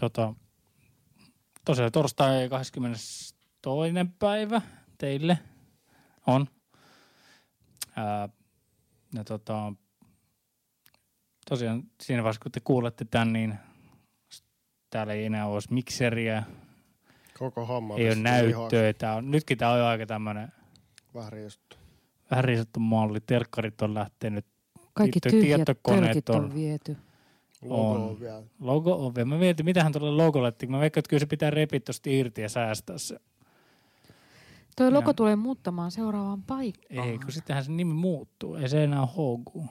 tota, 0.00 0.34
tosiaan 1.64 1.92
torstai 1.92 2.48
22. 2.48 3.34
päivä 4.18 4.60
teille 4.98 5.38
on. 6.26 6.46
Ää, 7.96 8.28
ja 9.14 9.24
tota, 9.24 9.72
tosiaan 11.48 11.82
siinä 12.02 12.22
vaiheessa, 12.22 12.42
kun 12.42 12.52
te 12.52 12.60
kuulette 12.60 13.04
tämän, 13.04 13.32
niin 13.32 13.54
täällä 14.90 15.12
ei 15.12 15.24
enää 15.24 15.46
olisi 15.46 15.72
mikseriä, 15.74 16.42
Koko 17.38 17.66
homma. 17.66 17.96
ei 17.96 18.06
ole 18.06 18.14
näyttöä. 18.14 18.92
Tää 18.92 19.14
on, 19.14 19.30
nytkin 19.30 19.58
tämä 19.58 19.70
on 19.72 19.78
jo 19.78 19.86
aika 19.86 20.06
tämmöinen. 20.06 20.52
Vähän 21.14 21.32
riistuttu. 21.32 21.76
vähän 22.30 22.44
riisattu 22.44 22.80
malli. 22.80 23.20
Telkkarit 23.20 23.82
on 23.82 23.94
lähtenyt, 23.94 24.46
Kaikki 24.94 25.20
tyhjät 25.20 25.56
tietokoneet 25.56 26.04
tölkit 26.04 26.28
on 26.28 26.44
on- 26.44 26.54
viety. 26.54 26.96
Logo 27.62 27.90
On. 27.92 28.00
on 28.02 28.20
vielä. 28.20 28.42
logo 28.60 29.06
on 29.06 29.14
vielä. 29.14 29.24
Mä 29.28 29.38
mietin, 29.38 29.64
mitähän 29.66 29.92
tuolle 29.92 30.10
logolle, 30.24 30.48
että 30.48 30.66
mä 30.66 30.80
veikkaan, 30.80 31.00
että 31.00 31.08
kyllä 31.10 31.20
se 31.20 31.26
pitää 31.26 31.50
repiä 31.50 31.80
tosta 31.80 32.10
irti 32.10 32.40
ja 32.40 32.48
säästää 32.48 32.98
se. 32.98 33.20
Toi 34.76 34.92
logo 34.92 35.10
Ja- 35.10 35.14
tulee 35.14 35.36
muuttamaan 35.36 35.90
seuraavaan 35.90 36.42
paikkaan. 36.42 37.08
Ei, 37.08 37.18
kun 37.18 37.32
sittenhän 37.32 37.64
se 37.64 37.72
nimi 37.72 37.94
muuttuu. 37.94 38.54
Ei 38.54 38.68
se 38.68 38.84
enää 38.84 39.00
ole 39.02 39.08
HG. 39.38 39.70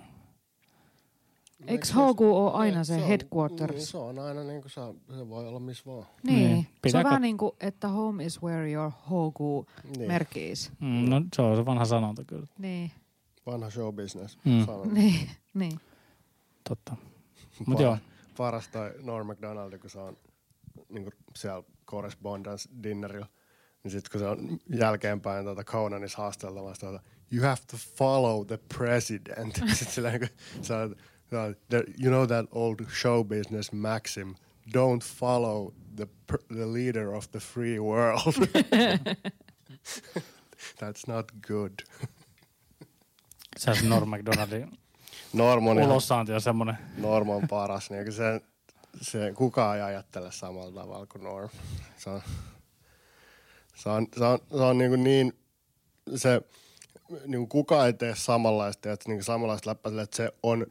Eikö 1.67 1.88
Hogu 1.95 2.35
ole 2.38 2.52
aina 2.53 2.84
se, 2.84 2.93
on- 2.93 3.07
headquarters? 3.07 3.71
Niin, 3.76 3.85
se 3.88 3.98
on 3.98 4.20
aina 4.20 4.43
niin 4.43 4.62
kuin 4.62 4.71
se, 4.71 4.81
se 5.17 5.29
voi 5.29 5.48
olla 5.48 5.59
missä 5.59 5.84
vaan. 5.85 6.05
Niin. 6.23 6.49
Niin. 6.52 6.67
Se 6.88 6.98
on 6.98 7.04
vähän 7.04 7.21
niin 7.21 7.38
kuin, 7.38 7.52
että 7.59 7.88
home 7.88 8.26
is 8.26 8.41
where 8.41 8.71
your 8.71 8.91
Hogu 9.09 9.65
Niin. 9.98 10.07
merkki 10.07 10.52
is. 10.52 10.71
Mm, 10.79 11.09
no 11.09 11.21
se 11.35 11.41
on 11.41 11.55
se 11.57 11.65
vanha 11.65 11.85
sanonta 11.85 12.23
kyllä. 12.23 12.45
Niin, 12.57 12.91
Vanha 13.45 13.70
show 13.70 13.95
business. 13.95 14.38
Mm. 14.45 14.65
Sanon. 14.65 14.93
niin, 14.93 15.29
niin. 15.54 15.79
Totta. 16.70 16.95
Mut 17.66 17.80
joo. 17.80 17.98
Paras 18.38 18.68
toi 18.68 18.94
Norm 19.02 19.27
MacDonald, 19.27 19.77
kun 19.77 19.90
se 19.90 20.00
on 20.00 20.18
niin 20.90 21.04
kuin 21.04 21.13
siellä 21.36 21.63
correspondence 21.86 22.70
dinnerillä. 22.84 23.27
Niin 23.84 23.91
sitten 23.91 24.12
kun 24.12 24.20
se 24.20 24.27
on 24.27 24.60
jälkeenpäin 24.70 25.46
tuota 25.46 25.63
Conanissa 25.63 26.18
haasteltavasta, 26.18 26.85
tuota, 26.85 27.04
you 27.32 27.44
have 27.44 27.62
to 27.71 27.77
follow 27.77 28.46
the 28.48 28.60
president. 28.77 29.55
sitten 29.76 29.94
sillä 29.94 30.12
niin 30.12 30.20
kuin, 30.20 30.29
se 30.62 30.74
on, 30.74 30.96
you 32.04 32.10
know 32.10 32.27
that 32.27 32.46
old 32.52 32.79
show 33.02 33.27
business 33.27 33.72
maxim, 33.72 34.35
don't 34.77 35.04
follow 35.04 35.74
the, 35.96 36.07
pr- 36.32 36.55
the 36.55 36.74
leader 36.74 37.07
of 37.07 37.32
the 37.32 37.40
free 37.40 37.79
world. 37.79 38.22
That's 40.79 41.07
not 41.07 41.32
good. 41.48 41.74
Se 43.57 43.72
on 43.72 43.90
Norm 43.90 44.10
McDonaldin 44.10 44.77
Norm 45.36 45.68
on, 45.68 45.78
ihan, 45.78 45.91
ulossaanti 45.91 46.34
on 46.34 46.41
semmoinen. 46.41 46.78
Norm 46.98 47.30
on 47.30 47.48
paras. 47.48 47.90
Niin 47.90 48.14
se, 48.14 48.41
se, 49.02 49.34
kukaan 49.36 49.76
ei 49.76 49.82
ajattele 49.82 50.32
samalla 50.32 50.82
tavalla 50.82 51.05
kuin 51.05 51.24
Norm. 51.24 51.50
Se 51.98 52.10
on, 52.10 52.22
se 53.76 53.90
on, 53.90 54.08
se 54.18 54.26
on, 54.26 54.40
se 54.50 54.63
on 54.63 54.78
niin, 54.78 54.90
kuin 54.90 55.04
niin 55.04 55.34
se, 56.16 56.41
niin 57.10 57.40
kuin 57.40 57.50
kukaan 57.50 57.86
ei 57.86 57.94
tee 57.94 58.16
samanlaista, 58.16 58.91
että 58.91 59.10
niin 59.10 59.24
samanlaista 59.24 59.70
läppää, 59.70 59.90
sille, 59.90 60.02
että 60.02 60.18
se 60.18 60.32
on 60.44 60.66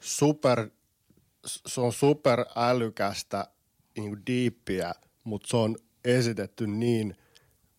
super, 0.00 0.70
se 1.46 1.80
on 1.80 1.92
super 1.92 2.44
älykästä, 2.56 3.48
niin 3.96 4.10
kuin 4.10 4.22
diippiä, 4.26 4.94
mutta 5.24 5.48
se 5.48 5.56
on 5.56 5.76
esitetty 6.04 6.66
niin, 6.66 7.16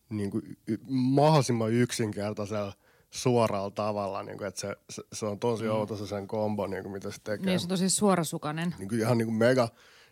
niin 0.08 0.30
kuin 0.30 0.58
mahdollisimman 0.88 1.72
yksinkertaisella 1.72 2.72
suoralla 3.10 3.70
tavalla, 3.70 4.22
niin 4.22 4.38
kuin, 4.38 4.48
että 4.48 4.60
se, 4.60 4.76
se, 4.90 5.02
se, 5.12 5.26
on 5.26 5.38
tosi 5.38 5.64
mm. 5.64 5.70
outo 5.70 5.96
se 5.96 6.06
sen 6.06 6.26
kombo, 6.26 6.66
niin 6.66 6.82
kuin, 6.82 6.92
mitä 6.92 7.10
se 7.10 7.20
tekee 7.24 7.46
Niin 7.46 7.60
se 7.60 7.64
on 7.64 7.68
tosi 7.68 7.90
suorasukainen. 7.90 8.74
niin 8.78 8.88
kuin 8.88 9.00
ihan 9.00 9.18
niin 9.18 9.26
kuin 9.26 9.36
mega, 9.36 9.68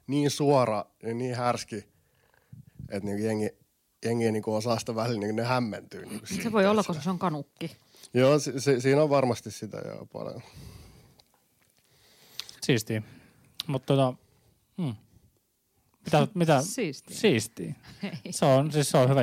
niin 0.07 0.31
suora 0.31 0.85
ja 1.03 1.15
niin 1.15 1.37
härski, 1.37 1.77
että 2.89 3.05
niin 3.05 3.17
kuin 3.17 3.25
jengi, 3.25 3.51
jengi 4.05 4.33
niin 4.33 4.43
kuin 4.43 4.57
osaa 4.57 4.79
sitä 4.79 4.95
välillä, 4.95 5.21
niin 5.21 5.29
kuin 5.29 5.37
ne 5.37 5.45
hämmentyy. 5.45 6.07
Niin 6.07 6.19
kuin 6.19 6.29
Se 6.29 6.35
siitä, 6.35 6.53
voi 6.53 6.67
olla, 6.67 6.83
koska 6.83 7.03
se 7.03 7.11
on 7.11 7.19
kanukki. 7.19 7.77
Joo, 8.15 8.39
si, 8.39 8.61
si, 8.61 8.81
siinä 8.81 9.03
on 9.03 9.11
varmasti 9.11 9.51
sitä 9.51 9.77
jo 9.77 10.07
paljon. 10.13 10.43
Siistiä. 12.63 13.03
Mutta 13.67 13.87
tota, 13.87 14.15
hmm. 14.79 14.95
Mitä, 16.17 16.29
mitä? 16.35 16.63
Siistiä. 16.63 17.17
Siistiä. 17.17 17.75
Se 18.31 18.45
on, 18.45 18.73
siis 18.73 18.91
se 18.91 18.99
on 18.99 19.09
hyvä. 19.11 19.21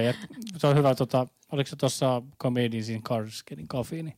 Se 0.57 0.67
on 0.67 0.77
hyvä, 0.77 0.95
tota, 0.95 1.27
oliko 1.51 1.67
se 1.69 1.75
tuossa 1.75 2.21
Comedians 2.41 2.89
in 2.89 3.03
Cars 3.03 3.43
Getting 3.43 3.67
Coffee, 3.69 4.03
niin 4.03 4.17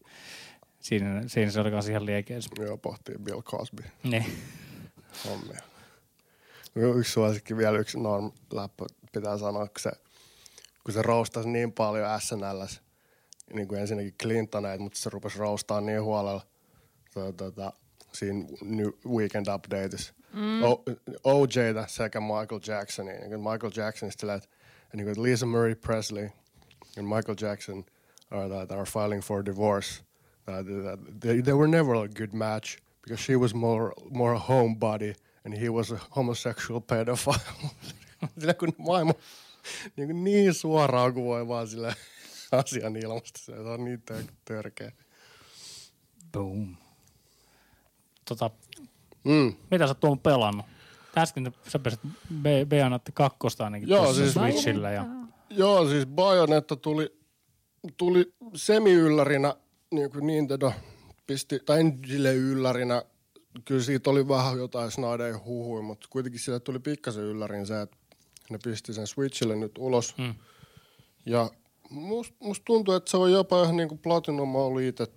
siinä, 0.80 1.24
siinä 1.28 1.52
se 1.52 1.60
oli 1.60 1.72
kanssa 1.72 1.92
ihan 1.92 2.06
liekeis. 2.06 2.50
Joo, 2.60 2.78
pohtii 2.78 3.16
Bill 3.24 3.42
Cosby 3.42 3.84
Niin. 4.04 4.26
hommia. 5.26 5.60
Yksi 6.76 7.12
suosikki 7.12 7.58
vielä, 7.58 7.78
yksi 7.78 8.00
norm 8.00 8.32
läppä 8.54 8.86
pitää 9.12 9.38
sanoa, 9.38 9.68
kun 9.68 9.80
se, 9.80 9.92
kun 10.84 10.94
se 10.94 11.02
roustasi 11.02 11.50
niin 11.50 11.72
paljon 11.74 12.22
SNLs, 12.22 12.82
niin 13.54 13.68
kuin 13.68 13.82
ensinnäkin 13.82 14.14
Clintoneita, 14.22 14.84
mutta 14.84 15.00
se 15.00 15.10
rupesi 15.10 15.40
roustaa 15.40 15.82
niin 15.82 16.04
huolella 16.04 16.42
to, 17.14 17.32
tota, 17.32 17.74
siinä 18.14 18.48
New 18.62 18.88
Weekend 19.08 19.48
Updateissa. 19.56 20.14
Mm. 20.34 20.64
O, 20.64 20.84
OJta 21.24 21.88
sekä 21.88 22.20
Michael 22.20 22.62
Jacksonia. 22.68 23.20
Niin 23.20 23.30
kuin 23.30 23.40
Michael 23.52 23.72
Jacksonista 23.76 24.20
sillä, 24.20 24.34
and 24.34 24.44
niin 24.94 25.06
kuin 25.06 25.24
Lisa 25.24 25.46
Marie 25.46 25.76
Presley 25.76 26.30
and 26.98 27.08
Michael 27.08 27.36
Jackson 27.42 27.86
are, 28.32 28.50
that 28.50 28.72
are 28.72 28.86
filing 28.86 29.22
for 29.22 29.46
divorce. 29.46 30.04
That, 30.46 30.66
that, 30.66 31.20
they, 31.20 31.42
they 31.42 31.54
were 31.54 31.68
never 31.68 31.96
a 31.96 32.08
good 32.08 32.34
match 32.34 32.78
because 33.02 33.24
she 33.24 33.36
was 33.36 33.54
more, 33.54 33.94
more 34.10 34.36
a 34.36 34.40
homebody 34.40 35.16
and 35.46 35.54
he 35.54 35.70
was 35.70 35.92
a 35.92 36.00
homosexual 36.16 36.82
pedophile. 36.82 37.40
sillä 38.40 38.54
kun 38.54 38.74
maailma 38.78 39.14
niin, 39.96 40.08
kuin 40.08 40.24
niin 40.24 40.54
suoraan 40.54 41.14
kuin 41.14 41.26
voi 41.26 41.48
vaan 41.48 41.68
sillä 41.68 41.94
asian 42.52 42.96
ilmasta. 42.96 43.40
Se 43.40 43.52
on 43.60 43.86
niin 43.86 44.04
tör- 44.12 44.34
törkeä. 44.46 44.92
Boom. 46.32 46.76
Tota, 48.26 48.50
Mm. 49.24 49.54
mitä 49.72 49.86
sä 49.88 49.92
oot 49.92 50.00
tuon 50.00 50.20
pelannut? 50.20 50.66
Äsken 51.18 51.54
sä 51.68 51.80
pääsit 51.80 52.00
B- 52.42 52.70
Bayonetta 52.70 53.12
kakkosta 53.12 53.64
ainakin 53.64 53.90
Joo, 53.90 54.14
siis- 54.14 54.34
Switchillä. 54.34 54.92
Ja, 54.92 55.06
Joo, 55.50 55.90
siis 55.90 56.06
Bayonetta 56.06 56.76
tuli, 56.76 57.18
tuli 57.98 58.34
semi-yllärinä, 58.56 59.56
niin 59.92 60.12
kuin 60.12 60.28
Nintendo 60.28 60.74
pisti, 61.28 61.60
tai 61.66 61.82
sille 62.08 62.34
yllärinä, 62.36 63.02
kyllä 63.66 63.82
siitä 63.84 64.10
oli 64.10 64.28
vähän 64.28 64.58
jotain 64.58 64.92
snaideen 64.92 65.44
huhui, 65.46 65.82
mutta 65.82 66.08
kuitenkin 66.10 66.40
sille 66.40 66.60
tuli 66.60 66.80
pikkasen 66.80 67.24
yllärin 67.24 67.66
se, 67.66 67.82
että 67.82 67.98
ne 68.50 68.60
pisti 68.64 68.94
sen 68.94 69.08
Switchille 69.08 69.56
nyt 69.56 69.72
ulos. 69.78 70.18
Mm. 70.18 70.36
Ja 71.26 71.50
musta 71.90 72.36
must 72.40 72.64
tuntuu, 72.66 72.94
että 72.94 73.12
se 73.12 73.18
on 73.18 73.32
jopa 73.32 73.64
ihan 73.64 73.78
niin 73.78 73.90
kuin 73.90 74.00
Platinum 74.00 74.56
oli 74.56 74.88
itse 74.88 75.08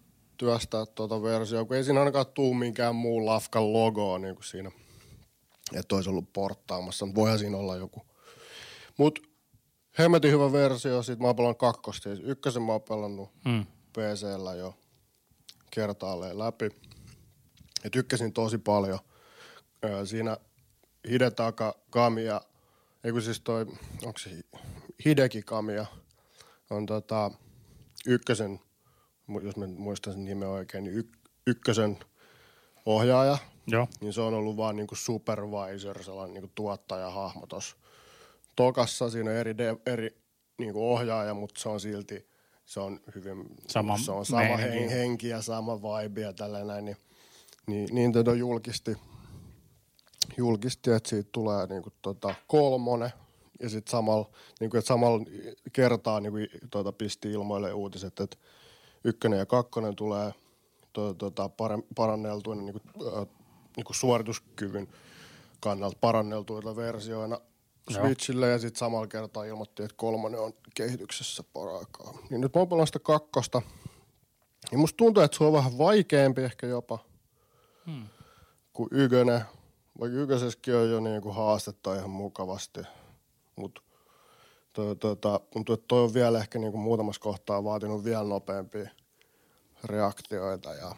työstää 0.40 0.86
tuota 0.86 1.22
versiota, 1.22 1.64
kun 1.64 1.76
ei 1.76 1.84
siinä 1.84 2.00
ainakaan 2.00 2.26
tuu 2.26 2.54
minkään 2.54 2.94
muun 2.94 3.26
lafkan 3.26 3.72
logoa 3.72 4.18
niin 4.18 4.34
kuin 4.34 4.44
siinä, 4.44 4.70
että 5.74 5.94
olisi 5.94 6.10
ollut 6.10 6.32
porttaamassa. 6.32 7.06
Mutta 7.06 7.20
voihan 7.20 7.38
siinä 7.38 7.56
olla 7.56 7.76
joku. 7.76 8.06
Mutta 8.98 9.20
hemmetin 9.98 10.32
hyvä 10.32 10.52
versio, 10.52 11.02
sit 11.02 11.18
mä 11.18 11.26
oon 11.26 11.36
pelannut 11.36 11.58
kakkosta. 11.58 12.02
Siis 12.02 12.20
ykkösen 12.28 12.62
mä 12.62 12.72
oon 12.72 12.82
pelannut 12.82 13.30
mm. 13.44 13.66
PCllä 13.92 14.54
jo 14.54 14.74
kertaalleen 15.70 16.38
läpi. 16.38 16.68
Ja 17.84 17.90
tykkäsin 17.90 18.32
tosi 18.32 18.58
paljon. 18.58 18.98
Siinä 20.04 20.36
Hidetaka 21.08 21.74
Kamiya, 21.90 22.40
ei 23.04 23.12
kun 23.12 23.22
siis 23.22 23.40
toi, 23.40 23.66
onko 24.02 24.18
se 24.18 24.30
Hi- 24.30 24.60
Hideki 25.04 25.42
Kamiya, 25.42 25.86
on 26.70 26.86
tota 26.86 27.30
ykkösen, 28.06 28.60
jos 29.42 29.56
mä 29.56 29.66
muistan 29.66 30.12
sen 30.12 30.24
nimen 30.24 30.48
oikein, 30.48 30.84
niin 30.84 30.96
yk, 30.96 31.08
ykkösen 31.46 31.98
ohjaaja. 32.86 33.38
Joo. 33.66 33.88
Niin 34.00 34.12
se 34.12 34.20
on 34.20 34.34
ollut 34.34 34.56
vaan 34.56 34.76
niinku 34.76 34.94
supervisor, 34.94 36.04
sellainen 36.04 36.34
niinku 36.34 36.50
tuottajahahmo 36.54 37.46
tossa. 37.46 37.76
Tokassa 38.56 39.10
siinä 39.10 39.30
on 39.30 39.36
eri, 39.36 39.58
de, 39.58 39.76
eri 39.86 40.16
niinku 40.58 40.92
ohjaaja, 40.92 41.34
mutta 41.34 41.60
se 41.60 41.68
on 41.68 41.80
silti, 41.80 42.28
se 42.64 42.80
on 42.80 43.00
hyvin, 43.14 43.44
Sama 43.68 43.98
se 43.98 44.12
on 44.12 44.26
sama 44.26 44.56
hen, 44.56 44.88
henki 44.88 45.28
ja 45.28 45.42
sama 45.42 45.82
vibe 45.82 46.20
ja 46.20 46.32
tällä 46.32 46.64
näin. 46.64 46.84
Niin, 46.84 46.96
niin 47.66 47.88
Nintendo 47.92 48.32
julkisti, 48.32 48.96
julkisti, 50.36 50.90
että 50.90 51.08
siitä 51.08 51.28
tulee 51.32 51.66
niinku 51.66 51.90
tota 52.02 52.34
kolmonen. 52.46 53.10
Ja 53.60 53.68
sitten 53.68 53.90
samalla, 53.90 54.30
niinku, 54.60 54.76
että 54.76 54.88
samalla 54.88 55.24
kertaa 55.72 56.20
niinku, 56.20 56.38
tota, 56.70 56.92
pisti 56.92 57.32
ilmoille 57.32 57.72
uutiset, 57.72 58.20
että 58.20 58.36
ykkönen 59.04 59.38
ja 59.38 59.46
kakkonen 59.46 59.96
tulee 59.96 60.34
to, 60.92 61.14
tota, 61.14 61.50
paranneltuina 61.94 62.62
niinku, 62.62 62.80
äh, 63.06 63.26
niinku 63.76 63.92
suorituskyvyn 63.92 64.88
kannalta 65.60 65.98
paranneltuina 66.00 66.76
versioina 66.76 67.40
Joo. 67.90 68.00
Switchille 68.00 68.48
ja 68.48 68.58
sitten 68.58 68.78
samalla 68.78 69.06
kertaa 69.06 69.44
ilmoitti, 69.44 69.82
että 69.82 69.96
kolmonen 69.96 70.40
on 70.40 70.52
kehityksessä 70.74 71.44
paraikaa. 71.52 72.14
Niin 72.30 72.40
nyt 72.40 72.54
mä 72.54 72.60
oon 72.60 72.86
sitä 72.86 72.98
kakkosta. 72.98 73.62
Ja 74.72 74.78
musta 74.78 74.96
tuntuu, 74.96 75.22
että 75.22 75.38
se 75.38 75.44
on 75.44 75.52
vähän 75.52 75.78
vaikeampi 75.78 76.42
ehkä 76.42 76.66
jopa 76.66 76.98
Hmm. 77.86 78.06
kuin 78.72 78.88
ykönen, 78.92 79.42
vaikka 80.00 80.18
ykkösessäkin 80.18 80.74
on 80.74 80.90
jo 80.90 81.00
niinku 81.00 81.32
haastetta 81.32 81.94
ihan 81.94 82.10
mukavasti, 82.10 82.80
mutta 83.56 83.80
toi, 84.72 84.96
tota, 84.96 85.40
tuntuu, 85.52 85.74
että 85.74 85.84
toi 85.88 86.02
on 86.02 86.14
vielä 86.14 86.38
ehkä 86.38 86.58
niinku 86.58 86.78
muutamassa 86.78 87.20
kohtaa 87.20 87.64
vaatinut 87.64 88.04
vielä 88.04 88.24
nopeampia 88.24 88.90
reaktioita 89.84 90.74
ja 90.74 90.94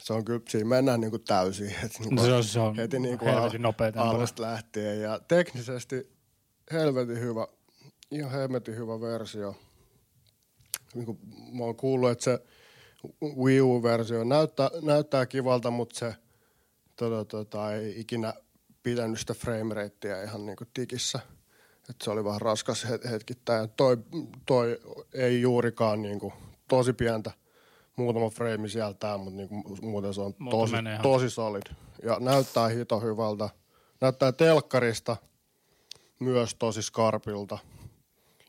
se 0.00 0.12
on 0.12 0.24
kyllä, 0.24 0.40
siinä 0.48 0.68
mennään 0.68 1.00
niinku 1.00 1.18
täysin. 1.18 1.74
Et 1.84 1.92
niinku 1.98 2.14
No 2.14 2.24
se 2.24 2.32
on, 2.32 2.44
se 2.44 2.60
on 2.60 2.76
heti 2.76 2.98
niinku 2.98 3.24
helvetin 3.24 3.62
nopea 3.62 3.92
alusta 3.96 4.42
lähtien 4.42 5.00
ja 5.00 5.20
teknisesti 5.28 6.12
helvetin 6.72 7.20
hyvä, 7.20 7.46
ihan 8.10 8.30
helvetin 8.30 8.76
hyvä 8.76 9.00
versio. 9.00 9.56
Niin 10.94 11.06
kuin 11.06 11.18
mä 11.52 11.64
oon 11.64 11.76
kuullut, 11.76 12.10
että 12.10 12.24
se 12.24 12.38
Wii 13.44 13.60
U-versio 13.60 14.24
näyttää, 14.24 14.70
näyttää 14.82 15.26
kivalta, 15.26 15.70
mutta 15.70 15.98
se 15.98 16.14
tota, 16.96 17.24
tota, 17.24 17.72
ei 17.72 18.00
ikinä 18.00 18.34
pitänyt 18.82 19.20
sitä 19.20 19.34
frameratea 19.34 20.22
ihan 20.22 20.46
niin 20.46 20.56
kuin 20.56 20.68
tikissä. 20.74 21.20
Et 21.90 21.96
se 22.02 22.10
oli 22.10 22.24
vähän 22.24 22.40
raskas 22.40 22.84
het- 22.84 23.10
hetkittäin. 23.10 23.70
Toi, 23.76 23.96
toi 24.46 24.80
ei 25.14 25.40
juurikaan 25.40 26.02
niin 26.02 26.18
kuin, 26.18 26.32
tosi 26.68 26.92
pientä 26.92 27.30
muutama 27.96 28.30
frame 28.30 28.68
sieltä, 28.68 29.16
mutta 29.16 29.36
niin 29.36 29.48
kuin, 29.48 29.64
muuten 29.82 30.14
se 30.14 30.20
on 30.20 30.34
Mutta 30.38 30.56
tosi, 30.56 30.76
tosi 31.02 31.30
solid. 31.30 31.62
Ja 32.02 32.16
näyttää 32.20 32.68
hito 32.68 33.00
hyvältä. 33.00 33.48
Näyttää 34.00 34.32
telkkarista 34.32 35.16
myös 36.20 36.54
tosi 36.54 36.82
skarpilta. 36.82 37.58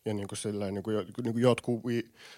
Ja 0.05 0.13
niin 0.13 0.27
kuin 0.27 0.37
silleen, 0.37 0.73
niin 0.73 0.83
kuin, 0.83 0.95
niin 1.23 1.33
kuin 1.33 1.41
jotkut, 1.41 1.83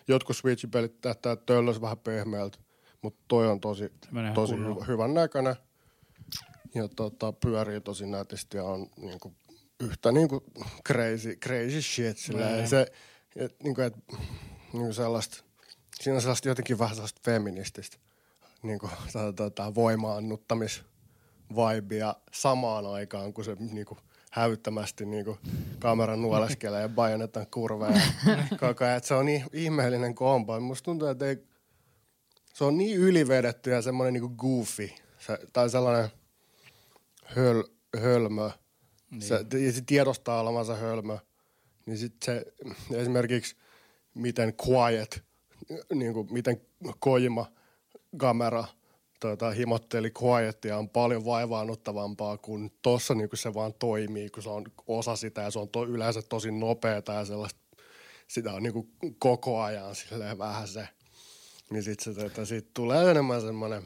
jotkut 0.07 0.35
Switch-pelit 0.35 0.93
näyttää 1.05 1.35
töllös 1.35 1.81
vähän 1.81 1.97
pehmeältä, 1.97 2.57
mutta 3.01 3.23
toi 3.27 3.47
on 3.47 3.59
tosi, 3.59 3.91
tosi 4.33 4.55
hyvä, 4.55 4.85
hyvän 4.87 5.13
näköinen. 5.13 5.55
Ja 6.75 6.87
tota, 6.87 7.31
pyörii 7.31 7.81
tosi 7.81 8.05
nätisti 8.07 8.57
ja 8.57 8.63
on 8.63 8.87
niin 8.97 9.19
kuin, 9.19 9.35
yhtä 9.79 10.11
niin 10.11 10.27
kuin 10.27 10.41
crazy, 10.87 11.35
crazy 11.35 11.81
shit. 11.81 12.17
Silleen. 12.17 12.57
Niin. 12.57 12.67
Se, 12.67 12.91
et, 13.35 13.55
niin 13.63 13.75
kuin, 13.75 13.85
et, 13.85 13.95
niin 14.73 14.83
kuin 14.83 14.93
sellaista, 14.93 15.43
siinä 16.01 16.15
on 16.15 16.21
sellaista 16.21 16.47
jotenkin 16.47 16.79
vähän 16.79 16.95
sellaista 16.95 17.21
feminististä 17.25 17.97
niin 18.63 18.79
kuin, 18.79 18.91
tota, 19.35 19.75
voimaannuttamis 19.75 20.83
vibea 21.49 22.15
samaan 22.31 22.85
aikaan, 22.85 23.33
kun 23.33 23.45
se 23.45 23.55
niin 23.59 23.85
kuin, 23.85 23.99
hävyttömästi 24.31 25.05
niin 25.05 25.25
kuin, 25.25 25.37
kameran 25.79 26.21
nuoleskelee 26.21 26.81
ja 26.81 26.89
bajonetan 26.89 27.47
kurveja 27.51 28.01
koko 28.59 28.85
ajan. 28.85 29.03
Se 29.03 29.13
on 29.13 29.25
niin 29.25 29.43
ihmeellinen 29.53 30.15
kombo. 30.15 30.59
Musta 30.59 30.85
tuntuu, 30.85 31.07
että 31.07 31.25
ei, 31.25 31.37
se 32.53 32.63
on 32.63 32.77
niin 32.77 32.97
ylivedetty 32.97 33.69
ja 33.69 33.81
semmoinen 33.81 34.13
niin 34.13 34.35
goofy 34.37 34.89
se, 35.19 35.39
tai 35.53 35.69
sellainen 35.69 36.09
höl, 37.25 37.63
hölmö. 37.97 38.49
Niin. 39.11 39.21
Se, 39.21 39.45
ja 39.65 39.71
se 39.71 39.81
tiedostaa 39.81 40.41
olevansa 40.41 40.75
hölmö. 40.75 41.17
Niin 41.85 41.97
sit 41.97 42.15
se 42.25 42.45
esimerkiksi 42.91 43.55
miten 44.13 44.53
quiet, 44.67 45.23
niin 45.93 46.13
kuin 46.13 46.33
miten 46.33 46.61
Kojima 46.99 47.51
kamera 48.17 48.65
tota, 49.19 49.51
himotteli 49.51 50.11
quietia 50.23 50.77
on 50.77 50.89
paljon 50.89 51.25
vaivaannuttavampaa 51.25 52.37
kuin 52.37 52.71
tossa 52.81 53.15
niin 53.15 53.29
se 53.33 53.53
vaan 53.53 53.73
toimii, 53.73 54.29
kun 54.29 54.43
se 54.43 54.49
on 54.49 54.65
osa 54.87 55.15
sitä 55.15 55.41
ja 55.41 55.51
se 55.51 55.59
on 55.59 55.69
to, 55.69 55.85
yleensä 55.85 56.21
tosi 56.21 56.51
nopeeta 56.51 57.13
ja 57.13 57.25
sellaista, 57.25 57.59
sitä 58.27 58.53
on 58.53 58.63
niin 58.63 58.73
kuin 58.73 58.91
koko 59.19 59.61
ajan 59.61 59.95
silleen 59.95 60.37
vähän 60.37 60.67
se. 60.67 60.87
Niin 61.69 61.83
sit 61.83 61.99
se, 61.99 62.13
tota, 62.13 62.45
siitä 62.45 62.69
tulee 62.73 63.11
enemmän 63.11 63.41
semmoinen, 63.41 63.83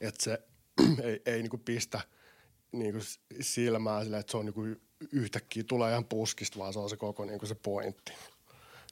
että 0.00 0.24
se 0.24 0.42
ei, 1.02 1.22
ei 1.26 1.42
niin 1.42 1.50
kuin 1.50 1.62
pistä 1.64 2.00
niin 2.72 2.92
kuin 2.92 3.04
silmää 3.40 4.02
silleen, 4.02 4.20
että 4.20 4.30
se 4.30 4.36
on 4.36 4.44
niin 4.44 4.54
kuin 4.54 4.80
yhtäkkiä 5.12 5.64
tulee 5.64 5.90
ihan 5.90 6.04
puskista, 6.04 6.58
vaan 6.58 6.72
se 6.72 6.78
on 6.78 6.90
se 6.90 6.96
koko 6.96 7.24
niin 7.24 7.38
kuin 7.38 7.48
se 7.48 7.54
pointti. 7.54 8.12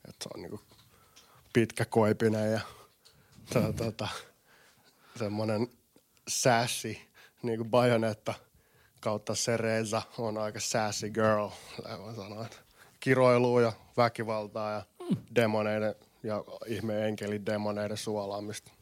Että 0.09 0.25
se 0.25 0.29
on 0.35 0.43
niin 0.43 0.51
kuin 0.51 0.61
pitkä 1.53 1.85
koipinen 1.85 2.53
ja 2.53 2.61
tota, 3.53 3.85
tota, 3.85 4.09
semmoinen 5.19 5.69
sassy, 6.29 6.97
niin 7.43 7.59
kuin 7.59 7.71
Bayonetta 7.71 8.35
kautta 9.01 9.33
Cereza 9.33 10.03
on 10.19 10.39
aika 10.39 10.61
sassy 10.61 11.11
girl, 11.11 11.49
mä 12.35 12.45
että 12.45 12.57
Kiroilua 13.01 13.63
ja 13.63 13.73
väkivaltaa 13.97 14.73
ja 14.73 14.83
demoneiden 15.35 15.95
ja 16.23 16.45
ihme 16.67 17.07
enkeli 17.09 17.47
demoneiden 17.47 17.97
suolaamista. 17.97 18.73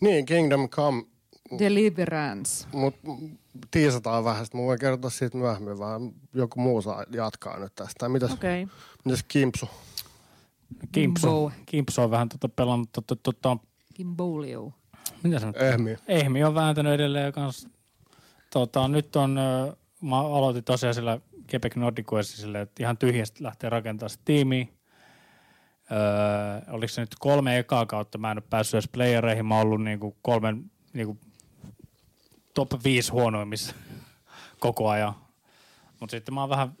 Niin, 0.00 0.26
Kingdom 0.26 0.68
Come, 0.68 1.04
Deliverance. 1.58 2.66
mutta 2.72 3.00
tiisataan 3.70 4.24
vähän. 4.24 4.44
Sitten 4.44 4.60
mä 4.60 4.66
voin 4.66 4.78
kertoa 4.78 5.10
siitä 5.10 5.36
myöhemmin 5.38 5.78
vähän. 5.78 6.12
Joku 6.34 6.60
muu 6.60 6.82
saa 6.82 7.04
jatkaa 7.10 7.58
nyt 7.58 7.74
tästä. 7.74 7.94
Tai 7.98 8.08
mitäs, 8.08 8.32
okay. 8.32 8.66
Mitäs 9.04 9.22
Kimpsu? 9.28 9.68
Kimpsu. 10.92 11.26
Bow. 11.26 11.52
Kimpsu 11.66 12.02
on 12.02 12.10
vähän 12.10 12.28
tota 12.28 12.48
pelannut 12.48 12.88
tota, 12.92 13.16
tota, 13.16 13.56
Kimbolio. 13.94 14.72
mitä 15.22 15.38
se 15.38 15.46
nyt 15.46 15.56
Ehmi. 15.56 15.96
Ehmi 16.08 16.44
on 16.44 16.54
vääntänyt 16.54 16.92
edelleen 16.92 17.32
kans. 17.32 17.68
Tota, 18.52 18.88
nyt 18.88 19.16
on, 19.16 19.38
mä 20.00 20.18
aloitin 20.20 20.64
tosiaan 20.64 20.94
sillä 20.94 21.20
Quebec 21.52 21.76
Nordicuessa 21.76 22.36
silleen, 22.36 22.62
että 22.62 22.82
ihan 22.82 22.98
tyhjästä 22.98 23.44
lähtee 23.44 23.70
rakentamaan 23.70 24.10
sitä 24.10 24.22
tiimiä. 24.24 24.66
Öö, 25.90 26.72
oliko 26.74 26.88
se 26.88 27.00
nyt 27.00 27.14
kolme 27.18 27.58
ekaa 27.58 27.86
kautta, 27.86 28.18
mä 28.18 28.30
en 28.30 28.38
ole 28.38 28.44
päässyt 28.50 28.74
edes 28.74 28.88
playereihin, 28.92 29.46
mä 29.46 29.54
oon 29.54 29.66
ollut 29.66 29.82
niinku 29.82 30.16
kolmen 30.22 30.70
niinku 30.92 31.18
top 32.54 32.84
5 32.84 33.12
huonoimmissa 33.12 33.74
koko 34.60 34.88
ajan. 34.88 35.14
Mutta 36.00 36.10
sitten 36.10 36.34
mä 36.34 36.40
oon 36.40 36.50
vähän 36.50 36.72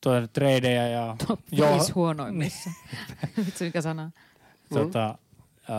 tuota, 0.00 0.28
tradeja 0.28 0.88
ja 0.88 1.16
Top 1.26 1.40
Joo. 1.52 1.74
5 1.74 1.92
huonoimmissa. 2.00 2.70
Vitsi 3.46 3.64
mikä 3.64 3.80
sana. 3.82 4.10
tota, 4.74 5.18
öö, 5.70 5.76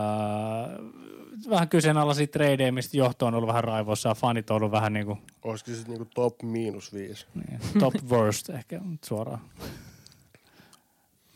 vähän 1.50 1.68
kyseenalaisia 1.68 2.26
tradeja, 2.26 2.72
mistä 2.72 2.96
johto 2.96 3.26
on 3.26 3.34
ollut 3.34 3.48
vähän 3.48 3.64
raivoissa 3.64 4.08
ja 4.08 4.14
fanit 4.14 4.50
on 4.50 4.56
ollut 4.56 4.72
vähän 4.72 4.92
niinku 4.92 5.18
Olisiko 5.42 5.70
se 5.70 5.76
sitten 5.76 5.94
niinku 5.94 6.10
top 6.14 6.42
miinus 6.42 6.92
viisi? 6.92 7.26
Niin, 7.34 7.60
top 7.80 7.94
worst 8.10 8.50
ehkä 8.50 8.80
suoraan. 9.04 9.40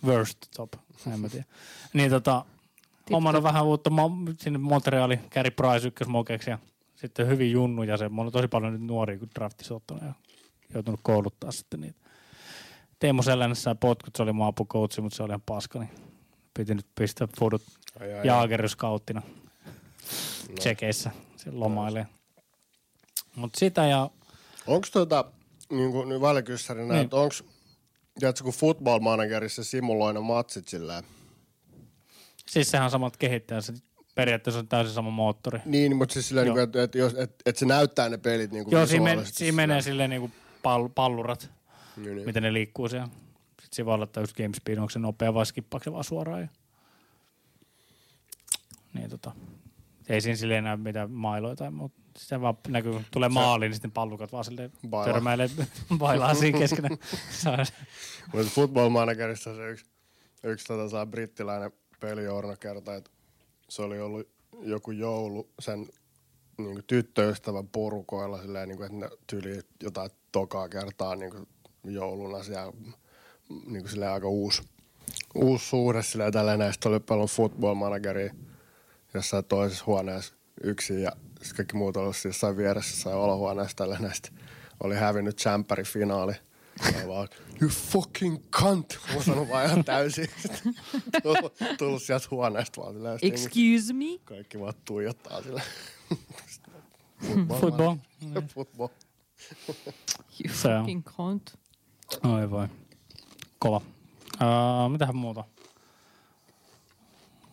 Worst 0.07 0.39
top, 0.57 0.73
en 1.13 1.21
mä 1.21 1.29
tiedä. 1.29 1.45
Niin 1.93 2.11
tota, 2.11 2.45
hommannut 3.13 3.43
vähän 3.43 3.65
uutta 3.65 3.91
mo- 3.91 4.35
sinne 4.39 4.59
Montreali, 4.59 5.21
Gary 5.31 5.51
Price 5.51 5.89
ykkösmokeksi 5.89 6.51
ja 6.51 6.59
sitten 6.95 7.27
hyvin 7.27 7.53
junnu 7.53 7.83
ja 7.83 7.97
se, 7.97 8.09
mulla 8.09 8.27
on 8.29 8.33
tosi 8.33 8.49
paljon 8.49 8.73
nyt 8.73 8.83
nuoria 8.83 9.19
kun 9.19 9.29
draftissa 9.35 9.75
ottanut 9.75 10.03
ja 10.03 10.13
joutunut 10.75 11.01
kouluttaa 11.03 11.53
sitten 11.53 11.81
niitä. 11.81 11.99
Teemu 12.99 13.23
Selänen 13.23 13.57
sai 13.57 13.75
potkut, 13.75 14.17
se 14.17 14.23
oli 14.23 14.33
mun 14.33 14.47
apukoutsi, 14.47 15.01
mutta 15.01 15.17
se 15.17 15.23
oli 15.23 15.31
ihan 15.31 15.43
paska, 15.47 15.79
niin 15.79 15.91
piti 16.55 16.75
nyt 16.75 16.87
pistää 16.95 17.29
fudut. 17.39 17.63
Jaageryskauttina 18.25 19.23
No. 20.49 20.55
Tsekeissä, 20.55 21.11
se 21.37 21.51
lomailee. 21.51 22.07
Mutta 23.37 23.59
sitä 23.59 23.87
ja 23.87 24.11
Onko 24.67 24.87
tota, 24.93 25.25
niin 25.71 25.93
kuin 25.93 26.09
nyt 26.09 26.21
Niin. 26.95 27.05
että 27.05 27.17
onko, 27.17 27.35
tiedätkö, 28.21 28.45
kun 28.45 28.53
football 28.53 29.01
managerissa 29.01 29.65
simuloi 29.65 30.15
ne 30.15 30.21
matsit 30.21 30.69
silleen, 30.69 31.05
siis 32.47 32.71
sehän 32.71 32.85
on 32.85 32.91
samat 32.91 33.17
kehittäjät, 33.17 33.65
se 33.65 33.73
periaatteessa 34.15 34.59
on 34.61 34.69
täysin 34.69 34.95
sama 34.95 35.11
moottori. 35.11 35.61
niin, 35.65 35.97
mutta 35.97 36.13
siis 36.13 36.29
silleen, 36.29 36.47
niin 36.47 36.59
että, 36.59 36.83
että, 36.83 36.99
jos, 36.99 37.15
että, 37.15 37.43
että 37.47 37.59
se 37.59 37.67
näyttää 37.67 38.09
ne 38.09 38.19
pelit 38.19 38.53
niin 38.53 38.65
kuin 38.65 38.73
Joo, 38.73 38.87
siinä, 38.87 39.05
men, 39.05 39.27
siinä 39.27 39.57
menee 39.57 39.83
silleen 39.83 40.11
niinku 40.11 40.31
pall, 40.63 40.89
pallurat, 40.89 41.51
Niin, 41.97 42.17
niin. 42.17 42.27
miten 42.27 42.43
ne 42.43 42.53
liikkuu 42.53 42.89
siellä. 42.89 43.07
Sitten 43.07 43.69
siinä 43.73 43.87
voi 43.87 43.95
olla 43.95 44.09
just 44.21 44.37
game 44.37 44.55
speed, 44.57 44.79
onko 44.79 44.91
se 44.91 44.99
nopea 44.99 45.35
vai 45.35 45.47
skippaako 45.47 45.85
se 45.85 45.93
vaan 45.93 46.05
suoraan. 46.05 46.41
Ja... 46.41 46.49
Niin 48.95 49.11
tota, 49.11 49.33
ei 50.09 50.21
siinä 50.21 50.37
silleen 50.37 50.65
näy 50.65 50.77
mitään 50.77 51.11
mailoja 51.11 51.57
tai 51.57 51.71
muuta. 51.71 51.95
Se 52.19 52.41
vaan 52.41 52.59
näkyy, 52.69 52.93
kun 52.93 53.05
tulee 53.11 53.29
maaliin, 53.29 53.69
niin 53.71 53.75
sitten 53.75 53.91
pallukat 53.91 54.33
vaan 54.33 54.45
silleen 54.45 54.73
Bailaa. 54.89 55.13
törmäilee, 55.13 55.51
bailaa 55.99 56.35
siinä 56.35 56.59
keskenään. 56.59 56.99
Mutta 58.33 58.51
football 58.51 58.89
managerissa 58.89 59.57
se 59.57 59.71
yksi, 59.71 59.85
yksi 60.43 60.67
tota, 60.67 60.89
saa 60.89 61.07
brittiläinen 61.07 61.71
pelijourna 62.01 62.57
kerta, 62.57 62.95
että 62.95 63.11
se 63.69 63.83
oli 63.83 64.01
ollut 64.01 64.29
joku 64.63 64.91
joulu 64.91 65.51
sen 65.61 65.87
niin 66.59 66.73
kuin 66.73 66.85
tyttöystävän 66.87 67.69
porukoilla 67.69 68.43
silleen, 68.43 68.69
niin 68.69 68.77
kuin, 68.77 68.87
että 68.87 68.99
ne 68.99 69.11
tyyli 69.27 69.61
jotain 69.83 70.11
tokaa 70.33 70.69
kertaa 70.69 71.17
niin 71.17 71.31
kuin 71.31 71.49
jouluna 71.85 72.43
siellä 72.43 72.73
niin 73.49 73.83
kuin 73.83 73.91
silleen 73.91 74.13
aika 74.13 74.29
uusi, 74.29 74.63
uusi 75.35 75.67
suhde 75.67 76.03
silleen 76.03 76.33
tällainen. 76.33 76.67
Ja 76.67 76.73
sitten 76.73 76.93
oli 76.93 77.01
paljon 77.01 77.29
football 77.29 77.75
manageria 77.75 78.35
jossain 79.15 79.45
toisessa 79.45 79.85
huoneessa 79.87 80.35
yksin 80.63 81.03
ja 81.03 81.13
kaikki 81.57 81.77
muut 81.77 81.97
oli 81.97 82.05
ollut 82.05 82.25
jossain 82.25 82.57
vieressä 82.57 82.91
jossain 82.97 83.17
olohuoneessa 83.17 83.77
tällainen. 83.77 84.15
Sitten 84.15 84.33
oli 84.85 84.95
hävinnyt 84.95 85.39
champerin 85.39 85.87
finaali. 85.87 86.33
Ja 87.01 87.09
vaan, 87.09 87.29
you 87.63 87.71
fucking 87.71 88.39
cunt! 88.51 88.99
Mä 89.15 89.23
sanon 89.23 89.49
vaan 89.49 89.67
ihan 89.67 89.85
täysin. 89.85 90.29
Tullut, 91.23 91.55
tullut 91.79 92.03
sieltä 92.03 92.27
huoneesta 92.31 92.81
vaan 92.81 92.95
silleen. 92.95 93.19
Excuse 93.23 93.93
me? 93.93 94.05
Kaikki 94.25 94.61
vaan 94.61 94.75
tuijottaa 94.85 95.43
sille. 95.43 95.63
Football. 97.61 97.97
Football. 98.55 98.89
You 100.45 100.55
Se 100.55 100.69
on. 100.69 100.81
fucking 100.81 101.05
cunt. 101.05 101.59
Oi 102.25 102.51
voi. 102.51 102.69
Kova. 103.59 103.77
Uh, 103.77 104.93
mitähän 104.93 105.17
muuta? 105.17 105.45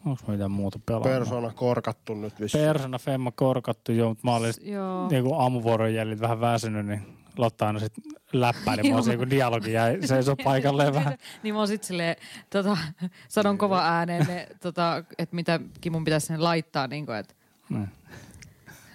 Onko 0.05 0.23
mitään 0.31 0.51
muuta 0.51 0.79
pelaa? 0.85 1.01
Persona 1.01 1.51
korkattu 1.53 2.13
nyt 2.13 2.39
vissi. 2.41 2.57
Persona 2.57 2.97
Femma 2.99 3.31
korkattu 3.31 3.91
jo, 3.91 4.09
mutta 4.09 4.21
mä 4.27 4.35
olin 4.35 4.53
Joo. 4.61 5.07
niin 5.09 5.23
aamuvuoron 5.37 5.93
jäljiltä 5.93 6.21
vähän 6.21 6.41
väsynyt, 6.41 6.85
niin 6.85 7.01
Lotta 7.37 7.67
aina 7.67 7.79
sitten 7.79 8.03
läppäili 8.33 8.91
mua 8.91 9.01
se, 9.01 9.17
kun 9.17 9.29
dialogi 9.29 9.71
jäi 9.71 9.97
seisoo 10.07 10.35
paikalleen 10.43 10.93
vähän. 10.93 11.17
niin 11.43 11.53
mä 11.53 11.59
oon 11.59 11.67
sit 11.67 11.83
silleen, 11.83 12.15
tota, 12.49 12.77
sanon 13.27 13.57
kova 13.57 13.81
ääneen, 13.81 14.25
ne, 14.27 14.47
tota, 14.61 15.03
että 15.17 15.35
mitä 15.35 15.59
mun 15.91 16.03
pitäisi 16.03 16.27
sinne 16.27 16.39
laittaa, 16.39 16.87
niin 16.87 17.05
kuin, 17.05 17.17
että 17.17 17.33
Mm. 17.69 17.87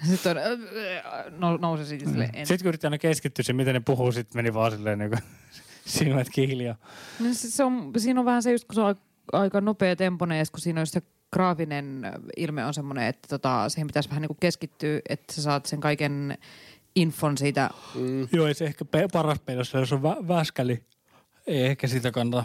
sitten 0.09 0.37
on, 0.37 0.61
nou, 1.40 1.57
nousi 1.57 1.85
siitä 1.87 2.11
silleen, 2.11 2.31
en. 2.35 2.47
Sitten 2.47 2.64
kun 2.64 2.69
yritti 2.69 2.87
aina 2.87 2.99
keskittyä 2.99 3.43
siihen, 3.43 3.57
miten 3.57 3.75
ne 3.75 3.81
puhuu, 3.81 4.12
sitten 4.12 4.38
meni 4.38 4.55
vaan 4.55 4.73
silleen 4.73 4.99
niin 4.99 5.11
kuin 5.11 5.21
silmät 5.87 6.29
kihiljaa. 6.33 6.76
No, 7.21 7.26
se, 7.33 7.50
se 7.50 7.64
on, 7.64 7.93
siinä 7.97 8.21
on 8.21 8.26
vähän 8.26 8.43
se 8.43 8.52
just, 8.52 8.64
kun 8.64 8.75
se 8.75 8.81
on 8.81 8.95
aika 9.33 9.61
nopea 9.61 9.97
temponen, 9.97 10.39
ja 10.39 10.45
kun 10.53 10.61
siinä 10.61 10.81
on 10.81 10.87
se 10.87 11.03
graafinen 11.33 12.03
ilme 12.37 12.65
on 12.65 12.75
semmoinen, 12.75 13.05
että 13.05 13.29
tota, 13.29 13.69
siihen 13.69 13.87
pitäisi 13.87 14.09
vähän 14.09 14.23
niin 14.23 14.29
kuin 14.29 14.41
keskittyä, 14.41 15.01
että 15.09 15.35
sä 15.35 15.43
saat 15.43 15.67
sen 15.67 15.81
kaiken 15.81 16.39
infon 16.95 17.39
siitä. 17.39 17.71
Mm. 17.95 18.29
Joo, 18.33 18.47
ei 18.47 18.55
se 18.55 18.65
ehkä 18.65 18.85
pe- 18.85 19.09
paras 19.13 19.39
pelossa, 19.39 19.79
jos 19.79 19.93
on 19.93 20.01
vä- 20.03 20.29
väskäli. 20.29 20.85
Ei 21.47 21.67
ehkä 21.67 21.87
sitä 21.87 22.11
kannata 22.11 22.45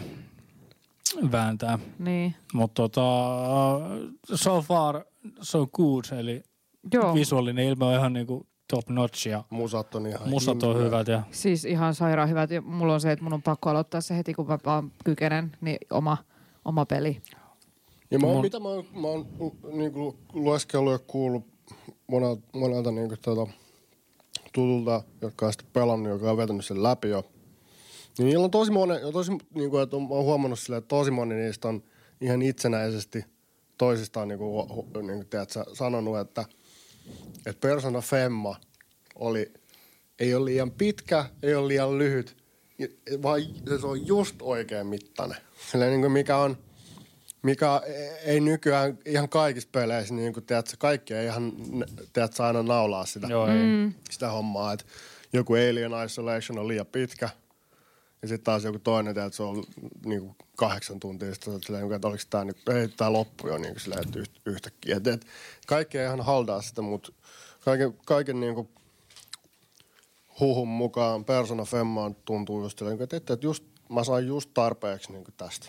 vääntää. 1.32 1.78
Niin. 1.98 2.34
Mutta 2.52 2.74
tota, 2.82 3.00
so 4.34 4.62
far 4.62 5.04
so 5.40 5.66
good, 5.66 6.04
eli 6.18 6.42
Joo, 6.92 7.14
visuaalinen 7.14 7.64
ilme 7.64 7.84
on 7.84 7.94
ihan 7.94 8.12
niinku 8.12 8.46
top 8.70 8.88
notch 8.88 9.26
ja 9.28 9.44
Musat 9.50 9.94
on 9.94 10.06
ihan 10.06 10.28
musat 10.28 10.62
on 10.62 10.78
hyvät 10.78 11.08
ja 11.08 11.22
siis 11.30 11.64
ihan 11.64 11.94
sairaan 11.94 12.28
hyvät. 12.28 12.50
Ja 12.50 12.60
mulla 12.62 12.94
on 12.94 13.00
se, 13.00 13.12
että 13.12 13.24
mun 13.24 13.32
on 13.32 13.42
pakko 13.42 13.70
aloittaa 13.70 14.00
se 14.00 14.16
heti, 14.16 14.34
kun 14.34 14.46
mä 14.46 14.58
vaan 14.64 14.92
kykenen, 15.04 15.56
niin 15.60 15.78
oma, 15.90 16.16
oma 16.66 16.86
peli. 16.86 17.22
Ja 18.10 18.18
mä 18.18 18.26
oon, 18.26 18.42
mitä 18.42 18.60
mä 18.60 18.68
oon, 18.68 18.84
mä 19.00 19.06
oon 19.06 19.26
niinku 19.72 20.16
lueskellut 20.32 20.92
ja 20.92 20.98
kuullut 20.98 21.46
monelta, 22.06 22.42
monelta 22.52 22.90
niinku 22.90 23.16
tota, 23.22 23.46
tutulta, 24.52 25.02
jotka 25.20 25.46
on 25.46 25.52
sitten 25.52 25.70
pelannut, 25.72 26.12
joka 26.12 26.30
on 26.30 26.36
vetänyt 26.36 26.64
sen 26.64 26.82
läpi 26.82 27.08
jo. 27.08 27.24
Niin 28.18 28.26
niillä 28.26 28.44
on 28.44 28.50
tosi 28.50 28.70
monen, 28.70 29.12
tosi, 29.12 29.32
niinku, 29.54 29.78
että 29.78 29.96
on, 29.96 30.02
mä 30.02 30.08
oon 30.08 30.24
huomannut 30.24 30.58
silleen, 30.58 30.78
että 30.78 30.88
tosi 30.88 31.10
moni 31.10 31.34
niistä 31.34 31.68
on 31.68 31.82
ihan 32.20 32.42
itsenäisesti 32.42 33.24
toisistaan 33.78 34.28
niinku, 34.28 34.62
hu- 34.62 34.72
hu- 34.72 35.02
niinku, 35.02 35.24
tiedätkö, 35.24 35.64
sanonut, 35.72 36.18
että, 36.18 36.44
että 37.46 37.68
Persona 37.68 38.00
Femma 38.00 38.56
oli, 39.14 39.52
ei 40.18 40.34
ole 40.34 40.44
liian 40.44 40.70
pitkä, 40.70 41.24
ei 41.42 41.54
ole 41.54 41.68
liian 41.68 41.98
lyhyt, 41.98 42.36
vaan 43.22 43.40
se 43.80 43.86
on 43.86 44.06
just 44.06 44.36
oikein 44.42 44.86
mittainen. 44.86 45.36
Silleen, 45.70 45.90
niin 45.90 46.00
kuin 46.00 46.12
mikä 46.12 46.36
on, 46.36 46.56
mikä 47.42 47.80
ei 48.24 48.40
nykyään 48.40 48.98
ihan 49.04 49.28
kaikissa 49.28 49.68
peleissä, 49.72 50.14
niin 50.14 50.32
kuin, 50.32 50.46
tiedätkö, 50.46 50.76
kaikki 50.78 51.14
ei 51.14 51.26
ihan 51.26 51.52
tiedätkö, 52.12 52.44
aina 52.44 52.62
naulaa 52.62 53.06
sitä, 53.06 53.26
joo. 53.26 53.46
Mm. 53.46 53.94
sitä 54.10 54.30
hommaa. 54.30 54.72
Että 54.72 54.84
joku 55.32 55.52
Alien 55.52 55.92
Isolation 56.06 56.58
on 56.58 56.68
liian 56.68 56.86
pitkä, 56.86 57.28
ja 58.22 58.28
sitten 58.28 58.44
taas 58.44 58.64
joku 58.64 58.78
toinen, 58.78 59.14
tiedätkö, 59.14 59.36
se 59.36 59.42
on 59.42 59.64
niin 60.04 60.20
kuin 60.20 60.36
kahdeksan 60.56 61.00
tuntia, 61.00 61.34
sitten 61.34 61.62
silleen, 61.62 61.92
että 61.92 62.08
oliko 62.08 62.22
tämä 62.30 62.44
nyt, 62.44 62.68
ei 62.68 62.88
tämä 62.88 63.12
loppu 63.12 63.48
jo 63.48 63.58
niin 63.58 63.72
kuin 63.72 63.80
silleen, 63.80 64.02
että 64.06 64.18
yht- 64.18 64.40
yhtäkkiä. 64.46 64.96
Et, 64.96 65.06
et, 65.06 65.26
kaikki 65.66 65.98
ei 65.98 66.06
ihan 66.06 66.20
haldaa 66.20 66.62
sitä, 66.62 66.82
mutta 66.82 67.12
kaiken, 67.60 67.94
kaiken 68.06 68.40
niin 68.40 68.54
kuin 68.54 68.68
huhun 70.40 70.68
mukaan 70.68 71.24
Persona 71.24 71.64
Femmaan 71.64 72.16
tuntuu 72.24 72.62
just 72.62 72.78
silleen, 72.78 73.02
että, 73.02 73.16
että 73.16 73.38
just, 73.40 73.64
mä 73.88 74.04
sain 74.04 74.26
just 74.26 74.50
tarpeeksi 74.54 75.12
niin 75.12 75.24
kuin 75.24 75.34
tästä 75.36 75.68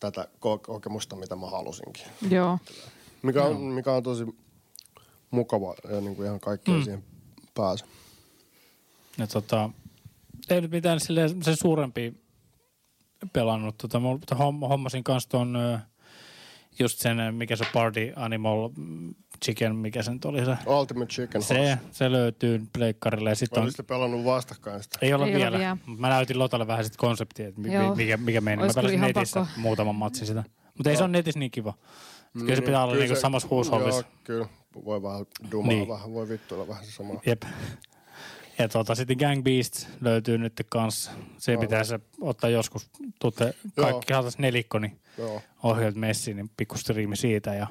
tätä 0.00 0.28
ko- 0.34 0.58
kokemusta, 0.66 1.16
mitä 1.16 1.36
mä 1.36 1.46
halusinkin. 1.46 2.04
Joo. 2.30 2.58
Mikä 3.22 3.44
on, 3.44 3.56
mikä 3.60 3.92
on 3.92 4.02
tosi 4.02 4.26
mukava 5.30 5.74
ja 5.90 6.00
niin 6.00 6.16
kuin 6.16 6.26
ihan 6.26 6.40
kaikkea 6.40 6.74
mm. 6.74 6.82
siihen 6.82 7.04
pääse. 7.54 7.84
Ja 9.18 9.26
tota, 9.26 9.70
ei 10.50 10.60
nyt 10.60 10.70
mitään 10.70 11.00
silleen, 11.00 11.42
se 11.42 11.56
suurempi 11.56 12.14
pelannut. 13.32 13.78
Tota, 13.78 14.00
mä 14.00 14.08
homm- 14.32 14.68
hommasin 14.68 15.04
kanssa 15.04 15.28
ton 15.28 15.58
just 16.78 16.98
sen, 16.98 17.34
mikä 17.34 17.56
se 17.56 17.64
Party 17.72 18.12
Animal 18.16 18.70
mm, 18.76 19.14
Chicken, 19.44 19.76
mikä 19.76 20.02
se 20.02 20.12
nyt 20.12 20.24
oli 20.24 20.44
se. 20.44 20.56
Ultimate 20.66 21.06
Chicken 21.12 21.42
Se, 21.42 21.54
Horse. 21.58 21.78
se 21.92 22.12
löytyy 22.12 22.62
pleikkarille 22.72 23.30
ja 23.30 23.34
sitten 23.36 23.58
on, 23.58 23.62
Olisitte 23.64 23.82
pelannut 23.82 24.24
vastakkain 24.24 24.82
sitä. 24.82 24.98
ei 25.02 25.14
ole 25.14 25.24
Ei 25.26 25.34
vielä, 25.34 25.58
vielä. 25.58 25.76
mä 25.98 26.08
näytin 26.08 26.38
Lotalle 26.38 26.66
vähän 26.66 26.84
sit 26.84 26.96
konseptia, 26.96 27.48
että 27.48 27.60
Joo. 27.68 27.94
mikä, 27.94 28.16
mikä 28.16 28.40
meni. 28.40 28.62
Mä 28.62 28.68
pelasin 28.74 29.00
netissä 29.00 29.40
pakko. 29.40 29.60
muutaman 29.60 29.94
matsin 29.94 30.26
sitä. 30.26 30.44
Mutta 30.78 30.90
ei 30.90 30.96
se 30.96 31.02
ole 31.02 31.10
netissä 31.12 31.38
niin 31.38 31.50
kiva. 31.50 31.74
Kyllä 32.38 32.56
se 32.56 32.62
pitää 32.62 32.84
olla 32.84 32.94
niinku 32.94 33.16
samassa 33.16 33.48
huushollissa. 33.50 34.00
Joo, 34.00 34.10
kyllä. 34.24 34.46
Voi 34.84 35.02
vähän 35.02 35.26
dumaa 35.50 35.68
Niin. 35.68 35.88
vähän, 35.88 36.12
voi 36.12 36.28
vittuilla 36.28 36.68
vähän 36.68 36.84
se 36.84 36.90
sama. 36.92 37.20
Jep. 37.26 37.42
Ja 38.58 38.68
tota, 38.68 38.94
sitten 38.94 39.16
Gang 39.16 39.42
Beasts 39.42 39.88
löytyy 40.00 40.38
nyt 40.38 40.52
kanssa. 40.68 41.10
Se 41.38 41.52
Aivan. 41.52 41.60
pitää 41.60 41.84
se 41.84 42.00
ottaa 42.20 42.50
joskus, 42.50 42.90
tuutte 43.20 43.54
kaikki 43.76 44.12
saatais 44.12 44.38
nelikko, 44.38 44.78
niin 44.78 45.00
Joo. 45.18 45.42
ohjeet 45.62 45.94
messiin, 45.94 46.36
niin 46.36 46.50
pikku 46.56 46.78
striimi 46.78 47.16
siitä. 47.16 47.54
Ja, 47.54 47.66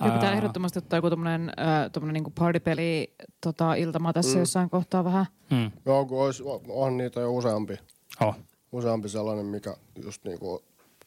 Ja 0.00 0.10
pitää 0.10 0.28
Ää, 0.30 0.36
ehdottomasti 0.36 0.78
ottaa 0.78 0.96
joku 0.96 1.10
tommonen, 1.10 1.48
äh, 1.48 1.90
tommonen 1.92 2.12
niinku 2.14 2.32
partypeli 2.38 3.14
tota, 3.40 3.74
iltama 3.74 4.12
tässä 4.12 4.34
Mm. 4.34 4.38
jossain 4.38 4.70
kohtaa 4.70 5.04
vähän. 5.04 5.26
Mm, 5.50 5.70
Joo, 5.86 6.06
kun 6.06 6.24
olisi, 6.24 6.42
on 6.68 6.96
niitä 6.96 7.20
jo 7.20 7.32
useampi. 7.34 7.78
oh. 8.20 8.36
Useampi 8.72 9.08
sellainen, 9.08 9.46
mikä 9.46 9.76
just 10.04 10.24
niinku 10.24 10.62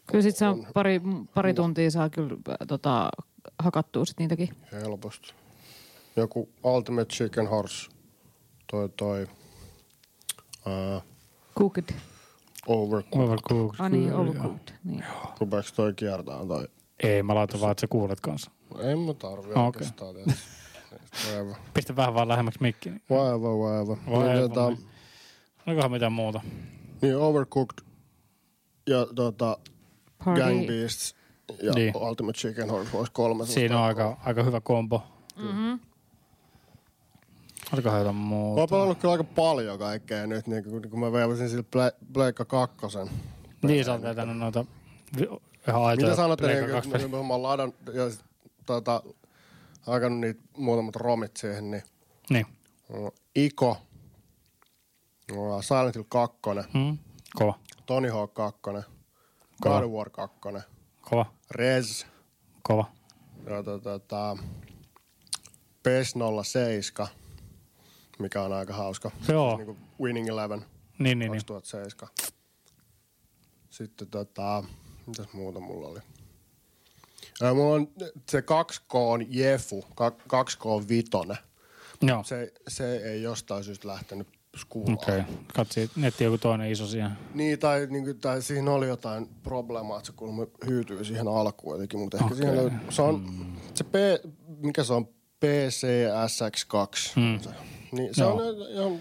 Kyllä 0.05 0.21
sit 0.21 0.35
se 0.35 0.47
on 0.47 0.59
On. 0.59 0.67
pari, 0.73 1.01
pari 1.33 1.53
tuntia 1.53 1.91
saa 1.91 2.09
kyllä 2.09 2.37
äh, 2.49 2.55
tota, 2.67 3.09
hakattua 3.59 4.05
sit 4.05 4.19
niitäkin. 4.19 4.49
helposti. 4.71 5.33
Joku 6.15 6.49
Ultimate 6.63 7.05
Chicken 7.15 7.47
Horse. 7.47 7.89
Toi 8.71 8.89
toi. 8.89 9.27
Uh, 10.65 11.03
Cooked. 11.57 11.83
overcooked. 12.67 13.27
Overcooked. 13.27 13.79
Ah 13.79 13.89
niin, 13.91 14.13
overcooked. 14.13 14.73
Niin. 14.83 15.03
Rupeeks 15.39 15.73
toi 15.73 15.93
kiertää 15.93 16.45
toi 16.47 16.67
Ei, 17.03 17.23
mä 17.23 17.35
laitan 17.35 17.61
vaan, 17.61 17.71
että 17.71 17.81
sä 17.81 17.87
kuulet 17.87 18.19
kanssa. 18.21 18.51
En 18.79 18.99
mä 18.99 19.13
tarvi 19.13 19.53
oikeastaan 19.53 20.09
okay. 20.09 20.23
Whatever. 21.25 21.55
Pistä 21.73 21.95
vähän 21.95 22.13
vaan 22.13 22.27
lähemmäksi 22.27 22.61
mikkiä. 22.61 22.93
Whatever, 23.11 23.49
whatever. 23.49 23.97
Whatever. 24.07 24.35
Niin, 24.37 24.51
tota, 24.51 24.77
Olikohan 25.67 25.91
mitään 25.91 26.11
muuta? 26.13 26.41
niin 27.01 27.17
Overcooked 27.17 27.77
ja 28.87 29.05
tota, 29.15 29.57
Party. 30.25 30.41
Gang 30.41 30.67
Beasts 30.67 31.15
ja 31.61 31.71
Niin. 31.73 31.97
Ultimate 31.97 32.37
Chicken 32.37 32.69
Horse 32.69 32.91
Force 32.91 33.11
3. 33.13 33.45
Siinä 33.45 33.79
on 33.79 33.85
aika, 33.85 34.17
aika 34.25 34.43
hyvä 34.43 34.61
kombo. 34.61 35.03
Mm-hmm. 35.37 35.79
Olikohan 37.73 37.99
jotain 37.99 38.15
Mä 38.15 38.21
oon 38.21 38.27
muuta? 38.29 38.67
pelannut 38.67 38.97
kyllä 38.97 39.11
aika 39.11 39.23
paljon 39.23 39.79
kaikkea 39.79 40.27
nyt, 40.27 40.47
niin 40.47 40.63
kun, 40.63 40.81
kun 40.89 40.99
mä 40.99 41.11
veivasin 41.11 41.49
sillä 41.49 41.63
Ple- 41.75 42.05
Pleikka 42.13 42.45
kakkosen. 42.45 43.09
Niin, 43.61 43.85
sä 43.85 43.91
oot 43.91 44.01
vetänyt 44.01 44.37
noita 44.37 44.65
ihan 45.67 45.83
aitoja. 45.85 46.07
Mitä 46.07 46.15
sanotte, 46.15 46.47
niin, 46.47 46.81
kun, 47.01 47.11
kun 47.11 47.25
mä 47.27 47.33
oon 47.33 47.43
ladannut 47.43 47.75
ja 47.93 48.09
sit, 48.09 48.21
tota, 48.65 49.03
hakannut 49.81 50.19
niitä 50.19 50.41
muutamat 50.57 50.95
romit 50.95 51.37
siihen, 51.37 51.71
niin 51.71 51.83
Niin. 52.29 52.45
Iko, 53.35 53.77
Silent 55.61 55.95
Hill 55.95 56.05
2, 56.09 56.37
Hmm. 56.73 56.97
Kova. 57.35 57.59
Tony 57.85 58.09
Hawk 58.09 58.33
2, 58.33 58.59
Kova. 58.61 58.83
God 59.61 59.83
of 59.83 59.91
War 59.91 60.09
2, 60.09 60.37
Kova. 61.01 61.25
Rez, 61.51 62.05
Kova. 62.63 62.91
ja 63.49 63.63
tota, 63.63 63.79
tota, 63.99 64.37
PES 65.83 66.13
07, 66.43 67.07
mikä 68.19 68.41
on 68.41 68.53
aika 68.53 68.73
hauska. 68.73 69.11
Joo. 69.27 69.55
Siis 69.55 69.67
niin 69.67 69.77
Winning 70.01 70.27
Eleven 70.27 70.59
Niin, 70.99 71.19
niin, 71.19 71.31
niin. 71.31 71.45
2007. 71.45 72.09
Sitten 73.69 74.07
tota, 74.07 74.63
mitäs 75.05 75.33
muuta 75.33 75.59
mulla 75.59 75.87
oli? 75.87 75.99
Mulla 77.53 77.75
on 77.75 77.87
se 78.29 78.39
2K 78.39 78.95
on 78.95 79.25
Jefu, 79.29 79.85
ka- 79.95 80.15
2K 80.27 80.65
on 80.65 80.87
Vitonen. 80.89 81.37
Joo. 82.01 82.23
Se, 82.23 82.53
se 82.67 82.97
ei 82.97 83.21
jostain 83.21 83.63
syystä 83.63 83.87
lähtenyt 83.87 84.27
skuulaan. 84.57 84.93
Okei. 84.93 85.19
Okay. 85.19 85.33
Katsi, 85.53 85.91
netti 85.95 86.23
joku 86.23 86.37
toinen 86.37 86.71
iso 86.71 86.87
siihen. 86.87 87.11
Niin, 87.33 87.59
tai, 87.59 87.87
niin 87.89 88.03
kuin, 88.03 88.19
tai 88.19 88.41
siinä 88.41 88.71
oli 88.71 88.87
jotain 88.87 89.29
probleemaa, 89.43 89.97
että 89.97 90.07
se 90.07 90.13
kuulemma 90.15 90.45
hyytyy 90.65 91.05
siihen 91.05 91.27
alkuun 91.27 91.73
jotenkin, 91.75 91.99
mutta 91.99 92.17
ehkä 92.17 92.25
Okei. 92.33 92.37
siihen 92.37 92.55
löy- 92.65 92.91
se 92.91 93.01
on, 93.01 93.45
se 93.73 93.83
P, 93.83 93.93
mikä 94.57 94.83
se 94.83 94.93
on, 94.93 95.07
PCSX2. 95.45 97.11
Mm. 97.15 97.39
Se, 97.39 97.49
niin 97.91 98.15
se 98.15 98.23
Joo. 98.23 98.33
on 98.35 98.55
ihan 98.71 98.99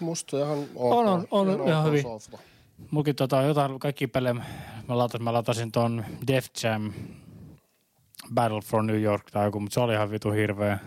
musta 0.00 0.38
ihan 0.38 0.58
ok. 0.74 0.92
On, 0.92 1.08
on, 1.08 1.26
on 1.30 1.68
ihan 1.68 1.80
ok 1.80 1.86
hyvin. 1.88 2.02
softa. 2.02 2.38
Mukin 2.90 3.16
tota, 3.16 3.42
jotain 3.42 3.78
kaikki 3.78 4.06
pelejä, 4.06 4.34
mä 4.88 4.98
latasin, 4.98 5.24
mä 5.24 5.32
latasin 5.32 5.72
ton 5.72 6.04
Def 6.26 6.46
Jam 6.62 6.92
Battle 8.34 8.60
for 8.60 8.82
New 8.82 9.02
York 9.02 9.30
tai 9.30 9.44
joku, 9.46 9.60
mutta 9.60 9.74
se 9.74 9.80
oli 9.80 9.94
ihan 9.94 10.10
vitu 10.10 10.30
hirveä. 10.30 10.78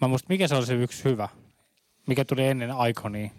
Mä 0.00 0.08
muistan, 0.08 0.26
mikä 0.28 0.48
se 0.48 0.54
oli 0.54 0.66
se 0.66 0.74
yksi 0.74 1.04
hyvä, 1.04 1.28
mikä 2.06 2.24
tuli 2.24 2.46
ennen 2.46 2.70
Iconia. 2.90 3.30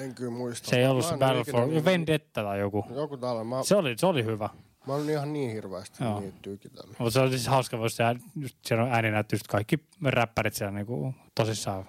En 0.00 0.14
kyllä 0.14 0.30
muista. 0.30 0.68
Se 0.70 0.78
ei 0.78 0.86
ollut 0.86 1.04
Mä 1.04 1.10
se 1.10 1.16
Battle 1.16 1.44
for, 1.52 1.66
niin- 1.66 1.84
Vendetta 1.84 2.42
tai 2.42 2.60
joku. 2.60 2.84
Joku 2.94 3.16
tällainen. 3.16 3.46
Mä, 3.46 3.62
Se 3.62 3.76
oli, 3.76 3.94
se 3.98 4.06
oli 4.06 4.24
hyvä. 4.24 4.48
mä 4.86 4.94
olen 4.94 5.10
ihan 5.10 5.32
niin 5.32 5.50
hirveästi 5.52 6.04
Joo. 6.04 6.20
niitä. 6.20 6.50
Mutta 6.98 7.10
se 7.10 7.20
oli 7.20 7.30
siis 7.30 7.46
hauska, 7.46 7.78
kun 7.78 7.90
se, 7.90 8.04
just, 8.40 8.56
siellä 8.66 8.84
on 8.84 8.92
ääninäyttö, 8.92 9.34
just 9.34 9.46
kaikki 9.46 9.78
räppärit 10.04 10.54
siellä 10.54 10.70
niinku 10.72 11.14
tosissaan 11.34 11.84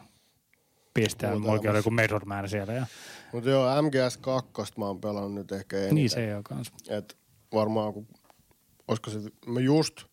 pistää. 0.93 1.35
Mullakin 1.39 1.69
oli 1.69 1.79
joku 1.79 1.91
Major 1.91 2.25
Man 2.25 2.49
siellä. 2.49 2.73
Ja, 2.73 2.85
Mutta 3.33 3.49
joo, 3.49 3.81
MGS2 3.81 4.73
mä 4.77 4.85
oon 4.85 5.01
pelannut 5.01 5.33
nyt 5.33 5.51
ehkä 5.51 5.77
eniten. 5.77 5.95
niin 5.95 6.09
se 6.09 6.27
ei 6.27 6.33
ole 6.33 6.43
kans. 6.43 6.71
Et 6.89 7.17
varmaan 7.53 7.93
kun, 7.93 8.07
olisiko 8.87 9.09
se, 9.09 9.19
mä 9.47 9.59
just, 9.59 10.05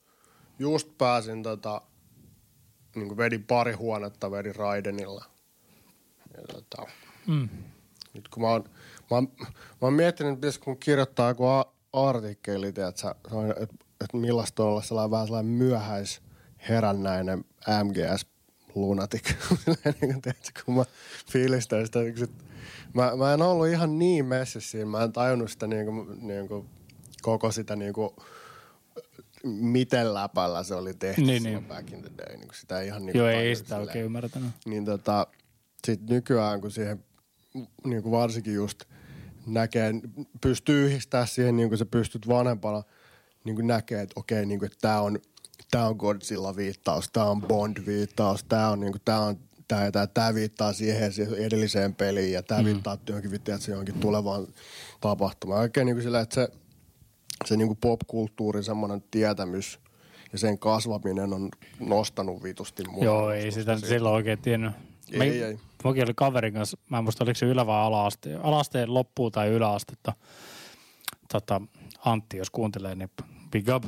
just 0.58 0.88
pääsin 0.98 1.42
tota, 1.42 1.82
niin 2.96 3.16
vedin 3.16 3.44
pari 3.44 3.72
huonetta, 3.72 4.30
vedin 4.30 4.56
Raidenilla. 4.56 5.24
Ja 6.36 6.42
tota, 6.52 6.86
Mm. 7.26 7.48
nyt 8.14 8.28
kun 8.28 8.42
mä 8.42 8.48
oon, 8.48 8.64
mä 9.10 9.16
oon, 9.16 9.28
mä 9.40 9.46
oon 9.80 9.92
miettinyt, 9.92 10.32
että 10.32 10.40
pitäisikö 10.40 10.64
mun 10.70 10.76
kirjoittaa 10.78 11.28
joku 11.28 11.46
a- 11.46 11.72
artikkeli, 11.92 12.68
että 12.68 13.14
et, 13.62 13.70
et 14.04 14.12
millaista 14.12 14.62
on 14.62 14.68
olla 14.68 14.82
sellainen 14.82 15.10
vähän 15.10 15.26
sellainen 15.26 15.52
myöhäis 15.52 16.22
herännäinen 16.68 17.44
MGS 17.84 18.26
lunatic. 18.74 19.22
niin 20.00 20.22
tiedätkö, 20.22 20.62
kun 20.64 20.74
mä 20.74 20.84
fiilistän 21.32 21.86
sitä, 21.86 21.98
niin 21.98 22.18
sit, 22.18 22.30
mä, 22.94 23.16
mä 23.16 23.34
en 23.34 23.42
ollut 23.42 23.66
ihan 23.68 23.98
niin 23.98 24.26
messissä 24.26 24.70
siinä, 24.70 24.86
mä 24.90 25.02
en 25.02 25.12
tajunnut 25.12 25.50
sitä 25.50 25.66
niin 25.66 25.86
kuin, 25.86 26.26
niin 26.26 26.48
kuin, 26.48 26.68
koko 27.22 27.52
sitä 27.52 27.76
niin 27.76 27.92
kuin, 27.92 28.10
miten 29.44 30.14
läpällä 30.14 30.62
se 30.62 30.74
oli 30.74 30.94
tehty 30.94 31.22
Niin, 31.22 31.42
niin. 31.42 31.64
back 31.64 31.92
in 31.92 32.02
the 32.02 32.10
day. 32.18 32.36
Niin 32.36 32.48
kuin 32.48 32.56
sitä 32.56 32.80
ei 32.80 32.86
ihan 32.86 33.06
niin 33.06 33.16
Joo, 33.16 33.28
ei 33.28 33.56
sitä 33.56 33.68
silleen. 33.68 33.88
oikein 33.88 34.04
ymmärtänyt. 34.04 34.50
Niin 34.66 34.84
tota, 34.84 35.26
sit 35.86 36.00
nykyään 36.10 36.60
kun 36.60 36.70
siihen 36.70 37.04
niin 37.84 38.02
kuin 38.02 38.12
varsinkin 38.12 38.54
just 38.54 38.84
näkee, 39.46 39.92
pystyy 40.40 40.86
yhdistää 40.86 41.26
siihen 41.26 41.56
niin 41.56 41.68
kuin 41.68 41.78
sä 41.78 41.86
pystyt 41.86 42.28
vanhempana 42.28 42.82
niin 43.44 43.54
kuin 43.56 43.66
näkee, 43.66 44.02
että 44.02 44.20
okei, 44.20 44.46
niin 44.46 44.58
kuin, 44.58 44.66
että 44.66 44.78
tää 44.80 45.00
on, 45.00 45.18
tää 45.70 45.88
on 45.88 45.96
Godzilla-viittaus, 45.96 47.10
tää 47.12 47.24
on 47.24 47.42
Bond-viittaus, 47.42 48.44
tää 48.48 48.70
on, 48.70 48.80
niin 48.80 48.92
kuin, 48.92 49.02
tää 49.04 49.20
on 49.20 49.38
tää, 49.68 49.84
ja 49.84 49.92
tää, 49.92 50.06
tää 50.06 50.34
viittaa 50.34 50.72
siihen, 50.72 51.12
siihen 51.12 51.34
edelliseen 51.34 51.94
peliin 51.94 52.32
ja 52.32 52.42
tää 52.42 52.58
mm. 52.58 52.64
viittaa 52.64 52.98
johonkin, 53.08 53.40
tiedätkö, 53.40 53.70
johonkin 53.70 54.00
tulevaan 54.00 54.46
tapahtumaan. 55.00 55.60
Oikein 55.60 55.86
niin 55.86 55.96
kuin 55.96 56.02
sillä, 56.02 56.20
että 56.20 56.34
se, 56.34 56.48
se 57.44 57.56
niin 57.56 57.68
kuin 57.68 57.78
popkulttuurin 57.80 58.64
semmoinen 58.64 59.02
tietämys 59.10 59.80
ja 60.32 60.38
sen 60.38 60.58
kasvaminen 60.58 61.32
on 61.32 61.48
nostanut 61.80 62.42
vitusti 62.42 62.84
mua. 62.90 63.04
Joo, 63.04 63.30
ei 63.30 63.50
sitä 63.52 63.78
silloin 63.78 64.14
oikein 64.14 64.38
tiennyt. 64.38 64.72
Ei, 65.12 65.18
Me- 65.18 65.24
ei. 65.24 65.58
Mukin 65.84 66.02
oli 66.04 66.12
kaverin 66.16 66.54
kanssa, 66.54 66.76
mä 66.90 66.98
en 66.98 67.04
muista 67.04 67.24
oliko 67.24 67.34
se 67.34 67.46
ylä- 67.46 67.66
vai 67.66 67.82
ala-aste, 67.82 68.34
alaasteen 68.42 68.94
loppuun 68.94 69.32
tai 69.32 69.48
yläastetta. 69.48 70.12
Tota, 71.32 71.60
Antti, 72.04 72.36
jos 72.36 72.50
kuuntelee, 72.50 72.94
niin 72.94 73.10
big 73.50 73.68
up. 73.68 73.84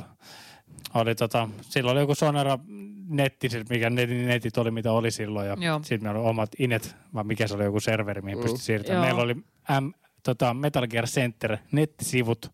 Oli 0.93 1.15
tota, 1.15 1.49
silloin 1.61 1.93
oli 1.93 2.03
joku 2.03 2.15
Sonera 2.15 2.59
netti, 3.07 3.49
siis 3.49 3.69
mikä 3.69 3.89
netin, 3.89 4.27
netit 4.27 4.57
oli, 4.57 4.71
mitä 4.71 4.91
oli 4.91 5.11
silloin. 5.11 5.47
Ja 5.47 5.55
sitten 5.83 6.03
meillä 6.03 6.19
oli 6.19 6.29
omat 6.29 6.49
inet, 6.59 6.95
vai 7.13 7.23
mikä 7.23 7.47
se 7.47 7.55
oli, 7.55 7.63
joku 7.63 7.79
serveri, 7.79 8.21
mihin 8.21 8.37
Mm. 8.37 8.41
pystyi 8.41 8.61
siirtämään. 8.61 8.97
Joo. 8.97 9.05
Meillä 9.05 9.21
oli 9.21 9.33
M, 9.81 9.91
tota, 10.23 10.53
Metal 10.53 10.87
Gear 10.87 11.05
Center 11.07 11.57
nettisivut 11.71 12.51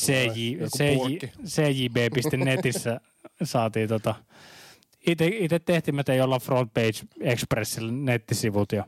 CJ, 0.00 0.56
CJ. 0.76 1.26
CJB.netissä 1.46 3.00
saatiin 3.42 3.88
tota, 3.88 4.14
itse, 5.06 5.58
tehtiin, 5.58 5.94
me 5.94 6.16
jollain 6.16 6.40
Front 6.40 6.74
Page 6.74 7.06
Expressillä 7.20 7.92
nettisivut 7.92 8.72
ja 8.72 8.84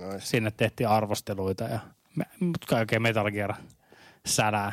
Nois. 0.00 0.30
sinne 0.30 0.50
tehtiin 0.50 0.88
arvosteluita 0.88 1.64
ja 1.64 1.78
kaikkea 2.66 3.00
Metal 3.00 3.30
Gear 3.30 3.54
sälää. 4.26 4.72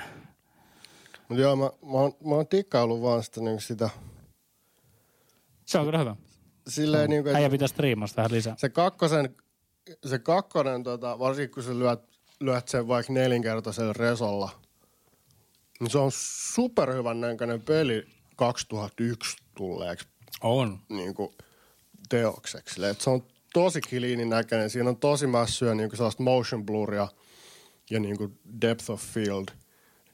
Mutta 1.29 1.41
joo, 1.41 1.55
mä, 1.55 1.63
mä, 1.63 1.71
oon, 1.91 2.13
mä 2.25 2.35
oon 2.35 2.47
tikkaillut 2.47 3.01
vaan 3.01 3.23
sitä, 3.23 3.41
niin 3.41 3.61
sitä 3.61 3.89
Se 5.65 5.77
on 5.79 5.85
kyllä 5.85 5.99
hyvä. 5.99 6.15
silleen 6.67 7.09
niin 7.09 7.23
kuin, 7.23 7.35
Äijä 7.35 7.49
pitää 7.49 7.67
striimasta 7.67 8.15
vähän 8.17 8.31
lisää. 8.31 8.55
se 8.57 8.69
kakkosen, 8.69 9.35
se 10.05 10.19
kakkonen, 10.19 10.83
tota, 10.83 11.19
varsinkin 11.19 11.53
kun 11.53 11.63
sä 11.63 11.79
lyöt, 11.79 12.12
lyöt 12.45 12.67
sen 12.67 12.87
vaikka 12.87 13.13
nelinkertaisella 13.13 13.93
resolla, 13.93 14.49
niin 15.79 15.89
se 15.89 15.97
on 15.97 16.11
superhyvän 16.53 17.21
näköinen 17.21 17.61
peli 17.61 18.05
2001 18.35 19.37
tulleeksi 19.55 20.07
On. 20.41 20.79
niin 20.89 21.13
kuin 21.13 21.33
teokseksi. 22.09 22.85
Että 22.85 23.03
se 23.03 23.09
on 23.09 23.23
tosi 23.53 23.81
kiliinin 23.81 24.29
näköinen. 24.29 24.69
Siinä 24.69 24.89
on 24.89 24.97
tosi 24.97 25.27
mässyä 25.27 25.75
niin 25.75 25.89
kuin 25.89 25.97
sellaista 25.97 26.23
motion 26.23 26.65
bluria 26.65 27.07
ja 27.89 27.99
niin 27.99 28.17
kuin 28.17 28.39
depth 28.61 28.91
of 28.91 29.01
field. 29.01 29.45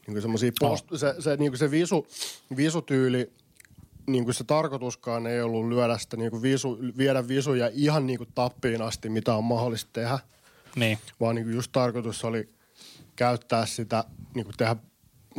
Niin 0.07 0.13
kuin 0.13 0.21
semmosia 0.21 0.51
post, 0.59 0.85
se, 0.95 1.15
se, 1.19 1.35
niin 1.35 1.51
kuin 1.51 1.59
se 1.59 1.71
visu, 1.71 2.07
visutyyli, 2.55 3.31
niin 4.07 4.23
kuin 4.23 4.33
se 4.33 4.43
tarkoituskaan 4.43 5.27
ei 5.27 5.41
ollut 5.41 5.67
lyödä 5.67 5.97
sitä 5.97 6.17
niin 6.17 6.31
kuin 6.31 6.41
visu, 6.41 6.77
viedä 6.97 7.27
visuja 7.27 7.69
ihan 7.73 8.07
niin 8.07 8.17
kuin 8.17 8.29
tappiin 8.35 8.81
asti, 8.81 9.09
mitä 9.09 9.35
on 9.35 9.43
mahdollista 9.43 9.89
tehdä. 9.93 10.19
Niin. 10.79 10.97
Vaan 11.19 11.35
niin 11.35 11.45
kuin 11.45 11.55
just 11.55 11.71
tarkoitus 11.71 12.25
oli 12.25 12.49
käyttää 13.15 13.65
sitä, 13.65 14.03
niin 14.35 14.45
kuin 14.45 14.55
tehdä, 14.57 14.75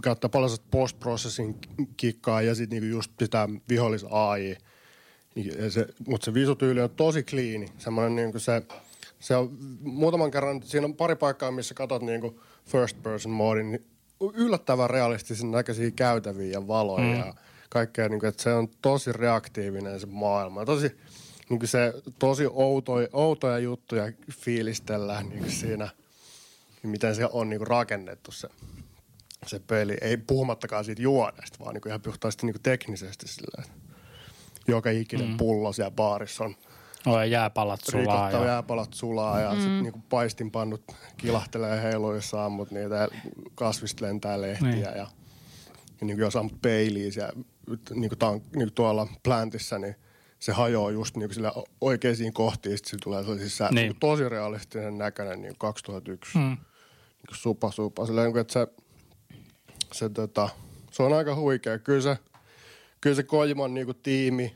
käyttää 0.03 0.29
paljon 0.29 0.51
sitä 0.51 0.65
post-processing 0.71 1.59
kikkaa 1.97 2.43
ja 2.43 2.55
sitten 2.55 2.81
niin 2.83 2.91
just 2.91 3.13
sitä 3.19 3.49
vihollis 3.69 4.05
AI. 4.11 4.57
Se, 5.69 5.87
mutta 6.07 6.25
se 6.25 6.35
visutyyli 6.35 6.81
on 6.81 6.91
tosi 6.91 7.23
kliini. 7.23 7.67
Semmoinen 7.79 8.17
niin 8.17 8.31
kuin 8.31 8.41
se, 8.41 8.63
se 9.21 9.37
on 9.37 9.59
muutaman 9.81 10.31
kerran, 10.31 10.63
siinä 10.63 10.87
on 10.87 10.95
pari 10.95 11.17
paikkaa, 11.17 11.51
missä 11.51 11.75
katsot 11.75 12.03
niin 12.03 12.21
kuin 12.21 12.41
first 12.67 13.03
person 13.03 13.33
moodin, 13.33 13.71
niin 13.71 13.85
yllättävän 14.35 14.91
realistisen 14.91 15.51
näköisiä 15.51 15.91
käytäviä 15.91 16.53
ja 16.53 16.67
valoja 16.67 17.05
mm. 17.05 17.19
ja 17.19 17.35
kaikkea, 17.69 18.09
niin 18.09 18.21
kuin, 18.21 18.29
että 18.29 18.43
se 18.43 18.55
on 18.55 18.69
tosi 18.83 19.13
reaktiivinen 19.13 20.01
se 20.01 20.07
maailma. 20.07 20.65
Tosi, 20.65 20.97
niin 21.51 21.59
kuin 21.59 21.69
se, 21.69 21.93
tosi 22.19 22.45
outoja, 22.51 23.09
outoja 23.13 23.59
juttuja 23.59 24.13
fiilistellään 24.33 25.29
niin 25.29 25.39
kuin 25.39 25.53
siinä, 25.53 25.89
miten 26.83 27.15
se 27.15 27.29
on 27.33 27.51
niin 27.51 27.59
kuin 27.59 27.69
rakennettu 27.69 28.33
se 28.33 28.49
se 29.47 29.61
peli. 29.67 29.97
Ei 30.01 30.17
puhumattakaan 30.17 30.85
siitä 30.85 31.03
juodesta, 31.03 31.59
vaan 31.61 31.75
niin 31.75 31.83
kuin 31.83 31.91
ihan 31.91 32.01
puhtaasti 32.01 32.47
niin 32.47 32.55
kuin 32.55 32.63
teknisesti 32.63 33.29
silleen. 33.29 33.65
Joka 34.69 34.91
ikinen 34.91 35.29
mm. 35.29 35.37
pullo 35.37 35.73
siellä 35.73 35.91
baarissa 35.91 36.45
on 36.45 36.57
Oi, 37.07 37.31
jääpalat 37.31 37.81
sulaa. 37.91 38.31
Ja... 38.31 38.45
jääpalat 38.45 38.95
sulaa 38.95 39.41
ja 39.41 39.55
mm. 39.55 39.83
niinku 39.83 40.03
paistinpannut 40.09 40.83
kilahtelee 41.17 41.83
heiluissa, 41.83 42.45
ammut 42.45 42.71
niitä 42.71 42.95
ja 42.95 43.09
kasvista 43.55 44.05
lentää 44.05 44.41
lehtiä 44.41 44.69
Niin. 44.69 44.83
ja, 44.83 44.97
ja 44.97 45.07
niinku 46.01 46.21
jos 46.21 46.37
ammut 46.37 46.63
peiliin 46.63 47.13
siellä, 47.13 47.33
niinku, 47.95 48.17
tank, 48.17 48.43
niinku 48.57 48.75
tuolla 48.75 49.09
plantissa, 49.23 49.79
niin 49.79 49.97
se 50.41 50.53
hajoaa 50.53 50.91
just 50.91 51.17
niinku 51.17 51.35
sillä 51.35 51.53
oikeisiin 51.81 52.33
kohtiin, 52.33 52.79
sitten 52.79 52.91
se 52.91 52.97
tulee 53.03 53.23
sellainen 53.23 53.49
siis 53.49 53.61
Niin. 53.61 53.75
niinku 53.75 53.97
tosi 54.01 54.29
realistinen 54.29 54.99
näköinen 54.99 55.43
niin 55.43 55.55
2001 55.59 56.39
mm. 56.39 56.43
Niinku 56.43 57.35
supa 57.35 57.71
supa. 57.71 58.07
Silleen, 58.07 58.25
niinku, 58.25 58.39
että 58.39 58.53
se, 58.53 58.67
se, 59.93 60.09
tota, 60.09 60.49
se 60.91 61.03
on 61.03 61.13
aika 61.13 61.35
huikea. 61.35 61.79
Kyllä 61.79 62.01
se, 62.01 62.19
kyllä 63.01 63.17
se 63.17 63.23
Kojiman 63.23 63.75
niinku 63.75 63.95
tiimi, 63.95 64.55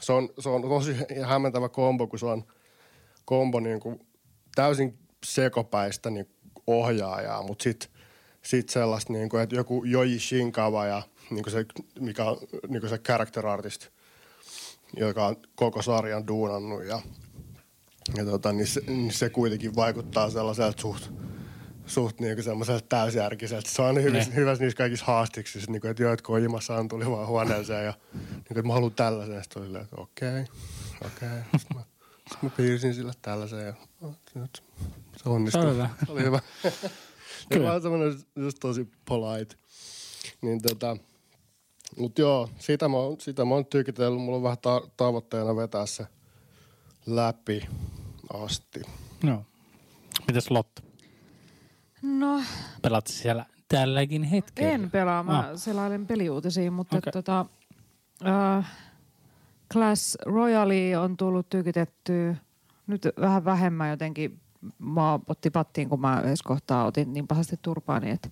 se 0.00 0.12
on, 0.12 0.28
se 0.38 0.48
on 0.48 0.62
tosi 0.62 0.96
hämmentävä 1.24 1.68
kombo, 1.68 2.06
kun 2.06 2.18
se 2.18 2.26
on 2.26 2.44
kombo 3.24 3.60
niinku 3.60 4.06
täysin 4.54 4.98
sekopäistä 5.24 6.10
niin 6.10 6.28
ohjaajaa, 6.66 7.42
mutta 7.42 7.62
sitten 7.62 7.88
sit 8.42 8.68
sellaista, 8.68 9.12
niinku, 9.12 9.36
että 9.36 9.56
joku 9.56 9.84
Joji 9.84 10.18
Shinkawa 10.18 10.86
ja 10.86 11.02
niinku 11.30 11.50
se, 11.50 11.66
mikä 12.00 12.24
on 12.24 12.36
niinku 12.68 12.88
se 12.88 12.98
character 12.98 13.46
artist, 13.46 13.88
joka 14.96 15.26
on 15.26 15.36
koko 15.54 15.82
sarjan 15.82 16.26
duunannut 16.26 16.84
ja, 16.84 17.02
ja 18.16 18.24
tota, 18.24 18.52
niin, 18.52 18.66
se, 18.66 18.80
niin 18.86 19.12
se 19.12 19.30
kuitenkin 19.30 19.76
vaikuttaa 19.76 20.30
sellaiselta 20.30 20.80
suht, 20.80 21.10
suht 21.86 22.20
niinku 22.20 22.42
semmoiselta 22.42 22.86
täysjärkiseltä. 22.88 23.70
Se 23.70 23.82
on 23.82 23.94
Ne. 23.94 24.02
hyvässä 24.34 24.64
niissä 24.64 24.76
kaikissa 24.76 25.04
haastiksissa, 25.04 25.70
niinku, 25.70 25.86
että 25.86 26.02
joo, 26.02 26.12
että 26.12 26.22
Kojimassaan 26.22 26.88
tuli 26.88 27.10
vaan 27.10 27.26
huoneeseen 27.26 27.84
ja 27.84 27.94
niinku, 28.18 28.44
että 28.50 28.62
mä 28.62 28.72
haluan 28.72 28.92
tällaisen. 28.92 29.42
Sitten 29.42 29.62
oli 29.62 29.80
että 29.80 29.96
okei, 29.96 30.44
okei. 31.06 31.28
Sitten 31.58 31.76
mä, 31.76 31.82
sit 32.30 32.42
mä 32.42 32.50
piirsin 32.56 32.94
sille 32.94 33.12
tällaisen 33.22 33.66
ja 33.66 33.74
nyt 34.34 34.62
se 35.16 35.28
onnistui. 35.28 35.62
Se 35.62 35.68
on 35.68 35.74
hyvä. 35.74 35.88
Se 36.06 36.12
oli 36.12 36.22
hyvä. 36.22 36.40
ja 36.64 36.70
Kyllä. 37.48 37.66
mä 37.66 37.72
oon 37.72 37.82
semmoinen 37.82 38.14
just 38.36 38.58
tosi 38.60 38.88
polite. 39.04 39.56
Niin 40.42 40.62
tota, 40.62 40.96
mut 41.98 42.18
joo, 42.18 42.48
sitä 42.58 42.88
mä, 42.88 42.96
oon, 42.96 43.20
sitä 43.20 43.44
mä 43.44 43.54
oon 43.54 43.66
tykitellyt. 43.66 44.20
Mulla 44.20 44.36
on 44.36 44.42
vähän 44.42 44.58
ta- 44.62 44.88
tavoitteena 44.96 45.56
vetää 45.56 45.86
se 45.86 46.06
läpi 47.06 47.68
asti. 48.34 48.82
Joo. 49.22 49.42
Mites 50.26 50.50
Lotta? 50.50 50.82
No, 52.02 52.42
Pelaat 52.82 53.06
siellä 53.06 53.46
tälläkin 53.68 54.22
hetkellä? 54.22 54.70
en 54.72 54.90
pelaa. 54.90 55.22
Mä 55.22 55.38
Ah. 55.38 55.46
selailen 55.56 56.06
peliuutisia, 56.06 56.70
mutta 56.70 56.96
okay. 56.96 57.12
tota, 57.12 57.46
äh, 58.26 58.70
Clash 59.72 60.16
Royale 60.26 60.98
on 60.98 61.16
tullut 61.16 61.48
tykitetty 61.48 62.36
nyt 62.86 63.02
vähän 63.20 63.44
vähemmän 63.44 63.90
jotenkin. 63.90 64.40
Mä 64.78 65.18
otti 65.28 65.50
pattiin, 65.50 65.88
kun 65.88 66.00
mä 66.00 66.20
yhdessä 66.24 66.44
kohtaa 66.48 66.84
otin 66.84 67.12
niin 67.12 67.26
pahasti 67.28 67.56
turpaani, 67.62 68.10
että 68.10 68.28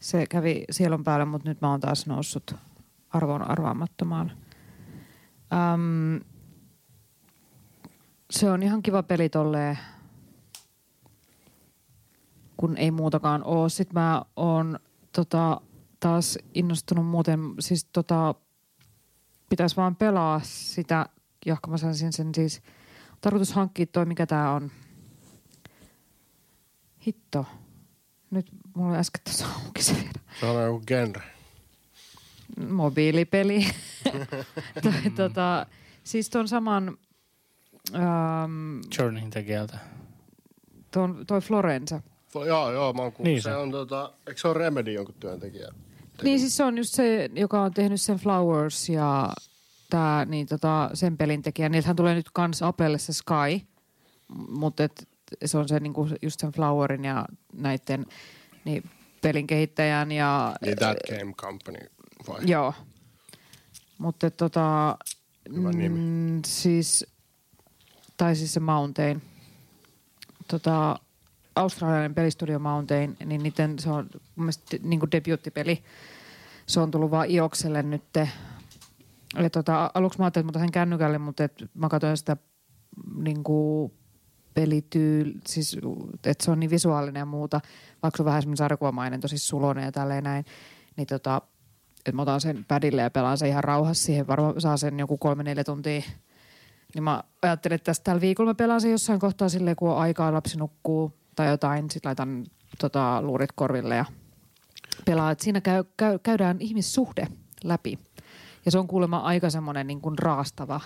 se 0.00 0.26
kävi 0.26 0.64
sielun 0.70 1.04
päälle, 1.04 1.24
mutta 1.24 1.48
nyt 1.48 1.60
mä 1.60 1.70
oon 1.70 1.80
taas 1.80 2.06
noussut 2.06 2.54
arvoon 3.10 3.50
arvaamattomaan. 3.50 4.32
Öm, 5.52 6.20
se 8.30 8.50
on 8.50 8.62
ihan 8.62 8.82
kiva 8.82 9.02
peli 9.02 9.28
tolleen, 9.28 9.78
kun 12.56 12.76
ei 12.76 12.90
muutakaan 12.90 13.44
oo. 13.44 13.68
Sitten 13.68 13.94
mä 13.94 14.22
oon 14.36 14.78
tota, 15.12 15.60
taas 16.00 16.38
innostunut 16.54 17.06
muuten, 17.06 17.40
siis 17.60 17.84
tota, 17.84 18.34
pitäisi 19.48 19.76
vaan 19.76 19.96
pelaa 19.96 20.40
sitä, 20.44 21.06
johon 21.46 21.60
mä 21.68 21.76
saisin 21.76 22.12
sen 22.12 22.34
siis, 22.34 22.62
tarkoitus 23.20 23.52
hankkia 23.52 23.86
toi, 23.86 24.04
mikä 24.06 24.26
tää 24.26 24.52
on. 24.52 24.70
Hitto. 27.06 27.46
Nyt 28.30 28.50
mulla 28.74 28.90
oli 28.90 28.98
äsken 28.98 29.20
tuossa 29.24 29.46
auki 29.64 29.82
se 29.82 29.92
vielä 29.94 30.10
Se 30.40 30.46
on 30.46 30.64
joku 30.64 30.80
genre. 30.86 31.22
mobiilipeli. 32.68 33.66
toi, 34.82 35.10
tota, 35.16 35.66
siis 36.04 36.30
tuon 36.30 36.48
saman, 36.48 36.98
ähm, 37.94 38.80
Journeyin 38.98 39.30
tekijältä. 39.30 39.78
ton, 40.90 41.24
toi 41.26 41.40
Florenza. 41.40 42.00
Fo- 42.36 42.46
Joo, 42.46 42.72
joo, 42.72 42.92
mä 42.92 43.02
oon 43.02 43.12
kuullut. 43.12 43.24
Niin 43.32 43.42
se. 43.42 43.50
se 43.50 43.56
on 43.56 43.70
tota, 43.70 44.12
eikö 44.26 44.40
se 44.40 44.48
ole 44.48 44.58
Remedy 44.58 44.92
jonkun 44.92 45.14
työntekijä? 45.20 45.68
Niin 46.22 46.40
siis 46.40 46.56
se 46.56 46.64
on 46.64 46.78
just 46.78 46.94
se, 46.94 47.30
joka 47.34 47.62
on 47.62 47.74
tehnyt 47.74 48.00
sen 48.00 48.16
Flowers 48.18 48.88
ja 48.88 49.32
tää, 49.90 50.24
niin 50.24 50.46
tota, 50.46 50.90
sen 50.94 51.16
pelin 51.16 51.42
tekijä. 51.42 51.68
Niiltähän 51.68 51.96
tulee 51.96 52.14
nyt 52.14 52.30
kans 52.32 52.62
Applelle 52.62 52.98
se 52.98 53.12
Sky, 53.12 53.66
mutta 54.48 54.82
se 55.44 55.58
on 55.58 55.68
se 55.68 55.80
niinku 55.80 56.08
just 56.22 56.40
sen 56.40 56.52
Flowerin 56.52 57.04
ja 57.04 57.24
näiden 57.52 58.06
niin 58.64 58.90
pelin 59.22 59.46
kehittäjän 59.46 60.12
ja... 60.12 60.54
Niin 60.64 60.76
That 60.76 60.98
Game 61.10 61.32
Company 61.32 61.78
vai? 62.28 62.40
Joo. 62.46 62.74
Mutta 63.98 64.30
tota... 64.30 64.98
Hyvä 65.56 65.72
nimi. 65.72 65.88
mm, 65.88 66.42
Siis, 66.46 67.06
tai 68.16 68.36
siis 68.36 68.54
se 68.54 68.60
Mountain. 68.60 69.22
Tota, 70.48 70.98
australialainen 71.56 72.14
pelistudio 72.14 72.58
Mountain, 72.58 73.16
niin 73.24 73.42
niiden 73.42 73.78
se 73.78 73.90
on 73.90 74.10
mun 74.14 74.44
mielestä 74.44 74.76
niin 74.82 75.00
kuin 75.00 75.10
debuuttipeli. 75.10 75.84
Se 76.66 76.80
on 76.80 76.90
tullut 76.90 77.10
vaan 77.10 77.30
Iokselle 77.30 77.82
nyt. 77.82 78.02
Ja 79.34 79.50
tota, 79.50 79.90
aluksi 79.94 80.18
mä 80.18 80.24
ajattelin, 80.24 80.42
että 80.44 80.58
mä 80.58 80.60
otan 80.60 80.68
sen 80.68 80.72
kännykälle, 80.72 81.18
mutta 81.18 81.44
et 81.44 81.64
mä 81.74 81.88
katsoin 81.88 82.16
sitä 82.16 82.36
niin 83.16 83.44
kuin 83.44 83.92
pelityyl, 84.54 85.32
siis 85.46 85.78
että 86.26 86.44
se 86.44 86.50
on 86.50 86.60
niin 86.60 86.70
visuaalinen 86.70 87.20
ja 87.20 87.26
muuta, 87.26 87.60
vaikka 88.02 88.16
se 88.16 88.22
on 88.22 88.26
vähän 88.26 88.42
semmoinen 88.42 88.56
sarjakuvamainen, 88.56 89.20
tosi 89.20 89.38
sulonen 89.38 89.84
ja 89.84 89.92
tälleen 89.92 90.24
näin, 90.24 90.44
niin 90.96 91.06
tota, 91.06 91.42
että 91.98 92.12
mä 92.12 92.22
otan 92.22 92.40
sen 92.40 92.64
padille 92.68 93.02
ja 93.02 93.10
pelaan 93.10 93.38
sen 93.38 93.48
ihan 93.48 93.64
rauhassa 93.64 94.04
siihen, 94.04 94.26
varmaan 94.26 94.60
saa 94.60 94.76
sen 94.76 94.98
joku 94.98 95.18
kolme-neljä 95.18 95.64
tuntia. 95.64 96.02
Niin 96.94 97.02
mä 97.02 97.24
ajattelin, 97.42 97.74
että 97.74 97.84
tästä 97.84 98.04
tällä 98.04 98.20
viikolla 98.20 98.50
mä 98.50 98.54
pelaan 98.54 98.80
sen 98.80 98.90
jossain 98.90 99.20
kohtaa 99.20 99.48
silleen, 99.48 99.76
kun 99.76 99.90
on 99.90 99.98
aikaa, 99.98 100.32
lapsi 100.32 100.58
nukkuu 100.58 101.12
tai 101.36 101.48
jotain, 101.48 101.90
sit 101.90 102.04
laitan 102.04 102.46
tota, 102.78 103.22
luurit 103.22 103.52
korville 103.54 103.96
ja 103.96 104.04
pelaa. 105.04 105.30
Et 105.30 105.40
siinä 105.40 105.60
käy, 105.60 105.84
käy, 105.96 106.18
käydään 106.18 106.56
ihmissuhde 106.60 107.26
läpi. 107.64 107.98
Ja 108.64 108.70
se 108.70 108.78
on 108.78 108.88
kuulemma 108.88 109.18
aika 109.18 109.50
semmoinen 109.50 109.86
niin 109.86 110.00
kuin 110.00 110.18
raastava. 110.18 110.80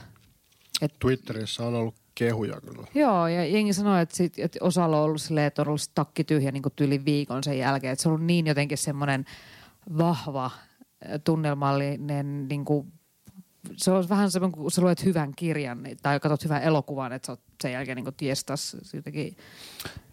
Twitterissä 0.98 1.66
on 1.66 1.74
ollut 1.74 1.94
kehuja 2.14 2.61
kyllä. 2.61 2.87
Joo, 2.94 3.29
ja 3.29 3.44
jengi 3.44 3.72
sanoi, 3.72 4.03
että, 4.03 4.16
sit, 4.16 4.38
että 4.38 4.59
osalla 4.62 4.98
on 4.98 5.05
ollut 5.05 5.22
silleen, 5.22 5.46
että 5.46 5.62
on 5.62 5.68
ollut 5.68 5.81
se 5.81 5.90
takki 5.94 6.24
tyhjä 6.24 6.53
niin 6.53 6.62
kuin 6.62 6.72
tyli 6.77 7.05
viikon 7.05 7.44
sen 7.44 7.59
jälkeen. 7.59 7.92
Että 7.92 8.03
se 8.03 8.09
on 8.09 8.14
ollut 8.14 8.27
niin 8.27 8.46
jotenkin 8.46 8.79
semmoinen 8.79 9.24
vahva, 9.98 10.44
äh, 10.44 11.20
tunnelmallinen, 11.24 12.48
niin 12.48 12.64
kuin, 12.64 12.92
se 13.77 13.90
on 13.90 14.09
vähän 14.09 14.31
semmoinen, 14.31 14.59
kun 14.59 14.70
sä 14.70 14.83
luet 14.83 15.05
hyvän 15.05 15.33
kirjan 15.37 15.83
niin- 15.83 15.96
tai 16.03 16.20
katsot 16.20 16.44
hyvän 16.44 16.62
elokuvan, 16.62 17.12
että 17.12 17.27
sä 17.27 17.33
oot 17.33 17.40
sen 17.62 17.72
jälkeen 17.72 17.96
niin 17.96 18.05
kuin 18.05 18.14
tiestas 18.16 18.77
jotenkin. 18.92 19.37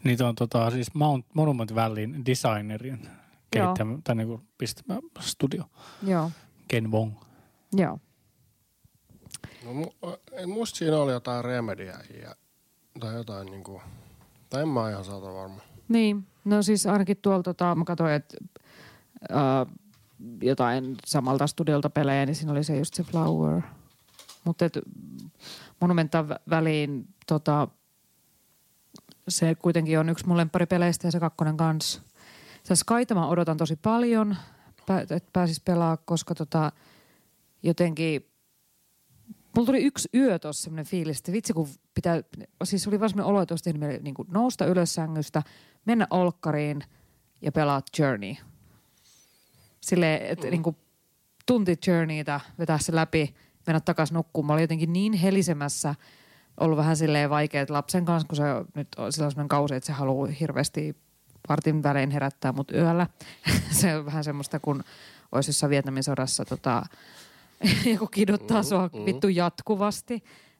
Niitä 0.04 0.28
on 0.28 0.36
tota, 0.36 0.72
siis 0.72 0.94
Mount 0.94 1.26
Monument 1.34 1.76
Valleyn 1.76 2.26
designerin 2.26 3.08
kehittämä, 3.52 3.98
tai 4.04 4.16
niinku 4.16 4.42
pistämä 4.58 5.00
studio. 5.20 5.64
Joo, 6.04 6.32
Ken 6.68 6.92
Wong. 6.92 7.12
joo. 7.74 8.00
No, 9.66 9.72
mu- 9.72 10.18
en 10.32 10.50
muista 10.50 10.78
siinä 10.78 10.98
oli 10.98 11.12
jotain 11.12 11.46
Remedyä 11.46 12.00
ja, 12.24 12.36
tai 13.00 13.16
jotain 13.16 13.46
niinku, 13.46 13.82
tai 14.50 14.62
en 14.62 14.68
mä 14.68 14.90
ihan 14.90 15.06
saata 15.06 15.34
varma. 15.34 15.62
Niin, 15.88 16.28
no 16.46 16.62
siis 16.62 16.86
ainakin 16.86 17.18
tuolta, 17.18 17.44
tota, 17.44 17.76
mä 17.76 17.84
katsoin, 17.86 18.14
että 18.14 18.38
äh, 19.32 19.74
jotain 20.42 20.96
samalta 21.06 21.48
studiolta 21.48 21.90
pelejä, 21.90 22.26
niin 22.26 22.36
siinä 22.36 22.52
oli 22.52 22.64
se 22.64 22.78
just 22.78 22.94
se 22.94 23.04
Flower. 23.04 23.62
Mutta 24.44 24.66
Monumenta 25.80 26.26
vä- 26.30 26.42
väliin 26.50 27.08
tota, 27.28 27.68
se 29.28 29.56
kuitenkin 29.56 30.00
on 30.00 30.10
yksi 30.10 30.28
mun 30.28 30.38
lemparipeleistä 30.38 31.08
ja 31.08 31.12
se 31.12 31.20
kakkonen 31.20 31.58
kanssa. 31.58 32.02
Se 32.64 32.76
Skyta 32.76 33.16
mä 33.16 33.28
odotan 33.28 33.58
tosi 33.58 33.76
paljon, 33.76 34.36
että 35.00 35.30
pääsis 35.34 35.60
pelaa, 35.60 35.98
koska 35.98 36.36
tota, 36.36 36.72
jotenkin 37.64 38.31
Mulla 39.56 39.66
tuli 39.66 39.84
yksi 39.84 40.10
yö 40.16 40.40
tuossa 40.40 40.64
semmoinen 40.64 40.86
fiilis, 40.86 41.18
että 41.18 41.32
vitsi 41.32 41.54
kun 41.54 41.70
pitää, 41.94 42.22
siis 42.64 42.88
oli 42.88 43.00
vaan 43.00 43.10
semmoinen 43.10 43.30
olo, 43.30 43.42
että 43.42 43.54
olisi 43.54 43.64
tehnyt 43.64 44.04
niin 44.04 44.16
nousta 44.32 44.66
ylös 44.66 44.94
sängystä, 44.94 45.44
mennä 45.86 46.08
olkkariin 46.10 46.84
ja 47.42 47.52
pelaa 47.52 47.82
Journey. 48.00 48.36
Silleen, 49.82 50.22
että 50.22 50.46
mm. 50.46 50.52
niin 50.52 50.64
kuin 50.64 50.76
tunti 51.46 51.80
Journeytä, 51.88 52.40
vetää 52.60 52.78
se 52.78 52.96
läpi, 52.96 53.36
mennä 53.68 53.80
takaisin 53.80 54.16
nukkumaan. 54.16 54.48
Mä 54.48 54.54
olin 54.54 54.64
jotenkin 54.64 54.94
niin 54.94 55.14
helisemässä, 55.14 55.96
ollut 56.60 56.78
vähän 56.78 56.98
silleen 56.98 57.30
vaikeat 57.30 57.70
lapsen 57.70 58.06
kanssa, 58.06 58.28
kun 58.28 58.36
se 58.36 58.44
nyt 58.76 58.88
on 58.98 59.14
semmoinen 59.14 59.48
kausi, 59.48 59.76
että 59.76 59.88
se 59.88 59.94
haluaa 59.94 60.28
hirveästi 60.28 60.96
vartin 61.50 61.84
välein 61.84 62.12
herättää 62.12 62.52
mut 62.52 62.72
yöllä. 62.72 63.08
se 63.82 63.96
on 63.96 64.06
vähän 64.06 64.24
semmoista, 64.24 64.60
kun 64.60 64.84
olisi 65.32 65.50
jossain 65.50 65.70
Vietnamin 65.70 66.04
sodassa 66.04 66.46
tota, 66.46 66.84
joku 67.94 68.08
kiduttaa 68.08 68.64
sua 68.64 68.90
vittu 69.06 69.28
jatkuvasti. 69.28 70.14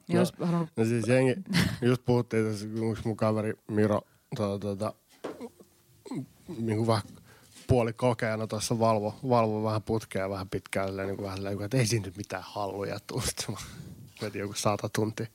Niin 0.08 0.14
No. 0.14 0.20
olisi 0.20 0.32
halunnut 0.40 0.68
No 0.76 0.84
siis 0.84 1.08
jengi, 1.08 1.34
just 1.82 2.04
puhuttiin 2.04 2.44
tässä, 2.44 2.66
kun 2.66 2.96
mun 3.04 3.16
kaveri 3.16 3.54
Miro 3.68 4.00
tuota, 4.36 4.58
tuota, 4.58 4.94
niin 6.58 6.76
kuin 6.76 6.86
vähän 6.86 7.02
puoli 7.66 7.92
kokeena 7.92 8.46
tuossa 8.46 8.78
valvo, 8.78 9.14
valvo 9.28 9.62
vähän 9.64 9.82
putkea 9.82 10.30
vähän 10.30 10.48
pitkään, 10.48 10.96
niin 10.96 11.16
kuin 11.16 11.24
vähän 11.24 11.36
silleen, 11.38 11.62
että 11.62 11.76
ei 11.76 11.86
siinä 11.86 12.06
nyt 12.06 12.16
mitään 12.16 12.42
halluja 12.46 12.98
tuu. 13.06 13.20
Sitten 13.20 14.40
joku 14.40 14.54
sata 14.54 14.88
tuntia. 14.88 15.26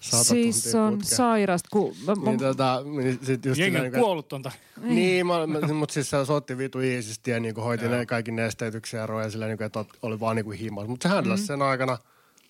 Sata 0.00 0.24
Siis 0.24 0.62
tuntia 0.62 0.72
se 0.72 0.78
on 0.78 1.04
sairasta, 1.04 1.68
kun 1.72 1.94
mä, 2.06 2.14
mä, 2.14 2.30
Niin, 2.30 2.38
tota, 2.38 2.82
niin 2.84 3.18
sit 3.22 3.44
just 3.44 3.60
Jengi 3.60 3.78
on 3.78 3.82
niin, 3.82 3.92
kuollut 3.92 4.28
tonta. 4.28 4.52
niin, 4.82 5.26
mä, 5.26 5.46
mä, 5.46 5.60
mutta 5.74 5.92
siis 5.92 6.10
se 6.10 6.16
otti 6.16 6.58
vitu 6.58 6.80
iisisti 6.80 7.30
ja 7.30 7.40
niinku 7.40 7.60
hoiti 7.60 7.88
ne 7.88 8.06
kaikki 8.06 8.32
nesteytyksiä 8.32 9.00
ja 9.00 9.06
roja 9.06 9.30
silleen, 9.30 9.48
niinku, 9.48 9.64
että 9.64 9.84
oli 10.02 10.20
vaan 10.20 10.36
niinku 10.36 10.50
himas. 10.50 10.86
Mutta 10.88 11.08
se 11.08 11.14
hän 11.14 11.28
mm. 11.28 11.36
sen 11.36 11.62
aikana 11.62 11.98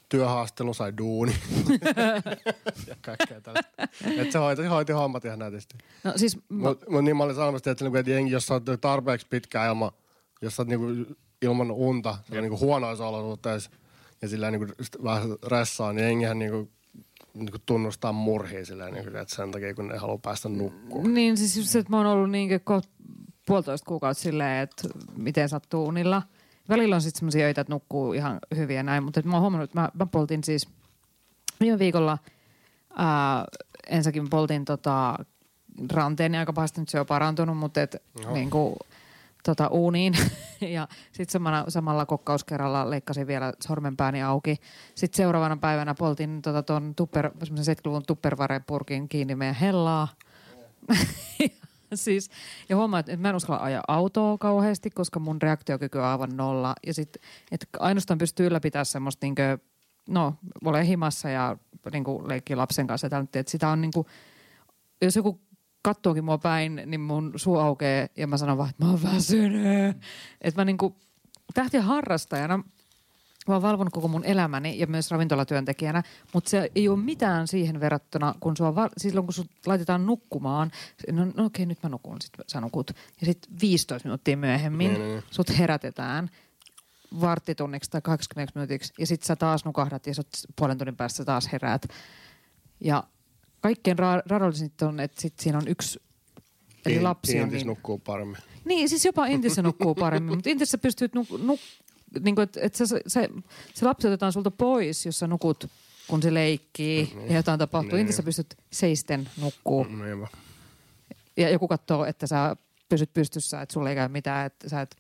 työhaastelu 0.09 0.75
sai 0.75 0.93
duuni. 0.99 1.35
ja 2.89 2.97
kaikkea 3.01 3.41
tällaista. 3.41 3.83
Että 4.17 4.33
se 4.33 4.39
hoiti, 4.39 4.65
hoiti 4.65 4.93
hommat 4.93 5.25
ihan 5.25 5.39
nätisti. 5.39 5.75
no 6.05 6.13
siis 6.17 6.37
mä, 6.37 6.69
Mutta 6.69 6.91
mut 6.91 7.05
niin 7.05 7.17
mä 7.17 7.25
olin 7.25 7.37
sanomassa, 7.37 7.71
että, 7.71 7.85
niinku, 7.85 7.99
että 7.99 8.11
jengi, 8.11 8.33
jos 8.33 8.47
sä 8.47 8.55
oot 8.55 8.65
tarpeeksi 8.81 9.27
pitkään 9.31 9.69
ilman, 9.69 9.91
jos 10.43 10.57
sä 10.57 10.63
oot 10.63 10.69
niinku, 10.69 11.17
ilman 11.43 11.71
unta, 11.71 12.19
ja 12.31 12.41
niinku 12.41 12.59
huonoissa 12.59 13.07
olosuhteissa, 13.07 13.71
ja 14.23 14.29
sillä 14.29 14.51
niinku 14.51 14.67
vähän 15.05 15.29
ressaa, 15.47 15.93
niin 15.93 16.05
jengihän 16.05 16.39
niinku, 16.39 16.71
niinku 17.37 17.59
tunnustaa 17.67 18.13
murhia 18.13 18.65
silleen, 18.65 18.95
niinku, 18.95 19.17
että 19.17 19.35
sen 19.35 19.51
takia, 19.51 19.75
kun 19.75 19.89
ne 19.89 19.97
haluaa 19.97 20.19
päästä 20.19 20.49
nukkumaan. 20.49 21.15
niin 21.15 21.37
siis 21.37 21.57
just 21.57 21.69
se, 21.69 21.79
että 21.79 21.91
mä 21.91 21.97
oon 21.97 22.07
ollut 22.07 22.31
niinkö 22.31 22.61
kohta 22.65 22.89
puolitoista 23.47 23.87
kuukautta 23.87 24.23
silleen, 24.23 24.63
että 24.63 24.89
miten 25.17 25.49
sattuu 25.49 25.87
unilla. 25.87 26.23
Välillä 26.69 26.95
on 26.95 27.03
sitten 27.03 27.19
semmoisia 27.19 27.47
öitä, 27.47 27.61
että 27.61 27.73
nukkuu 27.73 28.13
ihan 28.13 28.39
hyvin 28.57 28.77
ja 28.77 28.83
näin, 28.83 29.03
mutta 29.03 29.23
mä 29.25 29.33
oon 29.33 29.41
huomannut, 29.41 29.71
että 29.71 29.81
mä, 29.81 29.89
mä 29.95 30.07
poltin 30.07 30.45
siis 30.45 30.69
viime 31.61 31.79
viikolla 31.79 32.19
ää, 32.97 33.45
ensinnäkin 33.87 34.31
poltin 34.31 34.65
tota, 34.65 35.15
ranteeni 35.93 36.39
aika 36.39 36.53
pahasti, 36.53 36.81
nyt 36.81 36.89
se 36.89 37.01
on 37.01 37.07
parantunut, 37.07 37.59
mutta 37.59 37.83
et, 37.83 37.97
Joo. 38.23 38.35
niin 38.35 38.51
kuin, 38.51 38.77
tota, 39.47 39.69
uuniin. 39.69 40.15
ja 40.77 40.89
sitten 41.13 41.33
samalla, 41.33 41.65
samalla 41.69 42.07
kokkauskerralla 42.07 42.91
leikkasin 42.91 43.27
vielä 43.27 43.53
sormenpääni 43.65 44.23
auki. 44.23 44.57
Sitten 44.95 45.17
seuraavana 45.17 45.57
päivänä 45.57 45.95
poltin 45.95 46.43
tota, 46.43 46.63
ton 46.63 46.95
tupper, 46.95 47.31
semmoisen 47.45 47.77
70-luvun 47.77 48.03
tupperware-purkin 48.07 49.09
kiinni 49.09 49.35
meidän 49.35 49.55
hellaa. 49.55 50.09
siis, 51.95 52.31
ja 52.69 52.77
huomaa, 52.77 53.01
että 53.01 53.17
mä 53.17 53.29
en 53.29 53.37
uskalla 53.37 53.63
ajaa 53.63 53.85
autoa 53.89 54.39
kauheasti, 54.39 54.91
koska 54.91 55.21
mun 55.21 55.43
reaktiokyky 55.43 55.99
on 55.99 56.05
aivan 56.05 56.37
nolla. 56.37 56.75
Ja 56.87 56.95
sitten, 56.95 57.23
että 57.53 57.67
ainoastaan 57.79 58.19
pystyy 58.19 58.47
ylläpitämään 58.47 58.87
semmoista 58.87 59.27
niinkö, 59.27 59.59
no, 60.09 60.35
ole 60.65 60.87
himassa 60.87 61.29
ja 61.29 61.57
niinku 61.93 62.29
leikkii 62.29 62.57
lapsen 62.57 62.87
kanssa. 62.87 63.11
tällainen, 63.11 63.41
Että 63.41 63.53
sitä 63.53 63.69
on 63.69 63.81
niinku, 63.81 64.07
jos 65.03 65.17
joku 65.17 65.41
kattookin 65.87 66.25
mua 66.25 66.39
päin, 66.39 66.83
niin 66.87 67.01
mun 67.01 67.33
suu 67.37 67.59
aukeaa 67.59 68.09
ja 68.17 68.27
mä 68.27 68.37
sanon 68.37 68.59
vaan, 68.59 68.71
että 68.71 68.85
mä 68.85 68.91
oon 68.91 69.03
väsynyt. 69.03 69.97
Että 70.41 70.61
mä 70.61 70.65
niinku 70.65 70.97
tähtiä 71.55 71.83
harrastajana 71.83 72.63
Mä 73.49 73.55
oon 73.55 73.63
valvonut 73.63 73.93
koko 73.93 74.09
mun 74.09 74.25
elämäni 74.25 74.79
ja 74.79 74.87
myös 74.87 75.11
ravintolatyöntekijänä, 75.11 76.03
mutta 76.35 76.51
se 76.51 76.71
ei 76.75 76.89
ole 76.89 76.99
mitään 76.99 77.49
siihen 77.49 77.81
verrattuna, 77.81 78.35
kun 78.41 78.57
sua 78.57 78.75
val- 78.75 78.89
silloin 78.97 79.27
kun 79.27 79.35
sut 79.35 79.51
laitetaan 79.67 80.07
nukkumaan, 80.07 80.71
no, 81.13 81.25
no 81.25 81.45
okei 81.45 81.67
nyt 81.67 81.83
mä 81.83 81.89
nukun, 81.89 82.17
sit 82.21 82.33
sä 82.47 82.61
nukut. 82.61 82.91
Ja 83.21 83.27
sitten 83.27 83.61
15 83.61 84.09
minuuttia 84.09 84.37
myöhemmin 84.37 84.95
niin. 84.95 85.23
sut 85.31 85.59
herätetään 85.59 86.31
varttitunniksi 87.21 87.91
tai 87.91 88.01
80 88.03 88.59
minuutiksi 88.59 88.93
ja 88.99 89.07
sitten 89.07 89.27
sä 89.27 89.37
taas 89.37 89.65
nukahdat 89.65 90.07
ja 90.07 90.15
sut 90.15 90.29
puolen 90.57 90.79
tunnin 90.79 90.97
päästä 90.97 91.17
sä 91.17 91.25
taas 91.25 91.53
heräät. 91.53 91.87
Ja 92.81 93.05
kaikkein 93.67 93.99
ra- 93.99 94.23
radollisinta 94.27 94.89
on, 94.89 95.01
että 95.01 95.21
sit 95.21 95.35
siinä 95.41 95.59
on 95.59 95.69
yksi, 95.69 96.03
eli 96.87 97.01
lapsi 97.01 97.37
on 97.37 97.43
Intis 97.43 97.59
niin... 97.61 97.67
nukkuu 97.67 97.99
paremmin. 97.99 98.37
Niin, 98.65 98.89
siis 98.89 99.05
jopa 99.05 99.27
Intissä 99.27 99.63
nukkuu 99.63 99.95
paremmin, 99.95 100.35
mutta 100.35 100.51
Intissä 100.51 100.79
pystyt 100.79 101.15
nuk, 101.15 101.29
nuk, 101.43 101.61
niin 102.21 102.35
kuin, 102.35 102.43
että, 102.43 102.61
että 102.63 102.87
se, 102.87 103.01
se, 103.07 103.29
se 103.75 103.85
lapsi 103.87 104.07
otetaan 104.07 104.33
sulta 104.33 104.51
pois, 104.51 105.07
jos 105.07 105.19
sä 105.19 105.27
nukut, 105.27 105.71
kun 106.09 106.23
se 106.23 106.35
leikkii 106.35 107.17
ja 107.29 107.37
jotain 107.37 107.59
tapahtuu. 107.59 107.93
Niin. 107.93 108.01
Intissä 108.01 108.23
pystyt 108.23 108.55
seisten 108.73 109.29
nukkuu 109.41 109.85
Mm, 109.85 110.03
Niinpä. 110.05 110.27
ja 111.37 111.51
joku 111.51 111.69
katsoo, 111.69 112.05
että 112.05 112.27
sä 112.27 112.57
pysyt 112.89 113.15
pystyssä, 113.15 113.61
että 113.61 113.73
sulle 113.73 113.91
ei 113.91 113.97
käy 113.97 114.09
mitään, 114.09 114.47
että 114.47 114.69
sä 114.69 114.81
et 114.81 114.97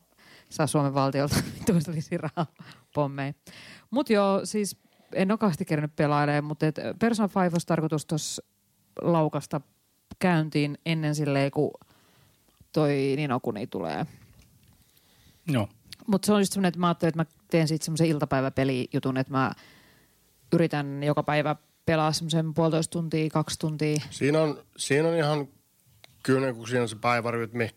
saa 0.50 0.66
Suomen 0.66 0.94
valtiolta 0.94 1.36
tuollaisia 1.66 2.18
rahaa 2.18 2.46
pommeja. 2.94 3.32
Mutta 3.90 4.12
joo, 4.12 4.40
siis 4.44 4.76
en 5.12 5.30
ole 5.30 5.38
kauheasti 5.38 5.64
kerännyt 5.64 5.96
pelailemaan, 5.96 6.44
mutta 6.44 6.66
et 6.66 6.76
Persona 6.98 7.28
5 7.42 7.54
olisi 7.54 7.66
tarkoitus 7.66 8.06
tuossa 8.06 8.42
laukasta 9.02 9.60
käyntiin 10.18 10.78
ennen 10.86 11.14
silleen, 11.14 11.50
kun 11.50 11.70
toi 12.72 13.14
Ninokuni 13.16 13.66
tulee. 13.66 14.06
Joo. 15.46 15.68
Mutta 16.06 16.26
se 16.26 16.32
on 16.32 16.40
just 16.40 16.52
semmoinen, 16.52 16.68
että 16.68 16.80
mä 16.80 16.86
ajattelin, 16.86 17.08
että 17.08 17.20
mä 17.20 17.40
teen 17.50 17.68
siitä 17.68 17.84
semmoisen 17.84 18.06
iltapäiväpelijutun, 18.06 19.16
että 19.16 19.32
mä 19.32 19.52
yritän 20.52 21.02
joka 21.02 21.22
päivä 21.22 21.56
pelaa 21.86 22.12
semmoisen 22.12 22.54
puolitoista 22.54 22.92
tuntia, 22.92 23.30
kaksi 23.30 23.58
tuntia. 23.58 23.96
Siinä 24.10 24.40
on, 24.42 24.62
siinä 24.76 25.08
on 25.08 25.14
ihan, 25.16 25.48
kyllä 26.22 26.52
kun 26.52 26.68
siinä 26.68 26.82
on 26.82 26.88
se 26.88 26.96
päivärytmi, 26.96 27.70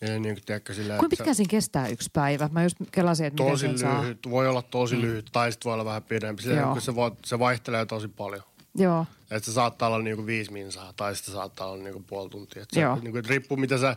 ja 0.00 0.08
niin 0.18 0.34
kuin 0.34 0.44
tiedätkö 0.46 0.74
sillä, 0.74 0.96
Kuinka 0.96 1.08
pitkään 1.16 1.34
siinä 1.34 1.50
kestää 1.50 1.88
yksi 1.88 2.10
päivä? 2.12 2.48
Mä 2.52 2.62
just 2.62 2.76
kelasin, 2.92 3.26
että 3.26 3.42
miten 3.42 3.52
tosi 3.52 3.66
sen 3.66 3.78
saa. 3.78 4.02
lyhyt, 4.02 4.18
voi 4.30 4.48
olla 4.48 4.62
tosi 4.62 4.96
Mm. 4.96 5.02
lyhyt, 5.02 5.28
tai 5.32 5.52
sitten 5.52 5.64
voi 5.70 5.74
olla 5.74 5.84
vähän 5.84 6.02
pidempi. 6.02 6.42
Sillä, 6.42 6.80
se, 6.80 6.94
voi, 6.94 7.10
se 7.24 7.38
vaihtelee 7.38 7.86
tosi 7.86 8.08
paljon. 8.08 8.42
Joo, 8.78 9.06
Että 9.30 9.46
se 9.46 9.52
saattaa 9.52 9.88
olla 9.88 9.98
niinku 9.98 10.26
viisi 10.26 10.52
minsaa, 10.52 10.92
tai 10.96 11.16
sitten 11.16 11.34
saattaa 11.34 11.70
olla 11.70 11.84
niinku 11.84 12.04
puoli 12.06 12.30
tuntia. 12.30 12.62
Et 12.62 12.68
se, 12.72 12.80
Joo. 12.80 12.98
niinku, 13.02 13.18
et 13.18 13.26
riippuu 13.26 13.56
mitä 13.56 13.78
sä, 13.78 13.96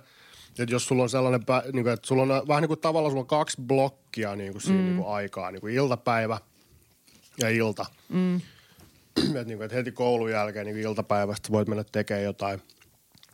että 0.60 0.74
jos 0.74 0.86
sulla 0.86 1.04
on 1.04 1.10
sellainen, 1.10 1.46
pä, 1.46 1.64
niinku, 1.74 1.90
että 1.90 2.08
sulla 2.08 2.22
on 2.22 2.48
vähän 2.48 2.62
niin 2.62 2.68
kuin 2.68 2.80
tavallaan 2.80 3.12
sulla 3.12 3.22
on 3.22 3.28
kaksi 3.28 3.62
blokkia 3.62 4.36
niinku 4.36 4.60
siinä 4.60 4.80
mm. 4.80 4.86
niinku 4.86 5.08
aikaa, 5.08 5.52
niinku 5.52 5.68
iltapäivä 5.68 6.38
ja 7.38 7.50
ilta. 7.50 7.86
mm. 8.10 8.42
että 9.28 9.44
niinku, 9.44 9.64
et 9.64 9.72
heti 9.72 9.92
koulun 9.92 10.32
jälkeen 10.32 10.66
niinku 10.66 10.90
iltapäivästä 10.90 11.50
voit 11.52 11.68
mennä 11.68 11.84
tekemään 11.92 12.24
jotain. 12.24 12.62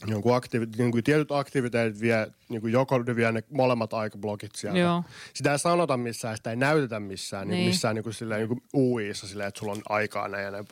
Jonkun 0.08 0.36
aktiivi, 0.36 0.66
niinku 0.78 1.02
tietyt 1.02 1.32
aktiviteetit 1.32 2.02
vie, 2.02 2.28
niinku 2.50 2.68
joko 2.68 2.98
ne 3.00 3.16
vie 3.16 3.32
ne 3.32 3.44
molemmat 3.52 3.94
aikablokit 3.94 4.56
sieltä. 4.56 4.80
Joo. 4.80 5.04
Sitä 5.34 5.52
ei 5.52 5.60
sanota 5.60 5.98
missään, 5.98 6.38
sitä 6.38 6.50
ei 6.50 6.56
näytetä 6.56 7.00
missään, 7.00 7.48
niin. 7.48 7.58
Niin. 7.58 7.68
missään 7.68 7.96
niinku 7.96 8.12
silleen, 8.12 8.40
niinku 8.40 8.64
UIissa 8.74 9.28
silleen, 9.28 9.48
että 9.48 9.60
sulla 9.60 9.72
on 9.72 9.82
aikaa 9.90 10.28
näin 10.28 10.44
ja 10.46 10.52
näin. 10.52 10.66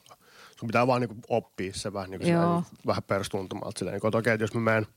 Sun 0.55 0.67
pitää 0.67 0.87
vaan 0.87 1.01
niinku 1.01 1.15
oppia 1.29 1.73
se 1.73 1.93
vähän, 1.93 2.09
niinku 2.09 2.25
silleen, 2.25 2.43
Joo. 2.43 2.53
niinku, 2.53 2.69
vähän 2.87 3.03
perstuntumalta. 3.03 3.79
Silleen, 3.79 3.93
niinku, 3.93 4.07
että 4.07 4.17
okei, 4.17 4.37
jos 4.39 4.53
mä 4.53 4.61
menen 4.61 4.87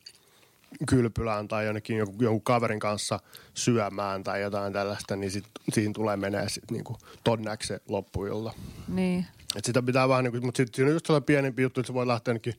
kylpylään 0.89 1.49
tai 1.49 1.67
jonnekin 1.67 1.97
jonkun, 1.97 2.17
jonkun 2.21 2.43
kaverin 2.43 2.81
kanssa 2.81 3.21
syömään 3.55 4.25
tai 4.25 4.41
jotain 4.41 4.73
tällaista, 4.73 5.17
niin 5.17 5.31
sit, 5.31 5.45
siinä 5.73 5.93
tulee 5.93 6.17
menee 6.17 6.49
sit 6.49 6.71
niinku 6.71 6.97
tonneksi 7.25 7.69
se 7.69 7.81
loppuilta. 7.89 8.53
niin. 8.89 9.27
Et 9.57 9.65
sitä 9.65 9.83
pitää 9.83 10.09
vähän, 10.09 10.25
niinku, 10.25 10.41
mutta 10.41 10.57
sitten 10.57 10.77
siinä 10.77 10.89
on 10.89 10.95
just 10.95 11.07
sellainen 11.07 11.25
pienempi 11.27 11.63
juttu, 11.63 11.81
että 11.81 11.87
se 11.87 11.95
voi 11.95 12.07
lähteä 12.07 12.33
ainakin, 12.33 12.55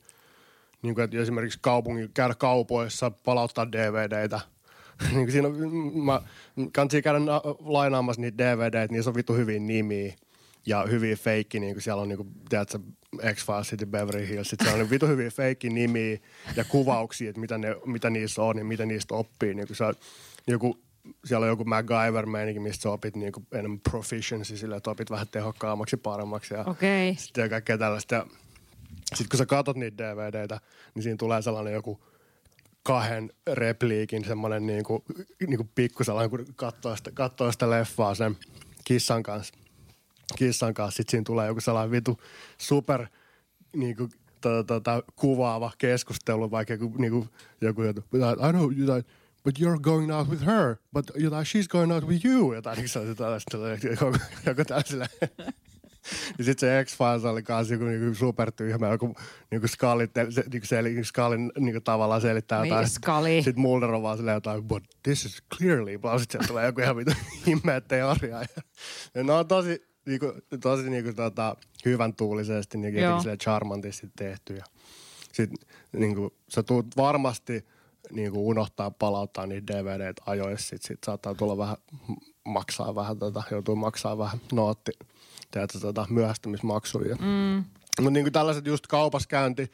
niin 0.82 0.94
kuin, 0.94 1.04
että 1.04 1.18
esimerkiksi 1.18 1.58
kaupungin, 1.62 2.10
käydä 2.14 2.34
kaupoissa, 2.34 3.10
palauttaa 3.10 3.72
DVDitä. 3.72 4.40
niin 5.14 5.32
siinä 5.32 5.48
on, 5.48 5.54
mä 5.96 6.22
kansi 6.72 7.02
käydä 7.02 7.18
na- 7.18 7.42
lainaamassa 7.60 8.20
niitä 8.20 8.44
DVDitä, 8.44 8.86
niissä 8.90 9.10
on 9.10 9.14
vittu 9.14 9.34
hyviä 9.34 9.60
nimiä 9.60 10.14
ja 10.66 10.86
hyviä 10.90 11.16
feikki, 11.16 11.60
niin 11.60 11.74
kuin 11.74 11.82
siellä 11.82 12.02
on 12.02 12.08
niin 12.08 12.16
kuin, 12.16 12.28
tiedätkö, 12.48 12.78
X-Files 13.34 13.66
City 13.66 13.86
Beverly 13.86 14.28
Hills, 14.28 14.48
siellä 14.48 14.72
on 14.72 14.78
niin 14.78 14.90
vittu 14.90 15.06
hyviä 15.06 15.30
feikki 15.30 15.70
nimiä 15.70 16.18
ja 16.56 16.64
kuvauksia, 16.64 17.30
että 17.30 17.40
mitä, 17.40 17.58
ne, 17.58 17.76
mitä 17.86 18.10
niissä 18.10 18.42
on 18.42 18.58
ja 18.58 18.64
mitä 18.64 18.86
niistä 18.86 19.14
oppii. 19.14 19.54
Niin 19.54 19.66
kuin 19.66 19.76
se, 19.76 19.84
joku, 20.46 20.80
siellä 21.24 21.44
on 21.44 21.50
joku 21.50 21.64
MacGyver 21.64 22.26
meininki, 22.26 22.60
mistä 22.60 22.82
sä 22.82 22.90
opit 22.90 23.16
niin 23.16 23.32
kuin 23.32 23.46
enemmän 23.52 23.80
proficiency 23.80 24.56
sillä, 24.56 24.76
että 24.76 24.90
opit 24.90 25.10
vähän 25.10 25.28
tehokkaammaksi 25.28 25.96
paremmaksi. 25.96 26.54
Ja 26.54 26.64
Okei. 26.64 27.14
sitten 27.18 27.50
kaikkea 27.50 27.78
tällaista. 27.78 28.26
Sitten 29.14 29.28
kun 29.28 29.38
sä 29.38 29.46
katot 29.46 29.76
niitä 29.76 30.04
DVDitä, 30.04 30.60
niin 30.94 31.02
siinä 31.02 31.16
tulee 31.16 31.42
sellainen 31.42 31.72
joku 31.72 32.00
kahden 32.82 33.32
repliikin 33.52 34.24
semmoinen 34.24 34.66
niinku, 34.66 35.04
niinku 35.46 35.68
pikku 35.74 36.04
sellainen, 36.04 36.30
kun 36.30 36.44
katsoo 36.56 36.96
sitä, 36.96 37.10
katsoo 37.14 37.52
sitä 37.52 37.70
leffaa 37.70 38.14
sen 38.14 38.36
kissan 38.84 39.22
kanssa. 39.22 39.54
Kissan 40.36 40.74
kanssa. 40.74 40.96
Sitten 40.96 41.10
siinä 41.10 41.24
tulee 41.24 41.46
joku 41.46 41.60
sellainen 41.60 41.90
vitu 41.90 42.20
super 42.58 43.06
niinku, 43.76 44.08
tota, 44.40 44.64
tota, 44.64 45.02
kuvaava 45.16 45.72
keskustelu, 45.78 46.50
vaikka 46.50 46.74
joku, 46.74 46.94
niinku, 46.98 47.28
joku, 47.60 47.82
joku 47.82 48.16
I 48.16 48.52
know, 48.52 48.72
you 48.72 48.84
know, 48.84 49.02
but 49.44 49.58
you're 49.58 49.80
going 49.80 50.12
out 50.12 50.28
with 50.28 50.46
her, 50.46 50.76
but 50.92 51.10
you 51.16 51.30
know, 51.30 51.42
she's 51.42 51.68
going 51.68 51.92
out 51.92 52.06
with 52.06 52.24
you. 52.24 52.54
Jotain, 52.54 52.76
niin 52.78 52.88
se 52.88 53.14
tällaista, 53.14 53.56
joku, 53.56 54.18
joku 54.46 54.64
tällaisella. 54.64 55.06
niin 56.38 56.46
sit 56.46 56.58
se 56.58 56.84
X-Files 56.84 57.24
oli 57.24 57.42
kans 57.42 57.70
joku 57.70 57.84
niinku 57.84 58.14
supertyhmä, 58.14 58.88
joku 58.88 59.14
niinku 59.50 59.68
Scully, 59.68 60.08
se, 60.30 60.44
niinku 60.52 60.66
se, 60.66 60.82
Scully 61.04 61.36
niinku 61.58 61.80
tavallaan 61.80 62.20
selittää 62.20 62.62
Niin, 62.62 62.70
jotain. 62.70 62.88
Scully. 62.88 63.42
Sit 63.42 63.56
Mulder 63.56 63.90
on 63.90 64.02
vaan 64.02 64.16
silleen 64.16 64.34
jotain, 64.34 64.62
but 64.62 64.82
this 65.02 65.24
is 65.24 65.42
clearly, 65.56 65.98
but 65.98 66.20
sit 66.20 66.30
sieltä 66.30 66.48
tulee 66.48 66.66
joku 66.66 66.80
ihan 66.80 66.96
vitu 66.96 67.12
himmeä 67.46 67.80
teoria. 67.80 68.40
Ja, 68.40 68.62
ja 69.14 69.24
ne 69.24 69.32
on 69.32 69.48
tosi, 69.48 69.89
niinku, 70.06 70.32
tosi 70.60 70.90
niinku 70.90 71.12
tota, 71.12 71.56
hyvän 71.84 72.14
tuulisesti, 72.14 72.78
niinku 72.78 73.00
jotenkin 73.00 73.38
charmantisti 73.38 74.10
tehty. 74.16 74.54
Ja 74.56 74.64
sit 75.32 75.50
niinku, 75.92 76.34
sä 76.48 76.62
tuut 76.62 76.86
varmasti 76.96 77.66
niinku 78.10 78.48
unohtaa 78.48 78.90
palauttaa 78.90 79.46
niitä 79.46 79.74
DVDt 79.74 80.20
ajoissa, 80.26 80.68
sit, 80.68 80.82
sit 80.82 80.98
saattaa 81.06 81.34
tulla 81.34 81.58
vähän, 81.58 81.76
maksaa 82.44 82.94
vähän 82.94 83.18
tota, 83.18 83.42
joutuu 83.50 83.76
maksaa 83.76 84.18
vähän 84.18 84.40
nootti, 84.52 84.92
tiedätkö, 85.50 85.78
tota, 85.78 86.06
myöhästymismaksuja. 86.10 87.16
Mm. 87.16 87.64
Mutta 88.00 88.10
niinku 88.10 88.30
tällaiset 88.30 88.66
just 88.66 88.86
kaupaskäynti, 88.86 89.70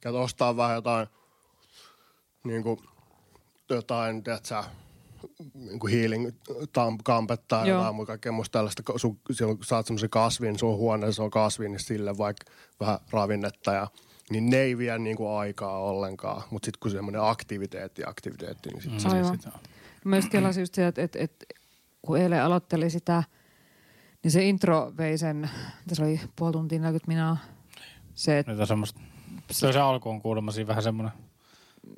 käyt 0.00 0.16
ostaa 0.16 0.56
vähän 0.56 0.74
jotain, 0.74 1.06
niinku, 2.44 2.82
jotain, 3.70 4.24
tiedätkö, 4.24 4.62
niinku 5.54 5.86
healing 5.88 6.28
tam- 6.50 7.00
kampetta 7.04 7.46
tai 7.48 7.68
jotain 7.68 7.94
muuta 7.94 8.06
kaikkea 8.06 8.32
musta 8.32 8.52
tällaista, 8.52 8.82
kun 8.82 9.00
sun, 9.00 9.18
silloin 9.30 9.56
kun 9.58 9.64
saat 9.64 9.86
semmoisen 9.86 10.10
kasvin, 10.10 10.58
sun 10.58 10.76
huoneessa 10.76 11.22
on 11.22 11.30
kasvi, 11.30 11.68
niin 11.68 11.80
sille 11.80 12.18
vaikka 12.18 12.52
vähän 12.80 12.98
ravinnetta 13.10 13.72
ja 13.72 13.86
niin 14.30 14.50
ne 14.50 14.56
ei 14.56 14.78
vie 14.78 14.98
niinku 14.98 15.28
aikaa 15.28 15.78
ollenkaan. 15.78 16.42
Mutta 16.50 16.66
sitten 16.66 16.80
kun 16.80 16.90
semmoinen 16.90 17.22
aktiviteetti, 17.22 18.02
aktiviteetti, 18.06 18.68
niin 18.70 18.82
sit 18.82 18.92
Mm, 19.04 19.10
Aivan. 19.12 19.36
sitä. 19.38 19.50
Mä 20.04 20.16
just 20.16 20.28
kelasin 20.28 20.60
just 20.62 20.74
se, 20.74 20.86
että, 20.86 21.02
että, 21.02 21.18
että 21.18 21.46
kun 22.02 22.18
eilen 22.18 22.42
aloitteli 22.42 22.90
sitä, 22.90 23.22
niin 24.24 24.30
se 24.30 24.44
intro 24.48 24.92
vei 24.96 25.18
sen, 25.18 25.50
tässä 25.88 26.02
oli 26.04 26.20
puoli 26.36 26.52
tuntia 26.52 26.78
40 26.78 27.08
minaa. 27.08 27.36
Se, 28.14 28.38
että, 28.38 28.52
on 28.52 28.66
semmoista, 28.66 29.00
se 29.50 29.66
on 29.66 29.72
se 29.72 29.78
alku 29.80 30.10
on 30.10 30.22
kuulemma 30.22 30.52
siinä 30.52 30.68
vähän 30.68 30.82
semmoinen 30.82 31.12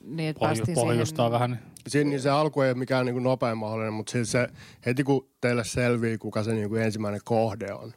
niin, 0.05 0.29
että 0.31 0.41
pohju, 0.41 0.55
päästiin 0.55 0.75
pohjustaa 0.75 1.27
siihen, 1.27 1.33
vähän. 1.33 1.51
Niin. 1.51 1.61
Siinä 1.89 2.11
niin 2.11 2.21
se 2.21 2.31
alku 2.31 2.61
ei 2.61 2.71
ole 2.71 2.79
mikään 2.79 3.07
niin 3.07 3.23
nopein 3.23 3.59
mahdollinen, 3.59 3.93
mutta 3.93 4.13
siis 4.13 4.33
se, 4.33 4.49
heti 4.87 5.05
kun 5.05 5.29
teille 5.41 5.65
selvii, 5.65 6.19
kuka 6.19 6.43
se 6.43 6.53
niin 6.55 6.69
kuin 6.69 6.83
ensimmäinen 6.83 7.21
kohde 7.25 7.73
on 7.73 7.93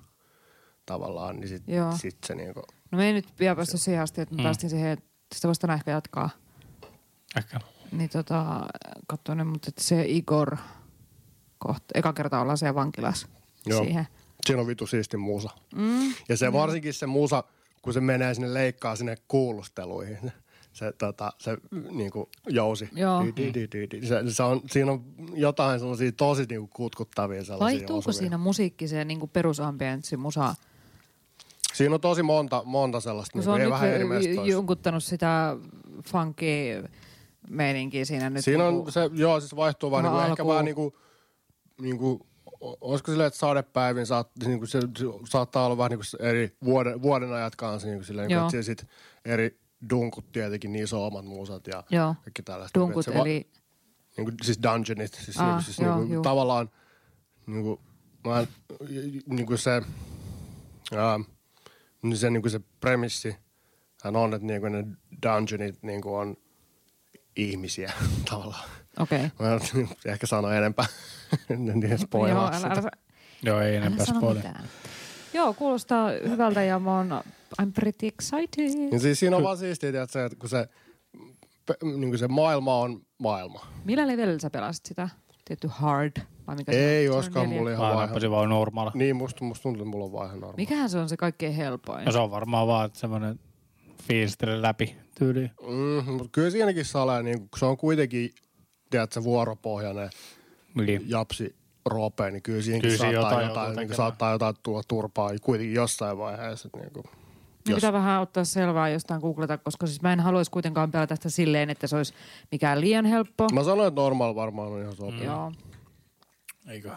tavallaan, 0.85 1.35
niin 1.39 1.47
sitten 1.47 1.75
sit 1.97 2.17
se 2.25 2.35
niin 2.35 2.53
kuin, 2.53 2.63
No 2.91 2.97
me 2.97 3.07
ei 3.07 3.13
nyt 3.13 3.39
vielä 3.39 3.55
päästy 3.55 3.77
siihen 3.77 4.01
asti, 4.03 4.21
että 4.21 4.35
me 4.35 4.41
Mm. 4.41 4.43
päästiin 4.43 4.69
siihen, 4.69 4.89
että 4.89 5.05
sitä 5.35 5.47
voisi 5.47 5.61
tänään 5.61 5.77
ehkä 5.79 5.91
jatkaa. 5.91 6.29
Ehkä. 7.37 7.59
Niin 7.91 8.09
tota, 8.09 8.67
katsoin, 9.07 9.47
mutta 9.47 9.69
että 9.69 9.83
se 9.83 10.05
Igor 10.07 10.57
kohta, 11.57 11.85
eka 11.93 12.13
kerta 12.13 12.41
ollaan 12.41 12.57
siellä 12.57 12.75
vankilassa 12.75 13.27
Joo. 13.65 13.83
siihen. 13.83 14.07
siinä 14.45 14.61
on 14.61 14.67
vitu 14.67 14.87
siisti 14.87 15.17
musa. 15.17 15.49
Mm. 15.75 16.13
Ja 16.29 16.37
se 16.37 16.53
varsinkin 16.53 16.93
se 16.93 17.05
musa, 17.07 17.43
kun 17.81 17.93
se 17.93 18.01
menee 18.01 18.33
sinne 18.33 18.53
leikkaa 18.53 18.95
sinne 18.95 19.15
kuulusteluihin, 19.27 20.31
se, 20.75 20.93
tota, 20.97 21.33
se 21.39 21.57
niin 21.91 22.11
kuin 22.11 22.25
jousi. 22.49 22.89
Joo. 22.95 23.25
Di, 23.25 23.33
di, 23.37 23.53
di, 23.53 23.67
di, 23.71 23.87
di. 24.01 24.07
Se, 24.07 24.23
se 24.27 24.43
on, 24.43 24.61
siinä 24.71 24.91
on 24.91 25.03
jotain 25.33 25.79
sellaisia 25.79 26.11
tosi 26.11 26.45
niin 26.49 26.59
kuin 26.61 26.69
kutkuttavia 26.75 27.43
sellaisia 27.43 27.65
Vaihtuuko 27.79 27.97
osuvia. 27.99 28.13
siinä 28.19 28.37
musiikki 28.37 28.87
se 28.87 29.05
niin 29.05 29.29
perusambienssi 29.29 30.17
musa? 30.17 30.55
Siinä 31.73 31.95
on 31.95 32.01
tosi 32.01 32.23
monta, 32.23 32.61
monta 32.65 32.99
sellaista, 32.99 33.37
niin 33.37 33.43
se 33.43 33.47
kuin, 33.47 33.53
on 33.55 33.61
ei 33.61 33.65
nyt 33.67 33.73
vähän 33.73 33.89
eri 33.89 34.51
junkuttanut 34.51 35.03
sitä 35.03 35.57
funky 36.11 36.83
meininkiä 37.49 38.05
siinä 38.05 38.29
nyt. 38.29 38.43
Siinä 38.45 38.63
niinku- 38.63 38.85
on 38.85 38.91
se, 38.91 39.09
joo, 39.13 39.39
siis 39.39 39.55
vaihtuu 39.55 39.91
vaan 39.91 40.03
Vähän 40.03 40.17
niinku, 40.17 40.31
ehkä 40.31 40.43
alkuun. 40.43 40.53
vähän 40.53 40.65
niinku, 40.65 40.97
niinku, 41.81 42.27
o- 42.61 42.77
olisiko 42.91 43.11
silleen, 43.11 43.27
että 43.27 43.39
sadepäivin 43.39 44.05
saat, 44.05 44.29
niinku 44.45 44.65
se, 44.65 44.79
se, 44.81 45.05
saattaa 45.29 45.65
olla 45.65 45.77
vähän 45.77 45.89
niinku 45.89 46.03
se 46.03 46.17
eri 46.21 46.55
vuoden, 46.63 47.01
vuoden 47.01 47.33
ajat 47.33 47.55
kanssa, 47.55 47.87
niinku 47.87 48.03
silleen, 48.03 48.29
Joo. 48.29 48.41
että 48.41 48.51
siellä 48.51 48.63
sit 48.63 48.85
eri 49.25 49.59
dunkut 49.89 50.31
tietenkin, 50.31 50.71
niissä 50.73 50.97
on 50.97 51.03
omat 51.07 51.25
musat 51.25 51.67
ja 51.67 51.83
Joo. 51.89 52.15
kaikki 52.23 52.43
tällaista. 52.43 52.79
Dunkut, 52.79 53.01
Että 53.07 53.11
se 53.11 53.17
va- 53.19 53.25
eli 53.25 53.49
Niinku, 54.17 54.31
siis 54.43 54.59
dungeonit, 54.63 55.13
siis, 55.13 55.37
Aa, 55.37 55.45
niinku, 55.47 55.63
siis 55.63 55.79
joo, 55.79 55.95
niinku, 55.97 56.13
juu. 56.13 56.23
tavallaan 56.23 56.69
niinku, 57.47 57.81
mä, 58.27 58.39
en- 58.39 58.47
niinku 59.25 59.57
se, 59.57 59.71
ää, 60.97 61.19
niin 62.03 62.17
se, 62.17 62.29
niinku 62.29 62.49
se 62.49 62.59
premissi 62.79 63.35
hän 64.03 64.15
on, 64.15 64.33
että 64.33 64.47
niinku 64.47 64.67
ne 64.69 64.85
dungeonit 65.23 65.83
niinku 65.83 66.15
on 66.15 66.37
ihmisiä 67.35 67.93
tavallaan. 68.29 68.69
okei. 68.99 69.19
Mä 69.39 69.53
en 69.53 69.59
ehkä 70.05 70.27
sano 70.27 70.49
enempää. 70.49 70.85
niin 71.49 71.89
Joo, 71.89 71.97
spoilaa 71.97 72.47
älä, 72.47 72.55
sitä. 72.57 72.67
älä, 72.69 72.91
Joo, 73.43 73.59
ei 73.61 73.77
älä 73.77 73.85
enempää 73.85 74.05
mitään. 74.33 74.65
Joo, 75.35 75.53
kuulostaa 75.53 76.09
hyvältä 76.29 76.63
ja 76.63 76.79
mä 76.79 76.97
oon, 76.97 77.21
I'm 77.61 77.71
pretty 77.73 78.07
excited. 78.07 78.73
Niin 78.75 78.99
siis 78.99 79.19
siinä 79.19 79.37
on 79.37 79.43
vaan 79.43 79.57
siistiä, 79.57 79.91
tiedätkö, 79.91 80.25
että 80.25 80.37
kun 80.39 80.49
se, 80.49 80.67
niin 81.83 82.09
kuin 82.09 82.17
se 82.19 82.27
maailma 82.27 82.79
on 82.79 83.01
maailma. 83.17 83.67
Millä 83.85 84.07
levelillä 84.07 84.39
sä 84.39 84.49
pelasit 84.49 84.85
sitä? 84.85 85.09
Tietty 85.45 85.67
hard? 85.71 86.11
Vai 86.47 86.55
mikä 86.55 86.71
se 86.71 86.77
on? 86.77 86.83
Ei 86.83 87.07
neljä. 87.47 87.57
mulla 87.59 87.71
ihan 87.71 87.85
Mä 87.87 87.93
vaihe. 87.93 88.05
nappasin 88.05 88.31
vaan 88.31 88.49
normaala. 88.49 88.91
Niin, 88.95 89.15
musta, 89.15 89.43
musta 89.43 89.63
tuntuu, 89.63 89.81
että 89.83 89.89
mulla 89.91 90.05
on 90.05 90.11
vaihe 90.11 90.33
normaali. 90.33 90.55
Mikähän 90.57 90.89
se 90.89 90.97
on 90.97 91.09
se 91.09 91.17
kaikkein 91.17 91.53
helpoin? 91.53 92.05
No 92.05 92.11
se 92.11 92.17
on 92.19 92.31
varmaan 92.31 92.67
vaan 92.67 92.89
semmoinen 92.93 93.39
fiilistele 94.07 94.61
läpi 94.61 94.95
tyyli. 95.19 95.51
Mm, 95.67 96.13
mutta 96.13 96.29
kyllä 96.31 96.49
siinäkin 96.49 96.85
salee, 96.85 97.23
niin 97.23 97.39
kun 97.39 97.59
se 97.59 97.65
on 97.65 97.77
kuitenkin, 97.77 98.29
tiedätkö, 98.89 99.23
vuoropohjainen 99.23 100.09
Niin. 100.75 101.09
japsi 101.09 101.55
rope, 101.85 102.31
niin 102.31 102.43
kyllä 102.43 102.61
siinäkin 102.61 102.89
Kyllä 102.89 102.97
saattaa, 102.97 103.21
jotain 103.21 103.47
jotain, 103.47 103.65
joutuu 103.65 103.83
niin 103.83 103.95
saattaa 103.95 104.31
jotain 104.31 104.55
tulla 104.63 104.81
turpaa 104.87 105.31
kuitenkin 105.41 105.75
jossain 105.75 106.17
vaiheessa. 106.17 106.69
Niin 106.73 106.91
kuin, 106.93 107.05
Niin 107.67 107.75
pitää 107.75 107.93
vähän 107.93 108.21
ottaa 108.21 108.43
selvää 108.43 108.89
jostain 108.89 109.21
googleta, 109.21 109.57
koska 109.57 109.87
siis 109.87 110.01
mä 110.01 110.13
en 110.13 110.19
haluaisi 110.19 110.51
kuitenkaan 110.51 110.91
pelata 110.91 111.15
sitä 111.15 111.29
silleen, 111.29 111.69
että 111.69 111.87
se 111.87 111.95
olisi 111.95 112.13
mikään 112.51 112.81
liian 112.81 113.05
helppo. 113.05 113.47
Mä 113.53 113.63
sanoin, 113.63 113.87
että 113.87 114.01
normaal 114.01 114.35
varmaan 114.35 114.71
on 114.71 114.81
ihan 114.81 114.95
sopii. 114.95 115.23
Joo. 115.23 115.51
Eikö? 116.67 116.91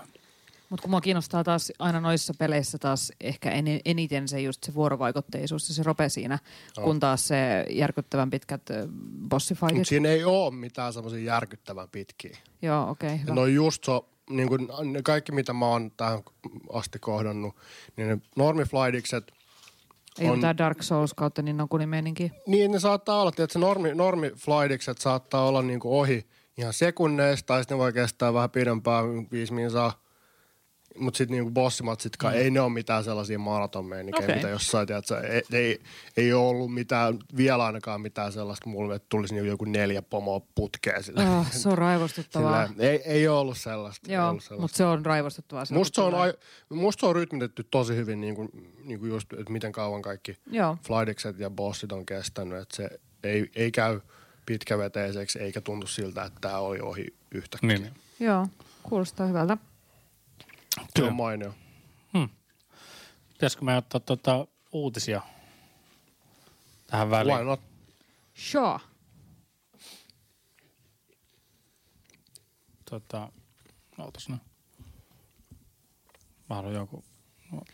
Mutta 0.71 0.83
kun 0.83 0.91
mua 0.91 1.01
kiinnostaa 1.01 1.45
taas 1.45 1.73
aina 1.79 2.01
noissa 2.01 2.35
peleissä 2.39 2.79
taas 2.79 3.13
ehkä 3.21 3.51
en, 3.51 3.65
eniten 3.85 4.29
se 4.29 4.41
just 4.41 4.65
se 4.65 4.75
vuorovaikutteisuus 4.75 5.69
ja 5.69 5.75
se 5.75 5.83
rope 5.83 6.09
siinä, 6.09 6.39
Joo. 6.77 6.85
kun 6.87 7.01
taas 7.01 7.29
se 7.29 7.67
järkyttävän 7.71 8.31
pitkät 8.31 8.63
bossifightit. 9.29 9.79
Mutta 9.79 9.89
siinä 9.89 10.09
ei 10.09 10.25
ole 10.25 10.55
mitään 10.55 10.93
semmoisia 10.93 11.25
järkyttävän 11.25 11.89
pitkiä. 11.93 12.39
Joo, 12.63 12.91
okei, 12.91 13.09
okay, 13.09 13.23
hyvä. 13.23 13.35
No 13.35 13.47
just 13.47 13.85
se, 13.85 13.93
niin 14.31 14.49
kuin 14.49 14.69
ne 14.85 15.03
kaikki 15.03 15.33
mitä 15.33 15.53
mä 15.53 15.67
oon 15.67 15.91
tähän 15.97 16.21
asti 16.73 16.99
kohdannut, 16.99 17.57
niin 17.97 18.09
ne 18.09 18.19
normiflightikset, 18.37 19.33
Ei 20.19 20.29
on- 20.29 20.37
mitään 20.37 20.59
Dark 20.59 20.83
Souls 20.83 21.15
kautta 21.15 21.43
niin 21.43 21.61
on 21.61 21.69
meininki. 21.89 22.33
niin 22.47 22.71
ne 22.71 22.79
saattaa 22.81 23.21
olla, 23.21 23.29
että 23.29 23.53
se 23.53 23.59
normi, 23.59 23.95
normiflightikset 23.95 24.99
saattaa 24.99 25.49
olla 25.49 25.63
niin 25.63 25.81
kuin 25.81 25.93
ohi 25.95 26.27
ihan 26.59 26.73
sekunneista, 26.73 27.47
tai 27.47 27.63
sitten 27.63 27.77
ne 27.79 27.83
voi 27.83 27.93
kestää 27.93 28.35
vähän 28.35 28.51
pidempään, 28.51 29.05
viisi 29.33 29.53
minsaa. 29.53 30.08
Mutta 30.99 31.19
sitten 31.19 31.37
niinku 31.37 31.51
bossimatsitkaan, 31.51 32.35
mm. 32.35 32.41
ei 32.41 32.51
ne 32.51 32.61
ole 32.61 32.73
mitään 32.73 33.05
sellaisia 33.05 33.39
maratonmeinikejä, 33.39 34.25
Okei. 34.25 34.33
okay. 34.33 34.37
mitä 34.37 34.49
jossain, 34.49 34.87
tiedätkö, 34.87 35.21
ei, 35.21 35.43
ei, 35.53 35.81
ei 36.17 36.33
ole 36.33 36.49
ollut 36.49 36.75
mitään, 36.75 37.19
vielä 37.37 37.65
ainakaan 37.65 38.01
mitään 38.01 38.33
sellaista 38.33 38.69
mulle, 38.69 38.95
että 38.95 39.07
tulisi 39.09 39.35
niinku 39.35 39.49
joku 39.49 39.65
neljä 39.65 40.03
pomoa 40.03 40.41
putkeen 40.55 41.03
sille. 41.03 41.29
Oh, 41.29 41.53
se 41.53 41.69
on 41.69 41.79
raivostuttavaa. 41.79 42.67
Sillä, 42.67 42.83
ei, 42.85 43.03
ei 43.05 43.29
ole 43.29 43.39
ollut 43.39 43.59
sellaista. 43.59 44.07
ei 44.09 44.15
Joo, 44.15 44.29
ollut 44.29 44.43
sellaista. 44.43 44.63
mutta 44.63 44.77
se 44.77 44.85
on 44.85 45.07
raivostuttavaa. 45.07 45.65
Musta 45.71 45.95
se, 45.95 46.01
on, 46.01 46.13
tulee- 46.13 46.23
ai, 46.23 46.35
musta 46.69 47.01
se 47.01 47.07
on 47.07 47.17
rytmitetty 47.17 47.65
tosi 47.71 47.97
hyvin, 47.97 48.21
niin 48.21 48.35
kuin, 48.35 48.49
niin 48.85 49.01
kuin 49.01 49.11
just, 49.11 49.33
että 49.33 49.53
miten 49.53 49.73
kauan 49.73 50.03
kaikki 50.03 50.37
Joo, 50.51 50.79
flydikset 50.87 51.39
ja 51.39 51.51
bossit 51.51 51.93
on 51.93 52.07
kestänyt. 52.07 52.59
Että 52.59 52.77
se 52.77 53.01
ei, 53.25 53.51
ei 53.57 53.71
käy 53.71 54.01
pitkäveteiseksi, 54.47 55.39
eikä 55.39 55.61
tuntu 55.61 55.87
siltä, 55.87 56.25
että 56.25 56.41
tämä 56.41 56.59
oli 56.59 56.81
ohi 56.81 57.07
yhtäkkiä. 57.31 57.69
Niin. 57.69 57.83
niin. 57.83 57.95
joo, 58.21 58.47
kuulostaa 58.83 59.27
hyvältä. 59.27 59.57
Se 60.79 60.87
Kyllä. 60.95 61.09
on 61.09 61.17
mainio. 61.17 61.55
Hmm. 62.13 62.29
Pitäisikö 63.33 63.65
me 63.65 63.77
ottaa 63.77 64.01
tuota 64.01 64.47
uutisia 64.73 65.23
tähän 66.87 67.11
väliin? 67.11 67.37
Why 67.37 67.45
not? 67.45 67.61
Sure. 68.35 68.79
Tota, 72.91 73.33
ootas 73.99 74.29
nyt. 74.29 74.41
Mä 76.51 76.57
haluan 76.57 76.75
joku, 76.75 77.05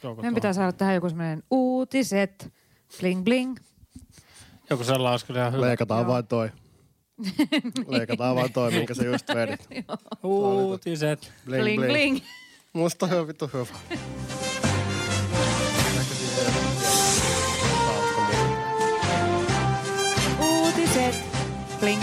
joku, 0.03 0.23
Meidän 0.23 0.35
pitää 0.35 0.53
saada 0.53 0.73
tähän 0.73 0.95
joku 0.95 1.09
semmoinen 1.09 1.43
uutiset. 1.51 2.53
Bling 3.01 3.25
bling. 3.25 3.57
joku 4.71 4.85
sellainen 4.85 5.11
olisi 5.11 5.27
kyllä 5.27 5.41
ihan 5.41 5.53
hyvä. 5.53 5.67
Leikataan 5.67 6.01
Joo. 6.01 6.13
vain 6.13 6.27
toi. 6.27 6.51
Leikataan 7.87 8.37
vain 8.37 8.53
toi, 8.53 8.71
minkä 8.73 8.95
sä 8.95 9.05
just 9.05 9.29
vedit. 9.35 9.69
Uutiset. 10.23 11.33
Bling, 11.45 11.63
Bling 11.63 11.85
bling. 11.87 12.21
Musta 12.75 13.07
on 13.07 13.27
vittu 13.29 13.51
hyvä. 13.53 13.79
Uutiset. 20.41 21.15
Bling. 21.81 22.03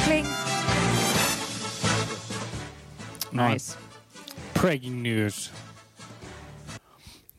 Noin. 3.32 3.51
Nice. 3.51 3.78
Breaking 4.61 5.01
news. 5.01 5.51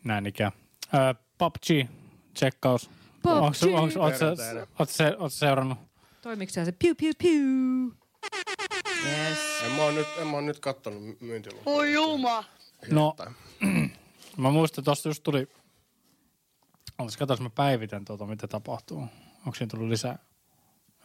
Näin 0.05 0.27
ikään. 0.27 0.53
Ö, 0.95 1.15
PUBG, 1.39 1.89
tsekkaus. 2.35 2.91
PUBG. 3.23 3.55
Sä 4.89 5.05
seurannut? 5.29 5.79
Toimiks 6.23 6.53
se 6.53 6.73
piu 6.79 6.95
piu 6.95 7.13
piu? 7.19 7.93
Yes. 9.07 9.39
En 9.65 9.71
mä 9.71 9.83
oon 9.83 9.95
nyt, 9.95 10.07
en 10.21 10.27
mä 10.27 10.33
oon 10.33 10.47
nyt 10.47 10.59
kattonut 10.61 11.21
myyntilukua. 11.21 11.73
Oi 11.75 11.93
juma. 11.93 12.45
No, 12.91 13.17
mä 14.37 14.51
muistan, 14.51 14.83
että 14.83 14.91
tosta 14.91 15.09
just 15.09 15.23
tuli... 15.23 15.49
Olis, 16.99 17.17
katos, 17.17 17.41
mä 17.41 17.51
päivitän 17.51 18.05
tuota, 18.05 18.27
mitä 18.27 18.49
tapahtuu. 18.49 19.01
Onko 19.47 19.55
siinä 19.55 19.71
tullut 19.71 19.89
lisää? 19.89 20.19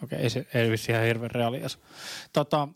Okei, 0.03 0.19
ei, 0.19 0.29
se, 0.29 0.45
ei 0.53 0.71
vissi 0.71 0.91
ihan 0.91 1.03
hirveän 1.05 1.31
reaalias. 1.31 1.79
Tota, 2.33 2.67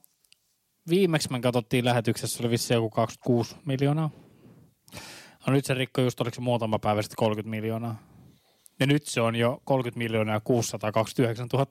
viimeksi 0.89 1.31
me 1.31 1.39
katsottiin 1.39 1.85
lähetyksessä, 1.85 2.43
oli 2.43 2.49
vissi 2.49 2.73
joku 2.73 2.89
26 2.89 3.55
miljoonaa. 3.65 4.09
No 5.47 5.53
nyt 5.53 5.65
se 5.65 5.73
rikko 5.73 6.01
just, 6.01 6.21
oliko 6.21 6.35
se 6.35 6.41
muutama 6.41 6.79
päivä 6.79 7.01
sitten 7.01 7.15
30 7.15 7.49
miljoonaa. 7.49 7.95
Ja 8.79 8.87
nyt 8.87 9.05
se 9.05 9.21
on 9.21 9.35
jo 9.35 9.61
30 9.65 9.97
miljoonaa 9.97 10.35
ja 10.35 10.39
629 10.39 11.47
000. 11.53 11.67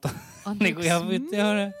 niin 0.59 0.75
kuin 0.75 0.85
ihan 0.85 1.09
vittu. 1.09 1.35
Ihan, 1.35 1.73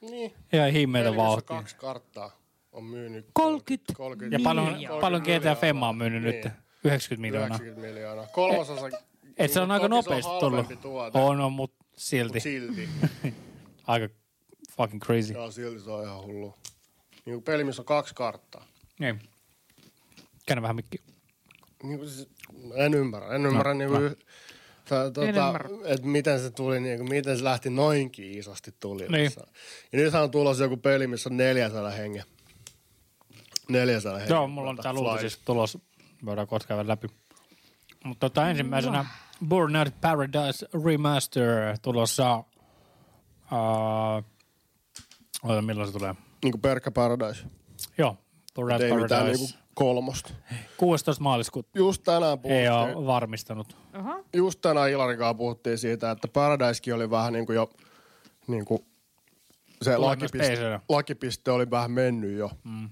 Niin. 0.00 0.34
ihan 0.52 0.70
himmeitä 0.70 1.16
vauhtia. 1.16 1.56
kaksi 1.56 1.76
karttaa 1.76 2.30
on 2.78 2.84
myynyt 2.84 3.26
30. 3.32 3.92
30 3.94 4.36
Ja 4.36 4.40
paljon, 4.44 4.76
paljon 5.00 5.22
GTA 5.22 5.54
Femma 5.54 5.88
on 5.88 5.96
myynyt 5.96 6.22
Niin. 6.22 6.34
nyt. 6.44 6.52
90 6.84 7.20
miljoonaa. 7.20 7.56
90 7.56 7.88
miljoonaa. 7.88 8.26
Kolmasosa. 8.26 8.88
Et 9.36 9.52
se 9.52 9.60
on 9.60 9.68
niin 9.68 9.74
aika 9.74 9.88
nopeasti 9.88 10.30
on 10.30 10.40
tullut. 10.40 10.80
Tuote, 10.82 11.18
On, 11.18 11.40
on, 11.40 11.52
mut 11.52 11.72
silti. 11.96 12.32
mut 12.34 12.42
silti. 12.42 12.88
Aika 13.86 14.08
fucking 14.76 15.02
crazy. 15.02 15.32
Joo, 15.32 15.50
silti 15.50 15.80
se 15.80 15.90
on 15.90 16.04
ihan 16.04 16.22
hullu. 16.22 16.54
Niin 17.24 17.34
kuin 17.34 17.42
peli, 17.42 17.64
missä 17.64 17.82
on 17.82 17.86
kaksi 17.86 18.14
karttaa. 18.14 18.66
Niin. 18.98 19.20
Käännä 20.46 20.62
vähän 20.62 20.76
mikki. 20.76 20.98
Niin 21.82 21.98
kuin 21.98 22.10
siis, 22.10 22.28
en 22.74 22.94
ymmärrä. 22.94 23.34
En 23.34 23.46
ymmärrä 23.46 23.74
No, 23.74 23.78
niin 23.78 23.90
kuin, 23.90 24.02
no. 24.02 24.10
Tuota, 24.88 25.24
ymmärrä. 25.24 25.68
että 25.84 26.06
miten 26.06 26.40
se 26.40 26.50
tuli, 26.50 26.80
niin 26.80 26.98
kuin, 26.98 27.08
miten 27.10 27.38
se 27.38 27.44
lähti 27.44 27.70
noinkin 27.70 28.38
isosti 28.38 28.74
tuli. 28.80 29.08
Niin. 29.08 29.30
Ja 29.92 29.98
nythän 29.98 30.22
on 30.22 30.30
tulossa 30.30 30.64
joku 30.64 30.76
peli, 30.76 31.06
missä 31.06 31.28
on 31.28 31.36
400 31.36 31.90
hengen. 31.90 32.24
400 33.68 34.18
hengen. 34.18 34.34
Joo, 34.34 34.48
mulla 34.48 34.70
on 34.70 34.76
tää 34.76 34.92
Flight. 34.92 35.08
uutisissa 35.08 35.40
tulos. 35.44 35.78
Voidaan 36.24 36.46
kohta 36.46 36.68
käydä 36.68 36.88
läpi. 36.88 37.08
Mutta 38.04 38.30
tota, 38.30 38.50
ensimmäisenä 38.50 39.04
Burnout 39.48 40.00
Paradise 40.00 40.66
Remaster 40.84 41.78
tulossa. 41.82 42.44
Uh, 43.52 45.62
milloin 45.62 45.88
se 45.88 45.92
tulee? 45.98 46.14
Niin 46.44 46.52
kuin 46.52 46.60
Perkka 46.60 46.90
Paradise. 46.90 47.44
Joo, 47.98 48.16
Burnout 48.54 48.82
ei 48.82 48.92
mitään 48.92 49.08
Paradise. 49.08 49.42
niin 49.42 49.52
kuin 49.52 49.62
kolmosta. 49.74 50.30
16. 50.76 51.22
maaliskuuta. 51.22 51.68
Just 51.74 52.02
tänään 52.04 52.32
Ei 52.32 52.36
puhuttiin. 52.36 52.72
ole 52.96 53.06
varmistanut. 53.06 53.76
Aha. 53.92 54.20
just 54.32 54.60
tänään 54.60 54.90
Ilarikaan 54.90 55.36
puhuttiin 55.36 55.78
siitä, 55.78 56.10
että 56.10 56.28
Paradisekin 56.28 56.94
oli 56.94 57.10
vähän 57.10 57.32
niin 57.32 57.46
kuin 57.46 57.56
jo, 57.56 57.70
niin 58.46 58.64
kuin 58.64 58.86
se 59.82 59.96
lakipiste, 59.96 60.80
lakipiste 60.88 61.50
oli 61.50 61.70
vähän 61.70 61.90
mennyt 61.90 62.38
jo. 62.38 62.50
Mm. 62.64 62.90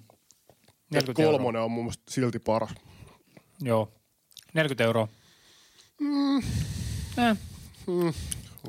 Et 0.86 0.92
40 0.92 1.22
euroa. 1.22 1.38
kolmonen 1.38 1.62
on 1.62 1.70
mun 1.70 1.84
mielestä 1.84 2.04
silti 2.10 2.38
paras. 2.38 2.74
Joo. 3.60 3.92
40 4.54 4.84
euroa. 4.84 5.08
Mm. 6.00 6.38
Eh. 6.38 7.36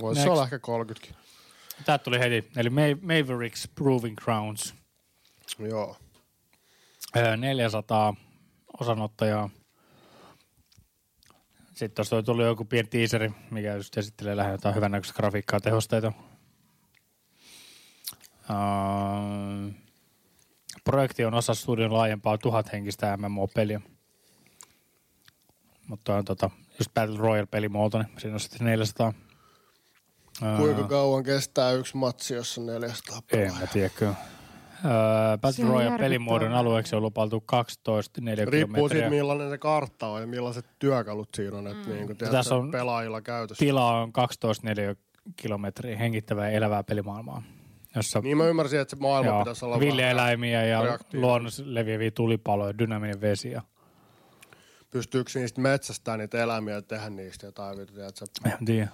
Voisi 0.02 0.20
Next. 0.22 0.32
olla 0.32 0.44
ehkä 0.44 0.60
30 0.60 1.08
Tää 1.86 1.98
tuli 1.98 2.20
heti. 2.20 2.52
Eli 2.56 2.70
Ma- 2.70 2.82
Mavericks 3.02 3.68
Proving 3.76 4.16
Grounds. 4.18 4.76
Joo. 5.60 5.98
Öö, 7.16 7.38
400 7.38 8.14
osanottajaa. 8.80 9.50
Sitten 11.68 11.92
tuosta 11.96 12.24
tuli 12.24 12.44
joku 12.44 12.66
pieni 12.66 12.88
teaseri, 12.88 13.32
mikä 13.52 13.74
just 13.76 13.98
esittelee 13.98 14.36
lähinnä 14.36 14.54
jotain 14.54 14.76
hyvännäköistä 14.76 15.14
grafiikkaa, 15.18 15.60
tehosteita. 15.60 16.12
Uh, 18.50 19.74
projekti 20.88 21.26
on 21.26 21.34
osa 21.34 21.54
studion 21.54 21.94
laajempaa 21.94 22.38
tuhat 22.38 22.72
henkistä 22.72 23.18
MMO-peliä. 23.18 23.82
Mutta 25.88 26.16
on 26.16 26.26
tota, 26.26 26.50
just 26.80 26.94
Battle 26.94 27.18
Royale-pelimuoto, 27.18 27.98
niin 27.98 28.10
siinä 28.18 28.34
on 28.34 28.40
sitten 28.40 28.66
400. 28.66 29.14
Öö, 30.44 30.58
Kuinka 30.58 30.84
kauan 30.84 31.24
kestää 31.24 31.72
yksi 31.72 31.98
matsi, 31.98 32.34
jos 32.34 32.58
on 32.58 32.66
400 32.66 33.18
en 33.18 33.24
pelaajaa? 33.32 33.60
mä 33.60 33.68
tiedä 33.68 33.90
kyllä. 33.90 34.14
Öö, 34.86 35.38
Battle 35.42 35.66
Royale 35.66 35.98
pelimuodon 35.98 36.54
alueeksi 36.54 36.96
on 36.96 37.02
lupailtu 37.02 37.42
12 37.42 38.22
Riippuu 38.46 38.90
siitä, 38.90 39.10
millainen 39.10 39.50
se 39.50 39.58
kartta 39.58 40.08
on 40.08 40.22
ja 40.22 40.28
millaiset 40.28 40.66
työkalut 40.80 41.30
siinä 41.36 41.58
on. 41.58 41.68
Että 41.68 41.90
niin 41.90 42.06
kuin, 42.06 42.18
tiedät, 42.18 42.32
Tässä 42.32 42.50
sä, 42.50 42.56
on- 42.56 42.72
pelaajilla 42.72 43.22
käytössä. 43.22 43.66
Tila 43.66 43.94
on 44.02 44.14
12 44.14 44.68
neliökilometriä 44.68 45.98
hengittävää 45.98 46.50
ja 46.50 46.58
elävää 46.58 46.84
pelimaailmaa. 46.84 47.44
Jossa 47.98 48.20
Niin 48.20 48.38
mä 48.38 48.46
ymmärsin, 48.48 48.80
että 48.80 48.96
se 48.96 49.02
maailma 49.02 49.30
joo, 49.30 49.40
pitäisi 49.40 49.66
olla 49.66 49.80
villieläimiä 49.80 50.66
ja 50.66 51.00
luonnossa 51.14 51.64
leviäviä 51.66 52.12
tulipaloja, 52.12 52.78
dynaaminen 52.78 53.22
vesi. 53.22 53.52
Ja, 53.52 53.62
Pystyykö 54.92 55.32
niistä 55.36 55.62
metsästään 55.62 56.20
niitä 56.20 56.44
eläimiä 56.44 56.74
ja 56.74 56.82
tehdä 56.82 57.10
niistä 57.10 57.46
jotain, 57.46 57.88
tiedät, 57.88 58.16
sä, 58.16 58.26
en 58.46 58.66
tiedä. 58.66 58.88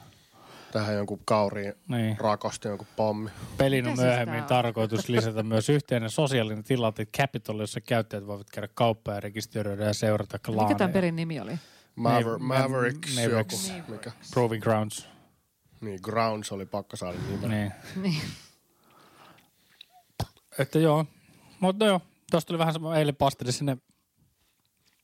tehdä 0.72 0.92
jonkun 0.92 1.20
kauriin 1.26 1.74
Niin. 1.88 2.18
rakosti 2.20 2.68
jonkun 2.68 2.88
pommi. 2.96 3.30
Pelin 3.58 3.88
on 3.88 3.98
siis 3.98 4.08
myöhemmin 4.08 4.44
tarkoitus 4.44 5.10
lisätä 5.10 5.44
myös 5.44 5.70
yhteinen 5.70 6.10
sosiaalinen 6.10 6.64
tilanne 6.64 7.06
Capital, 7.06 7.60
jossa 7.60 7.82
käyttäjät 7.82 8.28
voivat 8.28 8.48
käydä 8.50 8.68
kauppaa 8.74 9.14
ja 9.14 9.20
rekisteröidä 9.20 9.84
ja 9.86 9.94
seurata 9.94 10.38
Mikä 10.38 10.52
tämän 10.54 10.68
klaaneja. 10.68 10.90
pelin 10.94 11.16
nimi 11.16 11.40
oli? 11.40 11.52
Maver- 12.00 12.40
Ma- 12.40 12.60
Mavericks, 12.60 13.16
Mavericks. 13.16 13.70
joku. 13.70 13.92
Mikä? 13.92 14.12
Proving 14.34 14.64
Grounds. 14.64 15.08
Niin, 15.82 16.00
Grounds 16.04 16.52
oli 16.52 16.66
pakko 16.66 16.98
saada 16.98 17.18
nimen. 17.32 17.50
Niin. 17.50 17.72
Niin. 18.02 18.22
Että 20.60 20.80
joo. 20.80 21.06
Mutta 21.60 21.86
joo, 21.86 22.02
tuosta 22.32 22.48
tuli 22.48 22.60
vähän 22.60 22.74
sama, 22.74 22.98
eilen 22.98 23.16
pasteli 23.16 23.52
sinne 23.52 23.78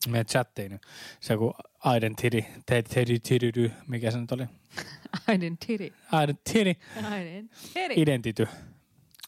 meidän 0.07 0.25
chattiin. 0.25 0.69
niin 0.69 0.81
Se 1.19 1.33
joku 1.33 1.53
identity, 1.97 2.43
identity, 2.71 3.71
mikä 3.87 4.11
se 4.11 4.19
nyt 4.21 4.31
oli? 4.31 4.43
Identity. 5.35 5.93
Identity, 6.23 6.59
Identity. 6.99 8.01
identity. 8.01 8.47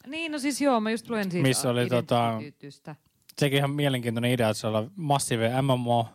Niin, 0.06 0.32
no 0.32 0.38
siis 0.38 0.60
joo, 0.60 0.80
mä 0.80 0.90
just 0.90 1.10
luen 1.10 1.30
siitä 1.30 1.48
Missä 1.48 1.70
oli 1.70 1.86
tota-. 1.86 2.40
Sekin 3.38 3.58
ihan 3.58 3.70
mielenkiintoinen 3.70 4.30
idea, 4.30 4.48
että 4.48 4.60
se 4.60 4.66
on 4.66 4.90
massiivinen 4.96 5.64
MMO, 5.64 6.08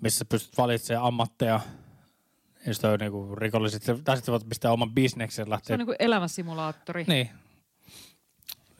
missä 0.00 0.24
pystyt 0.24 0.58
valitsemaan 0.58 1.06
ammatteja. 1.06 1.60
Ja 2.66 2.74
sitten 2.74 2.90
on 2.90 2.98
niinku 2.98 3.34
rikolliset, 3.34 3.82
tai 4.04 4.16
sitten 4.16 4.32
voit 4.32 4.48
pistää 4.48 4.72
oman 4.72 4.94
bisneksen 4.94 5.46
Se 5.46 5.50
lähteä. 5.50 5.74
on 5.74 5.78
niinku 5.78 5.94
elämäsimulaattori. 5.98 7.04
Niin. 7.08 7.30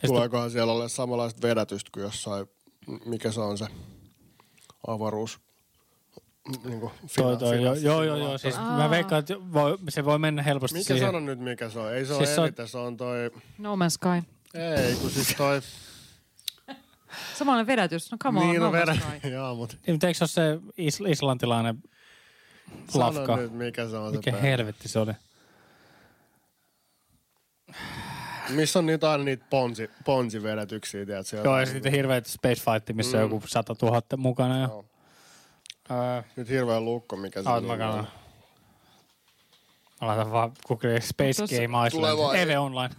Tuleekohan 0.07 0.51
siellä 0.51 0.73
ole 0.73 0.89
samanlaista 0.89 1.49
vedätystä 1.49 1.91
kuin 1.95 2.03
jossain, 2.05 2.47
mikä 3.05 3.33
se 3.33 3.41
on 3.41 3.59
se 3.59 3.67
avaruus, 4.87 5.41
niin 6.65 6.81
kuin 6.81 6.93
Toi, 7.17 7.37
toi, 7.37 7.63
joo, 7.63 7.75
joo, 7.75 8.03
joo, 8.03 8.17
joo, 8.17 8.39
siis 8.39 8.55
Aa. 8.57 8.77
mä 8.77 8.91
veikkaan, 8.91 9.21
että 9.21 9.35
voi, 9.53 9.79
se 9.89 10.05
voi 10.05 10.19
mennä 10.19 10.43
helposti 10.43 10.79
Mikä 10.79 10.87
siihen. 10.95 11.09
sano 11.09 11.21
nyt 11.21 11.39
mikä 11.39 11.69
se 11.71 11.79
on? 11.79 11.95
Ei 11.95 12.07
se 12.07 12.15
ole 12.15 12.27
Siis 12.27 12.39
on- 12.39 12.45
Elite, 12.45 12.67
se 12.67 12.79
on 12.79 12.97
toi... 12.97 13.31
No 13.59 13.77
Man's 13.77 13.89
Sky. 13.91 14.09
Ei, 14.55 14.95
kun 14.97 15.11
siis 15.11 15.35
toi... 15.37 15.61
Samanlainen 17.35 17.67
vedätys. 17.67 18.11
No 18.13 18.19
come 18.23 18.41
on, 18.41 18.47
niin, 18.49 18.61
no 18.61 18.67
no 18.67 18.73
Man's 18.73 18.81
vedä... 18.81 18.95
Sky. 19.19 19.29
Joo, 19.37 19.55
mutta 19.55 19.77
Niin, 19.87 19.95
mutta 19.95 20.07
eikö 20.07 20.27
se 20.27 20.41
ole 20.43 20.59
se 20.61 20.61
is- 20.77 21.03
islantilainen 21.09 21.83
lafka? 22.95 23.27
sano 23.27 23.37
nyt 23.37 23.53
mikä 23.53 23.89
se 23.89 23.97
on 23.97 24.13
Mikä 24.17 24.31
se 24.31 24.37
peli. 24.37 24.51
helvetti 24.51 24.89
se 24.89 24.99
oli? 24.99 25.13
Missä 28.49 28.79
on 28.79 28.87
niitä 28.87 29.11
aina 29.11 29.25
niitä 29.25 29.45
ponsi, 29.51 29.91
ponsivedätyksiä, 30.05 31.07
tiedätkö? 31.07 31.37
Joo, 31.45 31.61
ja 31.61 31.67
sitten 31.67 31.93
hirveät 31.93 32.27
Space 32.27 32.55
Fight, 32.65 32.91
missä 32.97 33.17
Mm. 33.19 33.25
on 33.25 33.31
joku 33.31 33.47
100 33.47 33.75
000 33.83 34.03
mukana. 34.17 34.59
Ja, 34.59 34.69
Joo. 34.69 34.85
öö, 35.91 36.23
Nyt 36.37 36.49
hirveä 36.49 36.81
lukko, 36.81 37.17
mikä 37.17 37.43
se 37.43 37.49
on. 37.49 37.65
Mä 37.65 38.05
laitan 40.01 40.31
vaan 40.33 40.53
Google 40.69 41.01
Space 41.01 41.33
Tuossa- 41.37 41.57
Game 41.67 41.87
Iceland. 41.89 42.19
vaan- 42.19 42.37
Eve 42.37 42.59
Online. 42.59 42.95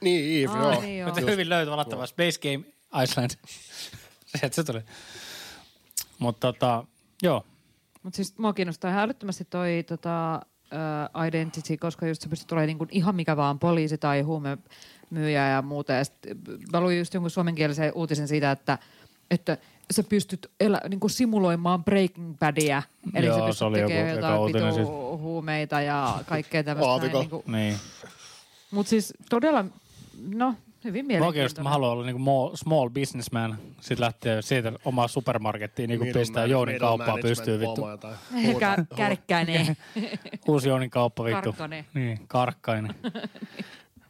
Niin, 0.00 0.44
Eve, 0.50 0.58
joo. 0.58 0.80
niin 0.80 0.98
joo. 0.98 1.08
Mutta 1.08 1.30
hyvin 1.30 1.48
löytyy 1.48 1.74
laittaa 1.76 2.06
Space 2.06 2.38
Game 2.42 2.64
Iceland. 3.04 3.30
Sieltä 4.26 4.54
se 4.56 4.64
tuli. 4.64 4.80
Mutta 6.18 6.52
tota, 6.52 6.84
joo. 7.22 7.44
Mutta 8.02 8.16
siis 8.16 8.38
mua 8.38 8.52
kiinnostaa 8.52 8.90
ihan 8.90 9.02
älyttömästi 9.02 9.44
toi 9.44 9.84
tota, 9.88 10.40
uh, 10.72 11.26
identity, 11.26 11.76
koska 11.76 12.06
just 12.06 12.22
se 12.22 12.28
pystyy 12.28 12.46
tulemaan 12.48 12.66
niinku 12.66 12.86
ihan 12.90 13.14
mikä 13.14 13.36
vaan 13.36 13.58
poliisi 13.58 13.98
tai 13.98 14.20
huumemyyjä 14.20 15.48
ja 15.48 15.62
muuta. 15.62 15.92
Ja 15.92 16.04
sit, 16.04 16.14
mä 16.72 16.80
luin 16.80 16.98
just 16.98 17.14
jonkun 17.14 17.30
suomenkielisen 17.30 17.92
uutisen 17.94 18.28
siitä, 18.28 18.50
että, 18.50 18.78
että 19.30 19.58
sä 19.90 20.02
pystyt 20.02 20.50
elä, 20.60 20.80
niinku 20.88 21.08
simuloimaan 21.08 21.84
Breaking 21.84 22.38
Badia. 22.38 22.82
Eli 23.14 23.26
Joo, 23.26 23.36
sä 23.36 23.40
se 23.40 23.46
pystyt 23.46 23.62
oli 23.62 23.78
joku 23.80 23.88
tekemään 23.88 24.18
eka 24.18 24.26
jotain 24.26 24.46
vitu 24.46 24.74
siitä. 24.74 24.90
huumeita 25.18 25.80
ja 25.80 26.18
kaikkea 26.26 26.64
tämmöistä. 26.64 26.90
Aavikolla. 26.90 27.22
Niinku, 27.22 27.44
Niin. 27.46 27.76
Mutta 28.70 28.90
siis 28.90 29.14
todella, 29.30 29.64
no 30.34 30.54
Hyvin 30.86 31.06
Mä 31.06 31.26
oikeasti 31.26 31.26
mä 31.26 31.30
mielenkiintoinen. 31.30 31.70
haluan 31.72 31.90
olla 31.92 32.06
niinku 32.06 32.22
mo- 32.52 32.56
small 32.56 32.88
businessman. 32.90 33.58
Sitten 33.80 34.00
lähtee 34.04 34.42
siitä 34.42 34.72
omaa 34.84 35.08
supermarkettiin 35.08 35.88
niinku 35.88 36.04
Middle 36.04 36.20
pistää 36.20 36.42
man- 36.42 36.50
Jounin 36.50 36.78
kauppaa 36.78 37.18
pystyy 37.22 37.60
vittu. 37.60 37.82
Kä- 38.60 38.96
kärkkäinen. 38.96 39.76
Uusi 40.48 40.68
Jounin 40.68 40.90
kauppa 40.90 41.24
vittu. 41.24 41.42
Karkkanen. 41.42 41.84
Niin, 41.94 42.20
karkkainen. 42.28 42.94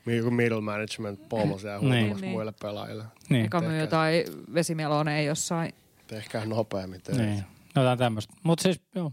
Niin 0.06 0.22
kuin 0.22 0.34
middle 0.34 0.60
management 0.60 1.28
pomo 1.28 1.58
siellä 1.58 1.78
Niin. 1.80 1.90
huutamassa 1.92 2.20
Niin. 2.26 2.32
muille 2.32 2.52
pelaajille. 2.62 3.04
niin. 3.28 3.44
Eka 3.46 3.60
myy 3.60 3.80
jotain 3.80 4.24
vesimeloneen 4.54 5.26
jossain. 5.26 5.72
Tehkää 6.06 6.44
nopeammin. 6.44 7.00
Niin. 7.08 7.18
Niin. 7.26 7.44
Jotain 7.76 7.98
tämmöistä. 7.98 8.34
Mutta 8.42 8.62
siis 8.62 8.80
joo. 8.94 9.12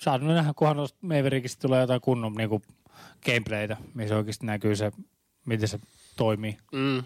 Saa 0.00 0.18
nyt 0.18 0.28
nähdä, 0.36 0.52
kunhan 0.56 0.76
noista 0.76 0.98
Mavericista 1.00 1.60
tulee 1.68 1.80
jotain 1.80 2.00
kunnon 2.00 2.32
niinku 2.32 2.62
gameplaytä, 3.26 3.76
missä 3.94 4.16
oikeasti 4.16 4.46
näkyy 4.46 4.76
se, 4.76 4.92
miten 5.46 5.68
se 5.68 5.78
toimii. 6.16 6.56
Mm. 6.72 7.02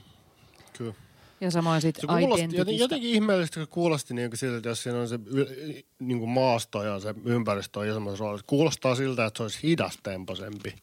Kyllä. 0.79 0.95
Ja 1.41 1.51
samoin 1.51 1.81
sitten 1.81 2.11
Identitystä. 2.19 2.73
jotenkin 2.73 3.11
ihmeellisesti, 3.11 3.61
kun 3.61 3.69
kuulosti 3.69 4.15
niin 4.15 4.31
siltä, 4.35 4.57
että 4.57 4.69
jos 4.69 4.83
siinä 4.83 4.99
on 5.01 5.09
se 5.09 5.19
niin 5.99 6.19
kuin 6.19 6.31
maasto 6.31 6.83
ja 6.83 7.01
se 7.01 7.15
ympäristö 7.25 7.81
on 7.81 7.87
isommassa 7.89 8.25
roolissa. 8.25 8.47
Kuulostaa 8.47 8.95
siltä, 8.95 9.27
että 9.27 9.37
se 9.39 9.43
olisi 9.43 9.59
hidastemposempi 9.63 10.75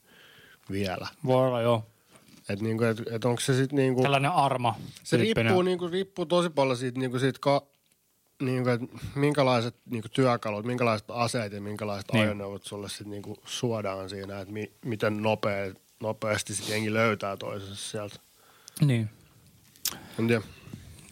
vielä. 0.72 1.08
Voi 1.26 1.48
olla 1.48 1.62
joo. 1.62 1.86
Että 2.50 2.64
niin 2.66 2.78
kuin, 2.78 2.90
et, 2.90 3.02
et 3.12 3.26
onko 3.26 3.42
se 3.42 3.54
sitten 3.56 3.76
niin 3.78 3.94
kuin, 3.94 4.04
Tällainen 4.04 4.32
arma. 4.32 4.76
se 5.04 5.18
riippuu, 5.18 5.62
niin 5.62 5.78
kuin, 5.78 5.92
riippuu 5.92 6.26
tosi 6.26 6.50
paljon 6.50 6.78
siitä, 6.78 7.00
niin 7.00 7.12
kuin 7.12 7.20
siitä 7.22 7.40
ka, 7.42 7.64
niin 8.42 8.64
kuin, 8.64 8.74
että 8.74 8.98
minkälaiset 9.16 9.76
niin 9.90 10.02
kuin 10.02 10.12
työkalut, 10.12 10.66
minkälaiset 10.66 11.08
aseet 11.12 11.54
ja 11.54 11.62
minkälaiset 11.62 12.14
Niin. 12.14 12.24
ajoneuvot 12.24 12.64
sulle 12.64 12.90
sitten 12.90 13.10
niin 13.10 13.22
kuin 13.24 13.38
suodaan 13.46 14.10
siinä, 14.10 14.40
että 14.40 14.54
mi, 14.54 14.72
miten 14.86 15.22
nopea, 15.24 15.74
nopeasti 16.00 16.56
sitten 16.56 16.74
jengi 16.74 16.94
löytää 16.94 17.38
toisensa 17.38 17.76
sieltä. 17.76 18.16
Niin. 18.82 19.10
En 20.20 20.28
tiedä. 20.28 20.42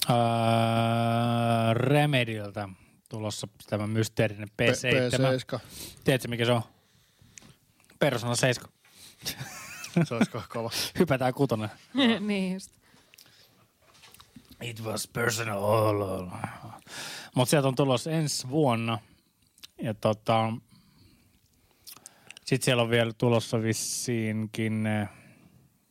Öö, 0.10 1.74
Remedialta 1.74 2.70
tulossa 3.10 3.48
tämä 3.70 3.88
mysteerinen 3.88 4.48
P7. 4.48 5.56
P7. 5.56 5.60
Tiedätkö 6.04 6.28
mikä 6.28 6.46
se 6.46 6.52
on? 6.52 6.62
Persona 8.00 8.36
7. 8.36 8.72
Se 10.08 10.16
olisi 10.16 10.32
kova. 10.50 10.70
Hypätään 11.00 11.34
kutonen. 11.34 11.70
niin 12.28 12.54
just. 12.54 12.72
It 14.62 14.84
was 14.84 15.08
personal. 15.08 16.30
Mutta 17.36 17.50
sieltä 17.50 17.68
on 17.68 17.76
tulossa 17.76 18.12
ensi 18.12 18.50
vuonna. 18.50 19.00
Ja 19.82 19.94
tota, 19.94 20.54
sitten 22.54 22.66
siellä 22.66 22.84
on 22.84 22.90
vielä 22.90 23.14
tulossa 23.18 23.62
vissiinkin 23.62 24.88
eh, 24.88 25.08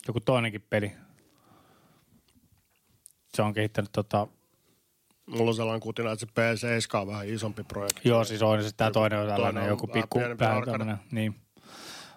joku 0.06 0.20
toinenkin 0.20 0.62
peli. 0.70 0.92
Se 3.34 3.42
on 3.42 3.54
kehittänyt 3.54 3.92
tota, 3.92 4.26
Mulla 5.26 5.50
on 5.50 5.54
sellainen 5.54 5.80
kutina, 5.80 6.12
että 6.12 6.26
se 6.26 6.32
P7 6.96 7.00
on 7.00 7.06
vähän 7.06 7.28
isompi 7.28 7.62
projekti. 7.64 8.08
joo 8.08 8.24
siis 8.24 8.42
on, 8.42 8.62
sitten 8.62 8.76
tämä 8.76 8.90
toinen 8.90 9.18
on 9.18 9.28
tällainen 9.28 9.66
joku 9.66 9.86
pikku, 9.86 10.20
vähän 10.38 11.00
niin. 11.10 11.34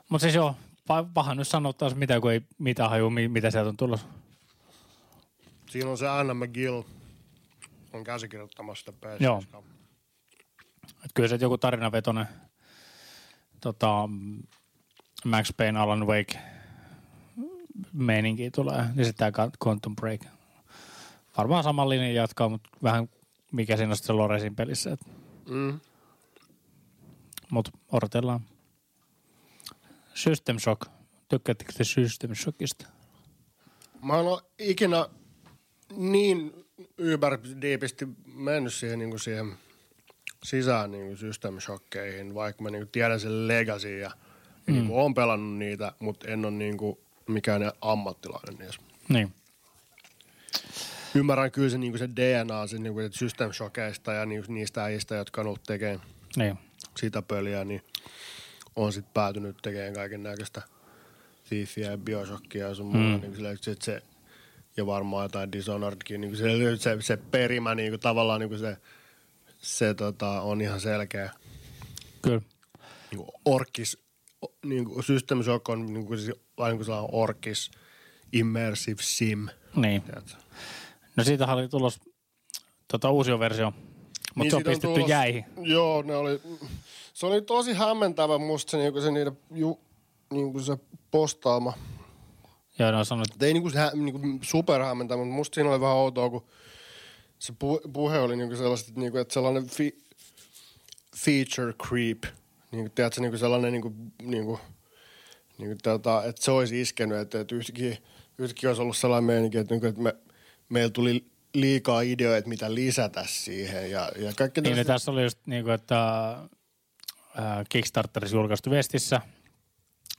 Mutta 0.10 0.24
siis 0.24 0.36
joo, 0.36 0.56
pa- 0.92 1.10
paha 1.14 1.36
nyt 1.36 1.48
sanoa 1.48 1.74
taas 1.74 1.96
mitä, 1.96 2.20
kun 2.20 2.32
ei 2.32 2.42
mitään 2.58 2.90
haju, 2.90 3.10
mi- 3.10 3.28
mitä 3.28 3.52
sieltä 3.52 3.70
on 3.70 3.78
tulossa. 3.78 4.08
Siinä 5.70 5.90
on 5.90 5.98
se 5.98 6.08
Anna 6.08 6.34
McGill, 6.34 6.82
on 7.94 8.04
käsikirjoittamassa 8.04 8.92
sitä 8.92 9.08
P7. 9.08 9.24
Joo. 9.24 9.44
Et 11.06 11.12
kyllä 11.14 11.30
se 11.30 11.38
joku 11.42 11.58
tarinavetoinen 11.58 12.28
tota, 13.62 14.10
Max 15.26 15.54
Payne, 15.58 15.80
Alan 15.80 16.08
Wake 16.08 16.40
meininki 17.94 18.52
tulee. 18.52 18.86
Ja 18.96 19.06
sitten 19.06 19.34
tämä 19.34 19.50
Quantum 19.66 19.96
Break. 19.96 20.22
Varmaan 21.38 21.64
saman 21.64 21.90
linjan 21.90 22.14
jatkaa, 22.14 22.50
mutta 22.50 22.70
vähän 22.84 23.10
mikä 23.52 23.78
siinä 23.78 23.92
on 23.92 23.98
sitten 23.98 24.18
Loresin 24.18 24.56
pelissä. 24.56 24.98
Mm. 25.50 25.80
Mutta 27.50 27.72
odotellaan. 27.92 28.40
System 30.14 30.60
Shock. 30.60 30.82
Tykkäättekö 31.30 31.74
te 31.74 31.84
System 31.84 32.36
Shockista? 32.36 32.88
Mä 34.02 34.20
en 34.20 34.26
ole 34.26 34.42
ikinä 34.60 35.10
niin 35.96 36.66
yber 36.98 37.40
diipisti 37.62 38.08
mennyt 38.26 38.74
siihen, 38.74 39.00
niin 39.00 39.10
kuin 39.10 39.20
siihen 39.20 39.58
sisään 40.46 40.92
niin 40.92 41.06
kuin 41.06 41.18
system 41.18 41.60
shockkeihin, 41.60 42.34
vaikka 42.36 42.64
mä 42.64 42.70
niin 42.70 42.82
kuin 42.82 42.92
tiedän 42.92 43.20
sen 43.20 43.48
legacy 43.48 43.98
ja, 44.00 44.12
ja 44.68 44.74
niin 44.74 44.88
kuin 44.88 45.00
oon 45.00 45.14
pelannut 45.14 45.58
niitä, 45.58 45.92
mutta 46.00 46.28
en 46.28 46.46
ole 46.46 46.54
niin 46.54 46.78
kuin 46.78 46.98
mikään 47.28 47.72
ammattilainen 47.82 48.56
niissä. 48.60 48.82
Niin. 49.10 49.34
Ymmärrän 51.16 51.52
kyllä 51.52 51.70
se, 51.70 51.78
niin 51.78 51.92
kuin 51.92 52.00
se 52.00 52.10
DNA 52.16 52.68
se, 52.68 52.78
niin 52.78 52.94
kuin, 52.94 53.06
että 53.06 53.18
system 53.18 53.52
shockeista 53.52 54.14
ja 54.14 54.26
ni- 54.26 54.44
niistä 54.48 54.84
äijistä, 54.84 55.16
jotka 55.16 55.42
on 55.42 55.48
ollut 55.48 55.64
tekemään 55.64 56.02
Niin. 56.38 56.58
sitä 56.98 57.22
peliä, 57.22 57.66
niin 57.66 57.82
on 58.76 58.94
sitten 58.94 59.14
päätynyt 59.14 59.58
tekemään 59.62 59.94
kaiken 59.94 60.24
näköistä 60.24 60.62
Thiefia 61.50 61.92
ja 61.92 61.98
Bioshockia 61.98 62.68
ja 62.68 62.76
sun 62.76 62.86
muuta. 62.86 63.18
Mm. 63.18 63.22
Niin 63.22 63.36
sille, 63.36 63.58
se, 63.62 63.76
se, 63.82 64.02
ja 64.78 64.86
varmaan 64.86 65.26
jotain 65.26 65.52
Dishonoredkin. 65.52 66.22
Niin 66.22 66.38
se, 66.38 66.44
se, 66.78 66.98
se, 67.00 67.18
perimä 67.18 67.76
niin 67.76 67.92
kuin, 67.92 68.00
tavallaan 68.00 68.40
niin 68.40 68.50
kuin 68.50 68.60
se, 68.60 68.78
se 69.66 69.94
tota, 69.94 70.42
on 70.42 70.62
ihan 70.62 70.80
selkeä. 70.80 71.32
Kyllä. 72.22 72.42
Niin 73.12 73.18
kuin 73.18 73.30
orkis, 73.46 73.98
niin 74.66 74.86
kuin 74.86 75.04
System 75.04 75.44
Shock 75.44 75.70
on 75.70 75.94
niin 75.94 76.06
kuin, 76.06 76.20
siis, 76.20 76.32
niin 76.68 76.76
kuin 76.76 76.86
sellainen 76.86 77.10
orkis 77.12 77.72
immersive 78.34 79.02
sim. 79.02 79.48
Niin. 79.76 80.02
Tiedätkö? 80.02 80.32
No 81.16 81.24
siitä 81.24 81.54
oli 81.54 81.68
tulos 81.68 82.00
tota, 82.92 83.10
uusi 83.10 83.40
versio, 83.40 83.72
mutta 83.72 84.42
Niin 84.44 84.50
se 84.52 84.56
on 84.56 84.64
pistetty 84.64 85.00
tulos- 85.00 85.10
jäihin. 85.10 85.46
Joo, 85.62 86.02
ne 86.02 86.16
oli, 86.16 86.42
se 87.14 87.26
oli 87.26 87.42
tosi 87.42 87.74
hämmentävä 87.74 88.38
musta 88.38 88.72
se, 88.72 88.78
niinku 88.78 89.02
se 89.02 89.12
niiden 89.12 89.38
ju, 89.52 89.80
niinku 90.34 90.60
se 90.60 90.78
postaama. 91.12 91.74
Joo, 92.80 92.92
ne 92.92 92.98
on 92.98 93.06
sanonut, 93.06 93.44
ei 93.44 93.54
niinku, 93.54 93.70
se, 93.70 93.80
hä- 93.80 93.92
niinku 93.94 94.20
super 94.42 94.82
hämmentävä, 94.82 95.18
mutta 95.24 95.36
musta 95.36 95.56
siinä 95.56 95.70
oli 95.70 95.82
vähän 95.82 95.96
outoa, 95.96 96.30
kun 96.30 96.46
se 97.46 97.54
pu, 97.60 97.82
puhe 97.94 98.20
oli 98.20 98.36
niinku 98.36 98.56
sellaista, 98.56 98.90
että, 98.90 99.00
niinku, 99.00 99.18
että 99.18 99.34
sellainen 99.34 99.68
fi, 99.68 100.04
feature 101.18 101.74
creep. 101.88 102.24
Niinku, 102.72 102.92
tiedätkö, 102.96 103.22
niinku 103.22 103.38
sellainen, 103.38 103.72
niinku, 103.72 103.94
niinku, 104.22 104.60
niinku, 105.58 105.78
tota, 105.84 106.24
että 106.24 106.44
se 106.44 106.52
olisi 106.52 106.82
iskenyt, 106.82 107.18
että, 107.18 107.40
että 107.40 107.56
yhtäkkiä, 107.56 107.98
yhtäkkiä 108.38 108.70
olisi 108.70 108.82
ollut 108.82 108.98
sellainen 108.98 109.24
meininki, 109.24 109.58
että, 109.58 109.74
niinku, 109.74 109.88
että 109.88 110.02
me, 110.02 110.16
meillä 110.70 110.90
tuli 110.90 111.26
liikaa 111.54 112.02
ideoita, 112.02 112.50
mitä 112.50 112.76
lisätä 112.76 113.26
siihen 113.28 113.92
ja, 113.92 114.12
ja 114.18 114.34
kaikki 114.36 114.62
Niin, 114.62 114.76
niin 114.76 114.88
tässä 114.88 115.12
oli 115.12 115.24
just 115.24 115.40
niin 115.46 115.64
kuin, 115.64 115.74
että 115.74 116.30
äh, 117.40 117.66
Kickstarterissa 117.70 118.38
julkaistu 118.38 118.70
Vestissä 118.70 119.22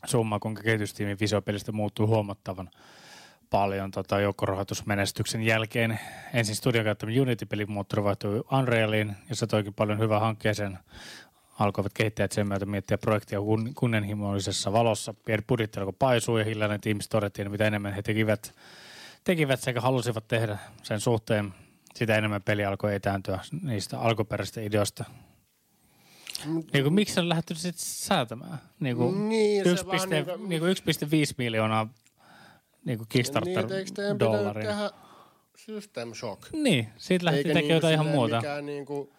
summa, 0.07 0.39
kuinka 0.39 0.62
kehitystiimin 0.62 1.16
visiopelistä 1.20 1.72
muuttuu 1.72 2.07
huomattavan 2.07 2.70
paljon 3.57 3.91
tota, 3.91 4.21
joukkorahoitusmenestyksen 4.21 5.43
jälkeen. 5.43 6.01
Ensin 6.35 6.57
studion 6.57 6.85
käyttämä 6.85 7.13
Unity-pelimoottori 7.21 8.05
vaihtui 8.05 8.43
Unrealiin, 8.53 9.17
jossa 9.29 9.47
toikin 9.47 9.75
paljon 9.75 9.99
hyvää 9.99 10.21
hankkeeseen. 10.21 10.79
Alkoivat 11.59 11.93
kehittäjät 11.95 12.33
sen 12.33 12.49
myötä 12.49 12.67
miettiä 12.67 12.99
projektia 12.99 13.41
kun- 13.41 13.75
kunnianhimoisessa 13.75 14.73
valossa. 14.73 15.15
Pieni 15.25 15.43
budjetti 15.49 15.81
alkoi 15.81 15.95
paisua 15.99 16.39
ja 16.39 16.45
hiljainen 16.45 16.81
tiimistä 16.81 17.13
todettiin, 17.13 17.51
mitä 17.51 17.67
enemmän 17.67 17.93
he 17.95 18.03
tekivät, 18.03 18.55
tekivät 19.25 19.61
sekä 19.61 19.81
halusivat 19.81 20.29
tehdä 20.29 20.59
sen 20.83 21.01
suhteen, 21.01 21.55
sitä 21.95 22.17
enemmän 22.17 22.43
peli 22.43 22.65
alkoi 22.65 22.95
etääntyä 22.95 23.39
niistä 23.63 24.01
alkuperäisistä 24.01 24.61
ideoista. 24.61 25.05
Niin 26.73 26.85
kuin, 26.85 26.95
miksi 26.95 27.21
on 27.21 27.29
lähdetty 27.29 27.55
sitten 27.55 27.87
säätämään? 27.87 28.59
Niin 28.81 28.97
kuin 28.97 29.29
Niin, 29.29 29.65
se 29.65 29.71
1, 29.71 29.87
vaan 29.87 30.11
niinku- 30.11 30.47
niin 30.47 30.61
kuin 30.61 30.71
1,5 30.71 31.35
miljoonaa 31.39 31.89
niin 32.87 32.99
kuin 32.99 33.09
Kickstarter 33.09 33.66
Niin, 33.66 33.72
eikö 33.78 33.91
teidän 33.95 34.18
dollaria. 34.18 34.68
tehdä 34.68 34.91
System 35.57 36.14
Shock? 36.14 36.43
Niin, 36.53 36.89
siitä 36.97 37.24
lähti 37.24 37.39
Eikä 37.39 37.53
tekemään 37.53 37.74
jotain 37.74 37.95
ihan 37.95 38.07
muuta. 38.07 38.37
mikään 38.37 38.66
niinku, 38.66 39.12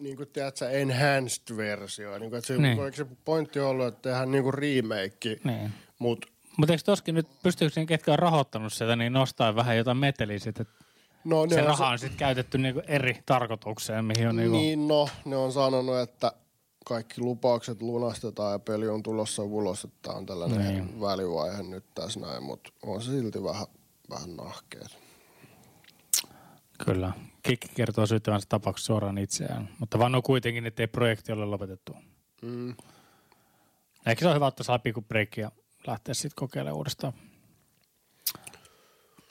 niinku 0.00 0.26
tiedätkö, 0.26 0.70
enhanced 0.70 1.56
versio. 1.56 2.18
Niinku, 2.18 2.36
että 2.36 2.46
se, 2.46 2.58
Niin. 2.58 2.76
niin. 2.76 2.94
se 2.94 3.06
pointti 3.24 3.60
on 3.60 3.66
ollut, 3.68 3.86
että 3.86 4.02
tehdään 4.02 4.30
niinku 4.30 4.50
remake, 4.52 5.36
Niin. 5.44 5.72
mut 5.98 6.26
Mutta 6.56 6.72
eikö 6.72 6.82
toskin 6.84 7.14
nyt, 7.14 7.26
pystyykö 7.42 7.80
ne, 7.80 7.86
ketkä 7.86 8.12
on 8.12 8.18
rahoittanut 8.18 8.72
sitä, 8.72 8.96
niin 8.96 9.12
nostaa 9.12 9.56
vähän 9.56 9.76
jotain 9.76 9.96
meteliä 9.96 10.38
sitten, 10.38 10.66
no, 11.24 11.46
se 11.48 11.60
on 11.60 11.66
raha 11.66 11.88
on 11.88 11.98
sitten 11.98 12.18
käytetty 12.18 12.58
niinku 12.58 12.82
eri 12.86 13.18
tarkoitukseen, 13.26 14.04
mihin 14.04 14.28
on 14.28 14.36
niinku, 14.36 14.56
Niin 14.56 14.88
no, 14.88 15.08
ne 15.24 15.36
on 15.36 15.52
sanonut, 15.52 15.98
että 15.98 16.32
kaikki 16.84 17.20
lupaukset 17.20 17.82
lunastetaan 17.82 18.52
ja 18.52 18.58
peli 18.58 18.88
on 18.88 19.02
tulossa 19.02 19.42
ulos, 19.42 19.84
että 19.84 20.12
on 20.12 20.26
tällainen 20.26 20.58
Niin. 20.58 21.00
välivaihe 21.00 21.62
nyt 21.62 21.84
tässä 21.94 22.20
näin, 22.20 22.42
mutta 22.42 22.70
on 22.82 23.02
se 23.02 23.10
silti 23.10 23.44
vähän, 23.44 23.66
vähän 24.10 24.36
nahkeet. 24.36 24.98
kyllä. 26.84 27.12
Kikki 27.42 27.68
kertoo 27.74 28.06
syyttävänsä 28.06 28.46
tapauksessa 28.48 28.86
suoraan 28.86 29.18
itseään, 29.18 29.68
mutta 29.78 29.98
vannoo 29.98 30.22
kuitenkin, 30.22 30.66
ettei 30.66 30.86
projekti 30.86 31.32
ole 31.32 31.44
lopetettu. 31.44 31.96
Mm. 32.42 32.74
Ehkä 34.06 34.20
se 34.24 34.28
on 34.28 34.34
hyvä 34.34 34.46
ottaa 34.46 34.64
saa 34.64 34.78
pikku 34.78 35.04
ja 35.36 35.50
lähteä 35.86 36.14
sitten 36.14 36.36
kokeilemaan 36.36 36.76
uudestaan. 36.76 37.12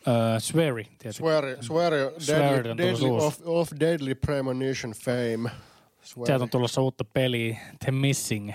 Öö, 0.07 0.39
Swery, 0.39 0.83
tietysti. 0.83 1.19
Swear 1.23 1.43
Swear 1.61 1.93
deadly, 1.93 2.71
on 2.71 2.77
deadly 2.77 3.17
of, 3.17 3.39
of 3.45 3.69
Deadly 3.79 4.15
Premonition 4.15 4.93
fame. 4.93 5.51
Swear. 6.03 6.25
Sieltä 6.25 6.43
on 6.43 6.49
tulossa 6.49 6.81
uutta 6.81 7.05
peliä, 7.05 7.57
The 7.83 7.91
Missing. 7.91 8.51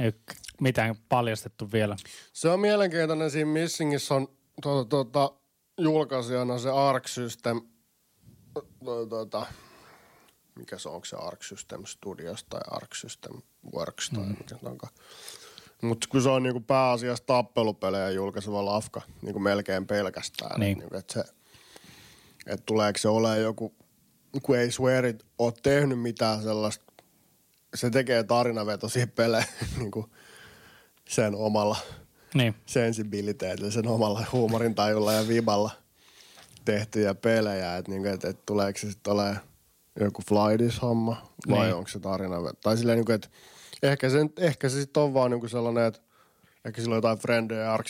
Ei 0.00 0.12
mitään 0.60 0.94
paljastettu 1.08 1.72
vielä. 1.72 1.96
Se 2.32 2.48
on 2.48 2.60
mielenkiintoinen. 2.60 3.30
Siinä 3.30 3.50
Missingissä 3.50 4.14
on 4.14 4.28
tuota, 4.62 4.88
tuota, 4.88 5.32
julkaisijana 5.80 6.58
se 6.58 6.70
Arc 6.70 7.06
System. 7.08 7.60
Tuota, 8.84 9.08
tuota, 9.08 9.46
mikä 10.54 10.78
se 10.78 10.88
on, 10.88 10.94
onko 10.94 11.04
se 11.04 11.16
Arc 11.16 11.42
System 11.42 11.86
Studios 11.86 12.44
tai 12.44 12.60
Arc 12.70 12.94
System 12.94 13.32
Works 13.74 14.10
tai 14.10 14.24
mm. 14.24 14.28
mikä 14.28 14.56
se 14.60 14.68
onkaan. 14.68 14.92
Mutta 15.82 16.06
kun 16.10 16.22
se 16.22 16.28
on 16.28 16.42
niinku 16.42 16.60
pääasiassa 16.60 17.24
tappelupelejä 17.26 18.10
julkaiseva 18.10 18.64
lafka 18.64 19.02
niinku 19.22 19.40
melkein 19.40 19.86
pelkästään. 19.86 20.60
Niin. 20.60 20.78
Niinku, 20.78 20.96
et 20.96 21.10
se, 21.10 21.24
et 22.46 22.66
tuleeko 22.66 22.98
se 22.98 23.08
olemaan 23.08 23.40
joku, 23.40 23.74
kun 24.42 24.58
ei 24.58 24.70
Swearit 24.70 25.24
ole 25.38 25.52
tehnyt 25.62 26.00
mitään 26.00 26.42
sellaista, 26.42 26.84
se 27.74 27.90
tekee 27.90 28.22
tarinavetoisia 28.24 29.06
pelejä 29.06 29.44
niinku 29.78 30.10
sen 31.08 31.34
omalla 31.34 31.76
Niin, 32.34 32.54
sensibiliteetillä, 32.66 33.70
sen 33.70 33.88
omalla 33.88 34.24
huumorintajulla 34.32 35.12
ja 35.12 35.28
viballa 35.28 35.70
tehtyjä 36.64 37.14
pelejä. 37.14 37.76
Että 37.76 37.90
niinku, 37.90 38.08
et, 38.08 38.24
et 38.24 38.46
tuleeko 38.46 38.78
se 38.78 38.90
sitten 38.90 39.12
olemaan 39.12 39.40
joku 40.00 40.22
Flydis-homma 40.28 41.32
vai 41.50 41.66
Niin. 41.66 41.74
onko 41.74 41.88
se 41.88 42.00
tarina? 42.00 42.36
Tai 42.62 42.76
silleen, 42.76 42.96
niinku, 42.98 43.12
että 43.12 43.28
ehkä 43.82 44.08
se, 44.10 44.18
ehkä 44.38 44.68
se 44.68 44.80
sitten 44.80 45.02
on 45.02 45.14
vaan 45.14 45.30
niinku 45.30 45.48
sellainen, 45.48 45.84
että 45.84 46.00
ehkä 46.64 46.80
sillä 46.80 46.92
on 46.92 46.98
jotain 46.98 47.18
frendejä 47.18 47.72
Arc 47.72 47.86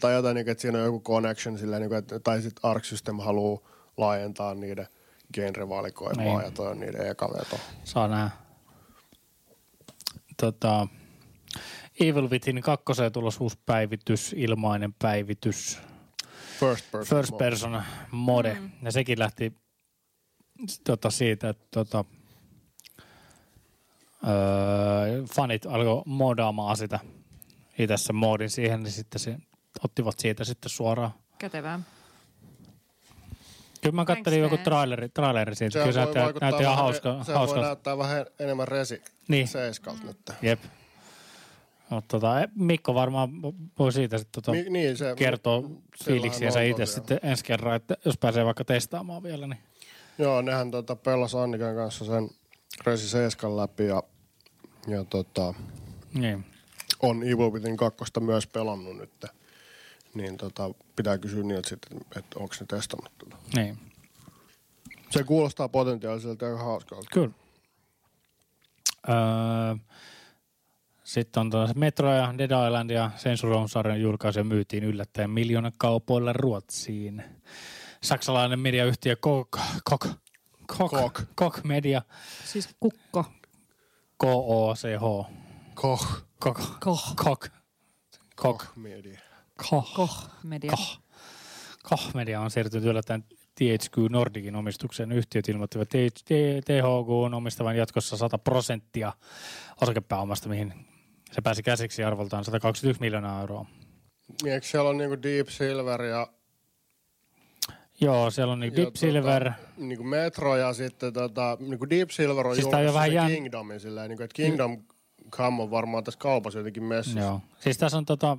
tai 0.00 0.14
jotain, 0.14 0.34
niinku, 0.34 0.50
että 0.50 0.62
siinä 0.62 0.78
on 0.78 0.84
joku 0.84 1.00
connection 1.00 1.58
silleen, 1.58 1.80
niinku, 1.82 1.94
että, 1.94 2.20
tai 2.20 2.42
sitten 2.42 2.70
Arc 2.70 2.84
System 2.84 3.18
haluaa 3.18 3.60
laajentaa 3.96 4.54
niiden 4.54 4.86
genrevalikoimaa 5.34 6.24
Niin. 6.24 6.40
ja 6.40 6.50
toi 6.50 6.70
on 6.70 6.80
niiden 6.80 7.06
eka 7.10 7.28
veto. 7.28 7.58
saa 7.84 8.08
nähdä. 8.08 8.30
Tota, 10.40 10.86
Evil 12.00 12.30
Within 12.30 12.62
2 12.62 12.84
tulossa 13.12 13.44
uusi 13.44 13.58
päivitys, 13.66 14.34
ilmainen 14.38 14.94
päivitys. 14.98 15.78
First 16.60 16.90
person. 16.92 17.18
First 17.18 17.38
person 17.38 17.82
mode. 18.10 18.54
Mm. 18.54 18.70
Ja 18.82 18.92
sekin 18.92 19.18
lähti 19.18 19.52
tota, 20.84 21.10
siitä, 21.10 21.48
että 21.48 21.64
tota, 21.70 22.04
öö, 24.28 25.26
fanit 25.34 25.66
alkoi 25.66 26.02
modaamaan 26.06 26.76
sitä 26.76 26.98
itse 27.78 27.96
sen 27.96 28.16
moodin 28.16 28.50
siihen, 28.50 28.82
niin 28.82 28.92
sitten 28.92 29.18
se, 29.20 29.36
ottivat 29.84 30.18
siitä 30.18 30.44
sitten 30.44 30.70
suoraan. 30.70 31.10
Kätevää. 31.38 31.80
Kyllä 33.82 33.94
mä 33.94 34.04
Thanks, 34.04 34.18
kattelin 34.18 34.40
joku 34.40 34.56
traileri, 34.56 35.08
traileri 35.08 35.54
siitä. 35.54 35.72
Sehän 35.72 35.88
Kyllä 35.88 36.00
se 36.00 36.06
voi 36.06 36.14
näytti, 36.14 36.20
vaikuttaa 36.24 36.50
näytti 36.50 36.62
ihan 36.62 36.72
vähän- 36.72 36.84
hauska. 36.84 37.14
Voi 37.26 37.34
hauska. 37.34 37.60
näyttää 37.60 37.98
vähän 37.98 38.26
enemmän 38.38 38.68
resi 38.68 39.02
Niin. 39.28 39.48
seiskalta 39.48 40.00
nyt. 40.04 40.18
Jep. 40.42 40.60
No, 41.90 42.02
tota, 42.08 42.34
Mikko 42.54 42.94
varmaan 42.94 43.30
voi 43.78 43.92
siitä 43.92 44.18
sitten 44.18 44.42
tota, 44.42 44.52
Mi- 44.52 44.70
niin, 44.70 44.96
se, 44.96 45.14
fiiliksiänsä 46.04 46.58
on 46.58 46.64
itse 46.64 46.86
sitten 46.86 47.20
ensi 47.22 47.44
kerran, 47.44 47.76
että 47.76 47.96
jos 48.04 48.18
pääsee 48.18 48.44
vaikka 48.44 48.64
testaamaan 48.64 49.22
vielä, 49.22 49.46
niin 49.46 49.58
Joo, 50.18 50.42
nehän 50.42 50.70
tota, 50.70 50.96
pelas 50.96 51.34
Annikan 51.34 51.74
kanssa 51.74 52.04
sen 52.04 52.30
Resi 52.86 53.08
7 53.08 53.56
läpi 53.56 53.86
ja, 53.86 54.02
ja 54.86 55.04
tota, 55.04 55.54
niin. 56.14 56.44
on 57.02 57.22
Evil 57.22 57.52
Within 57.52 57.76
2 57.76 58.04
myös 58.20 58.46
pelannut 58.46 58.96
nyt. 58.96 59.26
Niin 60.18 60.36
tota, 60.36 60.70
pitää 60.96 61.18
kysyä 61.18 61.42
niiltä 61.42 61.68
sitten, 61.68 61.98
että 62.16 62.38
onko 62.38 62.54
ne 62.60 62.66
testannut 62.66 63.12
tätä. 63.18 63.36
niin. 63.54 63.78
Se 65.10 65.24
kuulostaa 65.24 65.68
potentiaaliselta 65.68 66.44
ja 66.44 66.56
hauskalta. 66.56 67.08
Kyllä. 67.12 67.30
Öö, 69.08 69.14
sitten 71.04 71.40
on 71.40 71.50
tuossa 71.50 71.74
Metro 71.78 72.14
ja 72.14 72.34
Dead 72.38 72.66
Island 72.66 72.90
ja 72.90 73.10
Saints 73.16 73.42
Row-sarjan 73.42 74.00
julkaisu 74.00 74.44
myytiin 74.44 74.84
yllättäen 74.84 75.30
miljoonan 75.30 75.72
kaupoilla 75.78 76.32
Ruotsiin. 76.32 77.24
Saksalainen 78.02 78.60
mediayhtiö 78.60 79.16
Kok, 79.16 79.48
Kok, 79.84 80.06
Kok, 80.66 80.90
Kok. 80.90 81.22
Kok 81.34 81.64
Media, 81.64 82.02
Siis 82.44 82.68
kukko. 82.80 83.24
K-O-C-H, 84.20 85.32
Koh. 85.74 86.22
Kok, 86.38 86.60
Koh. 86.80 87.14
Kok, 87.16 87.48
Kok, 88.36 88.64
Media. 88.76 89.20
Koh, 89.70 89.94
Koh 89.94 90.30
media. 90.44 90.70
Koh. 90.70 91.00
Koh 91.82 92.14
Media 92.14 92.40
on 92.40 92.50
siirtynyt 92.50 92.86
yllättäen 92.86 93.24
THQ 93.54 94.10
Nordicin 94.10 94.56
omistukseen. 94.56 95.12
Yhtiöt 95.12 95.48
ilmoittivat 95.48 95.88
THQ 96.64 97.08
on 97.08 97.34
omistavan 97.34 97.76
jatkossa 97.76 98.16
100 98.16 98.38
prosenttia 98.38 99.12
osakepääomasta, 99.80 100.48
mihin 100.48 100.74
se 101.32 101.40
pääsi 101.40 101.62
käsiksi 101.62 102.04
arvoltaan 102.04 102.44
121 102.44 103.00
miljoonaa 103.00 103.40
euroa. 103.40 103.66
Niin, 104.42 104.54
eikö 104.54 104.66
siellä 104.66 104.90
on 104.90 104.98
niinku 104.98 105.22
Deep 105.22 105.48
Silver 105.48 106.02
ja, 106.02 106.26
Joo, 108.00 108.30
siellä 108.30 108.52
on 108.52 108.60
niin 108.60 108.72
ja 108.72 108.76
Deep 108.76 108.96
Silver. 108.96 109.44
Tota, 109.44 109.68
niinku 109.76 110.04
Metro 110.04 110.56
ja 110.56 110.72
sitten 110.72 111.12
tota, 111.12 111.56
niinku 111.60 111.90
Deep 111.90 112.10
Silver 112.10 112.46
on 112.46 112.54
Siis 112.54 112.64
julkaissut 112.64 112.94
vähän 112.94 113.12
jän- 113.12 113.26
Kingdomin 113.30 113.80
silleen, 113.80 114.08
niinku, 114.08 114.22
että 114.22 114.34
Kingdom 114.34 114.82
Come 115.30 115.62
on 115.62 115.70
varmaan 115.70 116.04
tässä 116.04 116.20
kaupassa 116.20 116.58
jotenkin 116.58 116.84
messissä. 116.84 117.20
Joo. 117.20 117.40
Siis 117.60 117.78
tässä 117.78 117.98
on 117.98 118.04
tota, 118.04 118.38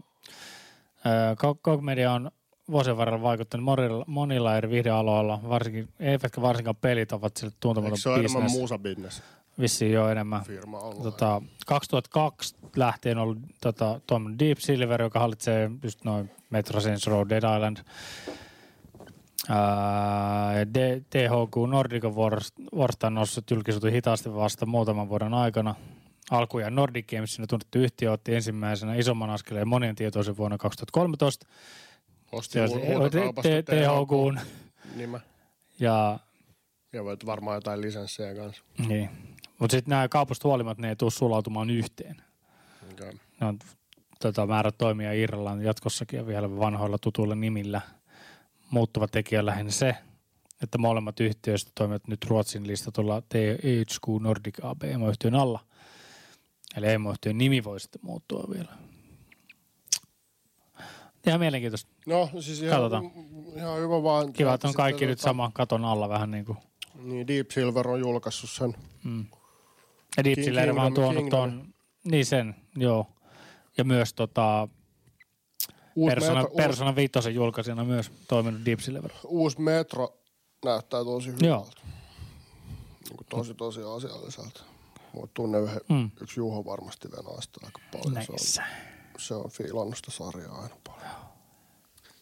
Kog 1.62 1.82
Media 1.82 2.12
on 2.12 2.32
vuosien 2.72 2.98
varrella 2.98 3.22
vaikuttanut 3.22 3.64
monilla, 3.64 4.04
monilla 4.08 4.58
eri 4.58 4.70
videoaloilla, 4.70 5.40
varsinkin, 5.50 5.90
eivätkä 6.00 6.42
varsinkaan 6.42 6.76
pelit 6.76 7.12
ovat 7.12 7.38
sille 7.38 7.50
Eikö 7.52 7.58
tuntematon 7.60 7.98
se 7.98 8.10
ole 8.10 8.20
enemmän 8.20 8.42
business. 8.42 8.58
muusabinnes 8.60 9.24
Vissiin 9.60 9.92
jo 9.92 10.10
enemmän. 10.10 10.44
firma 10.44 10.80
ollut? 10.80 11.04
Tota, 11.04 11.42
2002 11.66 12.56
lähtien 12.76 13.18
on 13.18 13.24
ollut 13.24 13.38
tota, 13.62 14.02
tuommoinen 14.08 14.40
Deep 14.40 14.58
Silver, 14.58 15.02
joka 15.02 15.20
hallitsee 15.20 15.72
just 15.84 16.04
noin 16.04 16.32
Metro 16.50 16.82
Saints 16.82 17.08
Row, 17.08 17.30
Dead 17.30 17.56
Island. 17.56 17.78
Ää, 19.50 20.66
D- 20.66 21.02
THQ 21.10 21.56
Nordic 21.70 22.06
on 22.06 22.12
vuorost- 22.14 22.70
vuorostaan 22.76 23.14
noussut 23.14 23.52
julkisuuteen 23.52 23.94
hitaasti 23.94 24.34
vasta 24.36 24.66
muutaman 24.66 25.10
vuoden 25.10 25.34
aikana. 25.34 25.76
Alkujaan 26.32 26.76
Nordic 26.76 27.08
Gamesin 27.08 27.48
tunnettu 27.48 27.80
yhtiö 27.80 28.12
otti 28.12 28.36
ensimmäisenä 28.36 28.96
isomman 28.96 29.30
askeleen 29.30 29.68
monien 29.68 29.96
tietoisen 29.96 30.38
vuonna 30.38 30.58
2013. 30.58 31.48
Osti 32.32 32.54
Se 32.54 32.66
u- 32.66 32.86
huutokaupasta 33.00 33.50
T- 33.50 33.66
THQ 33.66 34.46
Nimä. 34.96 35.20
ja 35.80 36.20
Ja 36.94 37.04
voit 37.04 37.26
varmaan 37.26 37.56
jotain 37.56 37.82
lisenssejä 37.82 38.36
kanssa. 38.36 38.64
niin. 38.88 39.10
Mutta 39.60 39.72
sitten 39.78 39.90
nämä 39.90 40.08
kaupasta 40.08 40.48
huolimatta 40.48 40.82
ne 40.82 40.90
ei 40.90 40.96
tule 40.96 41.12
sulautumaan 41.12 41.70
yhteen. 41.70 42.22
Okay. 42.94 43.12
Ne 43.42 43.48
on 43.48 43.60
tota, 44.20 44.48
määrä 44.48 44.72
toimia 44.72 45.14
irrallaan 45.14 45.62
jatkossakin 45.62 46.18
ja 46.18 46.28
vielä 46.28 46.58
vanhoilla 46.58 46.98
tutuilla 46.98 47.36
nimillä. 47.36 47.82
Muuttuva 48.72 49.08
tekijä 49.08 49.46
lähinnä 49.46 49.72
se, 49.72 49.96
että 50.64 50.78
molemmat 50.78 51.20
yhtiöistä 51.20 51.72
toimivat 51.76 52.08
nyt 52.08 52.26
Ruotsin 52.26 52.68
listatulla 52.68 53.22
THQ 53.22 54.22
Nordic 54.22 54.58
AB 54.64 54.84
emoyhtiön 54.84 55.36
alla. 55.36 55.60
Eli 56.78 56.88
emoyhtiön 56.90 57.38
nimi 57.38 57.64
voi 57.64 57.80
sitten 57.80 58.02
muuttua 58.04 58.44
vielä. 58.54 58.70
Ihan 61.28 61.40
mielenkiintoista. 61.40 61.92
No 62.06 62.30
siis 62.40 62.62
ihan, 62.62 62.82
Katsotaan. 62.82 63.12
ihan 63.56 63.80
hyvä 63.80 64.04
vaan. 64.04 64.34
Kiva, 64.34 64.54
että 64.54 64.68
on 64.68 64.72
Sitten 64.72 64.84
kaikki 64.84 65.06
nyt 65.06 65.18
tota, 65.20 65.30
saman 65.30 65.54
katon 65.54 65.86
alla 65.86 66.10
vähän 66.10 66.32
niin 66.32 66.46
kuin. 66.46 66.58
Niin 67.04 67.28
Deep 67.28 67.52
Silver 67.52 67.88
on 67.88 68.00
julkaissut 68.00 68.50
sen. 68.50 68.76
Mm. 69.04 69.26
Ja 70.18 70.24
Deep 70.24 70.40
Silver 70.44 70.76
vaan 70.76 70.92
Kingdom- 70.92 70.96
tuonut 70.96 71.30
ton, 71.30 71.74
niin 72.04 72.26
sen, 72.26 72.56
joo. 72.76 73.08
Ja 73.78 73.84
myös 73.84 74.14
tota, 74.14 74.68
Uusi, 75.96 76.14
Persona, 76.16 76.42
metro, 76.42 76.56
Persona 76.56 76.96
5 76.96 77.34
julkaisijana 77.34 77.84
myös 77.84 78.12
toiminut 78.28 78.66
Deep 78.66 78.80
Silver. 78.80 79.12
uusi, 79.24 79.62
metro 79.62 80.18
näyttää 80.66 81.04
tosi 81.04 81.28
hyvältä. 81.28 81.46
Joo. 81.46 81.68
Niin 83.10 83.18
tosi 83.30 83.54
tosi 83.54 83.82
asialliselta. 83.96 84.64
Mut 85.14 85.34
tunne 85.34 85.60
yhden, 85.60 85.82
Mm. 85.90 86.12
yksi 86.22 86.40
Juho 86.40 86.66
varmasti 86.66 87.12
venää 87.12 87.42
sitä 87.42 87.60
aika 87.64 87.80
paljon. 87.92 88.24
Se 88.26 88.32
Näissä. 88.32 88.62
on, 88.64 88.68
se 89.22 89.34
on 89.34 89.50
fiilannut 89.50 89.96
sitä 89.98 90.12
sarjaa 90.12 90.62
aina 90.62 90.76
paljon. 90.88 91.12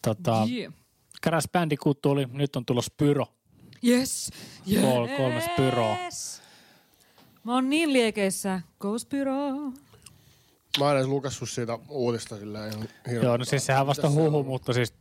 Tota, 0.02 0.46
Yeah. 0.50 0.72
Crash 1.24 1.48
Bandicoot 1.52 2.02
tuli, 2.02 2.26
nyt 2.32 2.56
on 2.56 2.64
tulossa 2.66 2.92
Pyro. 2.96 3.26
Yes. 3.86 4.30
yes. 4.70 4.82
Kol- 4.84 5.08
kolme 5.16 5.40
Spyroa. 5.40 5.96
Mä 7.44 7.54
oon 7.54 7.70
niin 7.70 7.92
liekeissä. 7.92 8.60
Go 8.80 8.98
Spyro. 8.98 9.32
Mä 10.80 10.90
en 10.90 10.96
edes 10.96 11.06
lukassut 11.06 11.50
siitä 11.50 11.78
uutista 11.88 12.36
silleen 12.38 12.72
ihan 12.72 12.88
hirveän. 13.06 13.24
Joo, 13.24 13.36
no 13.36 13.44
siis 13.44 13.66
sehän 13.66 13.86
vasta 13.86 14.02
se 14.10 14.14
huhu, 14.14 14.38
on? 14.38 14.46
mutta 14.46 14.72
siis 14.72 14.94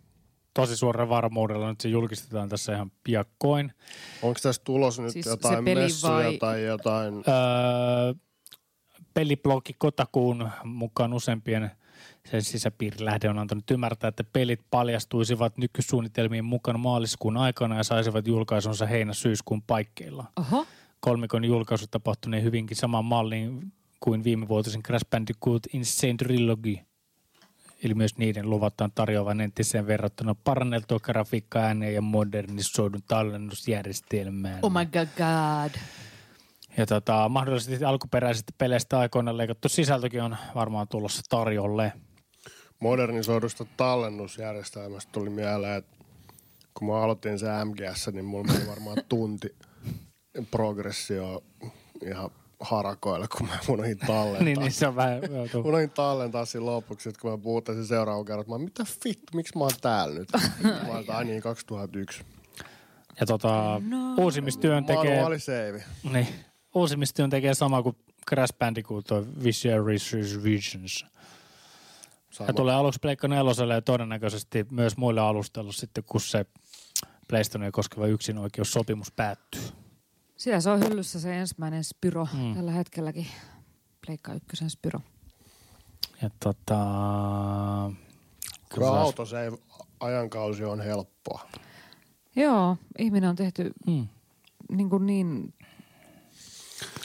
tosi 0.61 0.77
suoraan 0.77 1.09
varmuudella 1.09 1.69
nyt 1.69 1.81
se 1.81 1.89
julkistetaan 1.89 2.49
tässä 2.49 2.75
ihan 2.75 2.91
piakkoin. 3.03 3.73
Onko 4.21 4.39
tässä 4.43 4.61
tulos 4.65 4.99
nyt 4.99 5.11
Siis 5.11 5.25
jotain 5.25 5.65
peli 5.65 5.79
messuja 5.81 6.13
vai- 6.13 6.37
tai 6.37 6.63
jotain? 6.65 7.13
Öö, 7.13 8.13
peliblogi 9.13 9.75
Kotakuun 9.77 10.49
mukaan 10.63 11.13
useampien 11.13 11.71
Sen 12.31 12.41
sisäpiirilähde 12.41 13.29
on 13.29 13.39
antanut 13.39 13.71
ymmärtää, 13.71 14.07
että 14.07 14.23
pelit 14.23 14.61
paljastuisivat 14.71 15.57
nykysuunnitelmien 15.57 16.45
mukana 16.45 16.77
maaliskuun 16.77 17.37
aikana 17.37 17.77
ja 17.77 17.83
saisivat 17.83 18.27
julkaisunsa 18.27 18.85
heinä-syyskuun 18.85 19.61
paikkeilla. 19.61 20.25
Oho. 20.39 20.65
Kolmikon 20.99 21.45
julkaisu 21.45 21.85
tapahtuneen 21.91 22.43
hyvinkin 22.43 22.77
samaan 22.77 23.05
malliin 23.05 23.73
kuin 23.99 24.23
viimevuotisen 24.23 24.83
Crash 24.83 25.05
Bandicoot 25.09 25.63
Insane 25.73 26.13
Trilogy. 26.13 26.75
Eli 27.83 27.93
myös 27.93 28.17
niiden 28.17 28.49
luvataan 28.49 28.91
tarjoavan 28.95 29.41
entiseen 29.41 29.87
verrattuna 29.87 30.35
paranneltua 30.43 30.99
grafiikkaa 30.99 31.63
ääneen 31.63 31.93
ja 31.93 32.01
modernisoidun 32.01 33.03
tallennusjärjestelmään. 33.07 34.59
Oh 34.61 34.71
my 34.71 34.85
god, 34.85 35.07
god. 35.17 35.81
Ja 36.77 36.85
tota, 36.85 37.29
mahdollisesti 37.29 37.85
alkuperäisistä 37.85 38.53
peleistä 38.57 38.99
aikoina 38.99 39.37
leikattu 39.37 39.69
sisältökin 39.69 40.23
on 40.23 40.37
varmaan 40.55 40.87
tulossa 40.87 41.21
tarjolle. 41.29 41.93
Modernisoidusta 42.79 43.65
tallennusjärjestelmästä 43.77 45.11
tuli 45.11 45.29
mieleen, 45.29 45.77
että 45.77 45.97
kun 46.73 46.87
mä 46.87 47.01
aloitin 47.01 47.39
se 47.39 47.45
MGS, 47.65 48.07
niin 48.11 48.25
mulla 48.25 48.53
meni 48.53 48.67
varmaan 48.67 48.97
tunti 49.09 49.55
progressio 50.51 51.43
ihan 52.05 52.29
harakoille, 52.59 53.27
kun 53.37 53.47
mä 53.47 53.59
unohdin 53.69 53.97
tallentaa. 53.97 54.43
niin, 54.43 54.59
niin 54.59 54.71
se 54.71 54.87
on 54.87 54.95
vähän... 54.95 55.21
joutuu- 55.31 55.67
Unohdin 55.67 55.89
tallentaa 55.89 56.45
siinä 56.45 56.65
lopuksi, 56.65 57.09
että 57.09 57.21
kun 57.21 57.31
mä 57.31 57.37
puhutin 57.37 57.85
seuraavan 57.85 58.25
kerran, 58.25 58.41
että 58.41 58.51
mä 58.53 58.57
mitä 58.57 58.83
vittu, 59.05 59.25
miksi 59.35 59.57
mä 59.57 59.63
oon 59.63 59.71
täällä 59.81 60.19
nyt? 60.19 60.29
mä 60.87 60.93
oon 60.93 61.03
ai 61.07 61.25
niin, 61.25 61.41
2001. 61.41 62.23
Ja 63.19 63.25
tota, 63.25 63.81
uusimmistyön 64.17 64.85
tekee... 64.85 65.11
Manuaali 65.11 65.39
save. 65.39 65.83
Niin, 66.11 66.27
uusimmistyön 66.75 67.29
tekee 67.29 67.53
sama 67.53 67.83
kuin 67.83 67.95
Crash 68.29 68.57
Bandicoot 68.57 69.05
toi 69.05 69.25
Visionaries 69.43 70.11
Visions. 70.43 71.05
Sama. 72.29 72.47
Ja 72.49 72.53
tulee 72.53 72.75
aluksi 72.75 72.99
Pleikka 72.99 73.27
neloselle 73.27 73.73
ja 73.73 73.81
todennäköisesti 73.81 74.65
myös 74.71 74.97
muille 74.97 75.21
alustoille 75.21 75.73
sitten, 75.73 76.03
kun 76.03 76.21
se 76.21 76.45
PlayStationia 77.27 77.71
koskeva 77.71 78.07
yksinoikeussopimus 78.07 79.11
päättyy. 79.11 79.61
Siellä 80.37 80.61
se 80.61 80.69
on 80.69 80.79
hyllyssä 80.79 81.19
se 81.19 81.39
ensimmäinen 81.39 81.83
Spyro 81.83 82.27
Mm. 82.33 82.55
tällä 82.55 82.71
hetkelläkin. 82.71 83.27
Pleikka 84.05 84.33
ykkösen 84.33 84.69
Spyro. 84.69 84.99
Ja 86.21 86.29
tota... 86.39 86.75
Kyllä 88.75 88.87
auto 89.01 89.25
save 89.25 89.57
ajankausi 89.99 90.63
on 90.63 90.81
helppoa. 90.81 91.49
Joo, 92.35 92.77
ihminen 92.97 93.29
on 93.29 93.35
tehty 93.35 93.71
Mm. 93.87 94.07
niin, 94.71 94.89
kuin 94.89 95.05
niin 95.05 95.53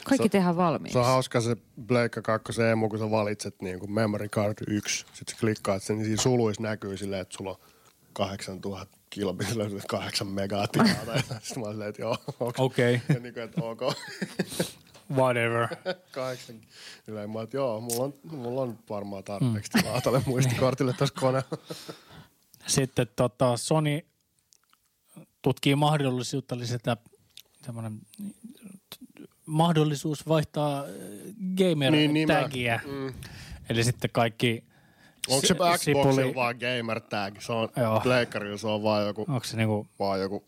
kaikki 0.05 0.25
Se- 0.25 0.29
tehdään 0.29 0.57
valmiiksi. 0.57 0.93
Se 0.93 0.99
on 0.99 1.05
hauska 1.05 1.41
se 1.41 1.55
Pleikka 1.87 2.21
2 2.21 2.61
emu, 2.71 2.89
kun 2.89 2.99
sä 2.99 3.11
valitset 3.11 3.61
niin 3.61 3.79
kuin 3.79 3.91
memory 3.91 4.27
card 4.29 4.57
1. 4.67 4.97
Sitten 5.13 5.35
sä 5.35 5.39
klikkaat 5.39 5.83
sen, 5.83 5.97
niin 5.97 6.05
siinä 6.05 6.21
suluissa 6.21 6.63
näkyy 6.63 6.97
silleen, 6.97 7.21
että 7.21 7.37
sulla 7.37 7.49
on 7.51 7.57
8000 8.13 8.97
kilobitillä 9.13 9.63
8 9.87 10.27
megaa 10.27 10.67
tilaa. 10.67 10.87
Tai. 11.05 11.19
Sitten 11.41 11.63
mä 11.63 11.69
silleen, 11.71 11.89
että 11.89 12.01
joo, 12.01 12.17
Okei, 12.57 13.01
ja 13.09 13.19
niin 13.19 13.33
kuin, 13.33 13.43
että 13.43 13.61
ok, 13.63 13.81
whatever. 15.17 15.67
kahdeksan. 16.11 16.55
Silleen 17.05 17.29
mä 17.31 17.41
että 17.41 17.57
joo, 17.57 17.81
mulla 17.81 18.03
on, 18.03 18.13
mulla 18.23 18.61
on 18.61 18.79
varmaan 18.89 19.23
tarpeeksi 19.23 19.71
tilaa 19.71 20.01
tälle 20.01 20.21
muistikortille 20.25 20.93
tuossa 20.93 21.15
koneella. 21.19 21.57
Sitten 22.67 23.07
tota, 23.15 23.57
Sony 23.57 24.01
tutkii 25.41 25.75
mahdollisuutta 25.75 26.57
lisätä 26.59 26.97
semmoinen 27.65 27.99
mahdollisuus 29.45 30.27
vaihtaa 30.27 30.79
äh, 30.79 30.87
Niin, 31.91 32.13
nimeä. 32.13 32.37
gamer-tagia. 32.41 32.79
Mm. 32.85 33.13
Eli 33.69 33.83
sitten 33.83 34.09
kaikki 34.13 34.63
Onko 35.29 35.47
se 35.47 35.53
Xboxilla 35.93 36.35
vaan 36.35 36.55
gamer 36.59 36.99
tag? 37.01 37.39
Se 37.41 37.51
on 37.53 37.69
Joo. 37.77 37.99
Pleikkarilla, 37.99 38.57
se 38.57 38.67
on 38.67 38.83
vaan 38.83 39.05
joku, 39.07 39.25
Onko 39.27 39.43
se 39.43 39.57
niinku 39.57 39.87
vaan 39.99 40.19
joku 40.21 40.43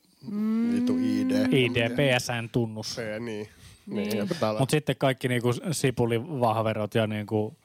vitu 0.73 0.97
ID. 0.97 1.31
ID, 1.53 1.89
PSN-tunnus? 1.89 2.95
Se, 2.95 3.19
niin. 3.19 3.47
Niin, 3.87 4.27
tällä. 4.39 4.59
Mutta 4.59 4.71
sitten 4.71 4.95
kaikki 4.97 5.27
niinku 5.27 5.49
sipulivahverot 5.71 6.95
ja 6.95 7.07
niinku 7.07 7.57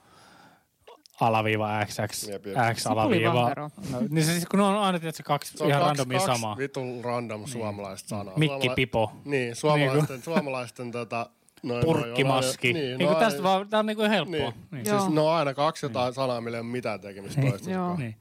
alaviiva 1.20 1.68
XX, 1.86 2.28
Jep, 2.28 2.46
jep. 2.46 2.56
X 2.74 2.86
alaviiva. 2.86 3.50
No, 3.90 4.00
niin 4.08 4.24
se 4.24 4.32
siis 4.32 4.46
kun 4.46 4.58
ne 4.58 4.64
on 4.64 4.78
aina 4.78 4.98
tietysti 5.00 5.22
kaksi 5.22 5.56
Se 5.58 5.64
on 5.64 5.70
ihan 5.70 5.82
kaksi, 5.82 5.88
randomia 5.98 6.18
kaksi 6.18 6.32
samaa. 6.40 6.56
vitun 6.56 7.04
random 7.04 7.46
suomalaista 7.46 8.08
sanaa. 8.08 8.34
Mikki 8.38 8.54
Suomala- 8.66 8.74
Pipo. 8.74 9.12
Niin, 9.24 9.56
suomalaisten, 9.56 10.22
suomalaisten 10.22 10.90
tota... 10.90 11.30
Noin, 11.62 11.84
Purkkimaski. 11.84 12.72
Noin, 12.72 12.82
Niin, 12.82 12.88
niin, 12.90 12.98
niin 12.98 13.06
noin, 13.10 13.24
tästä 13.24 13.42
vaan, 13.42 13.68
tää 13.68 13.80
on 13.80 13.86
niinku 13.86 14.02
helppoa. 14.02 14.38
Niin. 14.38 14.54
Niin. 14.70 14.86
Siis 14.86 15.08
ne 15.08 15.20
on 15.20 15.32
aina 15.32 15.54
kaksi 15.54 15.86
jotain 15.86 16.14
sanaa, 16.14 16.40
millä 16.40 16.56
ei 16.56 16.60
ole 16.60 16.68
mitään 16.68 17.00
tekemistä 17.00 17.40
toistensa 17.40 17.70
Joo. 17.70 17.86
kanssa. 17.86 18.02
Niin. 18.02 18.16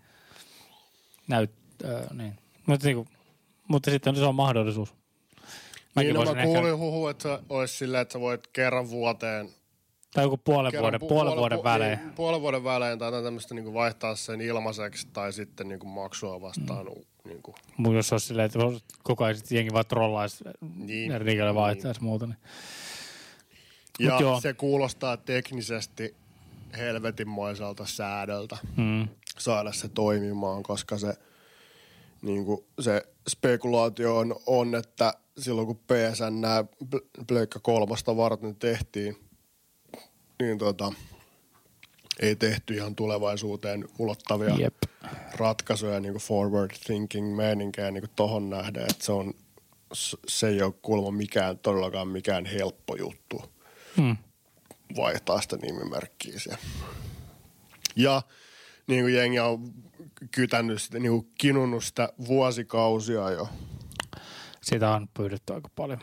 Näyt, 1.27 1.51
äh, 1.85 2.17
niin. 2.17 2.33
Mutta, 2.65 2.87
niinku, 2.87 3.07
mutta 3.67 3.91
sitten 3.91 4.15
se 4.15 4.25
on 4.25 4.35
mahdollisuus. 4.35 4.93
Mäkin 5.95 6.13
Niin, 6.13 6.25
no 6.25 6.33
mä 6.33 6.41
ehkä, 6.41 6.43
kuulin 6.43 6.77
huhu, 6.77 7.07
että 7.07 7.21
se 7.21 7.39
olisi 7.49 7.77
silleen, 7.77 8.01
että 8.01 8.13
sä 8.13 8.19
voit 8.19 8.47
kerran 8.47 8.89
vuoteen... 8.89 9.49
tai 10.13 10.23
joku 10.25 10.37
puolen 10.37 10.71
Kerran 10.71 10.83
vuoden, 10.83 11.01
pu- 11.01 11.07
puolen 11.07 11.35
vuoden 11.37 11.63
välein. 11.63 11.99
Niin, 11.99 12.13
puolen 12.13 12.41
vuoden 12.41 12.63
välein 12.63 12.99
tai 12.99 13.07
jotain 13.07 13.23
tämmöistä 13.23 13.55
niin 13.55 13.73
vaihtaa 13.73 14.15
sen 14.15 14.41
ilmaiseksi 14.41 15.07
tai 15.13 15.33
sitten 15.33 15.67
niin 15.67 15.79
kuin 15.79 15.89
maksua 15.89 16.41
vastaan. 16.41 16.85
Mm. 16.85 16.91
Niin 17.25 17.41
kuin. 17.41 17.55
Mutta 17.77 17.97
jos 17.97 18.11
olisi 18.11 18.27
silleen, 18.27 18.45
että 18.45 18.59
koko 19.03 19.23
ajan 19.23 19.35
sitten 19.35 19.55
jengi 19.55 19.73
vaan 19.73 19.85
trollaisi, 19.85 20.43
Niin. 20.75 21.11
niin. 21.25 21.55
vaihtaisi 21.55 22.03
muuta. 22.03 22.25
Niin. 22.25 22.37
Ja 23.99 24.19
joo. 24.19 24.41
se 24.41 24.53
kuulostaa 24.53 25.17
teknisesti 25.17 26.15
helvetinmoiselta 26.77 27.85
säädöltä. 27.85 28.57
Mm. 28.77 29.07
saada 29.39 29.71
se 29.71 29.87
toimimaan, 29.89 30.63
koska 30.63 30.97
se, 30.97 31.13
niin 32.21 32.45
kuin 32.45 32.65
se 32.79 33.03
spekulaatio 33.29 34.17
on, 34.17 34.35
on, 34.45 34.75
että 34.75 35.13
silloin 35.37 35.67
kun 35.67 35.77
PSN 35.77 36.43
Pl- 36.95 37.25
Pleikka 37.27 37.59
kolmasta 37.59 38.17
varten 38.17 38.55
tehtiin, 38.55 39.17
niin 40.39 40.57
tota, 40.57 40.93
ei 42.19 42.35
tehty 42.35 42.73
ihan 42.73 42.95
tulevaisuuteen 42.95 43.85
ulottavia 43.99 44.55
Jep. 44.55 44.75
ratkaisuja, 45.35 45.99
niin 45.99 46.13
kuin 46.13 46.21
forward 46.21 46.71
thinking 46.85 47.35
meininkejä 47.35 47.91
niin 47.91 48.01
kuin 48.01 48.11
tohon 48.15 48.49
nähden, 48.49 48.81
että 48.81 49.05
se 49.05 49.11
on, 49.11 49.33
se 50.27 50.47
ei 50.47 50.61
ole 50.61 50.73
kuulemma 50.81 51.11
mikään, 51.11 51.59
todellakaan 51.59 52.07
mikään 52.07 52.45
helppo 52.45 52.95
juttu 52.95 53.58
Mm. 53.97 54.17
vaihtaa 54.95 55.41
sitä 55.41 55.57
nimimerkkiä 55.57 56.39
siellä. 56.39 56.59
Ja 57.95 58.21
niin 58.87 59.03
kuin 59.03 59.13
jengi 59.15 59.39
on 59.39 59.73
kytännyt 60.31 60.81
sitä, 60.81 60.99
niin 60.99 61.11
kuin 61.11 61.31
kinunnut 61.37 61.83
sitä 61.83 62.13
vuosikausia 62.27 63.29
jo. 63.31 63.49
Sitä 64.61 64.91
on 64.91 65.07
pyydetty 65.13 65.53
aika 65.53 65.69
paljon. 65.75 65.99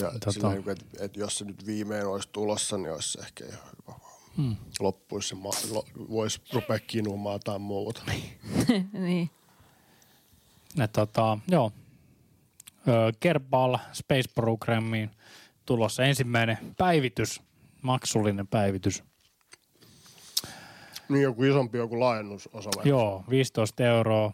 Ja 0.00 0.10
Tota. 0.12 0.32
sillä 0.32 0.48
niin 0.50 0.70
että 0.70 0.84
et 1.00 1.16
jos 1.16 1.38
se 1.38 1.44
nyt 1.44 1.66
viimein 1.66 2.06
olisi 2.06 2.28
tulossa, 2.32 2.78
niin 2.78 2.92
olisi 2.92 3.20
ehkä 3.20 3.44
ihan 3.44 3.60
hyvä. 3.82 3.98
Mm. 4.36 4.56
Loppuisi 4.80 5.28
se, 5.28 5.34
ma- 5.34 5.50
lo- 5.70 5.86
voisi 6.10 6.40
rupea 6.52 6.78
kinumaan 6.78 7.40
tai 7.44 7.58
muuta. 7.58 8.02
niin. 8.92 9.30
Ja 10.76 10.88
tota, 10.88 11.38
joo. 11.48 11.72
Kerbal 13.20 13.78
Space 13.92 14.30
Programiin 14.34 15.10
tulossa 15.66 16.02
ensimmäinen 16.04 16.58
päivitys, 16.76 17.42
maksullinen 17.82 18.46
päivitys. 18.46 19.04
Niin 21.08 21.22
joku 21.22 21.42
isompi 21.44 21.78
joku 21.78 22.00
laajennusosa. 22.00 22.70
Joo, 22.84 23.24
15 23.30 23.84
euroa. 23.84 24.32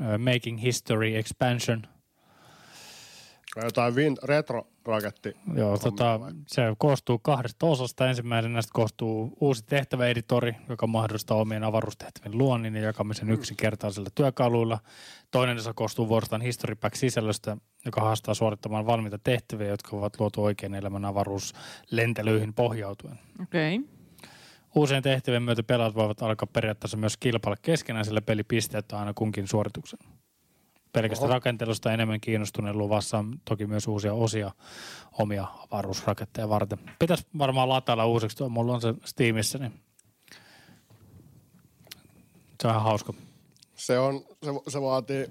Ö, 0.00 0.18
Making 0.18 0.62
History 0.62 1.16
Expansion. 1.16 1.82
Tai 3.56 3.64
Jotain 3.64 3.94
vin- 3.94 4.18
retro-raketti. 4.22 5.36
Joo, 5.54 5.78
tota, 5.78 6.20
se 6.46 6.62
koostuu 6.78 7.18
kahdesta 7.18 7.66
osasta. 7.66 8.08
Ensimmäisenä 8.08 8.52
näistä 8.52 8.70
koostuu 8.74 9.36
uusi 9.40 9.64
tehtäväeditori, 9.66 10.56
joka 10.68 10.86
mahdollistaa 10.86 11.36
omien 11.36 11.64
avaruustehtävien 11.64 12.38
luonnin 12.38 12.74
ja 12.74 12.82
jakamisen 12.82 13.30
yksinkertaisilla 13.30 14.08
työkaluilla. 14.14 14.78
Toinen 15.30 15.56
osa 15.56 15.74
koostuu 15.74 16.08
vuorostaan 16.08 16.42
History 16.42 16.74
Pack-sisällöstä, 16.74 17.56
joka 17.84 18.00
haastaa 18.00 18.34
suorittamaan 18.34 18.86
valmiita 18.86 19.18
tehtäviä, 19.18 19.68
jotka 19.68 19.96
ovat 19.96 20.20
luotu 20.20 20.44
oikein 20.44 20.74
elämän 20.74 21.04
avaruuslentelyihin 21.04 22.54
pohjautuen. 22.54 23.18
Okei. 23.42 23.78
Okay. 23.78 23.88
Uusien 24.74 25.02
tehtävien 25.02 25.42
myötä 25.42 25.62
pelaat 25.62 25.94
voivat 25.94 26.22
alkaa 26.22 26.48
periaatteessa 26.52 26.96
myös 26.96 27.16
kilpailla 27.16 27.56
keskenään, 27.62 28.04
sillä 28.04 28.22
pelipisteet 28.22 28.92
on 28.92 28.98
aina 28.98 29.14
kunkin 29.14 29.48
suorituksen. 29.48 29.98
Pelkästä 30.92 31.24
Oho. 31.24 31.34
rakentelusta 31.34 31.92
enemmän 31.92 32.20
kiinnostuneen 32.20 32.78
luvassa 32.78 33.18
on 33.18 33.40
toki 33.44 33.66
myös 33.66 33.88
uusia 33.88 34.14
osia 34.14 34.50
omia 35.12 35.46
avaruusraketteja 35.70 36.48
varten. 36.48 36.78
Pitäisi 36.98 37.26
varmaan 37.38 37.68
latailla 37.68 38.06
uusiksi, 38.06 38.36
tuo 38.36 38.48
mulla 38.48 38.74
on 38.74 38.80
se 38.80 38.94
Steamissa, 39.04 39.58
niin 39.58 39.72
se 42.62 42.68
on 42.68 42.70
ihan 42.70 42.82
hauska. 42.82 43.12
Se, 43.74 43.98
on, 43.98 44.24
se, 44.44 44.50
se 44.68 44.80
vaatii, 44.80 45.26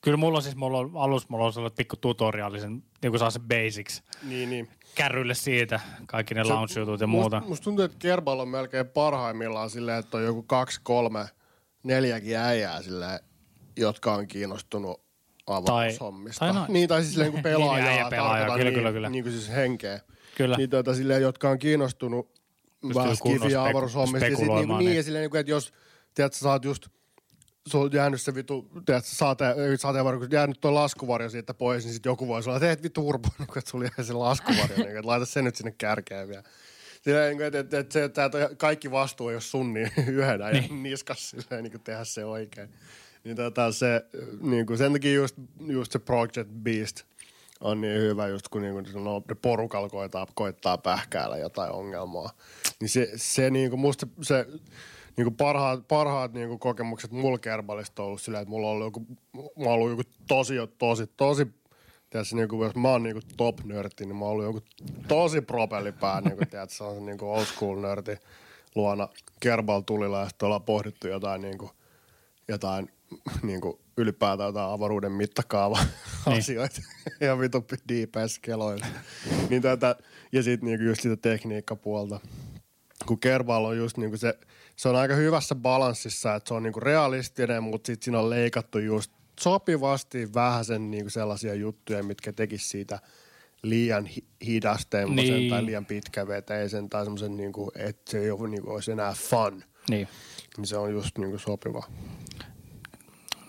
Kyllä 0.00 0.16
mulla 0.16 0.38
on 0.38 0.42
siis, 0.42 0.56
mulla 0.56 0.78
on 0.78 0.90
alussa 0.94 1.26
mulla 1.30 1.44
on 1.44 1.52
sellainen 1.52 1.76
pikku 1.76 1.96
tutoriaalisen, 1.96 2.72
niin 2.72 3.10
kuin 3.10 3.18
saa 3.18 3.30
se 3.30 3.40
basics 3.40 4.02
niin, 4.22 4.50
niin. 4.50 4.68
kärrylle 4.94 5.34
siitä, 5.34 5.80
kaikki 6.06 6.34
ne 6.34 6.44
Se- 6.44 6.52
launch-jutut 6.52 7.00
ja 7.00 7.06
muuta. 7.06 7.36
Musta, 7.36 7.48
musta 7.48 7.64
tuntuu, 7.64 7.84
että 7.84 7.96
Kerbal 7.98 8.38
on 8.38 8.48
melkein 8.48 8.88
parhaimmillaan 8.88 9.70
silleen, 9.70 9.98
että 9.98 10.16
on 10.16 10.24
joku 10.24 10.42
kaksi, 10.42 10.80
kolme, 10.82 11.26
neljäkin 11.82 12.36
äijää 12.36 12.82
silleen, 12.82 13.20
jotka 13.76 14.14
on 14.14 14.28
kiinnostunut 14.28 15.00
avaruushommista. 15.46 16.38
tai 16.38 16.54
no- 16.54 16.66
niin, 16.68 16.88
tai 16.88 17.00
siis 17.02 17.12
silleen 17.12 17.32
kuin 17.32 17.42
Niin, 17.44 17.56
niin, 17.56 17.68
pelaajaa. 17.68 18.10
pelaajaa, 18.10 18.50
kyllä, 18.50 18.64
niin, 18.64 18.74
kyllä, 18.74 18.92
kyllä. 18.92 19.10
Niin 19.10 19.24
kuin 19.24 19.32
siis 19.32 19.50
henkeä. 19.50 20.00
Kyllä. 20.36 20.56
Niin 20.56 20.70
tuota, 20.70 20.94
silleen, 20.94 21.22
jotka 21.22 21.50
on 21.50 21.58
kiinnostunut 21.58 22.40
vähän 22.94 23.16
skifi- 23.16 23.50
ja 23.50 23.64
avaruushommista. 23.64 24.26
Ja 24.26 24.30
sit 24.30 24.38
niinku, 24.38 24.44
spekuloimaan, 24.44 24.78
niin, 24.78 24.88
niin. 24.88 24.96
ja 24.96 25.02
silleen, 25.02 25.22
niin 25.22 25.30
kuin, 25.30 25.40
että 25.40 25.50
jos, 25.50 25.72
tiedät, 26.14 26.32
sä 26.32 26.40
saat 26.40 26.64
just 26.64 26.86
sulla 27.66 27.84
on 27.84 27.90
jäänyt 27.92 28.20
se 28.20 28.34
vitu, 28.34 28.68
tiedät, 28.86 29.04
saate, 29.04 29.44
sateenvarjo, 29.78 30.20
kun 30.20 30.28
jäänyt 30.32 30.60
tuo 30.60 30.74
laskuvarjo 30.74 31.28
siitä 31.28 31.54
pois, 31.54 31.84
niin 31.84 31.92
sitten 31.92 32.10
joku 32.10 32.28
voi 32.28 32.42
sanoa, 32.42 32.56
että 32.56 32.66
teet 32.66 32.82
vittu 32.82 33.08
urpo, 33.08 33.28
niin 33.38 33.46
kuin, 33.46 33.58
että 33.58 33.70
sulla 33.70 33.84
jäi 33.84 34.04
se 34.04 34.12
laskuvarjo, 34.12 34.76
niin 34.76 34.86
kuin, 34.86 34.96
että 34.96 35.06
laita 35.06 35.26
se 35.26 35.42
nyt 35.42 35.56
sinne 35.56 35.74
kärkeen 35.78 36.28
vielä. 36.28 36.42
Silleen, 37.02 37.36
niin 37.36 37.46
että, 37.46 37.58
että, 37.58 37.78
että, 37.78 37.92
se, 37.92 38.04
että, 38.04 38.24
että 38.24 38.48
kaikki 38.56 38.90
vastuu 38.90 39.28
ei 39.28 39.34
ole 39.34 39.40
sun 39.40 39.74
niin 39.74 39.90
yhden 40.06 40.42
ajan 40.42 40.52
niin. 40.52 40.82
niskas 40.82 41.30
silleen, 41.30 41.62
niin 41.62 41.72
kuin 41.72 41.82
tehdä 41.82 42.04
se 42.04 42.24
oikein. 42.24 42.70
Niin 43.24 43.36
tota, 43.36 43.72
se, 43.72 44.06
niin 44.40 44.66
kuin, 44.66 44.78
sen 44.78 44.92
takia 44.92 45.12
just, 45.12 45.36
just 45.66 45.92
se 45.92 45.98
Project 45.98 46.48
Beast 46.62 47.02
on 47.60 47.80
niin 47.80 48.00
hyvä, 48.00 48.28
just 48.28 48.48
kun 48.48 48.62
niin 48.62 48.74
kuin, 48.74 49.04
no, 49.04 49.22
ne 49.28 49.34
porukalla 49.34 49.88
koittaa, 49.88 50.26
koittaa 50.34 50.78
pähkäällä 50.78 51.38
jotain 51.38 51.72
ongelmaa. 51.72 52.30
Niin 52.80 52.88
se, 52.88 53.10
se 53.16 53.50
niin 53.50 53.70
kuin, 53.70 53.80
musta 53.80 54.06
se, 54.22 54.46
niin 55.16 55.24
kuin 55.24 55.36
parhaat, 55.36 55.88
parhaat 55.88 56.32
niin 56.32 56.48
kuin 56.48 56.58
kokemukset 56.58 57.10
mulla 57.10 57.38
Kerbalista 57.38 58.02
on 58.02 58.06
ollut 58.06 58.20
silleen, 58.20 58.42
että 58.42 58.50
mulla 58.50 58.66
on 58.66 58.72
ollut 58.72 58.86
joku, 58.86 59.06
mä 59.34 59.64
oon 59.64 59.72
ollut 59.72 59.90
joku 59.90 60.02
tosi, 60.28 60.54
tosi, 60.78 61.06
tosi, 61.06 61.46
tiedätkö, 62.10 62.36
niin 62.36 62.60
jos 62.62 62.74
mä 62.74 62.88
oon 62.88 63.02
niin 63.02 63.22
top 63.36 63.64
nörtti, 63.64 64.06
niin 64.06 64.16
mä 64.16 64.24
oon 64.24 64.32
ollut 64.32 64.44
joku 64.44 64.60
tosi 65.08 65.40
propellipää, 65.40 66.20
niin 66.20 66.36
kuin, 66.36 66.48
tiedätkö, 66.48 66.74
se 66.74 66.84
on 66.84 66.94
se 66.94 67.00
niin 67.00 67.18
kuin 67.18 67.30
old 67.30 67.44
school 67.44 67.80
nörtti 67.80 68.16
luona 68.74 69.08
Kerbal 69.40 69.80
tulilla 69.80 70.20
ja 70.20 70.28
sitten 70.28 70.46
ollaan 70.46 70.62
pohdittu 70.62 71.08
jotain 71.08 71.42
niin 71.42 71.58
kuin, 71.58 71.70
jotain 72.48 72.90
niin 73.42 73.60
kuin 73.60 73.78
ylipäätään 73.96 74.46
jotain 74.48 74.70
avaruuden 74.70 75.12
mittakaava 75.12 75.78
asioita 76.26 76.80
ja 77.20 77.38
vitu 77.40 77.64
deep 77.88 78.16
ass 78.16 78.38
keloilla. 78.38 78.86
niin 79.50 79.62
tätä, 79.62 79.96
ja 80.32 80.42
sitten 80.42 80.66
niinku 80.66 80.84
just 80.84 81.00
sitä 81.02 81.16
tekniikkapuolta. 81.16 82.20
Kun 83.06 83.20
Kerbal 83.20 83.64
on 83.64 83.76
just 83.76 83.96
niinku 83.96 84.16
se, 84.16 84.38
se 84.76 84.88
on 84.88 84.96
aika 84.96 85.14
hyvässä 85.14 85.54
balanssissa, 85.54 86.34
että 86.34 86.48
se 86.48 86.54
on 86.54 86.62
niinku 86.62 86.80
realistinen, 86.80 87.62
mutta 87.62 87.86
sitten 87.86 88.04
siinä 88.04 88.18
on 88.18 88.30
leikattu 88.30 88.78
just 88.78 89.12
sopivasti 89.40 90.34
vähän 90.34 90.64
sen 90.64 90.90
niinku 90.90 91.10
sellaisia 91.10 91.54
juttuja, 91.54 92.02
mitkä 92.02 92.32
tekis 92.32 92.70
siitä 92.70 92.98
liian 93.62 94.06
hi- 94.06 94.24
hidastemmoisen 94.46 95.34
Niin. 95.34 95.50
tai 95.50 95.64
liian 95.66 95.86
pitkäveteisen 95.86 96.88
tai 96.90 97.04
semmoisen, 97.04 97.36
niinku, 97.36 97.72
että 97.76 98.10
se 98.10 98.18
ei 98.18 98.30
ole, 98.30 98.48
niinku, 98.48 98.70
olisi 98.70 98.92
enää 98.92 99.12
fun. 99.12 99.64
Niin. 99.90 100.08
Niin 100.56 100.66
se 100.66 100.76
on 100.76 100.92
just 100.92 101.18
niinku 101.18 101.38
sopiva. 101.38 101.84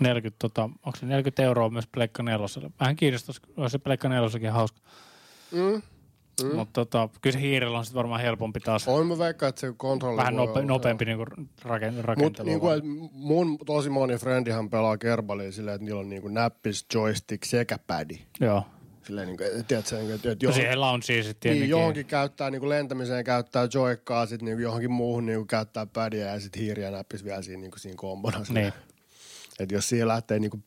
40, 0.02 0.40
tota, 0.40 0.64
onko 0.64 0.96
se 1.00 1.06
40 1.06 1.44
euroa 1.44 1.70
myös 1.70 1.88
Pleikka 1.88 2.24
neloselle? 2.24 2.72
Vähän 2.80 2.96
kiinnostaisi, 2.96 3.42
olisi 3.58 3.72
se 3.72 3.80
Pleikka 3.80 4.10
nelosekin 4.10 4.52
hauska. 4.52 4.80
Mm. 5.52 5.82
Mm. 6.44 6.56
Mutta 6.56 6.74
tota, 6.74 7.10
kyllä 7.22 7.34
se 7.34 7.42
hiirellä 7.42 7.78
on 7.78 7.86
sitten 7.86 7.98
varmaan 7.98 8.22
helpompi 8.22 8.60
taas. 8.60 8.88
On 8.88 9.08
mä 9.08 9.18
veikkaan, 9.18 9.50
että 9.50 9.62
se 9.62 9.74
kontrolli 9.78 10.18
Vähän 10.18 10.36
nope, 10.36 10.52
olla, 10.52 10.68
nopeampi 10.68 11.06
niinku 11.06 11.26
raken, 11.64 11.94
Mutta 11.94 12.08
rakentelu. 12.08 12.48
niinku, 12.48 12.70
et 12.70 12.84
mun 13.12 13.58
tosi 13.66 13.90
moni 13.90 14.16
frendihan 14.16 14.70
pelaa 14.70 14.98
kerbalia 14.98 15.52
silleen, 15.52 15.76
että 15.76 15.86
niillä 15.86 16.00
on 16.00 16.10
niinku 16.10 16.28
näppis, 16.28 16.86
joystick 16.94 17.44
sekä 17.44 17.78
pädi. 17.88 18.20
Joo. 18.40 18.64
Silleen 19.04 19.28
niinku, 19.28 19.44
et, 19.44 19.68
tiedätkö, 19.68 19.96
niinku, 19.96 20.14
että, 20.14 20.32
että 20.32 20.46
Ja 20.46 20.50
johon, 20.50 20.62
siihen 20.62 20.82
launchiin 20.82 21.24
sitten 21.24 21.54
niin, 21.54 21.70
johonkin 21.70 22.06
käyttää 22.06 22.50
niinku 22.50 22.70
lentämiseen 22.70 23.24
käyttää 23.24 23.68
joikkaa, 23.74 24.26
sitten 24.26 24.46
niinku 24.46 24.62
johonkin 24.62 24.92
muuhun 24.92 25.26
niinku 25.26 25.46
käyttää 25.46 25.86
pädiä 25.86 26.28
ja 26.34 26.40
sitten 26.40 26.62
hiiriä 26.62 26.92
näppis 26.92 27.24
vielä 27.24 27.42
siinä, 27.42 27.62
niinku 27.62 27.80
siinä 27.80 27.96
kombona. 27.98 28.42
Niin. 28.50 28.74
Että 29.60 29.76
jos 29.76 29.90
siihen 29.90 30.08
lähtee 30.08 30.40
niinku 30.40 30.60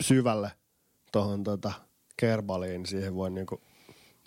syvälle 0.00 0.50
tuohon 1.12 1.44
tota 1.44 1.72
kerbaliin, 2.16 2.70
niin 2.82 2.86
siihen 2.86 3.14
voi 3.14 3.30
niinku... 3.30 3.60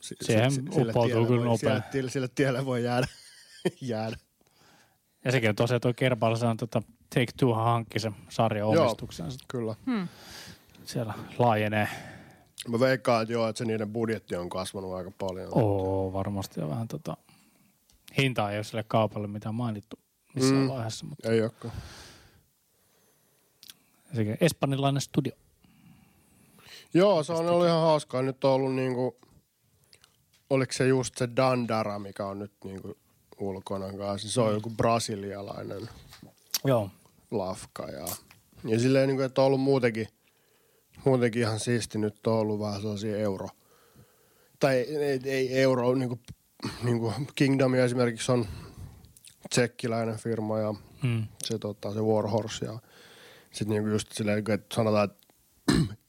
si- 0.02 0.16
Siihen 0.22 0.52
si- 0.52 0.56
sille 0.72 0.90
uppoutuu 0.92 1.06
tielle 1.12 1.28
kyllä 1.28 1.40
voi- 1.40 1.46
nopea. 1.46 1.76
Sille, 1.76 1.84
sille, 1.92 2.12
sille 2.12 2.28
tielle 2.36 2.66
voi 2.66 2.84
jäädä. 2.84 3.08
jäädä. 3.82 4.18
Ja 5.26 5.32
sekin 5.32 5.50
on 5.50 5.56
tosiaan 5.56 5.82
tuo 5.82 5.94
Kerbal, 5.94 6.36
se 6.36 6.46
on 6.46 6.58
tota, 6.58 6.82
Take 7.16 7.32
Two 7.38 7.54
hankki 7.54 8.00
sen 8.00 8.16
sarjan 8.30 8.74
Joo. 8.74 8.84
omistuksen. 8.86 9.26
Kyllä. 9.48 9.76
Siellä 10.84 11.14
laajenee. 11.38 11.88
Mä 12.68 12.80
veikkaan, 12.80 13.22
että 13.22 13.34
joo, 13.34 13.48
että 13.48 13.58
se 13.58 13.66
niiden 13.66 13.90
budjetti 13.94 14.36
on 14.36 14.50
kasvanut 14.50 14.94
aika 14.94 15.12
paljon. 15.12 15.50
Oo, 15.56 16.14
varmasti 16.14 16.62
on 16.62 16.70
vähän 16.70 16.88
tota, 16.88 17.18
hintaa 18.18 18.52
ei 18.52 18.58
ole 18.58 18.64
sille 18.64 18.84
kaupalle 18.88 19.28
mitään 19.28 19.56
mainittu 19.56 20.00
missään 20.36 20.62
mm. 20.62 20.68
vaiheessa, 20.68 21.06
mutta 21.06 21.30
Ei 21.32 21.42
olekaan. 21.42 21.74
Sekin 24.16 24.38
espanjalainen 24.42 25.02
studio. 25.02 25.34
Joo, 26.94 27.24
se 27.24 27.34
on 27.34 27.50
ollut 27.50 27.68
ihan 27.68 27.82
hauskaa. 27.82 28.22
Nyt 28.22 28.44
on 28.44 28.52
ollut 28.52 28.76
niinku, 28.76 29.16
oliko 30.50 30.74
se 30.74 30.88
just 30.88 31.18
se 31.18 31.30
Dandara, 31.36 32.00
mikä 32.00 32.26
on 32.26 32.40
nyt 32.40 32.52
niinku 32.64 32.98
ulkona 33.40 33.94
kanssa. 33.94 34.30
Se 34.32 34.42
on 34.42 34.54
joku 34.54 34.70
brasilialainen 34.70 35.90
Joo. 36.66 36.90
lafka. 37.32 37.86
Ja, 37.90 38.06
ja 38.64 38.80
silleen 38.80 39.08
niinku, 39.08 39.24
että 39.24 39.42
on 39.42 39.48
ollut 39.48 39.62
muutenkin, 39.62 40.08
muutenkin 41.06 41.42
ihan 41.42 41.60
siisti. 41.60 41.98
Nyt 41.98 42.28
on 42.28 42.34
ollut 42.34 42.60
vähän 42.60 42.82
sellaisia 42.82 43.18
euro, 43.18 43.50
tai 44.60 44.76
ei, 44.76 45.20
ei 45.26 45.62
euro, 45.62 45.96
niinku, 45.96 46.20
niinku 46.84 47.14
Kingdom 47.36 47.74
esimerkiksi 47.74 48.32
on 48.32 48.48
tsekkiläinen 49.50 50.18
firma 50.18 50.60
ja 50.60 50.74
Mm. 51.04 51.28
se, 51.44 51.60
tota, 51.60 51.94
se 51.94 52.00
Warhorse 52.02 52.66
ja 52.66 52.80
sitten 53.52 53.70
niinku 53.70 53.90
just 53.90 54.12
silleen, 54.12 54.38
että 54.38 54.76
sanotaan, 54.76 55.10
että 55.10 55.28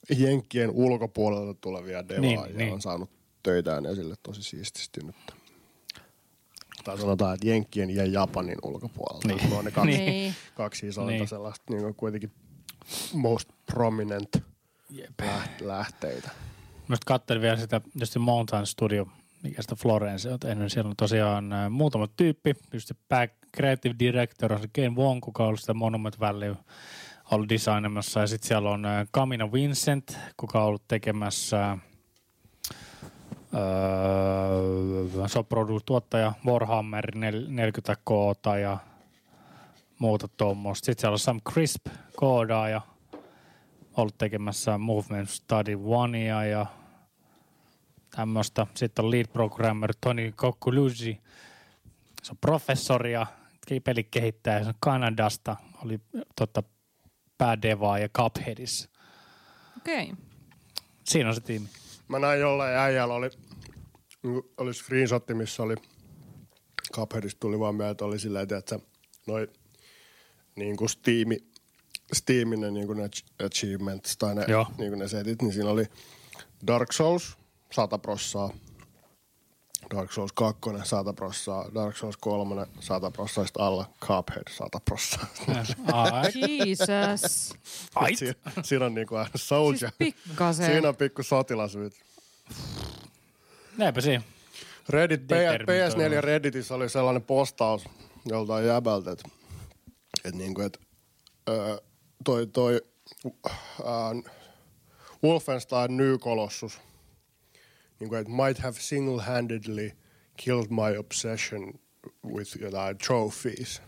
Jenkkien 0.22 0.70
ulkopuolelta 0.70 1.55
tulevia 1.61 2.09
devaajia 2.09 2.20
Niin, 2.41 2.43
niin, 2.47 2.57
niin. 2.59 2.72
on 2.72 2.80
saanut 2.82 3.11
töitään 3.43 3.86
esille 3.86 4.14
tosi 4.22 4.43
siististi 4.43 5.01
nyt. 5.05 5.16
Tai 6.84 6.99
sanotaan, 6.99 7.34
että 7.34 7.49
Jenkkien 7.49 7.91
ja 7.91 8.07
Japanin 8.07 8.59
ulkopuolelta. 8.62 9.28
Niin. 9.28 9.51
Ne 9.51 9.57
on 9.57 9.64
ne 9.64 9.70
kaksi, 9.70 9.99
Niin. 9.99 10.34
kaksi 10.55 10.88
isointa 10.88 11.12
Niin. 11.12 11.28
sellaista 11.28 11.64
niin 11.74 11.95
kuitenkin 11.95 12.32
most 13.12 13.49
prominent 13.66 14.28
Jep. 14.91 15.20
läht- 15.22 15.61
lähteitä. 15.66 16.30
Mä 16.88 16.93
just 16.93 17.05
katselin 17.05 17.43
vielä 17.43 17.57
sitä, 17.57 17.80
just 18.01 18.12
se 18.12 18.18
Mountain 18.18 18.66
Studio, 18.66 19.09
mikä 19.43 19.62
sitä 19.62 19.74
Florence 19.74 20.32
on 20.32 20.38
tehnyt. 20.41 20.72
Siellä 20.72 20.88
on 20.88 20.97
tosiaan 20.97 21.53
äh, 21.53 21.70
muutama 21.70 22.07
tyyppi. 22.16 22.55
Just 22.72 22.88
se 22.88 22.95
back 23.09 23.32
creative 23.57 23.95
director 23.99 24.53
on 24.53 24.61
se 24.61 24.68
Ken 24.72 24.97
Wong, 24.97 25.20
kuka 25.20 25.43
on 25.43 25.47
ollut 25.47 25.61
sitä 25.61 25.74
Monument 25.74 26.20
Valley 26.20 26.55
ollut 27.31 27.49
designamassa. 27.49 28.20
Ja 28.20 28.26
sitten 28.26 28.49
siellä 28.49 28.70
on 28.70 28.85
äh, 28.85 29.07
Camina 29.14 29.53
Vincent, 29.53 30.18
kuka 30.37 30.61
on 30.61 30.66
ollut 30.66 30.89
tekemässä 30.89 31.78
öö, 33.55 35.28
se 35.28 35.39
on 35.39 35.47
produ-tuottaja 35.47 36.33
Warhammer 36.47 37.16
40 37.16 37.97
koota 38.05 38.59
ja 38.59 38.78
muuta 39.99 40.28
tuommoista. 40.28 40.87
Sitten 40.87 41.01
siellä 41.01 41.14
on 41.14 41.18
Sam 41.18 41.41
Crisp 41.53 41.87
koodaaja, 42.16 42.81
ollut 43.97 44.18
tekemässä 44.18 44.78
Movement 44.78 45.28
Study 45.28 45.78
Onea 45.85 46.45
ja 46.45 46.66
tämmöistä. 48.16 48.66
Sitten 48.74 49.05
on 49.05 49.11
lead 49.11 49.26
programmer 49.26 49.93
Tony 50.01 50.33
Kokkuluji. 50.33 51.20
Se 52.22 52.33
on 52.33 52.39
professori 52.41 53.12
ja 53.12 53.26
pelikehittäjä. 53.85 54.62
Se 54.62 54.68
on 54.68 54.74
Kanadasta. 54.81 55.57
Oli 55.85 56.01
totta, 56.37 56.62
päädevaa 57.41 57.99
ja 57.99 58.09
Cupheadissa. 58.09 58.88
Okei. 59.76 60.12
Siinä 61.05 61.28
on 61.28 61.34
se 61.34 61.41
tiimi. 61.41 61.68
Mä 62.09 62.18
näin 62.18 62.41
jollain 62.41 62.76
äijällä 62.76 63.14
oli, 63.14 63.30
oli 64.59 64.74
screenshotti, 64.74 65.34
missä 65.34 65.62
oli 65.62 65.74
Cupheadista 66.93 67.41
tuli 67.41 67.59
vaan 67.59 67.74
mieleen, 67.74 67.91
että 67.93 68.05
oli 68.05 68.18
silleen, 68.18 68.47
että 68.59 68.78
noi 69.26 69.49
niin 70.57 70.76
kuin 70.76 70.88
Steam, 70.88 71.28
Steamin 72.12 72.61
ne, 72.61 72.70
niin 72.70 72.86
kuin 72.86 72.99
ne 72.99 73.07
ach- 73.07 73.47
achievements 73.47 74.16
tai 74.16 74.34
ne, 74.34 74.45
Joo. 74.49 74.66
niin 74.78 74.91
kuin 74.91 74.99
ne 74.99 75.09
setit, 75.09 75.43
niin 75.43 75.53
siinä 75.53 75.70
oli 75.70 75.84
Dark 76.66 76.93
Souls 76.93 77.38
100 77.72 77.99
prossaa, 77.99 78.53
Dark 79.97 80.12
Souls 80.12 80.32
2 80.32 80.61
100 80.84 81.12
prossaa, 81.12 81.74
Dark 81.74 81.97
Souls 81.97 82.16
3 82.16 82.66
100 82.80 83.11
prossaa, 83.11 83.45
sitten 83.45 83.62
alla 83.62 83.86
Cuphead 84.01 84.51
100 84.51 84.80
prossaa. 84.84 85.26
Ai, 85.93 86.32
Jesus. 86.66 87.55
Ait. 87.95 88.18
Siinä, 88.18 88.34
siinä 88.62 88.84
on 88.84 88.95
niinku 88.95 89.16
aina 89.16 89.30
soldier. 89.36 89.78
Siis 89.99 90.14
pikkasen. 90.24 90.66
Siinä 90.66 90.88
on 90.88 90.97
pikku 90.97 91.22
sotilasyyt. 91.22 91.95
Näinpä 93.76 94.01
siinä. 94.01 94.22
Reddit, 94.88 95.28
Determintoiva. 95.28 96.18
PS4 96.18 96.20
Redditissä 96.20 96.74
oli 96.74 96.88
sellainen 96.88 97.22
postaus 97.22 97.88
joltain 98.24 98.66
jäbältä, 98.66 99.11
että 99.11 99.28
et 100.24 100.34
niinku, 100.34 100.61
et, 100.61 100.80
ö, 101.49 101.82
toi, 102.24 102.47
toi 102.47 102.80
äh, 103.47 104.32
Wolfenstein 105.24 105.97
New 105.97 106.18
Colossus, 106.18 106.80
niin 108.01 108.09
kuin, 108.09 108.20
että 108.20 108.32
might 108.32 108.59
have 108.62 108.76
single-handedly 108.80 109.90
killed 110.36 110.66
my 110.70 110.98
obsession 110.98 111.74
with 112.34 112.57
jotain 112.61 112.98
trophies. 112.98 113.82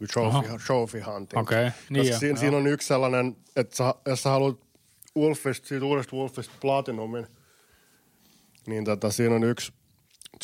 Niin 0.00 0.08
Trophy, 0.12 0.38
Aha. 0.48 0.58
trophy 0.66 1.00
hunting. 1.00 1.42
Okei, 1.42 1.70
niin 1.90 2.00
Koska 2.02 2.14
jo, 2.14 2.18
siinä, 2.18 2.32
joo. 2.32 2.40
siinä 2.40 2.56
on 2.56 2.66
yksi 2.66 2.88
sellainen, 2.88 3.36
että 3.56 3.76
sä, 3.76 3.94
jos 4.06 4.22
sä 4.22 4.30
haluat 4.30 4.60
Wolfist, 5.16 5.64
siitä 5.64 5.84
uudesta 5.86 6.16
Wolfist 6.16 6.50
Platinumin, 6.60 7.26
niin 8.66 8.84
tota, 8.84 9.10
siinä 9.10 9.34
on 9.34 9.44
yksi 9.44 9.72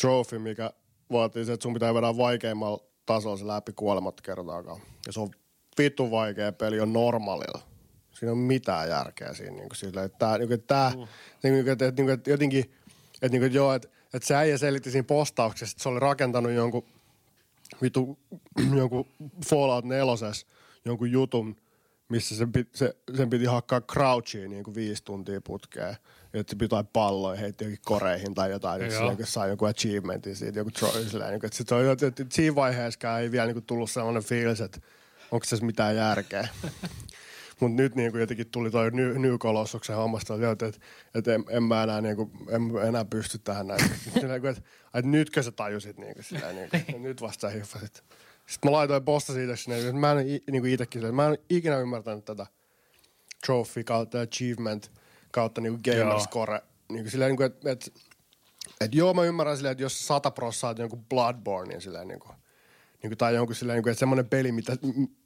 trophy, 0.01 0.39
mikä 0.39 0.73
vaatii 1.11 1.45
se, 1.45 1.53
että 1.53 1.63
sun 1.63 1.73
pitää 1.73 1.93
vedä 1.93 2.17
vaikeimmalla 2.17 2.83
tasolla 3.05 3.37
se 3.37 3.47
läpi 3.47 3.73
kuolematta 3.73 4.23
kertaakaan. 4.23 4.81
Ja 5.05 5.11
se 5.11 5.19
on 5.19 5.29
vittu 5.77 6.11
vaikea 6.11 6.51
peli 6.51 6.79
on 6.79 6.93
normaalilla. 6.93 7.61
Siinä 8.11 8.31
on 8.31 8.37
mitään 8.37 8.89
järkeä 8.89 9.33
siinä. 9.33 9.51
Niin 9.51 9.69
kuin 9.69 9.75
sillä, 9.77 10.03
että 10.03 10.17
tää, 10.17 10.37
niin 10.37 10.47
kuin, 10.47 10.63
tää, 10.63 10.89
Mm. 10.89 11.07
niin 11.43 11.63
kuin, 11.63 11.71
että, 11.73 11.87
että, 11.87 12.01
niin 12.01 12.05
kuin, 12.05 12.13
että 12.13 12.29
jotenkin, 12.29 12.73
että, 13.23 13.31
niin 13.31 13.41
kuin, 13.41 13.53
joo, 13.53 13.73
että, 13.73 13.87
että 14.13 14.27
se 14.27 14.35
äijä 14.35 14.57
selitti 14.57 14.91
siinä 14.91 15.03
postauksessa, 15.03 15.73
että 15.73 15.83
se 15.83 15.89
oli 15.89 15.99
rakentanut 15.99 16.51
jonkun 16.51 16.85
vitu 17.81 18.19
jonkun 18.77 19.07
Fallout 19.49 19.85
4 19.85 20.05
jonkun 20.85 21.11
jutun, 21.11 21.57
missä 22.09 22.35
sen, 22.35 22.51
piti, 22.51 22.69
se, 22.73 22.95
sen 23.17 23.29
piti 23.29 23.45
hakkaa 23.45 23.81
crouchiin 23.81 24.51
niin 24.51 24.63
kuin 24.63 24.75
viisi 24.75 25.03
tuntia 25.03 25.41
putkeen. 25.41 25.95
Että 26.33 26.55
jotain 26.61 26.87
palloja 26.87 27.39
heitti 27.39 27.63
johonkin 27.63 27.85
koreihin 27.85 28.33
tai 28.33 28.51
jotain, 28.51 28.81
niin 28.81 28.91
silleen, 28.91 29.17
kun 29.17 29.25
sai 29.25 29.49
joku 29.49 29.65
achievementin 29.65 30.35
siitä, 30.35 30.59
joku 30.59 30.71
silleen, 31.09 31.31
niin 31.31 31.39
kuin, 31.39 31.47
että, 31.47 31.57
sit 31.57 31.67
se 31.67 31.75
on, 31.75 31.91
että, 31.91 32.07
että 32.07 32.25
siinä 32.29 32.55
vaiheessa 32.55 33.19
ei 33.19 33.31
vielä 33.31 33.45
niin 33.45 33.55
kuin 33.55 33.65
tullut 33.65 33.91
sellainen 33.91 34.23
fiilis, 34.23 34.61
että 34.61 34.79
onko 35.31 35.45
tässä 35.49 35.65
mitään 35.65 35.95
järkeä. 35.95 36.47
Mutta 37.63 37.81
nyt 37.81 37.95
niin 37.95 38.11
kuin 38.11 38.21
jotenkin 38.21 38.49
tuli 38.49 38.71
toi 38.71 38.91
New 38.91 39.37
Colossuksen 39.37 39.95
hommasta, 39.95 40.33
että, 40.51 40.65
että, 40.65 40.79
että 41.15 41.33
en, 41.33 41.43
en, 41.49 41.63
mä 41.63 41.83
enää, 41.83 42.01
niin 42.01 42.15
kuin, 42.15 42.31
en 42.49 42.87
enää 42.87 43.05
pysty 43.05 43.37
tähän 43.37 43.67
näin. 43.67 43.81
Kuin, 44.13 44.31
että, 44.31 44.61
että 44.93 45.09
nytkö 45.11 45.43
sä 45.43 45.51
tajusit 45.51 45.97
niin 45.97 46.13
kuin, 46.13 46.23
silleen, 46.23 46.55
niin 46.55 46.69
kuin, 46.69 46.81
että 46.81 46.99
nyt 46.99 47.21
vasta 47.21 47.41
sä 47.41 47.49
hiffasit. 47.49 48.03
Sitten 48.47 48.71
mä 48.71 48.77
laitoin 48.77 49.03
posta 49.03 49.33
siitä 49.33 49.55
sinne, 49.55 49.79
että 49.79 49.93
mä 49.93 50.11
en 50.11 50.17
niin 50.17 50.61
kuin 50.61 50.73
itsekin 50.73 50.99
silleen, 50.99 51.15
mä 51.15 51.27
en 51.27 51.37
ikinä 51.49 51.79
ymmärtänyt 51.79 52.25
tätä 52.25 52.47
trophy 53.45 53.83
kautta 53.83 54.21
achievement 54.21 54.91
kautta 55.31 55.61
niin 55.61 55.73
kuin 55.73 55.97
gamerscore. 55.97 56.61
Niin 56.89 57.03
kuin 57.03 57.11
silleen, 57.11 57.29
niin 57.29 57.37
kuin, 57.37 57.45
että, 57.45 57.71
että, 57.71 57.91
että 58.81 58.97
joo 58.97 59.13
mä 59.13 59.23
ymmärrän 59.23 59.57
silleen, 59.57 59.71
että 59.71 59.83
jos 59.83 60.07
sata 60.07 60.31
prossaa 60.31 60.75
jonkun 60.77 61.05
Bloodborne, 61.05 61.69
niin 61.69 61.81
silleen 61.81 62.07
niin 62.07 62.19
kuin, 62.19 62.35
niin 63.03 63.09
kuin, 63.09 63.17
tai 63.17 63.35
jonkun 63.35 63.55
silleen, 63.55 63.75
niin 63.75 63.83
kuin, 63.83 63.91
että 63.91 63.99
semmoinen 63.99 64.29
peli, 64.29 64.51
mitä, 64.51 64.77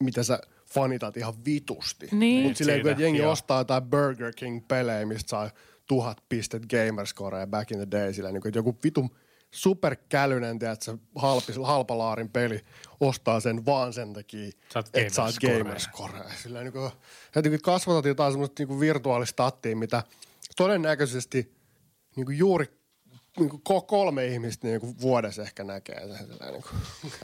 mitä 0.04 0.24
sä 0.24 0.40
fanitat 0.66 1.18
ihan 1.18 1.34
vitusti. 1.46 2.08
Niin. 2.12 2.44
Mutta 2.44 2.58
silleen, 2.58 2.88
että 2.88 3.04
jengi 3.04 3.20
joo. 3.20 3.32
ostaa 3.32 3.60
jotain 3.60 3.84
Burger 3.84 4.34
King-pelejä, 4.36 5.06
mistä 5.06 5.30
saa 5.30 5.50
tuhat 5.88 6.24
pistet 6.30 6.64
gamerscorea 6.66 7.48
back 7.48 7.72
in 7.72 7.78
the 7.78 7.88
day. 7.92 8.14
Silleen, 8.14 8.34
niin 8.34 8.42
kuin, 8.42 8.50
että 8.50 8.60
joku 8.60 8.78
vitun 8.84 9.10
superkälynen, 9.52 10.60
tiedätkö, 10.60 10.98
halpis, 11.16 11.56
halpalaarin 11.64 12.30
peli 12.30 12.62
ostaa 13.00 13.40
sen 13.40 13.66
vaan 13.66 13.94
sen 13.94 14.14
takia, 14.14 14.50
että 14.94 15.14
saat 15.14 15.36
gamerscorea. 15.42 16.30
Silleen, 16.44 16.64
niin 16.66 16.74
kuin, 16.74 16.92
että 17.36 17.50
niin 17.50 17.62
kasvatat 17.62 18.06
jotain 18.06 18.34
semmoista 18.34 18.56
niin 18.60 18.68
kuin 18.68 18.80
virtuaalistattia, 18.80 19.76
mitä 19.76 20.04
todennäköisesti 20.56 21.56
niin 22.16 22.26
kuin 22.26 22.38
juuri 22.38 22.66
niin 23.40 23.50
kuin 23.50 23.62
ko- 23.70 23.86
kolme 23.86 24.26
ihmistä 24.26 24.68
niin 24.68 24.80
kuin 24.80 24.96
vuodessa 25.02 25.42
ehkä 25.42 25.64
näkee 25.64 26.00
sen. 26.18 26.28
Niin 26.30 26.64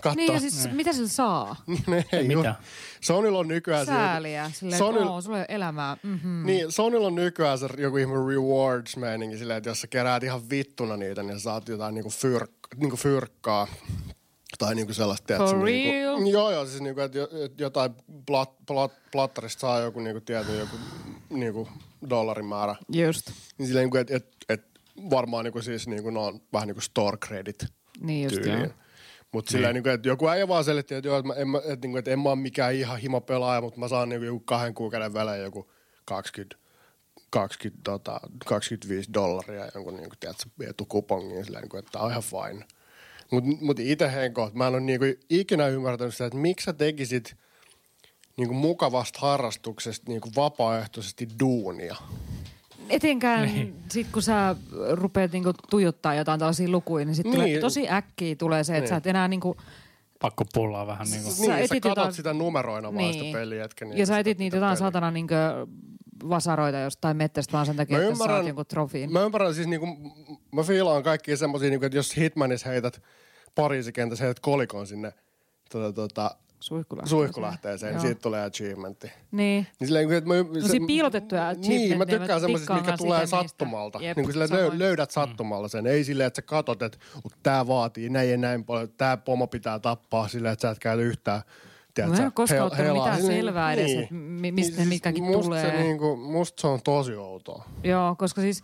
kuin. 0.03 0.15
Niin 0.15 0.33
ja 0.33 0.39
siis 0.39 0.69
mitä 0.71 0.93
sillä 0.93 1.07
saa? 1.07 1.55
Ei, 2.13 2.27
Mitä? 2.27 2.47
ju- 2.59 2.65
Sonylla 3.01 3.39
on 3.39 3.47
nykyään... 3.47 3.85
se- 3.85 3.91
Sääliä. 3.91 4.51
Silleen, 4.53 4.81
että 4.83 5.09
oo, 5.09 5.21
sulla 5.21 5.37
ei 5.37 5.41
ole 5.49 5.55
elämää. 5.55 5.97
Mm-hmm. 6.03 6.45
Niin, 6.45 6.71
Sonylla 6.71 7.07
on 7.07 7.15
nykyään 7.15 7.57
se 7.59 7.67
joku 7.77 7.97
ihme 7.97 8.13
rewards-meininki 8.13 9.37
silleen, 9.37 9.57
että 9.57 9.69
jos 9.69 9.81
sä 9.81 9.87
keräät 9.87 10.23
ihan 10.23 10.49
vittuna 10.49 10.97
niitä, 10.97 11.23
niin 11.23 11.39
sä 11.39 11.43
saat 11.43 11.67
jotain 11.69 11.95
niinku, 11.95 12.09
fyrk- 12.09 12.77
niinku 12.77 12.97
fyrkkaa. 12.97 13.67
Tai 14.57 14.75
niinku 14.75 14.93
sellaista, 14.93 15.27
tiedätkö, 15.27 15.49
For 15.51 15.63
niinku, 15.65 15.91
real? 15.91 16.27
Joo, 16.27 16.51
joo, 16.51 16.65
siis 16.65 16.81
niinku, 16.81 17.01
että 17.01 17.17
jo- 17.17 17.29
että 17.45 17.63
jotain 17.63 17.91
plat, 18.25 18.51
plat, 18.65 18.91
plattarista 19.11 19.59
saa 19.59 19.79
joku 19.79 19.99
niinku 19.99 20.21
tietyn 20.21 20.59
joku 20.59 20.75
niinku 21.29 21.67
dollarimäärä. 22.09 22.75
Just. 22.89 23.31
Niin 23.57 23.67
silleen, 23.67 23.83
niinku, 23.83 23.97
että 23.97 24.15
et, 24.15 24.27
et 24.49 24.65
varmaan 25.09 25.45
niinku 25.45 25.61
siis 25.61 25.87
niinku, 25.87 26.09
ne 26.09 26.19
on 26.19 26.41
vähän 26.53 26.67
niinku 26.67 26.81
store 26.81 27.17
credit 27.17 27.65
Niin 27.99 28.23
just 28.23 28.35
joo. 28.35 28.43
tyyliin. 28.43 28.73
Mutta 29.31 29.51
silleen, 29.51 29.75
niin. 29.75 29.87
että 29.87 30.07
joku 30.07 30.27
äijä 30.27 30.47
vaan 30.47 30.63
selitti, 30.63 30.95
että, 30.95 31.07
joo, 31.07 31.17
että, 31.17 31.27
mä, 31.27 31.33
en, 31.33 31.47
mä, 31.47 31.57
että, 31.57 31.69
niin 31.69 31.91
kuin, 31.91 31.97
että 31.97 32.11
en 32.11 32.19
mä 32.19 32.29
ole 32.29 32.35
mikään 32.35 32.73
ihan 32.73 32.99
himo 32.99 33.21
pelaaja, 33.21 33.61
mutta 33.61 33.79
mä 33.79 33.87
saan 33.87 34.09
niin 34.09 34.23
joku 34.23 34.39
kahden 34.39 34.73
kuukauden 34.73 35.13
välein 35.13 35.43
joku 35.43 35.71
20, 36.05 36.55
20, 37.29 37.81
tota, 37.83 38.19
25 38.45 39.13
dollaria 39.13 39.69
jonkun 39.75 39.95
niin 39.95 40.09
kuin, 40.09 40.19
tiedätkö, 40.19 40.49
etukupongin, 40.69 41.45
silleen, 41.45 41.61
niin 41.61 41.69
kuin, 41.69 41.79
että 41.79 41.91
tää 41.91 42.01
on 42.01 42.11
ihan 42.11 42.23
fine. 42.23 42.65
Mutta 43.31 43.49
mut 43.61 43.79
itse 43.79 44.11
Henko, 44.11 44.51
mä 44.53 44.67
en 44.67 44.73
ole 44.73 44.81
niin 44.81 44.99
kuin, 44.99 45.19
ikinä 45.29 45.67
ymmärtänyt 45.67 46.13
sitä, 46.13 46.25
että 46.25 46.37
miksi 46.37 46.65
sä 46.65 46.73
tekisit 46.73 47.35
niin 48.37 48.47
kuin 48.47 48.57
mukavasta 48.57 49.19
harrastuksesta 49.21 50.11
niin 50.11 50.21
kuin 50.21 50.35
vapaaehtoisesti 50.35 51.27
duunia. 51.39 51.95
Etenkään 52.89 53.45
Niin. 53.45 53.75
sit 53.91 54.07
kun 54.13 54.21
sä 54.21 54.55
rupeat 54.91 55.31
niinku 55.31 55.51
tuijottaa 55.69 56.15
jotain 56.15 56.39
tällaisia 56.39 56.69
lukuja, 56.69 57.05
niin 57.05 57.15
sit 57.15 57.25
Niin. 57.25 57.35
tulee, 57.35 57.59
tosi 57.59 57.89
äkkiä 57.89 58.35
tulee 58.35 58.63
se, 58.63 58.73
että 58.73 58.81
Niin. 58.81 58.89
sä 58.89 58.95
et 58.95 59.07
enää 59.07 59.27
niinku, 59.27 59.57
Pakko 60.21 60.45
pullaa 60.53 60.87
vähän 60.87 61.07
niin 61.11 61.23
kuin. 61.23 61.33
Sä 61.33 61.41
niin, 61.41 61.51
sä 61.51 61.57
etit 61.57 61.69
katot 61.83 61.97
jotain- 61.97 62.13
sitä 62.13 62.33
numeroina 62.33 62.93
vaan 62.93 63.13
sitä 63.13 63.23
Niin. 63.23 63.33
peliä, 63.37 63.65
etkä 63.65 63.85
niin 63.85 63.97
ja 63.97 64.05
sä 64.05 64.19
etit 64.19 64.37
niitä 64.39 64.57
jotain 64.57 64.77
satana 64.77 65.11
niinku 65.11 65.33
vasaroita 66.29 66.77
jostain 66.79 67.17
mettästä 67.17 67.51
vaan 67.53 67.65
sen 67.65 67.75
takia, 67.75 67.97
Mä 67.97 68.03
että 68.03 68.13
sä 68.15 68.17
saat 68.17 68.29
ymmärrän- 68.29 68.47
jonkun 68.47 68.65
trofiin. 68.65 69.11
Mä 69.13 69.21
ymmärrän 69.23 69.53
siis 69.55 69.67
niinku, 69.67 69.87
mä 70.51 70.63
fiilaan 70.63 71.03
kaikkia 71.03 71.37
semmosia, 71.37 71.69
niinku, 71.69 71.85
että 71.85 71.97
jos 71.97 72.17
Hitmanissa 72.17 72.69
heität 72.69 73.01
Pariisikentässä 73.55 74.23
heität 74.25 74.39
kolikon 74.39 74.87
sinne 74.87 75.13
tota, 75.71 75.93
tota, 75.93 76.35
Suihkulähteeseen. 76.63 77.19
suihkulähteeseen, 77.19 77.93
niin 77.93 78.01
siitä 78.01 78.21
tulee 78.21 78.45
achievementti. 78.45 79.07
Niin. 79.31 79.67
Niin 79.79 79.87
silleen, 79.87 80.11
että 80.13 80.27
mä, 80.27 80.33
No 80.61 80.67
siinä 80.67 80.87
piilotettuja 80.87 81.53
Niin, 81.53 81.59
mä 81.69 81.75
achievementteja, 81.75 82.19
tykkään 82.19 82.41
semmoisista, 82.41 82.73
mikä 82.75 82.97
tulee 82.97 83.19
niistä. 83.19 83.37
sattumalta. 83.37 83.99
Jep, 84.01 84.17
niin 84.17 84.23
kuin 84.25 84.33
silleen, 84.33 84.49
samoin. 84.49 84.71
löy- 84.73 84.79
löydät 84.79 85.11
sattumalla 85.11 85.67
sen. 85.67 85.87
Ei 85.87 86.03
silleen, 86.03 86.27
että 86.27 86.37
sä 86.37 86.41
katot, 86.41 86.81
että 86.81 86.97
tää 87.43 87.67
vaatii 87.67 88.09
näin 88.09 88.31
ja 88.31 88.37
näin 88.37 88.63
paljon, 88.63 88.89
tää 88.97 89.17
pomo 89.17 89.47
pitää 89.47 89.79
tappaa 89.79 90.27
silleen, 90.27 90.53
että 90.53 90.61
sä 90.67 90.71
et 90.71 90.79
käytä 90.79 91.01
yhtään 91.03 91.41
Mä 92.07 92.15
en 92.15 92.23
ole 92.23 92.31
koskaan 92.31 92.61
ottanut 92.65 92.85
helaa. 92.87 93.03
mitään 93.05 93.17
Niin, 93.27 93.37
selvää 93.43 93.73
edes, 93.73 93.85
niin. 93.85 93.99
että 94.03 94.13
mi- 94.15 94.51
mistä 94.51 94.71
ne 94.71 94.77
siis 94.77 94.89
mitkäkin 94.89 95.23
musta 95.23 95.43
tulee. 95.43 95.71
Se, 95.71 95.77
niinku, 95.77 96.15
musta 96.15 96.61
se 96.61 96.67
on 96.67 96.79
tosi 96.83 97.15
outoa. 97.15 97.65
Joo, 97.83 98.15
koska 98.15 98.41
siis 98.41 98.63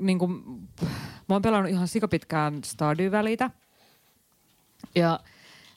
niin 0.00 0.18
kuin, 0.18 0.32
mä 1.28 1.34
oon 1.34 1.42
pelannut 1.42 1.70
ihan 1.70 1.88
sikapitkään 1.88 2.60
Stardew-välitä. 2.64 3.50
Ja 4.94 5.20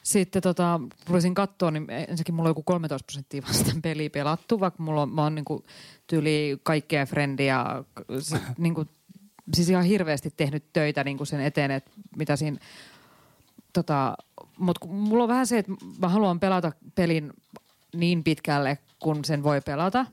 sitten 0.08 0.42
tota, 0.42 0.80
rupesin 1.08 1.34
katsoa, 1.34 1.72
niin 1.72 1.90
ensinnäkin 1.90 2.36
mulla 2.36 2.48
on 2.48 2.52
joku 2.52 2.64
13 2.64 3.06
prosenttia 3.06 3.42
vasta 3.48 3.72
peliä 3.82 4.10
pelattu, 4.10 4.60
vaikka 4.60 4.84
mulla 4.84 5.02
on, 5.02 5.10
mä 5.10 5.24
oon 5.24 5.36
niin 5.36 5.46
kuin, 5.46 5.64
tyyli 6.08 6.60
kaikkea 6.64 7.06
frendiä, 7.06 7.66
niin 8.58 8.74
kuin, 8.74 8.90
siis 9.54 9.70
ihan 9.70 9.84
hirveästi 9.84 10.34
tehnyt 10.38 10.64
töitä 10.74 11.04
niin 11.04 11.18
kuin 11.18 11.28
sen 11.28 11.42
eteen, 11.42 11.72
että 11.72 11.92
mitä 12.18 12.36
siinä 12.36 12.58
tota, 13.74 14.18
mutta 14.58 14.88
mulla 14.88 15.24
on 15.24 15.30
vähän 15.30 15.48
se, 15.48 15.58
että 15.58 15.72
mä 16.00 16.10
haluan 16.10 16.40
pelata 16.40 16.72
pelin 16.96 17.34
niin 17.96 18.24
pitkälle, 18.24 18.78
kun 19.00 19.26
sen 19.26 19.44
voi 19.44 19.62
pelata. 19.62 20.06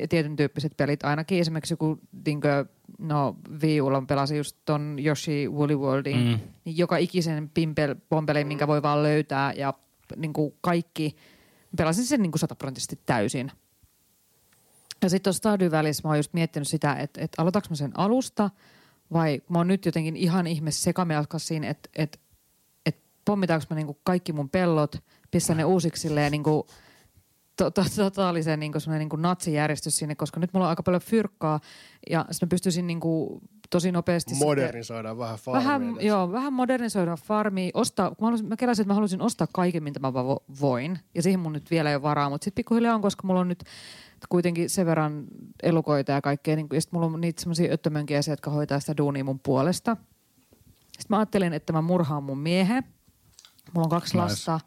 Ja 0.00 0.08
tietyn 0.08 0.36
tyyppiset 0.36 0.76
pelit 0.76 1.04
ainakin. 1.04 1.40
Esimerkiksi 1.40 1.72
joku, 1.72 2.00
niinkö, 2.26 2.66
no 2.98 3.36
Viulla 3.62 4.02
pelasin 4.06 4.36
just 4.36 4.56
ton 4.64 4.96
Yoshi 5.04 5.48
Woolly 5.48 5.76
Worldin. 5.76 6.16
Mm. 6.16 6.38
Niin 6.64 6.78
joka 6.78 6.96
ikisen 6.96 7.50
pimpel, 7.54 7.94
pompelin, 8.08 8.46
minkä 8.46 8.66
voi 8.66 8.82
vaan 8.82 9.02
löytää 9.02 9.52
ja 9.52 9.74
niin 10.16 10.32
kuin 10.32 10.54
kaikki. 10.60 11.16
Pelasin 11.76 12.04
sen 12.04 12.22
niin 12.22 12.32
kuin 12.32 12.40
sataprosenttisesti 12.40 13.00
täysin. 13.06 13.52
Ja 15.02 15.08
sitten 15.08 15.24
tuossa 15.24 15.38
Stardew 15.38 15.70
välissä 15.70 16.02
mä 16.04 16.10
oon 16.10 16.18
just 16.18 16.34
miettinyt 16.34 16.68
sitä, 16.68 16.94
että, 16.94 17.20
että 17.20 17.42
aloitaks 17.42 17.70
mä 17.70 17.76
sen 17.76 17.92
alusta 17.94 18.50
vai 19.12 19.42
mä 19.48 19.58
oon 19.58 19.68
nyt 19.68 19.86
jotenkin 19.86 20.16
ihan 20.16 20.46
ihme 20.46 20.70
sekamelkas 20.70 21.46
siinä, 21.46 21.68
että, 21.68 21.90
että, 21.96 22.18
että 22.86 23.00
pommitaanko 23.24 23.66
mä 23.70 23.76
niinku 23.76 23.98
kaikki 24.04 24.32
mun 24.32 24.50
pellot, 24.50 24.96
pistän 25.30 25.56
ne 25.56 25.64
uusiksi 25.64 26.02
silleen 26.02 26.42
to, 26.42 26.66
to, 26.66 26.66
totaalisen 27.58 28.60
semmoinen 28.78 28.98
niinku 28.98 29.16
natsijärjestys 29.16 29.98
sinne, 29.98 30.14
koska 30.14 30.40
nyt 30.40 30.52
mulla 30.52 30.66
on 30.66 30.70
aika 30.70 30.82
paljon 30.82 31.02
fyrkkaa 31.02 31.60
ja 32.10 32.24
sitten 32.30 32.46
mä 32.46 32.50
pystyisin 32.50 32.86
niinku 32.86 33.40
tosi 33.70 33.92
nopeasti 33.92 34.30
sitten- 34.34 34.48
Modernisoidaan 34.48 35.18
vähän 35.18 35.36
farmia. 35.38 35.64
Vähän, 35.64 35.82
tässä. 35.94 36.06
joo, 36.06 36.32
vähän 36.32 36.52
modernisoida 36.52 37.16
farmia, 37.16 37.70
ostaa, 37.74 38.08
kun 38.08 38.16
mä, 38.20 38.26
halusin, 38.26 38.48
mä 38.48 38.56
keräsin, 38.56 38.82
että 38.82 38.90
mä 38.90 38.94
halusin 38.94 39.22
ostaa 39.22 39.46
kaiken, 39.52 39.82
mitä 39.82 40.00
mä 40.00 40.12
voin. 40.60 40.98
Ja 41.14 41.22
siihen 41.22 41.40
mun 41.40 41.52
nyt 41.52 41.70
vielä 41.70 41.90
ei 41.90 41.96
ole 41.96 42.02
varaa, 42.02 42.30
mutta 42.30 42.44
sitten 42.44 42.54
pikkuhiljaa 42.60 42.94
on, 42.94 43.02
koska 43.02 43.26
mulla 43.26 43.40
on 43.40 43.48
nyt 43.48 43.64
kuitenkin 44.28 44.70
sen 44.70 44.86
verran 44.86 45.24
elukoita 45.62 46.12
ja 46.12 46.20
kaikkea. 46.20 46.56
Niin, 46.56 46.66
ja 46.72 46.80
sitten 46.80 47.00
mulla 47.00 47.12
on 47.14 47.20
niitä 47.20 47.40
semmoisia 47.42 47.72
öttömönkiä, 47.72 48.20
jotka 48.30 48.50
hoitaa 48.50 48.80
sitä 48.80 48.96
duunia 48.96 49.24
mun 49.24 49.40
puolesta. 49.40 49.96
Sitten 50.84 51.06
mä 51.08 51.18
ajattelin, 51.18 51.52
että 51.52 51.72
mä 51.72 51.82
murhaan 51.82 52.22
mun 52.22 52.38
miehen. 52.38 52.84
Mulla 53.74 53.84
on 53.86 53.90
kaksi 53.90 54.14
Nice. 54.14 54.24
lasta. 54.24 54.60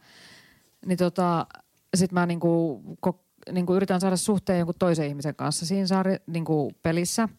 Niin 0.85 0.97
tota, 0.97 1.47
sit 1.95 2.11
mä 2.11 2.25
niinku, 2.25 2.81
ko, 2.99 3.23
niinku 3.51 3.75
yritän 3.75 4.01
saada 4.01 4.17
suhteen 4.17 4.59
jonkun 4.59 4.75
toisen 4.79 5.07
ihmisen 5.07 5.35
kanssa 5.35 5.65
siinä 5.65 5.87
saari, 5.87 6.15
niinku 6.27 6.71
pelissä. 6.81 7.29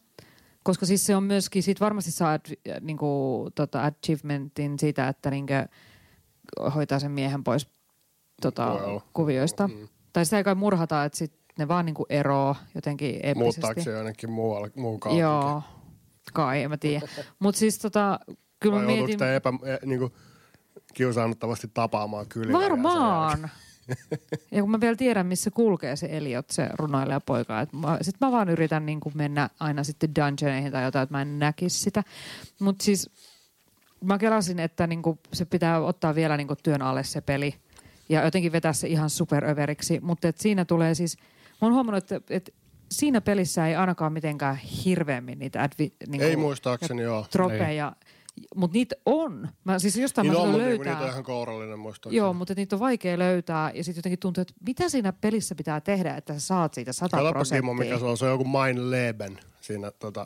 koska 0.63 0.85
siis 0.85 1.05
se 1.05 1.15
on 1.15 1.23
myöskin, 1.23 1.63
siitä 1.63 1.79
varmasti 1.79 2.11
saa 2.11 2.33
ad- 2.33 2.79
niinku, 2.81 3.49
tota, 3.55 3.83
achievementin 3.83 4.79
siitä, 4.79 5.07
että 5.07 5.31
niinku, 5.31 5.53
hoitaa 6.75 6.99
sen 6.99 7.11
miehen 7.11 7.43
pois 7.43 7.67
tota, 8.41 8.71
olla. 8.71 9.01
kuvioista. 9.13 9.67
Mm. 9.67 9.87
Tai 10.13 10.25
sitä 10.25 10.37
ei 10.37 10.43
kai 10.43 10.55
murhata, 10.55 11.03
että 11.03 11.17
sit 11.17 11.33
ne 11.59 11.67
vaan 11.67 11.85
niinku 11.85 12.05
eroo 12.09 12.55
jotenkin 12.75 13.09
eeppisesti. 13.09 13.39
Muuttaako 13.43 13.81
se 13.81 13.91
jonnekin 13.91 14.31
muualle, 14.31 14.71
muu 14.75 14.97
kaupunki? 14.97 15.21
Joo, 15.21 15.61
kai, 16.33 16.63
en 16.63 16.69
mä 16.69 16.77
tiedä. 16.77 17.07
Mutta 17.39 17.59
siis 17.59 17.79
tota, 17.79 18.19
kyllä 18.59 18.75
Vai 18.75 18.85
mä 18.85 18.91
mietin... 18.91 19.19
te 19.19 19.35
epä, 19.35 19.53
e, 19.63 19.85
niinku, 19.85 20.11
kiusaannuttavasti 20.93 21.67
tapaamaan 21.73 22.27
kylillä? 22.27 22.59
Varmaan. 22.59 23.49
Ja 24.51 24.61
kun 24.61 24.71
mä 24.71 24.81
vielä 24.81 24.95
tiedän, 24.95 25.25
missä 25.25 25.51
kulkee 25.51 25.95
se 25.95 26.07
Eliot, 26.11 26.49
se 26.49 26.69
runoilija 26.73 27.21
poika. 27.21 27.67
Sitten 28.01 28.27
mä 28.27 28.31
vaan 28.31 28.49
yritän 28.49 28.85
niin 28.85 28.99
kuin 28.99 29.17
mennä 29.17 29.49
aina 29.59 29.83
sitten 29.83 30.15
dungeoneihin 30.15 30.71
tai 30.71 30.83
jotain, 30.83 31.03
että 31.03 31.15
mä 31.15 31.21
en 31.21 31.39
näkisi 31.39 31.79
sitä. 31.79 32.03
Mutta 32.59 32.83
siis 32.83 33.09
mä 34.03 34.17
kelasin, 34.17 34.59
että 34.59 34.87
niin 34.87 35.01
kuin 35.01 35.19
se 35.33 35.45
pitää 35.45 35.79
ottaa 35.79 36.15
vielä 36.15 36.37
niin 36.37 36.47
kuin 36.47 36.59
työn 36.63 36.81
alle 36.81 37.03
se 37.03 37.21
peli 37.21 37.55
ja 38.09 38.23
jotenkin 38.23 38.51
vetää 38.51 38.73
se 38.73 38.87
ihan 38.87 39.09
superöveriksi. 39.09 39.99
Mutta 40.01 40.27
et 40.27 40.37
siinä 40.37 40.65
tulee 40.65 40.95
siis, 40.95 41.17
mä 41.61 41.67
oon 41.67 41.73
huomannut, 41.73 42.11
että, 42.11 42.33
että 42.35 42.51
siinä 42.91 43.21
pelissä 43.21 43.67
ei 43.67 43.75
ainakaan 43.75 44.13
mitenkään 44.13 44.55
hirveämmin 44.55 45.39
niitä 45.39 45.63
advi, 45.63 45.93
niin 46.07 46.21
Ei 46.21 46.35
muistaakseni 46.35 47.01
joo. 47.01 47.25
tropeja, 47.31 47.95
mutta 48.55 48.73
niitä 48.73 48.95
on. 49.05 49.49
Mä 49.63 49.79
siis 49.79 49.97
jostain 49.97 50.25
Niin 50.25 50.33
mä 50.33 50.39
on, 50.39 50.47
mutta 50.49 50.65
niinku 50.65 50.77
löytää. 50.83 50.93
niitä 50.93 51.05
on 51.05 51.11
ihan 51.11 51.23
kourallinen 51.23 51.79
muistaakseni. 51.79 52.17
Joo, 52.17 52.33
mutta 52.33 52.53
niitä 52.53 52.75
on 52.75 52.79
vaikea 52.79 53.19
löytää 53.19 53.71
ja 53.71 53.83
sitten 53.83 53.99
jotenkin 53.99 54.19
tuntuu, 54.19 54.41
että 54.41 54.53
mitä 54.67 54.89
siinä 54.89 55.13
pelissä 55.13 55.55
pitää 55.55 55.81
tehdä, 55.81 56.15
että 56.17 56.33
sä 56.33 56.39
saat 56.39 56.73
siitä 56.73 56.93
100 56.93 57.17
Katsoppa 57.17 57.31
prosenttia. 57.31 57.57
Kimmo, 57.61 57.73
mikä 57.73 57.99
se 57.99 58.05
on. 58.05 58.17
Se 58.17 58.25
on 58.25 58.31
joku 58.31 58.45
Mein 58.45 58.91
Leben 58.91 59.39
siinä 59.61 59.91
tota, 59.91 60.25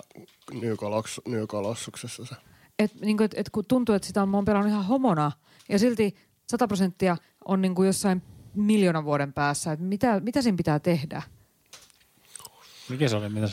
Nykoloks, 0.54 1.22
Nykolossuksessa 1.28 2.26
se. 2.26 2.36
Et, 2.80 2.92
niin 3.02 3.18
kuin, 3.18 3.26
et, 3.26 3.34
et 3.38 3.50
kun 3.50 3.64
tuntuu, 3.68 3.96
että 3.96 4.08
sitä 4.08 4.22
on, 4.22 4.30
mä 4.30 4.38
oon 4.38 4.46
pelannut 4.46 4.72
ihan 4.72 4.86
homona 4.86 5.32
ja 5.70 5.80
silti 5.80 6.16
100 6.48 6.68
prosenttia 6.68 7.18
on 7.46 7.62
niin 7.62 7.76
kuin 7.76 7.86
jossain 7.88 8.22
miljoonan 8.56 9.06
vuoden 9.06 9.34
päässä. 9.34 9.72
Et 9.72 9.80
mitä, 9.80 10.20
mitä 10.20 10.42
siinä 10.42 10.58
pitää 10.58 10.80
tehdä? 10.80 11.22
Mikä 12.90 13.08
se 13.08 13.16
oli? 13.16 13.30
Mitä 13.30 13.48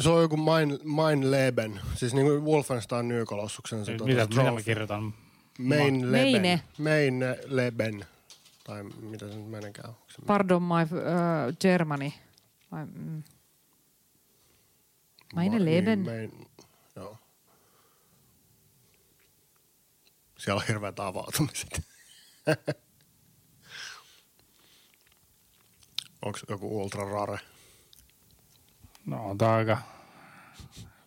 se? 0.00 0.08
On 0.08 0.22
joku 0.22 0.36
Mein, 0.36 0.78
mein 0.84 1.30
Leben, 1.30 1.80
siis 1.94 2.14
niinku 2.14 2.52
Wolfenstein 2.52 3.08
Nykolossuksen 3.08 3.84
se 3.84 3.92
mitä, 3.92 4.26
tota, 4.26 4.40
mitä 4.40 4.52
mä 4.52 4.62
kirjoitan? 4.62 5.14
Mein 5.58 6.12
Leben. 6.12 6.32
Meine. 6.32 6.60
Mein 6.78 7.20
Leben. 7.46 8.04
Tai 8.64 8.82
mitä 8.84 9.28
se 9.28 9.36
nyt 9.36 9.50
menenkään. 9.50 9.94
Se 10.08 10.22
Pardon 10.26 10.62
my 10.62 10.82
uh, 10.82 10.88
Germany. 11.60 12.12
Vai, 12.72 12.86
mm. 12.86 13.22
Meine 15.34 15.58
Ma- 15.58 15.64
Leben. 15.64 16.02
Niin, 16.02 16.30
mein, 16.30 16.46
joo. 16.96 17.18
Siellä 20.38 20.60
on 20.60 20.66
hirveät 20.68 21.00
avautumiset. 21.00 21.82
Onko 26.22 26.38
joku 26.48 26.80
ultra 26.82 27.04
rare? 27.04 27.38
No 29.08 29.30
on 29.30 29.38
tää 29.38 29.54
aika 29.54 29.78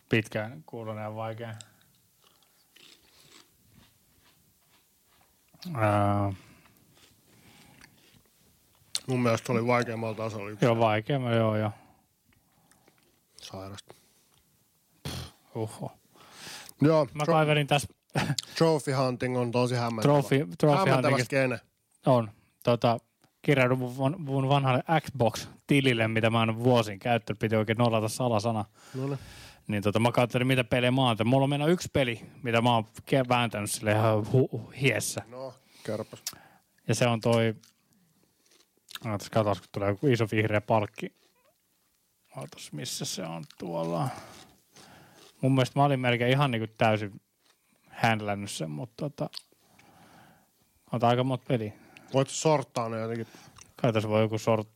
pitkään 0.08 0.62
kuulonen 0.66 1.02
ja 1.02 1.14
vaikea. 1.14 1.54
Ää, 5.74 6.32
Mun 9.06 9.22
mielestä 9.22 9.52
oli 9.52 9.66
vaikeammalla 9.66 10.14
tasolla 10.14 10.50
yksi 10.50 10.64
joo, 10.64 10.78
vaikea, 10.78 11.18
mä 11.18 11.32
joo, 11.34 11.56
joo. 11.56 11.70
sairasta. 13.36 13.94
Uho. 15.54 15.92
Joo, 16.80 17.06
Mä 17.14 17.22
tro- 17.22 17.26
kaivelin 17.26 17.66
tässä 17.66 17.88
trophy 18.58 18.92
hunting 18.92 19.38
on 19.38 19.50
tosi 19.50 19.74
hämmentävä. 19.74 20.12
Trophy, 20.14 20.46
trophy 20.58 20.78
hämmentävä 20.90 21.24
skene. 21.24 21.60
on. 22.06 22.30
Tota, 22.62 22.98
kirjaudun 23.42 23.78
mun, 23.78 24.16
mun 24.18 24.48
vanhalle 24.48 24.82
Xbox-tilille, 25.00 26.08
mitä 26.08 26.30
mä 26.30 26.38
oon 26.38 26.64
vuosin 26.64 26.98
käyttänyt. 26.98 27.38
Piti 27.38 27.56
oikein 27.56 27.78
nollata 27.78 28.08
salasana. 28.08 28.64
No 28.94 29.06
niin. 29.06 29.18
Niin 29.68 29.82
tota, 29.82 29.98
mä 29.98 30.12
katselin, 30.12 30.46
mitä 30.46 30.64
pelejä 30.64 30.90
mä 30.90 31.02
oon. 31.02 31.16
Mulla 31.24 31.44
on 31.44 31.50
mennä 31.50 31.66
yksi 31.66 31.88
peli, 31.92 32.26
mitä 32.42 32.60
mä 32.60 32.74
oon 32.74 32.84
vääntänyt 33.28 33.70
sille 33.70 33.92
ihan 33.92 34.18
hu- 34.18 34.58
hu- 34.58 34.72
hiessä. 34.80 35.22
No, 35.30 35.54
kerropas. 35.84 36.22
Ja 36.88 36.94
se 36.94 37.06
on 37.06 37.20
toi... 37.20 37.54
Ootas, 39.10 39.30
katos, 39.30 39.60
kun 39.60 39.68
tulee 39.72 39.88
joku 39.88 40.06
iso 40.06 40.26
vihreä 40.32 40.60
palkki. 40.60 41.12
Ootas, 42.36 42.72
missä 42.72 43.04
se 43.04 43.22
on 43.22 43.44
tuolla. 43.58 44.08
Mun 45.40 45.52
mielestä 45.54 45.78
mä 45.78 45.84
olin 45.84 46.00
melkein 46.00 46.30
ihan 46.30 46.50
niinku 46.50 46.74
täysin 46.78 47.20
händlännyt 47.88 48.50
sen, 48.50 48.70
mutta 48.70 48.94
tota... 48.96 49.30
On 50.92 51.04
aika 51.04 51.24
monta 51.24 51.44
peliä. 51.48 51.72
Voit 52.14 52.28
sorttaa 52.28 52.88
ne 52.88 53.00
jotenkin. 53.00 53.26
Kai 53.76 53.92
tässä 53.92 54.08
voi 54.08 54.22
joku 54.22 54.38
sort... 54.38 54.68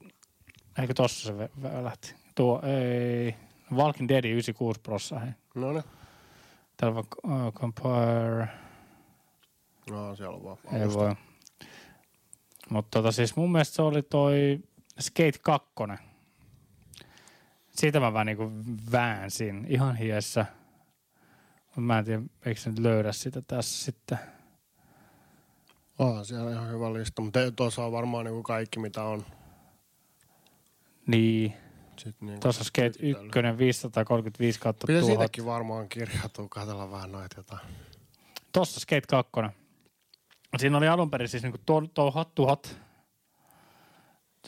Eikö 0.79 0.95
tossa 0.95 1.27
se 1.27 1.51
lähti? 1.83 2.15
Tuo 2.35 2.63
ei... 2.63 3.35
Walking 3.73 4.09
Dead 4.09 4.25
96 4.25 4.81
prossa, 4.81 5.19
hei. 5.19 5.31
No 5.55 5.73
niin. 5.73 5.85
Täällä 6.77 6.99
on 6.99 7.47
uh, 7.47 7.53
Compare... 7.53 8.49
No, 9.91 10.17
siellä 10.17 10.37
on 10.37 10.45
vaan. 10.45 10.59
Ei 10.73 10.83
alusta. 10.83 10.99
voi. 11.01 11.15
Mutta 12.71 12.99
tota, 12.99 13.13
siis 13.13 13.37
mun 13.37 13.53
mielestä 13.53 13.75
se 13.77 13.83
oli 13.83 14.03
toi 14.03 14.61
Skate 15.01 15.39
2. 15.43 15.69
Siitä 17.71 18.01
mä 18.01 18.13
vähän 18.13 18.27
niinku 18.27 18.53
väänsin 18.93 19.67
ihan 19.69 19.97
hiessä. 19.97 20.47
Mut 21.77 21.87
mä 21.87 21.99
en 21.99 22.05
tiedä, 22.05 22.23
eikö 22.47 22.61
se 22.61 22.71
nyt 22.71 22.79
löydä 22.79 23.13
sitä 23.13 23.43
tässä 23.43 23.85
sitten. 23.85 24.19
Ah, 25.99 26.25
siellä 26.25 26.47
on 26.47 26.53
ihan 26.53 26.71
hyvä 26.71 26.93
lista, 26.93 27.23
mutta 27.23 27.39
tuossa 27.57 27.85
on 27.85 27.93
varmaan 27.93 28.25
niinku 28.25 28.43
kaikki, 28.43 28.79
mitä 28.79 29.03
on. 29.03 29.27
Niin, 31.07 31.53
Sitten 31.97 32.27
niinku 32.27 32.41
tuossa 32.41 32.65
Skate 32.65 32.87
1 32.87 32.99
535 33.59 34.61
kautta 34.61 34.87
Pitäisi 34.87 35.07
1000. 35.07 35.23
itsekin 35.23 35.47
varmaan 35.47 35.89
kirjautua, 35.89 36.47
katsella 36.49 36.91
vähän 36.91 37.13
noita 37.13 37.37
jotain. 37.39 37.61
Tossa 38.53 38.81
Skate 38.81 39.07
2. 39.09 39.33
Siinä 40.59 40.77
oli 40.77 40.89
alun 40.89 41.11
perin 41.11 41.29
siis 41.29 41.43
niinku 41.43 41.59
tuo, 41.67 41.83
tuo 41.95 42.25
tuhat, 42.35 42.81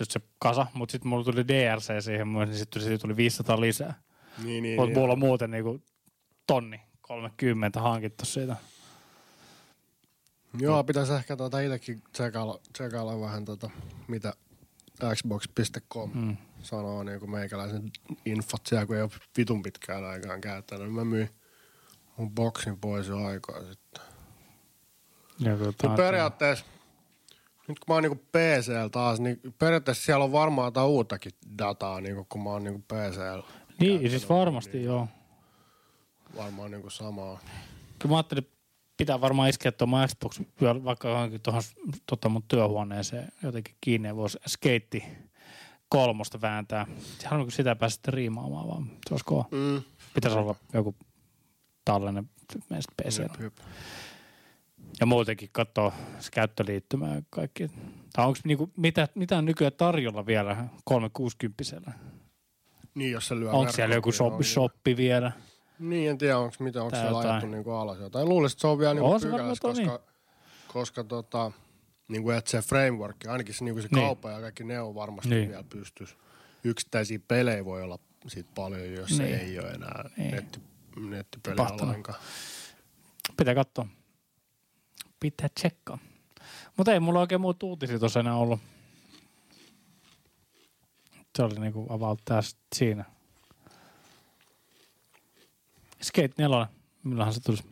just 0.01 0.11
se 0.11 0.21
kasa, 0.39 0.67
mutta 0.75 0.93
sitten 0.93 1.09
mulla 1.09 1.25
tuli 1.25 1.49
DRC 1.49 2.05
siihen 2.05 2.29
myös, 2.29 2.49
niin 2.49 2.59
sitten 2.59 2.83
siitä 2.83 2.99
tuli 2.99 3.17
500 3.17 3.61
lisää. 3.61 3.95
Niin, 4.45 4.63
niin. 4.63 4.77
Mutta 4.77 4.87
niin. 4.87 4.99
mulla 4.99 5.13
on 5.13 5.19
muuten 5.19 5.51
niinku 5.51 5.83
tonni 6.47 6.81
30 7.01 7.81
hankittu 7.81 8.25
siitä. 8.25 8.57
Joo, 10.61 10.85
pitäisi 10.85 11.13
ehkä 11.13 11.37
tuota 11.37 11.61
itsekin 11.61 12.03
tsekailla, 12.13 12.61
tsekailla 12.73 13.21
vähän 13.21 13.45
tota, 13.45 13.71
mitä 14.09 14.33
xbox.com 15.15 16.11
Mm. 16.15 16.37
sanoo 16.63 17.03
niin 17.03 17.21
kuin 17.21 17.31
meikäläisen 17.31 17.91
infot 18.27 18.67
siellä, 18.67 18.87
kun 18.87 18.97
ei 18.97 19.03
ole 19.03 19.11
vitun 19.37 19.63
pitkään 19.63 20.05
aikaan 20.05 20.41
käyttänyt. 20.41 20.93
Mä 20.93 21.05
myin 21.05 21.31
mun 22.17 22.31
boksin 22.35 22.79
pois 22.79 23.09
jo 23.09 23.25
aikaa 23.27 23.61
sitten. 23.65 24.03
Ja 25.39 25.57
tota, 25.57 25.89
periaatteessa, 25.97 26.65
nyt 27.69 27.79
kun 27.79 27.85
mä 27.89 27.95
oon 27.95 28.03
niinku 28.03 28.25
PCL 28.33 28.89
taas, 28.93 29.21
niin 29.21 29.41
periaatteessa 29.59 30.05
siellä 30.05 30.25
on 30.25 30.33
varmaan 30.33 30.67
jotain 30.67 30.89
uuttakin 30.89 31.33
dataa, 31.59 32.01
niinku, 32.01 32.27
kun 32.29 32.43
mä 32.43 32.51
oon 32.51 32.65
niinku 32.65 32.83
PCL. 32.89 33.41
Niin, 33.81 34.11
siis 34.11 34.29
varmasti 34.29 34.83
joo. 34.85 35.09
Varmaan 36.37 36.71
niinku 36.71 36.91
samaa. 36.91 37.41
Kyllä 37.99 38.13
mä 38.13 38.17
ajattelin, 38.17 38.47
pitää 38.99 39.21
varmaan 39.21 39.49
iskeä 39.49 39.73
tuon 39.73 39.89
mun 39.89 40.01
Xbox 40.09 40.41
vaikka 40.85 41.09
johonkin 41.09 41.41
tuohon 41.41 41.63
tota 42.07 42.29
mun 42.29 42.43
työhuoneeseen 42.49 43.29
jotenkin 43.43 43.75
kiinni 43.81 44.09
ja 44.09 44.17
voisi 44.17 44.39
skeitti 44.47 45.05
kolmosta 45.89 46.41
vääntää. 46.41 46.87
Sehän 47.19 47.41
on 47.41 47.51
sitä 47.51 47.77
päästä 47.77 47.95
sitten 47.95 48.15
riimaamaan 48.15 48.69
vaan. 48.69 48.85
Se 48.85 49.15
olisi 49.15 49.25
kova. 49.25 49.45
Mm. 49.51 49.83
Pitäisi 50.15 50.39
olla 50.39 50.55
joku 50.73 50.97
tallenne 51.85 52.25
meistä 52.71 52.93
PC. 53.03 53.19
Jep, 53.19 53.41
jep. 53.41 53.53
Ja 55.01 55.07
muutenkin 55.07 55.49
katsoa 55.53 55.93
se 56.19 56.31
käyttöliittymää 56.31 57.15
ja 57.15 57.23
kaikki. 57.31 57.71
Tai 58.13 58.27
onko 58.27 58.39
niinku, 58.45 58.71
mitä, 58.77 59.09
mitä 59.15 59.39
on 59.39 59.45
nykyään 59.45 59.73
tarjolla 59.77 60.27
vielä 60.27 60.69
360 60.85 61.93
Niin, 62.95 63.13
jos 63.13 63.29
se 63.29 63.37
lyö 63.37 63.51
Onko 63.51 63.73
siellä 63.73 63.95
joku 63.95 64.13
shop, 64.13 64.33
joo, 64.33 64.43
shoppi 64.43 64.97
vielä? 64.97 65.33
Niin, 65.79 66.11
en 66.11 66.19
tiedä, 66.19 66.39
onko 66.39 66.57
mitä, 66.59 66.83
onko 66.83 66.97
siellä 66.97 67.11
jotain. 67.11 67.31
ajettu 67.31 67.47
niinku 67.47 67.71
alas 67.71 67.99
jotain. 67.99 68.29
Luulisin, 68.29 68.55
että 68.55 68.61
se 68.61 68.67
on 68.67 68.79
vielä 68.79 68.95
niinku 68.95 69.11
On 69.11 69.21
se 69.21 69.29
pykälässä, 69.29 69.63
koska, 69.63 70.01
koska 70.73 71.05
tota, 71.05 71.53
niinku, 72.09 72.31
että 72.31 72.51
se 72.51 72.59
framework, 72.63 73.17
ainakin 73.29 73.55
se, 73.55 73.65
niinku 73.65 73.83
se 73.83 73.89
Niin. 73.93 74.05
kauppa 74.05 74.31
ja 74.31 74.41
kaikki 74.41 74.65
ne 74.65 74.81
on 74.81 74.95
varmasti 74.95 75.31
Niin. 75.31 75.49
vielä 75.49 75.65
pystyisi. 75.71 76.15
Yksittäisiä 76.65 77.19
pelejä 77.29 77.65
voi 77.65 77.83
olla 77.83 77.99
siitä 78.27 78.51
paljon, 78.55 78.93
jos 78.93 79.17
se 79.17 79.23
Niin. 79.23 79.35
ei 79.39 79.59
ole 79.59 79.69
enää 79.71 80.11
Niin. 80.17 80.35
netti, 81.11 81.39
Tapahtunut. 81.43 81.81
ollenkaan. 81.83 82.19
Pitää 83.37 83.55
katsoa. 83.55 83.87
Pitää 85.21 85.49
tsekkaa. 85.55 85.99
Mutta 86.77 86.93
ei 86.93 87.01
mulla 87.01 87.21
oikein 87.21 87.41
muuta 87.41 87.67
uutisia 87.67 87.99
tuossa 87.99 88.21
enää 88.21 88.37
ollut. 88.37 88.61
Se 91.37 91.43
oli 91.43 91.55
niinku 91.61 91.87
about 91.89 92.21
tästä 92.25 92.61
siinä. 92.75 93.05
Skate 96.03 96.35
4, 96.39 96.67
milloinhan 97.03 97.35
se 97.35 97.41
tulisi? 97.41 97.65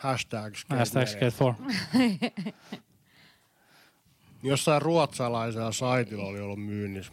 Hashtag 0.00 0.54
skate 0.54 0.78
Hashtag. 0.78 1.08
Skate 1.08 1.32
4. 2.00 2.30
Jossain 4.42 4.82
ruotsalaisella 4.82 5.72
saitilla 5.72 6.24
oli 6.24 6.40
ollut 6.40 6.64
myynnissä 6.64 7.12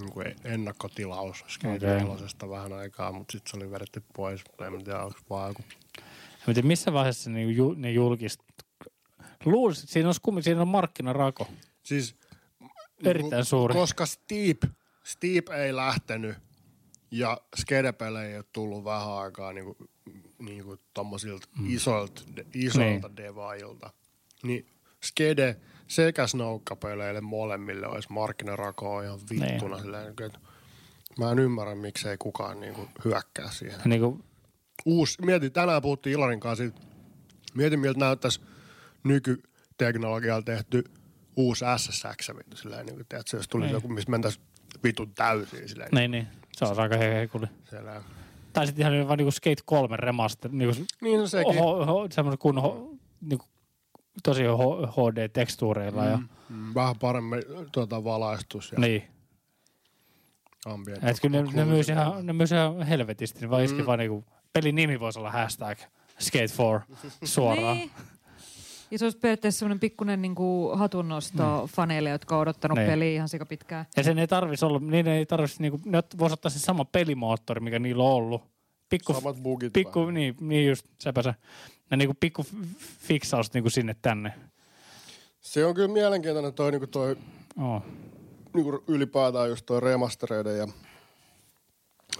niin 0.00 0.12
kuin 0.12 0.36
ennakkotilaus 0.44 1.44
Skate 1.48 1.76
Okei. 1.76 2.24
okay. 2.26 2.50
vähän 2.50 2.72
aikaa, 2.72 3.12
mutta 3.12 3.32
sitten 3.32 3.50
se 3.50 3.56
oli 3.56 3.70
vedetty 3.70 4.02
pois. 4.16 4.40
En 4.66 4.84
tiedä, 4.84 5.02
onko 5.02 5.18
vaan 5.30 5.48
joku 5.48 5.62
Mä 6.46 6.54
tiedän, 6.54 6.66
missä 6.66 6.92
vaiheessa 6.92 7.30
ne, 7.30 7.44
ju, 7.44 7.74
ne 7.76 7.90
julkist... 7.90 8.40
Luulisin, 9.44 9.82
että 9.82 9.92
siinä 9.92 10.08
on, 10.08 10.14
kummin, 10.22 10.44
siinä 10.44 10.62
on 10.62 10.68
markkinarako. 10.68 11.48
Siis 11.82 12.16
Erittäin 13.04 13.44
suuri. 13.44 13.74
Koska 13.74 14.06
Steep, 14.06 14.62
Steep 15.04 15.48
ei 15.48 15.76
lähtenyt 15.76 16.36
ja 17.10 17.40
Skedepelle 17.56 18.26
ei 18.26 18.36
ole 18.36 18.44
tullut 18.52 18.84
vähän 18.84 19.12
aikaa 19.12 19.52
niin 19.52 19.64
kuin, 19.64 19.76
niin 20.38 20.64
kuin 20.64 20.80
tommosilta 20.94 21.48
mm. 21.58 21.74
isoilta, 21.74 22.22
de, 22.36 22.46
isoilta 22.54 23.08
niin. 23.08 23.16
devailta, 23.16 23.90
niin 24.42 24.66
Skede 25.04 25.56
sekä 25.88 26.26
snoukkapeleille 26.26 27.20
molemmille 27.20 27.86
olisi 27.86 28.12
markkinarakoa 28.12 29.02
ihan 29.02 29.20
vittuna. 29.30 29.74
Niin. 29.74 29.82
Silleen, 29.82 30.08
että 30.08 30.40
mä 31.18 31.32
en 31.32 31.38
ymmärrä, 31.38 31.74
miksei 31.74 32.16
kukaan 32.18 32.60
niin 32.60 32.74
kuin, 32.74 32.88
hyökkää 33.04 33.50
siihen. 33.50 33.80
Niin 33.84 34.00
kuin, 34.00 34.24
Uusi, 34.84 35.22
mietin, 35.22 35.52
tänään 35.52 35.82
puhuttiin 35.82 36.14
Ilarin 36.18 36.40
kanssa 36.40 36.64
siitä, 36.64 36.80
mietin 37.54 37.80
miltä 37.80 38.00
näyttäisi 38.00 38.40
nykyteknologialla 39.04 40.42
tehty 40.42 40.84
uusi 41.36 41.64
SSX, 41.76 42.30
silleen, 42.54 42.86
niin 42.86 42.96
kuin, 42.96 43.06
tiedätkö, 43.08 43.36
jos 43.36 43.48
tulisi 43.48 43.66
Niin. 43.66 43.74
joku, 43.74 43.88
missä 43.88 44.10
mentäisi 44.10 44.40
vitun 44.84 45.14
täysiin, 45.14 45.68
silleen, 45.68 45.90
niin, 45.92 46.10
niin. 46.10 46.26
Se 46.56 46.64
on 46.64 46.80
aika 46.80 46.96
he- 46.96 47.14
heikuli. 47.14 47.46
siellä. 47.70 48.02
Tai 48.52 48.66
sitten 48.66 48.86
ihan 48.94 49.08
vaan 49.08 49.18
niinku 49.18 49.30
Skate 49.30 49.62
3 49.64 49.96
remaster. 49.96 50.50
Niinku, 50.52 50.84
Niin 51.02 51.20
no 51.20 51.26
sekin. 51.26 51.58
ho, 51.58 51.84
ho, 51.86 52.06
semmoisen 52.10 52.38
kun 52.38 52.58
ho, 52.62 52.90
niinku, 53.20 53.44
tosi 54.22 54.42
HD-tekstuureilla. 54.42 56.02
Mm. 56.02 56.10
Ja, 56.10 56.18
Mm, 56.48 56.74
vähän 56.74 56.94
paremmin 57.00 57.42
tuota, 57.72 58.04
valaistus 58.04 58.72
ja 58.72 58.78
niin. 58.78 59.02
ambient. 60.66 61.04
Et 61.04 61.20
kyllä 61.20 61.42
ne, 61.42 61.50
ne, 61.52 61.64
myys 61.64 61.88
ihan, 61.88 62.26
ne 62.26 62.32
myys 62.32 62.52
ihan 62.52 62.82
helvetisti. 62.82 63.40
Ne 63.40 63.50
vaan 63.50 63.64
iski 63.64 63.78
Mm. 63.80 63.86
vaan 63.86 63.98
niinku, 63.98 64.24
pelin 64.52 64.74
nimi 64.74 65.00
voisi 65.00 65.18
olla 65.18 65.30
hashtag 65.30 65.78
Skate 66.18 66.46
4 66.58 66.80
suoraan. 67.24 67.76
Niin. 67.76 67.90
Ja 68.90 68.98
se 68.98 69.04
olisi 69.04 69.18
periaatteessa 69.18 69.58
semmoinen 69.58 69.80
pikkuinen 69.80 70.22
niin 70.22 70.34
hatunnosto 70.74 71.68
faneille, 71.72 72.10
jotka 72.10 72.34
on 72.36 72.40
odottanut 72.42 72.78
Niin. 72.78 72.90
peliä 72.90 73.10
ihan 73.10 73.28
sika 73.28 73.46
pitkään. 73.46 73.86
Ja 73.96 74.02
sen 74.02 74.18
ei 74.18 74.26
tarvitsisi 74.26 74.64
olla, 74.64 74.78
niin 74.78 75.06
ei 75.08 75.26
tarvitsisi, 75.26 75.62
niinku, 75.62 75.80
ne 75.84 76.02
voisi 76.18 76.34
ottaa 76.34 76.50
se 76.50 76.58
sama 76.58 76.84
pelimoottori, 76.84 77.60
mikä 77.60 77.78
niillä 77.78 78.02
on 78.04 78.10
ollut. 78.12 78.42
Pikku, 78.88 79.12
Samat 79.14 79.36
bugit 79.42 79.72
pikku 79.72 80.00
vähän. 80.00 80.14
niin, 80.14 80.36
niin 80.40 80.68
just, 80.68 80.86
sepä 81.00 81.22
se. 81.22 81.34
Ja 81.90 81.96
niinku 81.96 82.14
pikku 82.20 82.42
f- 82.42 82.56
fiksaus 82.98 83.52
niinku 83.54 83.70
sinne 83.70 83.96
tänne. 84.02 84.32
Se 85.40 85.64
on 85.64 85.74
kyllä 85.74 85.88
mielenkiintoinen 85.88 86.54
toi, 86.54 86.70
niinku 86.70 86.86
toi 86.86 87.16
Oh. 87.62 87.82
niinku 88.54 88.84
ylipäätään 88.88 89.48
just 89.48 89.66
toi 89.66 89.80
remastereiden 89.80 90.58
ja 90.58 90.66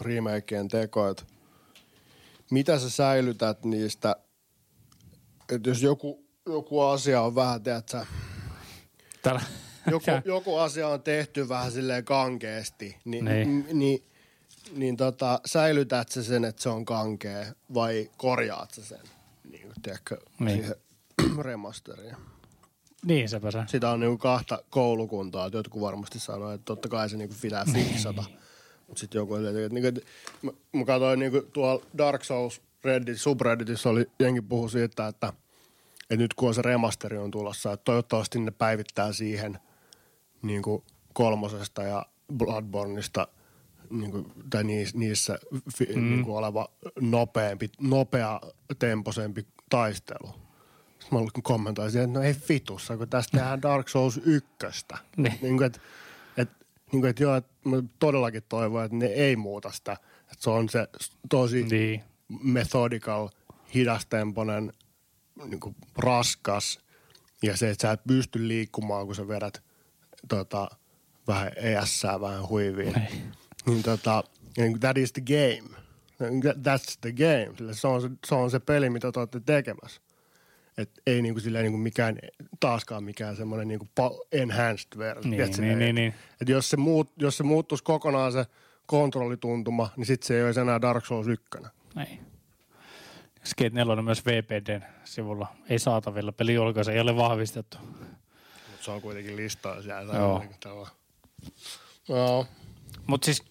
remakeien 0.01 0.69
teko, 0.69 1.09
että 1.09 1.23
mitä 2.51 2.79
sä 2.79 2.91
säilytät 2.91 3.65
niistä, 3.65 4.17
että 5.53 5.71
jos 5.71 5.83
joku, 5.83 6.26
joku 6.47 6.81
asia 6.81 7.23
on 7.23 7.35
vähän, 7.35 7.63
tiedätkö, 7.63 8.05
Täällä, 9.23 9.41
joku, 9.91 10.05
joku 10.25 10.57
asia 10.57 10.89
on 10.89 11.03
tehty 11.03 11.49
vähän 11.49 11.73
silleen 11.73 12.05
kankeesti, 12.05 12.97
niin, 13.05 13.25
Niin. 13.25 13.65
niin, 13.65 13.79
niin, 13.79 14.03
niin 14.77 14.97
tota, 14.97 15.41
säilytät 15.45 16.09
sä 16.09 16.23
sen, 16.23 16.45
että 16.45 16.63
se 16.63 16.69
on 16.69 16.85
kankea 16.85 17.47
vai 17.75 18.11
korjaat 18.17 18.71
sä 18.71 18.85
sen, 18.85 19.01
niin 19.51 19.63
kuin, 19.63 19.75
tiedätkö, 19.83 20.19
Niin. 20.39 20.59
siihen 20.59 20.77
remasteriin. 21.45 22.17
niin 23.07 23.29
sepä 23.29 23.51
se. 23.51 23.59
Sitä 23.67 23.91
on 23.91 24.01
niinku 24.01 24.19
kahta 24.19 24.63
koulukuntaa, 24.71 25.47
että 25.47 25.59
jotkut 25.59 25.81
varmasti 25.81 26.19
sanoo, 26.21 26.53
että 26.53 26.65
totta 26.65 26.89
kai 26.89 27.09
se 27.11 27.17
niinku 27.17 27.37
pitää 27.43 27.65
fiksata. 27.73 28.25
Mutta 28.89 29.01
sitten 29.01 29.19
joku, 29.19 29.35
että, 29.35 29.49
että, 29.51 29.65
että, 29.65 29.89
että 29.89 30.01
mä, 30.43 30.51
mä 30.73 30.85
katsoin 30.85 31.19
niinku 31.19 31.43
tuolla 31.53 31.85
Dark 31.99 32.25
Souls 32.25 32.61
Reddit, 32.85 33.21
subredditissä 33.21 33.89
oli, 33.89 34.07
jengi 34.19 34.41
puhu 34.41 34.69
siitä, 34.69 35.07
että, 35.07 35.33
että 36.11 36.23
nyt 36.23 36.35
kun 36.35 36.49
on 36.49 36.55
se 36.55 36.63
remasteri 36.63 37.19
on 37.19 37.31
tulossa, 37.31 37.73
että 37.73 37.85
toivottavasti 37.85 38.39
ne 38.39 38.51
päivittää 38.51 39.13
siihen 39.13 39.59
niinku 40.43 40.85
kolmosesta 41.13 41.83
ja 41.83 42.07
Bloodborneista 42.37 43.29
niinku, 43.91 44.33
tai 44.51 44.65
niissä, 44.65 45.39
mm. 45.95 46.09
niinku 46.09 46.37
oleva 46.37 46.69
nopeampi, 47.01 47.71
nopea 47.81 48.41
temposempi 48.79 49.47
taistelu. 49.71 50.29
Sitten 50.99 51.19
mä 51.19 51.31
kommentoin 51.43 51.91
siihen, 51.91 52.09
että 52.09 52.19
no 52.19 52.25
ei 52.25 52.37
vitussa, 52.49 52.97
kun 52.97 53.09
tästä 53.09 53.39
tehdään 53.39 53.63
Dark 53.63 53.89
Souls 53.89 54.21
1. 54.25 54.49
Niin. 55.17 55.39
niin 55.43 55.57
kuin, 55.57 55.67
että, 55.67 55.81
että, 56.37 56.65
niin 56.93 57.01
kuin, 57.01 57.11
että 57.11 57.23
joo, 57.23 57.35
että 57.35 57.51
mä 57.65 57.83
todellakin 57.99 58.43
toivon, 58.49 58.85
että 58.85 58.97
ne 58.97 59.07
ei 59.07 59.37
muuta 59.37 59.73
sitä. 59.73 59.93
Että 60.21 60.37
se 60.39 60.51
on 60.51 60.69
se 60.69 60.89
tosi 61.29 61.63
Niin. 61.63 62.03
methodical, 62.43 63.29
hidastemponen, 63.75 64.73
niin 65.45 65.61
kuin 65.61 65.77
raskas. 65.97 66.81
Ja 67.43 67.57
se, 67.57 67.71
että 67.71 67.83
sä 67.83 67.93
et 67.93 68.01
pysty 68.09 68.49
liikkumaan, 68.49 69.07
kun 69.07 69.15
sä 69.15 69.29
vedät 69.29 69.63
tota, 70.29 70.69
vähän 71.29 71.53
ESää, 71.57 72.21
vähän 72.21 72.49
huiviin. 72.49 72.93
Niin. 72.93 73.33
Niin 73.67 73.83
tota, 73.83 74.25
niin 74.57 74.81
that 74.81 74.99
is 74.99 75.13
the 75.13 75.23
game. 75.23 75.77
That's 76.53 76.99
the 77.01 77.13
game. 77.13 77.57
Sillä 77.57 77.75
Se 77.75 77.87
on 77.87 78.03
se, 78.03 78.11
se 78.27 78.35
on 78.35 78.51
se 78.51 78.61
peli, 78.61 78.91
mitä 78.91 79.13
te 79.13 79.19
olette 79.21 79.41
tekemässä. 79.41 80.01
Et 80.79 80.91
ei 81.07 81.23
niinku 81.23 81.41
silleen 81.41 81.63
niinku 81.63 81.79
mikään, 81.79 82.19
taaskaan 82.61 83.05
mikään 83.05 83.37
semmoinen 83.37 83.69
niinku 83.69 83.89
enhanced 84.33 84.99
versio. 84.99 85.31
Niin, 85.31 85.51
niin, 85.51 85.61
ne- 85.61 85.75
niin, 85.75 85.95
niin. 85.95 86.15
Et 86.41 86.49
jos, 86.49 86.71
se 86.71 86.77
muut, 86.77 87.13
jos 87.17 87.37
se 87.37 87.43
muuttuisi 87.43 87.85
kokonaan 87.85 88.33
se 88.33 88.47
kontrollituntuma, 88.87 89.91
niin 89.97 90.07
sitten 90.07 90.27
se 90.27 90.37
ei 90.37 90.45
olisi 90.45 90.61
enää 90.61 90.81
Dark 90.81 91.07
Souls 91.07 91.27
1. 91.27 91.47
Ei. 92.01 92.19
Skate 93.47 93.71
4 93.71 93.93
on 93.93 94.05
myös 94.05 94.27
VPDn 94.27 94.83
sivulla. 95.05 95.47
Ei 95.69 95.79
saatavilla. 95.79 96.33
Peli 96.33 96.55
julkaisu 96.55 96.91
ei 96.91 97.01
ole 97.01 97.17
vahvistettu. 97.17 97.77
Mutta 97.81 98.85
se 98.85 98.91
on 98.91 99.01
kuitenkin 99.01 99.37
listaa 99.37 99.83
siellä. 99.83 100.15
Joo. 100.15 100.45
Tämä- 100.61 100.87
Joo. 102.09 102.47
Mutta 103.07 103.25
siis, 103.25 103.43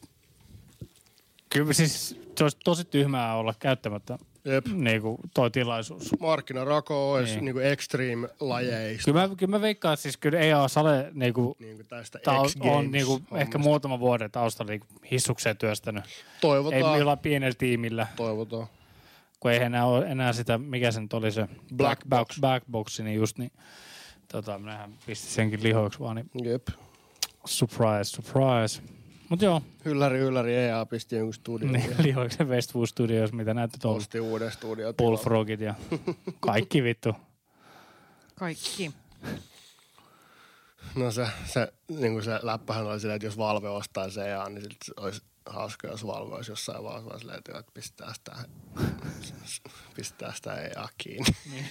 kyllä 1.50 1.74
siis 1.74 2.20
se 2.38 2.44
olisi 2.44 2.58
tosi 2.64 2.86
tyhmää 2.86 3.36
olla 3.36 3.54
käyttämättä 3.60 4.18
Jep. 4.46 4.66
niinku, 4.68 5.20
toi 5.34 5.52
tilaisuus. 5.52 6.12
Markkinarako 6.20 7.12
olisi 7.14 7.32
Niin. 7.32 7.46
niin. 7.46 7.46
niinku 7.46 7.60
extreme-lajeista. 7.60 9.06
Kyllä 9.06 9.28
mä, 9.28 9.36
kyllä 9.36 9.52
mä 9.52 9.62
veikkaan, 9.62 9.94
että 9.94 10.02
siis 10.02 10.18
kyllä 10.18 10.40
EA 10.40 10.68
Sale 10.68 11.12
niinku, 11.14 11.56
Niin 11.60 11.76
kuin 11.76 11.88
tästä 11.88 12.20
tau, 12.24 12.46
X-Games 12.50 12.76
on 12.76 12.92
niinku, 12.92 13.14
ehkä 13.16 13.30
hommasta. 13.32 13.58
muutama 13.60 14.00
vuoden 14.00 14.32
taustalla 14.32 14.70
niinku, 14.70 14.88
hissukseen 15.12 15.58
työstänyt. 15.58 16.04
Ei 16.06 16.12
Toivotaan. 16.42 16.98
millään 16.98 17.20
pienellä 17.20 17.56
tiimillä, 17.58 18.08
Toivotaan. 18.16 18.68
Kun 19.46 19.52
ei 19.52 19.64
enää 19.64 19.86
ole 19.86 20.06
enää 20.06 20.34
sitä, 20.34 20.58
mikä 20.58 20.92
se 20.92 21.02
nyt 21.02 21.14
oli 21.14 21.32
se 21.32 21.48
Black 21.76 22.02
box. 22.10 22.40
Black 22.40 22.66
box, 22.72 23.00
niin 23.00 23.16
just 23.16 23.38
niin. 23.38 23.52
Tota, 24.32 24.60
minähän 24.60 24.94
pistin 25.06 25.32
senkin 25.32 25.64
lihoiksi 25.64 26.00
vaan, 26.00 26.16
niin 26.16 26.46
Jep. 26.46 26.68
surprise, 27.46 28.04
surprise. 28.04 28.82
Mut 29.30 29.42
joo, 29.42 29.62
Hylläri, 29.86 30.20
hylläri, 30.20 30.56
EA 30.56 30.86
pisti 30.86 31.16
jonkun 31.16 31.34
studion. 31.34 31.72
niin, 31.74 31.96
lihoiksi 32.04 32.44
Westwood 32.44 32.88
Studios, 32.88 33.34
mitä 33.34 33.54
näytti 33.54 33.78
tuolla. 33.82 33.98
Osti 33.98 34.20
uuden 34.20 34.52
studion. 34.52 34.94
Bullfrogit 34.98 35.60
ja 35.60 35.76
kaikki 36.40 36.84
vittu. 36.84 37.14
Kaikki. 38.36 38.92
No 40.96 41.12
se, 41.12 41.28
se, 41.46 41.74
niin 42.00 42.14
kuin 42.14 42.24
se 42.24 42.40
läppähän 42.42 42.86
oli 42.88 43.00
silleen, 43.00 43.16
että 43.16 43.28
jos 43.28 43.38
Valve 43.38 43.70
ostaa 43.70 44.10
se 44.10 44.30
EA, 44.30 44.50
niin 44.50 44.62
sit 44.62 44.78
olisi 44.98 45.22
hauska, 45.46 45.88
jos 45.88 46.08
Valve 46.08 46.36
olisi 46.36 46.52
jossain 46.52 46.84
vaiheessa 46.84 47.10
vaan 47.10 47.20
silleen, 47.20 47.38
että 47.38 47.72
pistää 47.74 48.14
sitä, 48.14 48.36
pistää 49.96 50.34
sitä 50.34 50.56
EA 50.56 50.90
kiinni. 50.98 51.36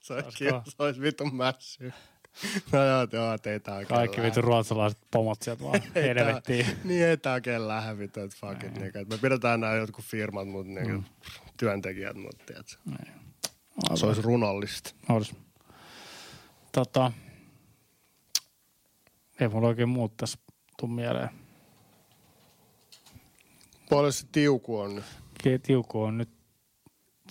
se, 0.00 0.14
olisi, 0.14 0.44
se 0.68 0.76
olisi 0.78 1.00
vitun 1.00 1.34
mässy. 1.34 1.92
No 2.72 2.84
joo, 2.84 3.06
joo, 3.12 3.36
ei 3.44 3.60
tää 3.60 3.84
Kaikki 3.84 4.22
vittu 4.22 4.42
ruotsalaiset 4.42 4.98
pomot 5.10 5.42
sieltä 5.42 5.64
vaan 5.64 5.82
helvettiin. 5.94 6.66
Niin 6.84 7.04
ei 7.04 7.16
tää 7.16 7.34
oikein 7.34 7.68
lähde 7.68 7.98
vittu, 7.98 8.20
että 8.20 8.36
fuck 8.40 8.64
it. 8.64 8.74
Niin, 8.74 9.08
me 9.10 9.18
pidetään 9.18 9.60
nämä 9.60 9.74
jotkut 9.74 10.04
firmat, 10.04 10.48
mutta 10.48 10.72
niin, 10.72 10.90
mm. 10.90 11.04
työntekijät, 11.56 12.16
mutta 12.16 12.44
tiedätkö. 12.46 12.76
Se 13.94 14.06
olisi 14.06 14.22
runollista. 14.22 14.90
Olis. 15.08 15.34
Tota, 16.72 17.12
ei 19.40 19.48
mulla 19.48 19.68
oikein 19.68 19.88
muut 19.88 20.16
tässä 20.16 20.38
tuu 20.76 20.88
mieleen. 20.88 21.30
Paljon 23.90 24.12
se 24.12 24.26
tiuku 24.32 24.78
on 24.78 24.94
nyt. 24.94 25.04
Tiukku 25.62 26.02
on 26.02 26.18
nyt 26.18 26.28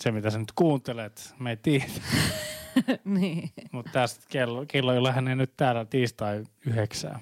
se, 0.00 0.10
mitä 0.10 0.30
sä 0.30 0.38
nyt 0.38 0.52
kuuntelet. 0.52 1.34
Me 1.38 1.50
ei 1.50 1.56
tiedä. 1.56 1.84
niin. 3.04 3.50
Mutta 3.72 3.90
tästä 3.92 4.26
kello, 4.28 4.64
kello 4.68 4.92
jo 4.92 5.02
lähenee 5.02 5.34
nyt 5.34 5.56
täällä 5.56 5.84
tiistai 5.84 6.44
yhdeksää. 6.66 7.20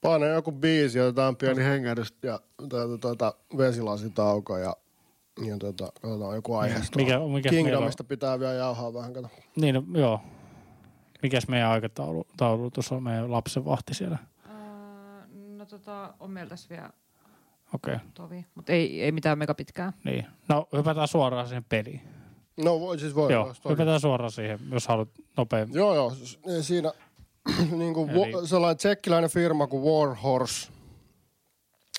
Paina 0.00 0.26
joku 0.26 0.52
biisi, 0.52 1.00
otetaan 1.00 1.36
pieni 1.36 1.64
hengähdys 1.64 2.14
ja 2.22 2.40
tuota, 2.68 2.98
tuota, 2.98 3.34
vesilasitauko 3.58 4.58
ja 4.58 4.76
Ja 5.46 5.56
tota, 5.58 5.92
katsotaan 6.02 6.34
joku 6.34 6.54
aiheesta. 6.54 6.98
Mikä, 6.98 7.18
mikä 7.18 7.48
on? 7.48 7.54
Kingdomista 7.54 8.04
pitää 8.04 8.40
vielä 8.40 8.54
jauhaa 8.54 8.94
vähän, 8.94 9.12
kato. 9.12 9.28
Niin, 9.56 9.74
no, 9.74 9.84
joo. 9.94 10.20
Mikäs 11.22 11.48
meidän 11.48 11.70
aikataulutus 11.70 12.92
on 12.92 13.02
meidän 13.02 13.32
lapsen 13.32 13.64
vahti 13.64 13.94
siellä? 13.94 14.18
no 15.56 15.66
tota, 15.66 16.14
on 16.20 16.30
meillä 16.30 16.50
tässä 16.50 16.68
vielä 16.68 16.90
Okei, 17.74 17.94
okay, 17.94 18.06
tovi, 18.14 18.46
mutta 18.54 18.72
ei, 18.72 19.02
ei 19.02 19.12
mitään 19.12 19.38
mega 19.38 19.54
pitkää. 19.54 19.92
niin. 20.04 20.26
No 20.48 20.68
hypätään 20.76 21.08
suoraan 21.08 21.48
siihen 21.48 21.64
peliin. 21.64 22.00
No 22.64 22.80
voi, 22.80 22.98
siis 22.98 23.14
voi. 23.14 23.32
joo, 23.32 23.54
toki. 23.62 23.68
hypätään 23.72 24.00
suoraan 24.00 24.32
siihen, 24.32 24.58
jos 24.70 24.88
haluat 24.88 25.08
nopein. 25.36 25.68
Joo, 25.72 25.94
joo. 25.94 26.14
s- 26.14 26.38
Siinä 26.60 26.92
niin 27.78 27.94
kuin 27.94 28.10
Eli- 28.10 28.46
sellainen 28.46 28.76
tsekkiläinen 28.76 29.30
firma 29.30 29.66
kuin 29.66 29.82
Warhorse. 29.82 30.68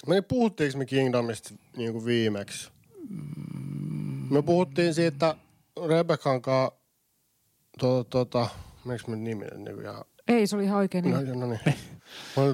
Me 0.07 0.21
puhuttiinko 0.21 0.77
me 0.77 0.85
Kingdomista 0.85 1.53
niin 1.77 1.91
kuin 1.93 2.05
viimeksi? 2.05 2.71
Me 4.29 4.41
puhuttiin 4.41 4.93
siitä 4.93 5.35
Rebekan 5.87 6.41
kanssa, 6.41 6.77
tota, 7.79 8.09
tota, 8.09 8.49
miksi 8.85 9.09
me 9.09 9.15
nimi 9.15 9.45
niin 9.45 9.75
kuin 9.75 9.85
ihan, 9.85 10.03
Ei, 10.27 10.47
se 10.47 10.55
oli 10.55 10.63
ihan 10.63 10.77
oikein. 10.77 11.11
no, 11.11 11.21
Niin. 11.21 11.39
no 11.39 11.47
niin. 11.65 11.75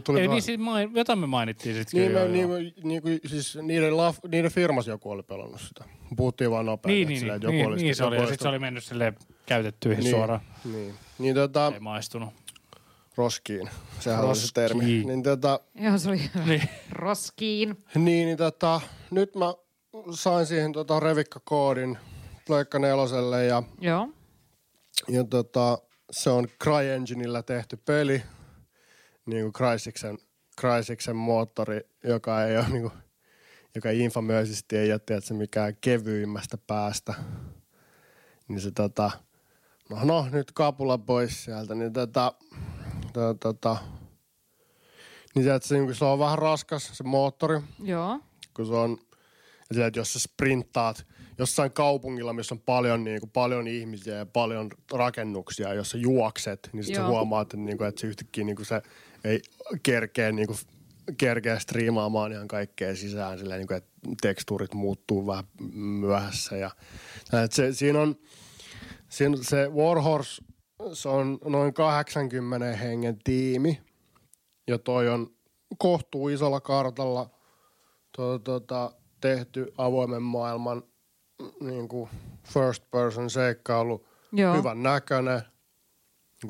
Tuli 0.03 0.19
vaan- 0.19 0.29
niin, 0.29 0.41
siis 0.41 0.59
main, 0.59 0.91
jotain 0.95 1.19
me 1.19 1.27
mainittiin 1.27 1.75
sitten. 1.75 1.99
niin, 1.99 2.11
me, 2.11 2.19
joo, 2.19 2.27
niin, 2.57 2.73
niin 2.83 3.01
kuin, 3.01 3.19
siis 3.25 3.57
niiden, 3.61 3.97
laf, 3.97 4.17
niiden 4.31 4.51
firmas 4.51 4.87
joku 4.87 5.11
oli 5.11 5.23
pelannut 5.23 5.61
sitä. 5.61 5.83
Puhuttiin 6.17 6.51
vaan 6.51 6.65
nopeasti. 6.65 6.95
Niin, 6.95 7.07
niin, 7.07 7.19
silleen, 7.19 7.41
niin, 7.41 7.69
niin, 7.69 7.77
niin 7.77 7.95
se 7.95 8.03
oli. 8.03 8.15
Ja 8.15 8.21
sitten 8.27 8.39
se 8.39 8.47
oli 8.47 8.59
mennyt 8.59 8.83
silleen 8.83 9.15
käytettyihin 9.45 10.03
niin, 10.03 10.11
suoraan. 10.11 10.41
Niin, 10.65 10.93
niin 11.19 11.35
tota, 11.35 11.71
Ei 11.73 11.79
maistunut. 11.79 12.29
roskiin. 13.15 13.69
Sehän 13.99 14.19
oli 14.25 14.35
se 14.35 14.41
Roskiin. 14.41 14.53
termi. 14.53 14.85
Niin 15.05 15.23
tota, 15.23 15.59
Joo, 15.75 15.97
se 15.97 16.09
oli 16.09 16.21
Niin. 16.45 16.61
roskiin. 16.91 17.83
Niin, 17.95 18.25
niin 18.25 18.37
tota, 18.37 18.81
nyt 19.11 19.35
mä 19.35 19.53
sain 20.11 20.45
siihen 20.45 20.71
tota 20.73 20.99
revikkakoodin 20.99 21.97
Pleikka 22.47 22.79
neloselle 22.79 23.45
ja, 23.45 23.63
Joo. 23.81 24.09
ja 25.07 25.23
tota, 25.23 25.77
se 26.11 26.29
on 26.29 26.47
CryEngineillä 26.63 27.43
tehty 27.43 27.77
peli, 27.85 28.21
niin 29.25 29.43
kuin 29.43 29.53
Crysiksen, 29.53 30.17
Crysiksen 30.61 31.15
moottori, 31.15 31.79
joka 32.03 32.43
ei 32.43 32.57
ole 32.57 32.69
niin 32.69 32.81
kuin, 32.81 32.93
joka 33.75 33.89
infamöisesti 33.89 34.77
ei 34.77 34.91
ole 34.91 34.99
tiedätkö, 34.99 35.33
mikään 35.33 35.77
kevyimmästä 35.81 36.57
päästä. 36.67 37.13
Niin 38.47 38.61
se 38.61 38.71
tota, 38.71 39.11
no, 39.89 39.99
no 40.03 40.27
nyt 40.31 40.51
kapula 40.51 40.97
pois 40.97 41.43
sieltä, 41.43 41.75
niin 41.75 41.93
tota, 41.93 42.33
tota, 43.13 43.35
tota 43.39 43.77
niin 45.35 45.43
tiedätkö, 45.43 45.67
se, 45.67 45.75
niin 45.75 45.85
kuin 45.85 45.95
se 45.95 46.05
on 46.05 46.19
vähän 46.19 46.37
raskas 46.37 46.89
se 46.93 47.03
moottori, 47.03 47.59
Joo. 47.83 48.19
kun 48.53 48.65
se 48.65 48.73
on, 48.73 48.97
sillä, 49.73 49.87
että 49.87 49.99
jos 49.99 50.13
sä 50.13 50.19
sprinttaat 50.19 51.05
jossain 51.37 51.71
kaupungilla, 51.71 52.33
missä 52.33 52.55
on 52.55 52.59
paljon, 52.59 53.03
niin 53.03 53.19
kuin, 53.19 53.29
paljon 53.29 53.67
ihmisiä 53.67 54.15
ja 54.15 54.25
paljon 54.25 54.69
rakennuksia, 54.93 55.73
jos 55.73 55.89
sä 55.89 55.97
juokset, 55.97 56.69
niin 56.73 56.83
sit 56.83 56.95
sä 56.95 57.01
Joo. 57.01 57.09
huomaat, 57.09 57.45
että, 57.45 57.57
niin 57.57 57.77
kuin, 57.77 57.87
että 57.87 58.01
se 58.01 58.07
yhtäkkiä 58.07 58.43
niin 58.43 58.55
kuin 58.55 58.65
se 58.65 58.81
ei 59.25 59.41
kerkeä, 59.83 60.31
niin 60.31 60.47
kuin, 60.47 60.57
kerkeä 61.17 61.59
striimaamaan 61.59 62.31
ihan 62.31 62.47
kaikkea 62.47 62.95
sisään, 62.95 63.39
sillä 63.39 63.55
niin 63.55 63.67
kuin, 63.67 63.77
että 63.77 63.91
tekstuurit 64.21 64.73
muuttuu 64.73 65.27
vähän 65.27 65.43
myöhässä. 65.73 66.57
Ja, 66.57 66.71
että 67.43 67.55
se, 67.55 67.73
siinä 67.73 67.99
on, 68.01 68.15
siinä, 69.09 69.37
se 69.41 69.67
Warhorse, 69.69 70.41
se 70.93 71.09
on 71.09 71.37
noin 71.45 71.73
80 71.73 72.77
hengen 72.77 73.19
tiimi, 73.23 73.81
ja 74.67 74.77
toi 74.77 75.09
on 75.09 75.35
kohtuu 75.77 76.29
isolla 76.29 76.61
kartalla 76.61 77.29
tuota, 78.15 78.43
tuota, 78.43 78.91
tehty 79.21 79.73
avoimen 79.77 80.21
maailman 80.21 80.83
niin 81.59 81.87
kuin 81.87 82.09
first 82.43 82.83
person 82.91 83.29
seikkailu, 83.29 84.07
Joo. 84.31 84.55
hyvän 84.55 84.83
näköinen, 84.83 85.41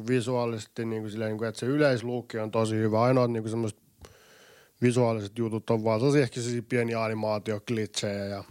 visuaalisesti, 0.07 0.85
niin 0.85 1.01
kuin 1.01 1.11
silleen, 1.11 1.30
niin 1.30 1.38
kuin, 1.38 1.47
että 1.47 1.59
se 1.59 1.65
yleisluukki 1.65 2.39
on 2.39 2.51
tosi 2.51 2.76
hyvä. 2.76 3.01
Ainoat 3.01 3.31
niin 3.31 3.43
kuin 3.43 3.49
semmoiset 3.49 3.80
visuaaliset 4.81 5.38
jutut 5.38 5.69
on 5.69 5.84
vaan 5.84 5.99
tosi 5.99 6.22
ehkä 6.22 6.41
pieniä 6.69 7.03
animaatioklitsejä 7.03 8.26
ja 8.26 8.43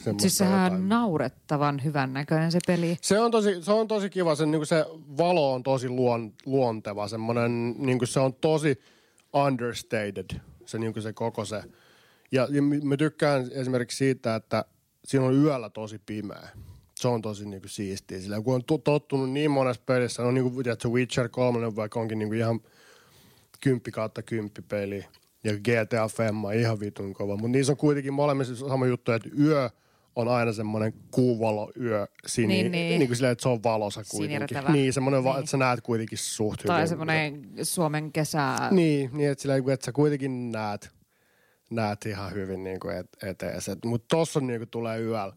semmoista 0.00 0.20
Siis 0.22 0.38
sehän 0.38 0.64
jotain. 0.64 0.82
on 0.82 0.88
naurettavan 0.88 1.84
hyvän 1.84 2.12
näköinen 2.12 2.52
se 2.52 2.58
peli. 2.66 2.96
Se 3.00 3.20
on 3.20 3.30
tosi, 3.30 3.62
se 3.62 3.72
on 3.72 3.88
tosi 3.88 4.10
kiva, 4.10 4.34
se, 4.34 4.46
niin 4.46 4.66
se 4.66 4.84
valo 5.18 5.54
on 5.54 5.62
tosi 5.62 5.88
luon, 5.88 6.32
luonteva, 6.46 7.08
semmoinen, 7.08 7.74
niin 7.78 7.98
se 8.04 8.20
on 8.20 8.34
tosi 8.34 8.80
understated, 9.32 10.40
se, 10.66 10.78
niin 10.78 11.02
se 11.02 11.12
koko 11.12 11.44
se. 11.44 11.62
Ja, 12.32 12.48
ja 12.50 12.62
mä 12.62 12.96
tykkään 12.96 13.50
esimerkiksi 13.52 13.96
siitä, 13.96 14.34
että 14.34 14.64
siinä 15.04 15.26
on 15.26 15.34
yöllä 15.34 15.70
tosi 15.70 16.00
pimeä. 16.06 16.48
Se 17.02 17.08
on 17.08 17.22
tosi 17.22 17.48
niin 17.48 17.60
kuin 17.62 17.70
siistiä. 17.70 18.20
Sillä 18.20 18.40
kun 18.40 18.54
on 18.54 18.64
to- 18.64 18.78
tottunut 18.78 19.30
niin 19.30 19.50
monessa 19.50 19.82
pelissä, 19.86 20.22
on 20.22 20.34
niin 20.34 20.50
kuin, 20.52 20.64
tiedätkö, 20.64 20.88
Witcher 20.88 21.28
3, 21.28 21.76
vaikka 21.76 22.00
onkin 22.00 22.18
niin 22.18 22.28
kuin 22.28 22.38
ihan 22.38 22.60
kymppi 23.60 23.90
kautta 23.90 24.22
kymppi 24.22 24.62
peli. 24.62 25.04
Ja 25.44 25.52
GTA 25.52 26.08
Femma 26.08 26.52
ihan 26.52 26.80
vitun 26.80 27.12
kova. 27.12 27.36
Mutta 27.36 27.48
niissä 27.48 27.72
on 27.72 27.76
kuitenkin 27.76 28.12
molemmissa 28.12 28.56
sama 28.68 28.86
juttu, 28.86 29.12
että 29.12 29.28
yö 29.38 29.70
on 30.16 30.28
aina 30.28 30.52
semmoinen 30.52 30.92
kuuvalo 31.10 31.72
yö 31.80 32.06
sini, 32.26 32.46
Niin, 32.46 32.72
niin, 32.72 32.98
niin. 32.98 33.08
kuin 33.08 33.16
silleen, 33.16 33.32
että 33.32 33.42
se 33.42 33.48
on 33.48 33.62
valossa 33.62 34.02
kuitenkin. 34.10 34.58
Niin, 34.72 34.92
semmoinen, 34.92 35.24
niin. 35.24 35.38
Että 35.38 35.50
sä 35.50 35.56
näet 35.56 35.80
kuitenkin 35.80 36.18
suht 36.18 36.60
Tai 36.66 36.76
hyvin. 36.76 36.88
semmoinen 36.88 37.48
Suomen 37.62 38.12
kesä. 38.12 38.56
Niin, 38.70 39.10
niin 39.12 39.30
että, 39.30 39.42
silleen, 39.42 39.70
että 39.70 39.84
sä 39.86 39.92
kuitenkin 39.92 40.52
näet, 40.52 40.90
näet 41.70 42.06
ihan 42.06 42.32
hyvin 42.32 42.64
niin 42.64 42.80
kuin 42.80 42.96
et, 42.96 43.06
etees. 43.22 43.70
Mutta 43.84 44.16
tossa 44.16 44.40
niin 44.40 44.60
kuin 44.60 44.68
tulee 44.70 45.00
yöllä, 45.00 45.32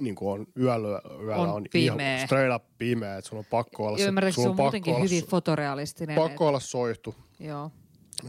niin 0.00 0.14
kuin 0.14 0.40
on 0.40 0.46
yöllä, 0.60 1.00
yöllä 1.20 1.36
On 1.36 1.48
on, 1.48 1.64
pimeä. 1.72 2.16
ihan 2.16 2.26
straight 2.26 2.54
up 2.56 2.64
pimeä, 2.78 3.16
että 3.16 3.28
sun 3.28 3.38
on 3.38 3.44
pakko 3.50 3.86
olla 3.86 3.98
ymmärrätkö, 3.98 4.34
se 4.34 4.42
sun 4.42 4.50
on 4.50 4.56
pakko 4.56 4.62
muutenkin 4.62 4.94
olla, 4.94 5.04
hyvin 5.04 5.26
fotorealistinen. 5.26 6.16
pakko 6.16 6.48
olla 6.48 6.60
soihtu, 6.60 7.14
Et, 7.40 7.46
joo. 7.46 7.70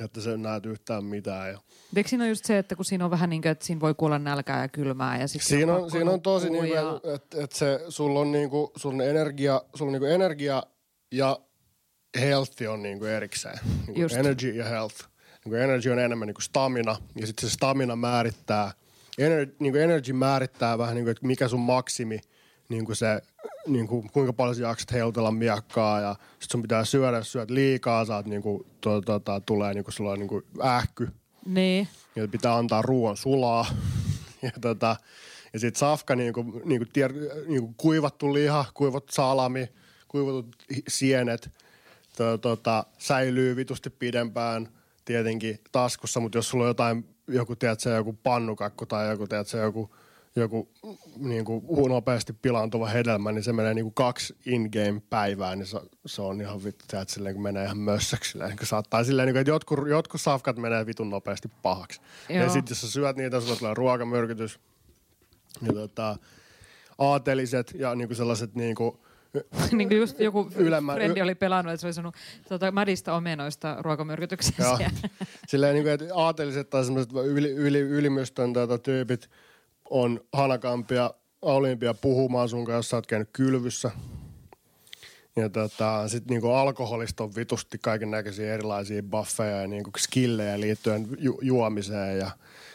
että 0.03 0.21
sä 0.21 0.38
näet 0.38 0.65
yhtään 0.65 1.03
mitään. 1.05 1.51
Ja 1.51 1.59
Eikö 1.95 2.09
siinä 2.09 2.23
ole 2.23 2.30
just 2.30 2.45
se, 2.45 2.57
että 2.57 2.75
kun 2.75 2.85
siinä 2.85 3.05
on 3.05 3.11
vähän 3.11 3.30
niin 3.30 3.41
kuin, 3.41 3.51
että 3.51 3.65
siinä 3.65 3.81
voi 3.81 3.93
kuolla 3.93 4.19
nälkää 4.19 4.61
ja 4.61 4.67
kylmää 4.67 5.19
ja 5.21 5.27
sitten 5.27 5.47
Siinä 5.47 5.71
on, 5.73 5.77
pakko 5.81 5.89
siinä 5.89 6.11
on 6.11 6.21
tosi 6.21 6.49
nukkua 6.49 6.63
niinku, 6.63 7.07
ja... 7.07 7.13
että 7.15 7.43
et 7.43 7.51
se, 7.51 7.80
sulla 7.89 8.19
on 8.19 8.31
niinku, 8.31 8.71
sulla 8.75 8.95
on 8.95 9.09
energia, 9.09 9.61
sulla 9.75 9.89
on 9.89 9.93
niinku 9.93 10.05
energia 10.05 10.63
ja 11.11 11.39
health 12.19 12.61
on 12.69 12.84
niinku 12.84 13.05
erikseen. 13.05 13.59
Niinku 13.85 14.01
Just. 14.01 14.15
energy 14.15 14.49
ja 14.49 14.65
health. 14.65 14.95
Niinku 15.45 15.55
energy 15.55 15.89
on 15.89 15.99
enemmän 15.99 16.27
niinku 16.27 16.41
stamina 16.41 16.95
ja 17.15 17.27
sitten 17.27 17.49
se 17.49 17.53
stamina 17.53 17.95
määrittää, 17.95 18.71
ener, 19.18 19.48
niinku 19.60 19.77
energy 19.77 20.14
määrittää 20.14 20.77
vähän 20.77 20.95
niinku, 20.95 21.10
että 21.10 21.27
mikä 21.27 21.48
sun 21.48 21.60
maksimi, 21.60 22.19
niinku 22.69 22.95
se, 22.95 23.22
niinku, 23.68 24.06
kuinka 24.14 24.34
paljon 24.34 24.56
sä 24.56 24.61
jaksat 24.64 24.91
heilutella 24.91 25.31
miakkaa 25.31 26.02
ja 26.02 26.15
sit 26.40 26.52
sun 26.52 26.61
pitää 26.61 26.85
syödä, 26.85 27.18
jos 27.18 27.31
syöt 27.31 27.49
liikaa, 27.49 28.06
saat 28.06 28.26
niinku, 28.26 28.65
to, 28.81 29.02
tota, 29.02 29.41
tulee 29.45 29.73
niinku, 29.73 29.91
sulla 29.91 30.11
on 30.11 30.19
niinku 30.19 30.41
ähky, 30.64 31.07
Niin. 31.45 31.88
ja 32.15 32.27
pitää 32.27 32.56
antaa 32.56 32.81
ruoan 32.81 33.18
sulaa. 33.18 33.65
Ja, 34.41 34.52
tota, 34.61 34.95
ja 35.53 35.60
sitten 35.60 35.80
safka, 35.80 36.15
niinku, 36.15 36.61
niinku, 36.65 36.85
tier, 36.94 37.14
niinku 37.48 37.73
kuivattu 37.77 38.34
liha, 38.34 38.65
kuivattu 38.73 39.14
salami, 39.14 39.68
kuivatut 40.07 40.56
sienet 40.88 41.49
to, 42.18 42.38
tota, 42.38 42.85
säilyy 42.98 43.56
vitusti 43.56 43.90
pidempään 43.90 44.68
tietenkin 45.06 45.60
taskussa, 45.72 46.19
mutta 46.19 46.38
jos 46.38 46.49
sulla 46.49 46.64
on 46.64 46.68
jotain, 46.69 47.06
joku, 47.28 47.56
tiedätkö, 47.56 47.90
joku 47.90 48.14
pannukakku 48.14 48.86
tai 48.86 49.10
joku, 49.10 49.28
tiedätkö, 49.28 49.58
joku, 49.58 49.95
joku 50.36 50.70
niin 51.18 51.45
kuin 51.45 51.90
nopeasti 51.90 52.34
pilaantuva 52.34 52.88
hedelmä, 52.88 53.32
niin 53.32 53.44
se 53.44 53.54
menee 53.54 53.74
niin 53.74 53.86
kuin 53.86 53.94
kaksi 53.94 54.36
in-game 54.45 55.02
päivää, 55.10 55.56
niin 55.56 55.66
se, 55.66 55.80
se 56.06 56.22
on 56.22 56.41
ihan 56.41 56.64
vittu, 56.64 56.86
tiedätkö, 56.88 57.14
silleen, 57.14 57.36
kun 57.36 57.44
menee 57.44 57.66
ihan 57.66 57.78
mössöksi. 57.78 58.32
Silleen, 58.32 58.58
kun 58.58 58.68
saattaa 58.68 59.04
silleen, 59.04 59.26
niin 59.26 59.34
kuin, 59.34 59.41
että 59.41 59.52
jotkut, 59.52 59.80
jotkut 59.90 60.22
safkat 60.22 60.58
menee 60.58 60.86
vitun 60.86 61.10
nopeasti 61.10 61.52
pahaksi. 61.62 62.02
Joo. 62.30 62.44
Ja 62.44 62.50
sitten 62.50 62.72
jos 62.72 62.82
sä 62.82 62.91
syöt 62.91 63.16
niitä, 63.16 63.40
sulla 63.40 63.56
tulee 63.56 63.74
ruokamyrkytys. 63.74 64.60
Ja 65.62 65.74
tota, 65.74 66.18
aateliset 66.98 67.74
ja 67.76 67.95
niin 67.95 68.08
kuin 68.08 68.18
sellaiset 68.18 68.56
niin 68.56 68.76
kuin, 68.76 68.98
niin 69.72 69.89
kuin 69.89 69.97
just 69.97 70.19
joku 70.19 70.49
Ylemmän- 70.55 70.95
frendi 70.95 71.22
oli 71.22 71.35
pelannut, 71.35 71.73
että 71.73 71.81
se 71.81 71.88
oli 71.88 71.93
sanonut 71.93 72.15
tota, 72.49 72.72
mädistä 72.72 73.14
omenoista 73.14 73.77
ruokamyrkytyksiä. 73.80 74.55
Joo. 74.60 74.80
Silleen 75.47 75.73
niin 75.73 75.84
kuin, 75.84 75.93
että 75.93 76.05
aateliset 76.15 76.69
tai 76.69 76.84
semmoiset 76.85 77.11
yli, 77.26 77.51
yli, 77.51 77.80
ylimystön 77.80 78.53
tota, 78.53 78.77
tyypit 78.77 79.30
on 79.89 80.22
hanakampia 80.34 81.14
olympia 81.41 81.93
puhumaan 81.93 82.49
sun 82.49 82.65
kanssa, 82.65 82.77
jos 82.77 82.89
sä 82.89 82.97
oot 82.97 83.07
käynyt 83.07 83.30
kylvyssä. 83.34 83.91
Ja 85.35 85.49
tota, 85.49 86.07
sit 86.07 86.26
niinku 86.30 86.49
alkoholista 86.49 87.23
on 87.23 87.35
vitusti 87.35 87.77
kaiken 87.77 88.11
näköisiä 88.11 88.53
erilaisia 88.53 89.03
buffeja 89.03 89.61
ja 89.61 89.68
niinku 89.68 89.91
skillejä 89.97 90.60
liittyen 90.60 91.07
ju- 91.18 91.39
juomiseen 91.41 92.18
ja 92.18 92.31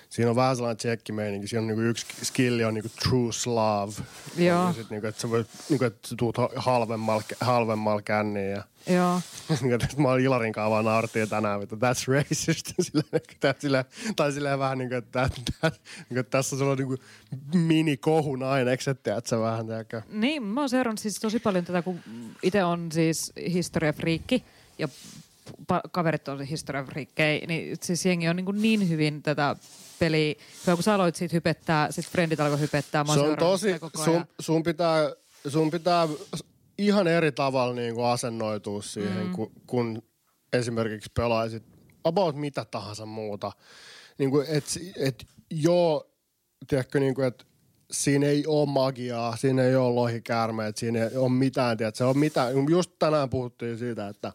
siinä 0.09 0.31
on 0.31 0.37
vähän 0.37 0.57
sellainen 0.57 0.77
tsekkimeininki. 0.77 1.49
Siinä 1.49 1.61
on 1.61 1.67
niinku 1.67 1.83
yksi 1.83 2.07
skilli 2.23 2.65
on 2.65 2.75
niinku 2.75 2.91
true 3.03 3.33
Slav. 3.33 3.91
Joo. 4.37 4.67
Ja 4.67 4.73
sit 4.73 4.91
niinku, 4.91 5.07
että 5.07 5.21
sä 5.21 5.31
voit, 5.31 5.47
niinku, 5.69 5.85
että 5.85 6.09
sä 6.09 6.15
tuut 6.19 6.37
halvemmalla, 6.57 7.23
halvemmalla 7.41 8.03
känniin 8.03 8.51
ja 8.51 8.63
Joo. 8.95 9.21
Niinku, 9.63 10.03
mä 10.03 10.09
olin 10.09 10.25
Ilarin 10.25 10.53
kanssa 10.53 10.71
vaan 10.71 10.85
naurtiin 10.85 11.29
tänään, 11.29 11.63
että 11.63 11.77
that's 11.77 12.15
racist. 12.15 12.73
silleen, 12.81 13.09
että 13.13 13.55
silleen, 13.59 13.85
tai 14.17 14.33
silleen 14.33 14.59
vähän 14.59 14.79
niin 14.79 14.89
kuin, 14.89 14.99
että, 14.99 15.23
että, 15.23 15.67
että, 15.67 15.81
että 16.11 16.31
tässä 16.31 16.57
on 16.57 16.59
sellainen 16.59 16.89
niin 16.89 17.67
mini 17.67 17.97
kohun 17.97 18.43
ainekset, 18.43 19.07
että 19.07 19.31
sä 19.31 19.41
vähän 19.41 19.67
teekö. 19.67 20.03
Niin, 20.11 20.43
mä 20.43 20.61
oon 20.61 20.69
seurannut 20.69 20.99
siis 20.99 21.21
tosi 21.21 21.39
paljon 21.39 21.65
tätä, 21.65 21.83
kun 21.83 22.01
itse 22.43 22.65
on 22.65 22.93
siis 22.93 23.33
historiafriikki 23.53 24.45
ja 24.79 24.89
kaverit 25.93 26.29
on 26.29 26.43
historiafriikkejä, 26.43 27.47
niin 27.47 27.77
siis 27.83 28.07
jengi 28.07 28.29
on 28.29 28.37
niin, 28.37 28.45
kuin 28.45 28.63
niin 28.63 28.89
hyvin 28.89 29.23
tätä 29.23 29.57
peliä. 29.99 30.35
Hyvä, 30.67 30.77
kun 30.77 30.83
sä 30.83 30.95
aloit 30.95 31.17
siitä 31.17 31.37
hypettää, 31.37 31.93
sit 31.93 32.07
frendit 32.07 32.41
alkoi 32.41 32.61
hypettää. 32.61 33.05
Mä 33.05 33.15
Se 33.15 33.21
on 33.21 33.37
tosi, 33.37 33.69
sun, 34.05 34.25
sun, 34.41 34.63
pitää, 34.63 35.13
sun 35.47 35.71
pitää 35.71 36.09
ihan 36.79 37.07
eri 37.07 37.33
tavalla 37.33 37.75
niin 37.75 37.95
kuin 37.95 38.07
asennoitua 38.07 38.83
siihen, 38.83 39.27
mm. 39.27 39.33
kun, 39.33 39.53
kun 39.67 40.03
esimerkiksi 40.53 41.11
pelaisit 41.15 41.63
about 42.05 42.37
mitä 42.37 42.65
tahansa 42.65 43.07
muuta. 43.07 43.53
Niin 44.19 44.31
kuin, 44.31 44.47
et, 44.49 44.65
et 44.97 45.27
joo, 45.51 46.11
tiedätkö, 46.69 47.01
niin 47.01 47.15
kuin, 47.15 47.27
että 47.27 47.45
siinä 47.91 48.27
ei 48.27 48.47
ole 48.47 48.69
magiaa, 48.71 49.37
siinä 49.37 49.63
ei 49.63 49.77
ole 49.77 49.95
lohikäärmeet, 49.95 50.77
siinä 50.77 51.05
ei 51.05 51.17
ole 51.17 51.29
mitään, 51.29 51.77
tiedätkö, 51.77 51.99
se 51.99 52.05
on 52.05 52.19
mitään. 52.19 52.69
Just 52.71 52.91
tänään 52.99 53.31
puhuttiin 53.31 53.79
siitä, 53.79 54.09
että 54.09 54.33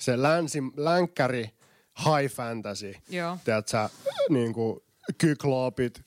se 0.00 0.22
länsi, 0.22 0.62
länkkäri 0.76 1.50
high 1.98 2.34
fantasy, 2.34 2.94
Joo. 3.08 3.38
tiedätkö, 3.44 3.88
niin 4.28 4.52
kuin 4.52 4.80
kykloopit, 5.18 6.02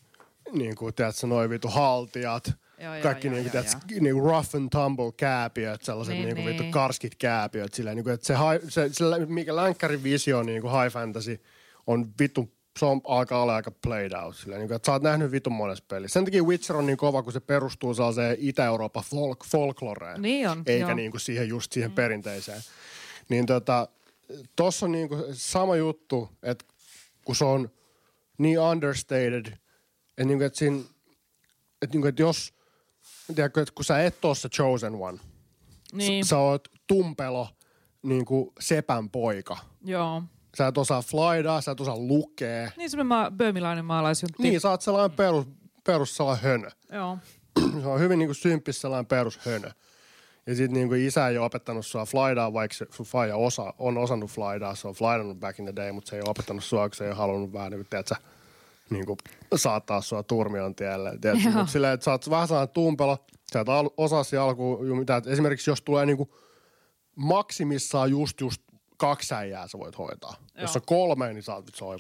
niin 0.52 0.76
kuin, 0.76 0.94
tiedätkö, 0.94 1.28
noi 1.28 1.49
vitu 1.49 1.68
haltijat, 1.68 2.52
Joo, 2.80 2.94
joo, 2.94 3.03
kaikki 3.03 3.28
joo, 3.28 3.36
niinku, 3.36 3.57
joo, 3.57 3.64
tiedätkö, 3.64 4.02
niinku 4.02 4.28
rough 4.28 4.56
and 4.56 4.70
tumble 4.70 5.11
kääpiöt, 5.18 5.82
sellaiset 5.82 6.14
Niin, 6.14 6.26
niinku 6.26 6.41
niin. 6.41 6.49
vittu 6.49 6.72
karskit 6.72 7.15
kääpiöt, 7.15 7.74
silleen, 7.74 7.95
niinku, 7.95 8.10
että 8.10 8.26
se, 8.26 8.34
high, 8.34 8.70
se, 8.70 8.90
se, 8.91 9.26
mikä 9.26 9.56
länkkärin 9.56 10.03
visio 10.03 10.44
niinku 10.44 10.68
high 10.68 10.94
fantasy 10.94 11.44
on 11.88 12.14
vittu 12.20 12.53
se 12.80 12.86
on, 12.86 13.02
alkaa 13.03 13.41
olla 13.41 13.56
aika 13.56 13.72
played 13.72 14.11
out. 14.11 14.36
Silleen, 14.36 14.60
niin 14.60 14.68
kuin, 14.68 14.76
että 14.76 14.86
sä 14.86 14.91
oot 14.91 15.03
nähnyt 15.03 15.32
vitun 15.32 15.53
monessa 15.53 15.86
pelissä. 15.88 16.14
Sen 16.14 16.26
takia 16.26 16.44
Witcher 16.44 16.78
on 16.78 16.86
niin 16.86 16.98
kova, 16.98 17.24
kun 17.24 17.34
se 17.34 17.40
perustuu 17.40 17.94
sellaiseen 17.94 18.38
Itä-Euroopan 18.40 19.03
folk, 19.03 19.45
folkloreen. 19.45 20.22
Niin 20.22 20.49
on, 20.49 20.64
Eikä 20.65 20.86
joo. 20.86 20.94
niin 20.94 21.11
kuin 21.11 21.22
siihen 21.22 21.48
just 21.48 21.72
siihen 21.72 21.91
mm. 21.91 21.95
perinteiseen. 21.95 22.61
Niin 23.29 23.45
tota, 23.45 23.87
tossa 24.55 24.85
on 24.85 24.91
niin 24.91 25.09
kuin 25.09 25.23
sama 25.31 25.75
juttu, 25.75 26.29
että 26.43 26.65
kun 27.25 27.35
se 27.35 27.45
on 27.45 27.69
niin 28.37 28.59
understated, 28.59 29.45
että, 29.45 30.23
niin 30.25 30.37
kuin, 30.37 30.41
että, 30.47 30.59
siinä, 30.59 30.77
että, 31.81 31.93
niin 31.95 32.01
kuin, 32.01 32.09
että 32.09 32.21
jos, 32.21 32.53
tiedätkö, 33.35 33.61
että 33.61 33.73
kun 33.75 33.85
sä 33.85 34.03
et 34.03 34.25
ole 34.25 34.35
se 34.35 34.49
chosen 34.49 34.95
one, 34.95 35.19
Niin, 35.93 36.25
sä, 36.25 36.29
sä 36.29 36.37
oot 36.37 36.67
tumpelo, 36.87 37.47
niin 38.03 38.25
kuin 38.25 38.51
sepän 38.59 39.09
poika. 39.09 39.57
joo. 39.85 40.23
Sä 40.57 40.67
et 40.67 40.77
osaa 40.77 41.01
flydaa, 41.01 41.61
sä 41.61 41.71
et 41.71 41.81
osaa 41.81 41.97
lukea. 41.97 42.71
Niin 42.77 42.89
semmoinen 42.89 43.07
ma- 43.07 43.31
böömilainen 43.31 43.85
maalaisjuntti. 43.85 44.43
Niin, 44.43 44.61
sä 44.61 44.69
oot 44.69 44.81
sellainen 44.81 45.17
perus, 45.17 45.45
perus 45.83 46.15
sellainen 46.15 46.43
hönö. 46.43 46.69
Joo. 46.91 47.17
se 47.81 47.87
on 47.87 47.99
hyvin 47.99 48.19
niinku 48.19 48.33
symppis 48.33 48.81
sellainen 48.81 49.05
perus 49.05 49.37
hönö. 49.45 49.71
Ja 50.48 50.56
sit 50.56 50.72
niinku 50.72 50.94
isä 50.94 51.28
ei 51.28 51.38
ole 51.38 51.45
opettanut 51.45 51.86
sua 51.86 52.06
flydaa, 52.06 52.53
vaikka 52.53 52.78
se 52.78 52.86
sun 52.91 53.06
faija 53.06 53.36
osa, 53.36 53.74
on 53.80 53.98
osannut 53.98 54.32
flydaa. 54.32 54.76
Se 54.76 54.88
on 54.88 54.94
flydannut 54.94 55.40
back 55.40 55.60
in 55.60 55.65
the 55.65 55.76
day, 55.76 55.91
mutta 55.91 56.10
se 56.10 56.15
ei 56.15 56.22
ole 56.22 56.30
opettanut 56.30 56.64
sua, 56.64 56.90
kun 56.90 56.95
se 56.95 57.03
ei 57.03 57.10
ole 57.10 57.18
halunnut 57.18 57.53
vähän 57.53 57.72
niinku, 57.72 57.88
tiedätkö, 57.90 58.15
niinku 58.90 59.18
saattaa 59.56 60.02
sua 60.02 60.24
turmion 60.24 60.76
tielle. 60.76 61.11
Mutta 61.53 61.72
silleen, 61.72 61.94
että 61.94 62.03
sä 62.03 62.11
oot 62.11 62.30
vähän 62.30 62.48
sellainen 62.48 62.74
tumpelo, 62.74 63.18
sä 63.53 63.60
et 63.60 63.70
al- 63.70 63.90
osaa 63.98 64.24
siinä 64.24 64.44
alkuun. 64.44 65.06
Et 65.18 65.28
Esimerkiksi 65.28 65.70
jos 65.70 65.82
tulee 65.82 66.06
niinku 66.06 66.36
maksimissaan 67.15 68.10
just 68.11 68.41
just 68.41 68.61
kaksi 68.98 69.34
äijää 69.34 69.68
sä 69.68 69.80
voit 69.80 69.98
hoitaa. 69.98 70.36
Joo. 70.40 70.61
Jos 70.61 70.76
on 70.76 70.82
kolme, 70.86 71.34
niin 71.34 71.44
sä 71.44 71.56
oot, 71.56 71.65
se 71.76 71.86
on, 71.86 71.99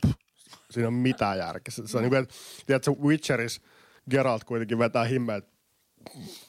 siinä 0.71 0.87
on 0.87 0.93
mitään 0.93 1.37
järkeä. 1.37 1.71
Se, 1.71 1.87
se 1.87 1.97
on 1.97 2.03
niinku, 2.03 2.15
että 2.15 2.33
tiedätkö, 2.65 2.91
Witcheris 2.91 3.61
Geralt 4.09 4.43
kuitenkin 4.43 4.79
vetää 4.79 5.03
himmeet 5.03 5.52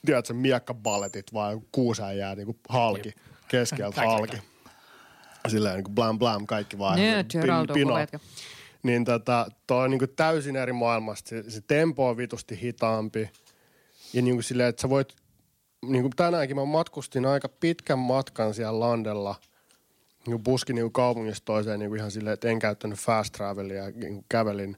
tiedätkö, 0.06 0.35
miekkaballetit 0.35 1.32
vai 1.32 1.59
kuusi 1.72 2.02
äijää 2.02 2.35
niin 2.35 2.47
kuin 2.47 2.59
halki, 2.68 3.14
keskeltä 3.48 4.01
halki. 4.01 4.36
Silleen 5.48 5.74
niin 5.74 5.85
kuin 5.85 5.94
blam 5.94 6.18
blam, 6.18 6.47
kaikki 6.47 6.78
vaan. 6.78 6.97
Niin, 6.97 7.14
niin 7.14 7.26
kuin 7.32 7.40
Geraldo 7.40 7.72
pin- 7.72 7.78
pino. 7.78 8.20
Niin 8.82 9.05
tota, 9.05 9.47
toi 9.66 9.85
on 9.85 9.90
niin 9.90 9.98
kuin 9.98 10.12
täysin 10.16 10.56
eri 10.56 10.72
maailmasta. 10.72 11.28
Se, 11.28 11.51
se 11.51 11.60
tempo 11.60 12.09
on 12.09 12.16
vitusti 12.16 12.60
hitaampi. 12.60 13.31
Ja 14.12 14.22
niin 14.22 14.35
kuin 14.35 14.44
silleen, 14.44 14.68
että 14.68 14.82
sä 14.82 14.90
voit, 14.90 15.16
niin 15.86 16.02
kuin 16.02 16.12
tänäänkin 16.16 16.56
mä 16.56 16.64
matkustin 16.64 17.26
aika 17.26 17.48
pitkän 17.48 17.98
matkan 17.98 18.55
siellä 18.55 18.81
landella. 18.81 19.35
Niin 20.26 20.32
kuin 20.32 20.43
puskin 20.43 20.74
niin 20.74 20.85
kuin 20.85 20.93
kaupungista 20.93 21.44
toiseen 21.44 21.78
niin 21.78 21.90
kuin 21.90 21.98
ihan 21.98 22.10
silleen, 22.10 22.35
että 22.35 22.48
en 22.48 22.59
käyttänyt 22.59 22.98
fast 22.98 23.32
travelia, 23.32 23.90
niin 23.90 24.24
kävelin. 24.28 24.76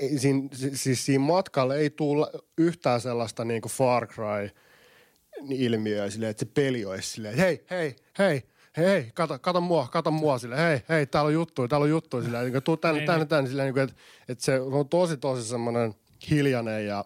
Niin 0.00 0.20
siinä, 0.20 0.48
si- 0.52 0.76
siis 0.76 1.06
siinä 1.06 1.24
matkalla 1.24 1.74
ei 1.74 1.90
tule 1.90 2.26
yhtään 2.58 3.00
sellaista 3.00 3.44
niin 3.44 3.62
kuin 3.62 3.72
Far 3.72 4.06
Cry 4.06 4.50
ilmiöä 5.50 6.10
silleen, 6.10 6.30
että 6.30 6.44
se 6.46 6.50
peli 6.54 6.84
olisi 6.84 7.10
silleen, 7.10 7.32
että 7.34 7.44
hei, 7.44 7.64
hei, 7.70 7.96
hei, 8.18 8.42
hei, 8.76 9.10
kato, 9.14 9.38
kato 9.38 9.60
mua, 9.60 9.88
kato 9.92 10.10
mua 10.10 10.38
silleen, 10.38 10.60
hei, 10.60 10.80
hei, 10.88 11.06
täällä 11.06 11.26
on 11.28 11.32
juttuja, 11.34 11.68
täällä 11.68 11.84
on 11.84 11.90
juttuja 11.90 12.22
silleen, 12.24 12.44
niin 12.44 12.52
kuin, 12.52 12.62
tuu 12.62 12.76
tänne, 12.76 12.98
Niin, 13.00 13.06
tänne, 13.06 13.18
niin. 13.18 13.28
tänne, 13.28 13.48
silleen, 13.50 13.66
niin 13.66 13.74
kuin, 13.74 13.82
että, 13.84 13.96
että 14.28 14.44
se 14.44 14.60
on 14.60 14.88
tosi, 14.88 15.16
tosi 15.16 15.48
semmoinen 15.48 15.94
hiljainen 16.30 16.86
ja 16.86 17.04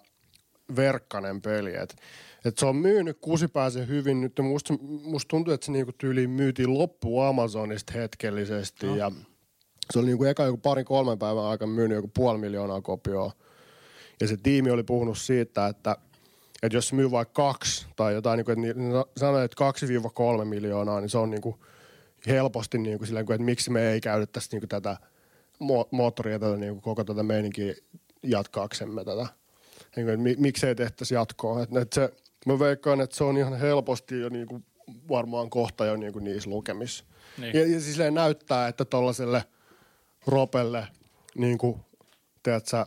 verkkanen 0.76 1.42
peli, 1.42 1.74
että 1.74 1.94
et 2.44 2.58
se 2.58 2.66
on 2.66 2.76
myynyt 2.76 3.18
kusipääsen 3.20 3.88
hyvin 3.88 4.20
nyt. 4.20 4.32
Musta, 4.42 4.74
musta 5.02 5.28
tuntuu, 5.28 5.54
että 5.54 5.66
se 5.66 5.72
niinku 5.72 5.92
tyyliin 5.92 6.30
myytiin 6.30 6.78
loppuun 6.78 7.26
Amazonista 7.26 7.92
hetkellisesti. 7.92 8.86
No. 8.86 8.96
Ja 8.96 9.12
se 9.92 9.98
oli 9.98 10.06
niinku 10.06 10.24
eka 10.24 10.44
joku 10.44 10.58
parin 10.58 10.84
kolmen 10.84 11.18
päivän 11.18 11.44
aikana 11.44 11.72
myynyt 11.72 11.96
joku 11.96 12.10
puoli 12.14 12.38
miljoonaa 12.38 12.80
kopioa. 12.80 13.32
Ja 14.20 14.28
se 14.28 14.36
tiimi 14.36 14.70
oli 14.70 14.82
puhunut 14.82 15.18
siitä, 15.18 15.66
että, 15.66 15.96
että 16.62 16.76
jos 16.76 16.92
myy 16.92 17.10
vaikka 17.10 17.42
kaksi 17.42 17.86
tai 17.96 18.14
jotain, 18.14 18.36
niin 18.36 18.44
kuin, 18.44 18.64
että 18.64 18.82
ne 18.82 19.04
sanoi, 19.16 19.44
että 19.44 19.64
2-3 20.40 20.44
miljoonaa, 20.44 21.00
niin 21.00 21.10
se 21.10 21.18
on 21.18 21.30
niin 21.30 21.42
kuin 21.42 21.56
helposti 22.26 22.78
niin 22.78 22.98
kuin 22.98 23.06
silleen, 23.06 23.26
että 23.30 23.44
miksi 23.44 23.70
me 23.70 23.92
ei 23.92 24.00
käytettäisi 24.00 24.48
niin 24.52 24.60
kuin 24.60 24.68
tätä 24.68 24.96
mo- 25.62 25.88
moottoria, 25.90 26.38
tätä 26.38 26.56
niin 26.56 26.72
kuin 26.72 26.82
koko 26.82 27.04
tätä 27.04 27.22
meininkiä 27.22 27.74
jatkaaksemme 28.22 29.04
tätä. 29.04 29.26
Niin 29.96 30.06
kuin, 30.06 30.08
että 30.08 30.22
mi- 30.22 30.36
miksi 30.38 30.66
ei 30.66 30.74
tehtäisi 30.74 31.14
jatkoa. 31.14 31.62
Että, 31.62 31.80
että 31.80 31.94
se, 31.94 32.12
mä 32.46 32.58
veikkaan, 32.58 33.00
että 33.00 33.16
se 33.16 33.24
on 33.24 33.36
ihan 33.36 33.58
helposti 33.58 34.20
jo 34.20 34.28
niin 34.28 34.46
kuin 34.46 34.64
varmaan 35.08 35.50
kohta 35.50 35.86
jo 35.86 35.96
niin 35.96 36.12
kuin 36.12 36.24
niissä 36.24 36.50
lukemissa. 36.50 37.04
Niin. 37.38 37.54
Ja, 37.54 37.60
ja 37.60 37.66
siis 37.80 37.92
silleen 37.92 38.14
näyttää, 38.14 38.68
että 38.68 38.84
tollaselle 38.84 39.44
ropelle, 40.26 40.86
niin 41.34 41.58
kuin, 41.58 41.80
tiedät 42.42 42.66
sä, 42.66 42.86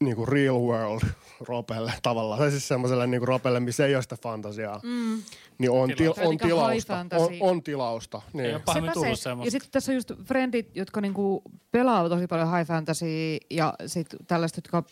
niin 0.00 0.16
kuin 0.16 0.28
real 0.28 0.58
world 0.60 1.00
ropelle 1.48 1.92
tavallaan. 2.02 2.38
Tai 2.40 2.50
siis 2.50 2.68
semmoiselle 2.68 3.06
niin 3.06 3.20
kuin 3.20 3.28
ropelle, 3.28 3.60
missä 3.60 3.86
ei 3.86 3.94
ole 3.94 4.02
sitä 4.02 4.16
fantasiaa. 4.22 4.80
Mm. 4.82 5.22
Niin 5.58 5.70
on, 5.70 5.88
til, 5.88 5.96
Tilausta. 5.96 6.28
on 6.28 6.38
tilausta. 6.38 6.98
On, 7.16 7.28
on 7.40 7.62
tilausta. 7.62 8.22
Ei 8.26 8.30
Niin. 8.42 8.54
ole 8.54 8.62
pahemmin 8.64 8.90
Sepä 8.90 8.94
tullut 8.94 9.18
se. 9.18 9.22
semmoista. 9.22 9.46
Ja 9.46 9.50
sitten 9.50 9.70
tässä 9.70 9.92
on 9.92 9.96
just 9.96 10.12
friendit, 10.24 10.76
jotka 10.76 11.00
niinku 11.00 11.42
pelaa 11.70 12.08
tosi 12.08 12.26
paljon 12.26 12.56
high 12.56 12.68
fantasy 12.68 13.06
ja 13.50 13.74
sitten 13.86 14.18
tällaiset, 14.26 14.56
jotka 14.56 14.82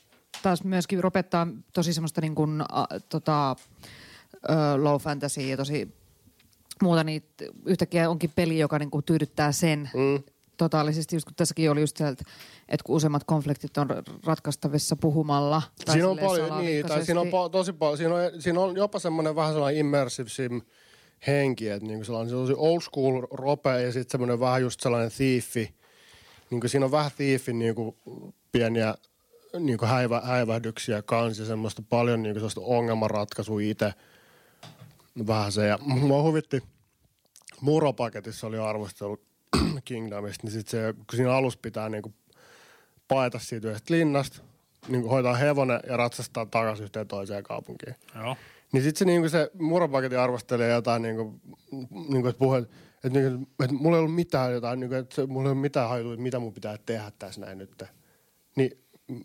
taas 0.43 0.64
myöskin 0.64 1.02
ropettaa 1.05 1.47
tosi 1.72 1.93
semmoista 1.93 2.20
niinku, 2.20 2.47
a, 2.68 2.86
tota, 3.09 3.51
ö, 3.51 3.56
low 4.76 5.01
fantasy 5.01 5.40
ja 5.40 5.56
tosi 5.56 5.94
muuta, 6.82 7.05
niin 7.05 7.22
yhtäkkiä 7.66 8.10
onkin 8.10 8.30
peli, 8.34 8.59
joka 8.59 8.78
niinku 8.78 9.02
tyydyttää 9.02 9.52
sen 9.52 9.90
Mm. 9.94 10.22
Totaalisesti, 10.64 11.16
just 11.16 11.24
kun 11.24 11.34
tässäkin 11.34 11.70
oli 11.70 11.80
just 11.80 11.97
se, 11.97 12.09
että, 12.09 12.24
kun 12.84 12.97
useimmat 12.97 13.24
konfliktit 13.24 13.78
on 13.78 13.89
ratkaistavissa 14.24 14.97
puhumalla. 14.97 15.62
Tai 15.84 15.94
Siinä 15.94 16.09
on 16.09 16.18
paljon, 16.18 16.59
niin, 16.59 16.86
tai 16.86 17.05
siinä 17.05 17.20
on 17.20 17.28
po, 17.28 17.48
tosi 17.48 17.72
paljon, 17.72 17.98
siinä 17.98 18.14
on, 18.14 18.43
siinä 18.43 18.60
on 18.60 18.76
jopa 18.76 18.98
semmoinen 18.98 19.36
vähän 19.36 19.52
sellainen 19.52 19.80
immersive 19.80 20.28
sim 20.28 20.60
henki, 21.26 21.68
että 21.68 21.86
niinku 21.86 22.05
sellainen 22.05 22.30
sellainen 22.30 22.56
old 22.59 22.80
school 22.80 23.26
rope 23.30 23.82
ja 23.82 23.93
sitten 23.93 24.12
semmoinen 24.12 24.40
vähän 24.40 24.62
just 24.62 24.80
sellainen 24.80 25.10
thiefi. 25.16 25.74
Niinku 26.51 26.68
siinä 26.68 26.86
on 26.86 26.93
vähän 26.93 27.10
thiefin 27.16 27.59
niinku 27.59 27.97
pieniä 28.52 28.94
niinku 29.59 29.86
häivä, 29.86 30.20
häivähdyksiä 30.24 31.02
kanssa 31.02 31.43
ja 31.43 31.47
semmoista 31.47 31.82
paljon 31.89 32.22
niinku 32.22 32.39
sellaista 32.39 32.60
ongelmanratkaisua 32.64 33.60
itse. 33.60 33.93
Vähän 35.26 35.52
se 35.52 35.66
ja 35.66 35.78
mua 35.78 36.22
huvitti, 36.22 36.62
Muropaketissa 37.60 38.47
oli 38.47 38.59
arvostelu 38.59 39.18
Kingdomista, 39.84 40.46
niin 40.46 40.52
sit 40.52 40.68
se, 40.68 40.94
kun 40.96 41.16
siinä 41.16 41.32
alussa 41.32 41.59
pitää 41.62 41.88
niinku 41.88 42.12
paeta 43.09 43.38
siitä 43.38 43.68
yhdestä 43.68 43.94
linnasta, 43.94 44.42
niin 44.88 45.09
hoitaa 45.09 45.34
hevonen 45.34 45.80
ja 45.86 45.96
ratsastaa 45.96 46.46
takaisin 46.46 46.84
yhteen 46.84 47.09
toiseen 47.09 47.42
kaupunkiin. 47.42 47.94
Joo. 48.14 48.36
Niin 48.72 48.82
sitten 48.82 48.98
se, 48.98 49.04
niinku 49.04 49.28
se 49.28 49.50
muropaketin 49.59 50.18
arvostelee 50.18 50.70
jotain, 50.70 51.02
niinku, 51.02 51.40
niinku, 52.09 52.28
että 52.28 52.38
puhuu, 52.38 52.54
että, 52.54 52.68
niinku, 53.10 53.46
että 53.64 53.76
mulla 53.76 53.96
ei 53.96 54.00
ollut 54.00 54.14
mitään 54.14 54.52
jotain, 54.52 54.80
niinku, 54.80 54.94
että 54.94 55.26
mulla 55.26 55.48
ei 55.48 55.50
ollut 55.52 55.62
mitään 55.62 55.88
hajua, 55.88 56.16
mitä 56.16 56.38
mun 56.38 56.52
pitää 56.52 56.76
tehdä 56.86 57.12
tässä 57.18 57.40
näin 57.40 57.59
nyt. 57.59 57.82
Niin 58.56 58.78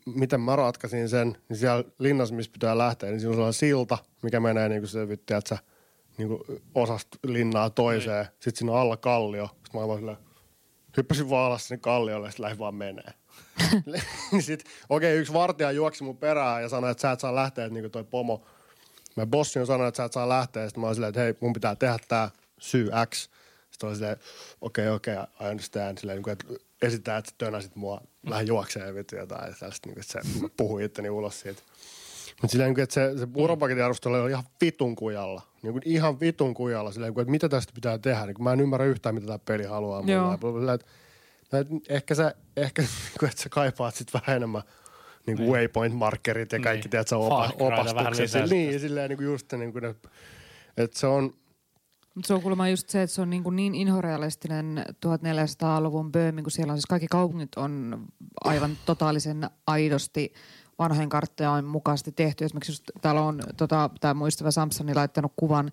miten 0.06 0.42
mä 0.42 0.56
ratkaisin 0.56 1.10
sen, 1.10 1.38
niin 1.50 1.58
siellä 1.58 1.84
linnassa, 2.00 2.36
missä 2.36 2.52
pitää 2.52 2.78
lähteä, 2.78 3.10
niin 3.10 3.20
siinä 3.20 3.30
on 3.30 3.36
sellainen 3.36 3.54
silta, 3.54 3.98
mikä 4.24 4.40
menee 4.40 4.70
niin 4.70 4.82
kuin 4.82 4.90
se, 4.90 5.08
että 5.12 5.42
sä 5.50 5.58
niin 6.18 6.28
kuin 6.28 6.42
osasta 6.76 7.18
linnaa 7.24 7.70
toiseen. 7.70 8.26
Niin. 8.26 8.34
Sitten 8.34 8.56
siinä 8.56 8.72
on 8.72 8.80
alla 8.80 8.98
kallio. 8.98 9.48
Sitten 9.48 9.82
mä 9.82 9.88
vaan 9.88 10.00
silleen, 10.00 10.18
hyppäsin 10.98 11.30
vaan 11.30 11.46
alas 11.46 11.68
sinne 11.68 11.80
kalliolle 11.82 12.28
ja 12.28 12.32
sitten 12.32 12.44
lähdin 12.44 12.60
vaan 12.60 12.76
menee. 12.76 13.14
Niin 14.32 14.42
sit, 14.44 14.64
okei, 14.90 15.12
okay, 15.12 15.20
yksi 15.20 15.34
vartija 15.34 15.72
juoksi 15.72 16.04
mun 16.04 16.18
perään 16.18 16.62
ja 16.62 16.70
sanoi, 16.70 16.92
että 16.92 17.02
sä 17.02 17.12
et 17.12 17.20
saa 17.20 17.36
lähteä, 17.36 17.66
että 17.66 17.80
niin 17.80 17.92
toi 17.92 18.04
pomo. 18.04 18.46
Mä 19.16 19.26
bossi 19.26 19.60
on 19.60 19.68
sanonut, 19.68 19.88
että 19.88 19.98
sä 19.98 20.04
et 20.04 20.14
saa 20.14 20.30
lähteä. 20.30 20.68
Sitten 20.68 20.82
mä 20.82 20.88
oon 20.88 20.96
silleen, 20.96 21.10
että 21.10 21.22
hei, 21.22 21.36
mun 21.40 21.54
pitää 21.54 21.76
tehdä 21.76 21.98
tää 22.08 22.32
syy 22.60 22.90
X. 23.10 23.30
Sitten 23.72 23.88
oli 23.88 23.96
silleen, 23.96 24.18
okei, 24.62 24.86
okay, 24.86 24.96
okei, 24.96 25.14
okay, 25.14 25.48
I 25.48 25.52
understand. 25.52 25.98
Silleen, 25.98 26.16
niin 26.16 26.24
kuin, 26.24 26.32
että 26.32 26.46
esittää, 26.82 27.18
että 27.18 27.32
sä 27.32 27.36
tönäsit 27.38 27.76
mua, 27.76 28.02
lähde 28.28 28.44
juokseen 28.44 28.96
vittu 28.96 29.16
jotain. 29.16 29.50
Ja 29.50 29.56
tällaista, 29.60 29.90
niin 29.90 30.04
se, 30.04 30.20
mä 30.42 30.50
puhuin 30.58 30.86
itteni 30.86 31.10
ulos 31.10 31.40
siitä. 31.40 31.62
Mutta 32.42 32.52
silleen, 32.52 32.74
niin 32.74 32.84
että 32.84 32.94
se, 32.94 33.18
se 33.18 33.28
uropaketin 33.36 33.84
arvostelu 33.84 34.14
oli 34.16 34.32
ihan 34.32 34.44
vitun 34.62 34.96
kujalla. 34.96 35.42
Niin 35.64 35.74
kuin 35.74 35.82
ihan 35.86 36.20
vitun 36.20 36.54
kujalla. 36.54 36.92
Silleen, 36.92 37.08
niin 37.10 37.14
kuin, 37.14 37.22
että 37.22 37.32
mitä 37.32 37.50
tästä 37.50 37.74
pitää 37.76 37.98
tehdä. 37.98 38.26
Niin 38.26 38.34
kuin, 38.36 38.44
mä 38.44 38.54
en 38.54 38.60
ymmärrä 38.60 38.86
yhtään, 38.86 39.16
mitä 39.16 39.28
tämä 39.28 39.40
peli 39.40 39.64
haluaa. 39.64 40.04
Joo. 40.06 40.38
Bla, 40.38 40.74
että- 40.74 40.88
No, 41.52 41.60
et 41.60 41.68
ehkä 41.90 42.16
sä, 42.16 42.36
ehkä, 42.58 42.82
niin 42.82 42.90
kuin, 43.20 43.30
että 43.30 43.42
sä 43.42 43.50
kaipaat 43.50 43.96
sit 43.96 44.14
vähän 44.14 44.36
enemmän 44.36 44.62
niin 45.28 45.38
kuin 45.38 45.50
waypoint-markkerit 45.50 46.52
ja 46.54 46.60
kaikki, 46.60 46.84
Niin. 46.86 46.90
tiedät 46.90 47.08
sä, 47.08 47.18
opa, 47.18 47.52
opastukset. 47.60 48.18
lisää 48.20 48.46
Niin, 48.48 48.80
silleen 48.80 49.10
niin 49.10 49.18
kuin 49.18 49.26
just 49.28 49.54
niin 49.54 49.74
kuin, 49.74 49.86
että, 49.86 50.10
että 50.78 51.00
se 51.00 51.08
on, 51.08 51.34
Mutta 52.16 52.28
se 52.28 52.34
on 52.34 52.42
kuulemma 52.42 52.70
just 52.70 52.90
se, 52.90 53.02
että 53.02 53.14
se 53.16 53.22
on 53.22 53.30
niin, 53.30 53.44
kuin 53.44 53.56
niin 53.56 53.76
inhorealistinen 53.76 54.86
1400-luvun 55.06 56.12
Böömi, 56.12 56.42
kun 56.44 56.52
siellä 56.52 56.72
on 56.72 56.78
siis 56.78 56.86
kaikki 56.86 57.08
kaupungit 57.08 57.56
on 57.56 58.06
aivan 58.44 58.78
totaalisen 58.86 59.50
aidosti 59.68 60.34
vanhojen 60.80 61.10
karttojen 61.10 61.66
mukaisesti 61.66 62.12
tehty. 62.12 62.46
Esimerkiksi 62.46 62.72
just 62.72 62.84
täällä 63.02 63.22
on 63.22 63.40
tota, 63.58 63.90
tämä 64.00 64.14
muistava 64.14 64.52
Samsoni 64.52 64.96
laittanut 64.96 65.34
kuvan 65.36 65.72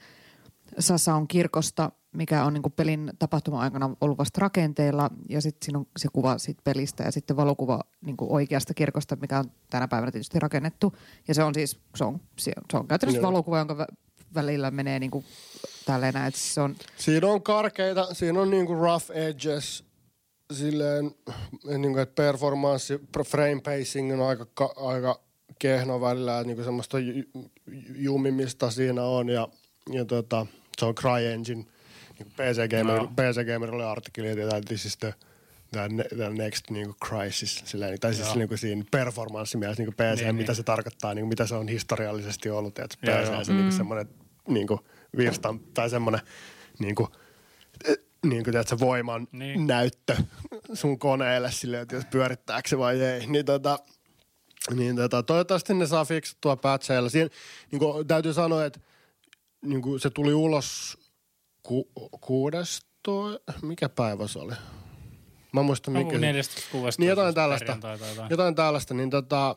Sassaon 0.79 1.29
kirkosta, 1.29 1.93
mikä 2.13 2.45
on 2.45 2.55
niin 2.55 2.73
pelin 2.77 3.13
tapahtuma-aikana 3.19 3.91
ollut 4.01 4.19
vasta 4.19 4.41
rakenteilla. 4.41 5.11
Ja 5.29 5.41
sitten 5.41 5.65
siinä 5.65 5.79
on 5.79 5.87
se 5.97 6.09
kuva 6.13 6.39
siitä 6.39 6.61
pelistä 6.65 7.05
ja 7.05 7.13
sitten 7.13 7.37
valokuva 7.37 7.81
niin 8.01 8.17
oikeasta 8.21 8.75
kirkosta, 8.75 9.17
mikä 9.17 9.39
on 9.39 9.51
tänä 9.71 9.89
päivänä 9.89 10.13
tietysti 10.13 10.41
rakennettu. 10.41 10.97
Ja 11.29 11.35
se 11.35 11.43
on 11.45 11.55
siis, 11.55 11.81
se 11.97 12.05
on, 12.05 12.21
se 12.39 12.53
on, 12.73 12.81
on 12.81 12.89
käytännössä 12.89 13.21
Joo. 13.21 13.33
valokuva, 13.33 13.59
jonka 13.59 13.75
vä- 13.75 13.95
välillä 14.35 14.71
menee 14.71 14.99
niin 14.99 15.11
kuin 15.11 15.25
tälleen 15.87 16.15
näin, 16.15 16.33
se 16.37 16.61
on, 16.61 16.77
Siinä 16.97 17.27
on 17.27 17.43
karkeita, 17.43 18.15
siinä 18.15 18.41
on 18.41 18.51
niinku 18.51 18.75
rough 18.75 19.11
edges, 19.11 19.85
silleen, 20.53 21.11
niinku, 21.79 21.99
että 21.99 22.15
performanssi, 22.23 23.01
frame 23.27 23.61
pacing 23.65 24.13
on 24.13 24.29
aika, 24.29 24.47
ka, 24.55 24.75
aika 24.77 25.21
kehno 25.59 26.01
välillä, 26.01 26.39
että 26.39 26.47
niinku 26.47 26.65
semmoista 26.65 26.99
ju, 26.99 27.13
ju- 27.15 27.51
jumimista 27.95 28.71
siinä 28.71 29.03
on 29.03 29.29
ja, 29.29 29.49
ja 29.93 30.05
tota, 30.05 30.47
se 30.79 30.85
on 30.85 30.95
CryEngine. 30.95 31.65
Niinku 32.19 32.33
PC 32.37 32.69
Gamer, 32.71 32.97
Joo. 32.97 33.07
PC 33.07 33.47
Gamer 33.53 33.75
oli 33.75 33.85
artikkeli, 33.85 34.29
että 34.29 34.61
this 34.69 34.85
is 34.85 34.97
the, 34.97 35.15
the, 35.73 35.89
ne- 35.89 36.09
the 36.17 36.29
next 36.31 36.71
niinku 36.71 36.95
crisis, 37.05 37.63
silleen, 37.65 38.01
tai 38.01 38.15
siis 38.15 38.27
Joo. 38.27 38.37
niinku 38.37 38.57
siinä 38.57 38.85
performanssimielessä 38.91 39.83
niinku 39.83 39.93
PC, 39.97 40.23
Niin, 40.23 40.35
mitä 40.35 40.53
niin. 40.53 40.57
se 40.57 40.63
tarkoittaa, 40.63 41.15
niinku 41.15 41.29
mitä 41.29 41.47
se 41.47 41.55
on 41.55 41.69
historiallisesti 41.69 42.51
ollut, 42.51 42.79
että 42.79 42.97
PC 43.01 43.33
joo. 43.33 43.45
se 43.45 43.53
niinku 43.53 43.73
semmoinen 43.77 44.09
niinku 44.49 44.81
virstan 45.17 45.61
tai 45.61 45.91
semmoinen 45.91 46.21
niinku, 46.79 47.09
eh, 47.89 47.97
niin 48.25 48.45
kuin 48.45 48.55
se 48.67 48.79
voiman 48.79 49.29
Niin. 49.33 49.67
näyttö 49.67 50.17
sun 50.75 50.99
koneelle 50.99 51.53
sille, 51.53 51.81
että 51.81 51.95
jos 51.95 52.05
pyörittääkö 52.05 52.69
se 52.69 52.79
vai 52.79 53.03
ei. 53.03 53.27
Niin 53.27 53.45
tota, 53.45 53.79
niin 54.75 54.97
tota, 54.97 55.23
toivottavasti 55.23 55.75
ne 55.75 55.87
saa 55.87 56.05
fiksattua 56.05 56.57
patcheilla. 56.57 57.09
Siinä, 57.09 57.31
niin 57.71 57.79
kuin, 57.79 58.07
täytyy 58.07 58.33
sanoa, 58.33 58.65
että 58.65 58.81
niin 59.65 59.83
kuin 59.83 60.01
se 60.01 60.11
tuli 60.11 60.35
ulos 60.35 60.99
ku, 61.63 61.89
kuudesto, 62.21 63.41
mikä 63.63 63.89
päivä 63.89 64.27
se 64.27 64.39
oli? 64.39 64.55
Mä 65.53 65.61
en 65.61 65.67
muista 65.67 65.91
mikä. 65.91 66.19
14 66.19 66.63
kuudesta. 66.73 67.03
Niin 67.03 67.09
jotain 67.09 67.35
tällaista. 67.35 67.65
perjantai 67.65 67.99
tai 67.99 68.09
jotain. 68.09 68.31
Jotain 68.31 68.55
tällaista, 68.55 68.95
niin, 68.95 69.11
tota, 69.11 69.57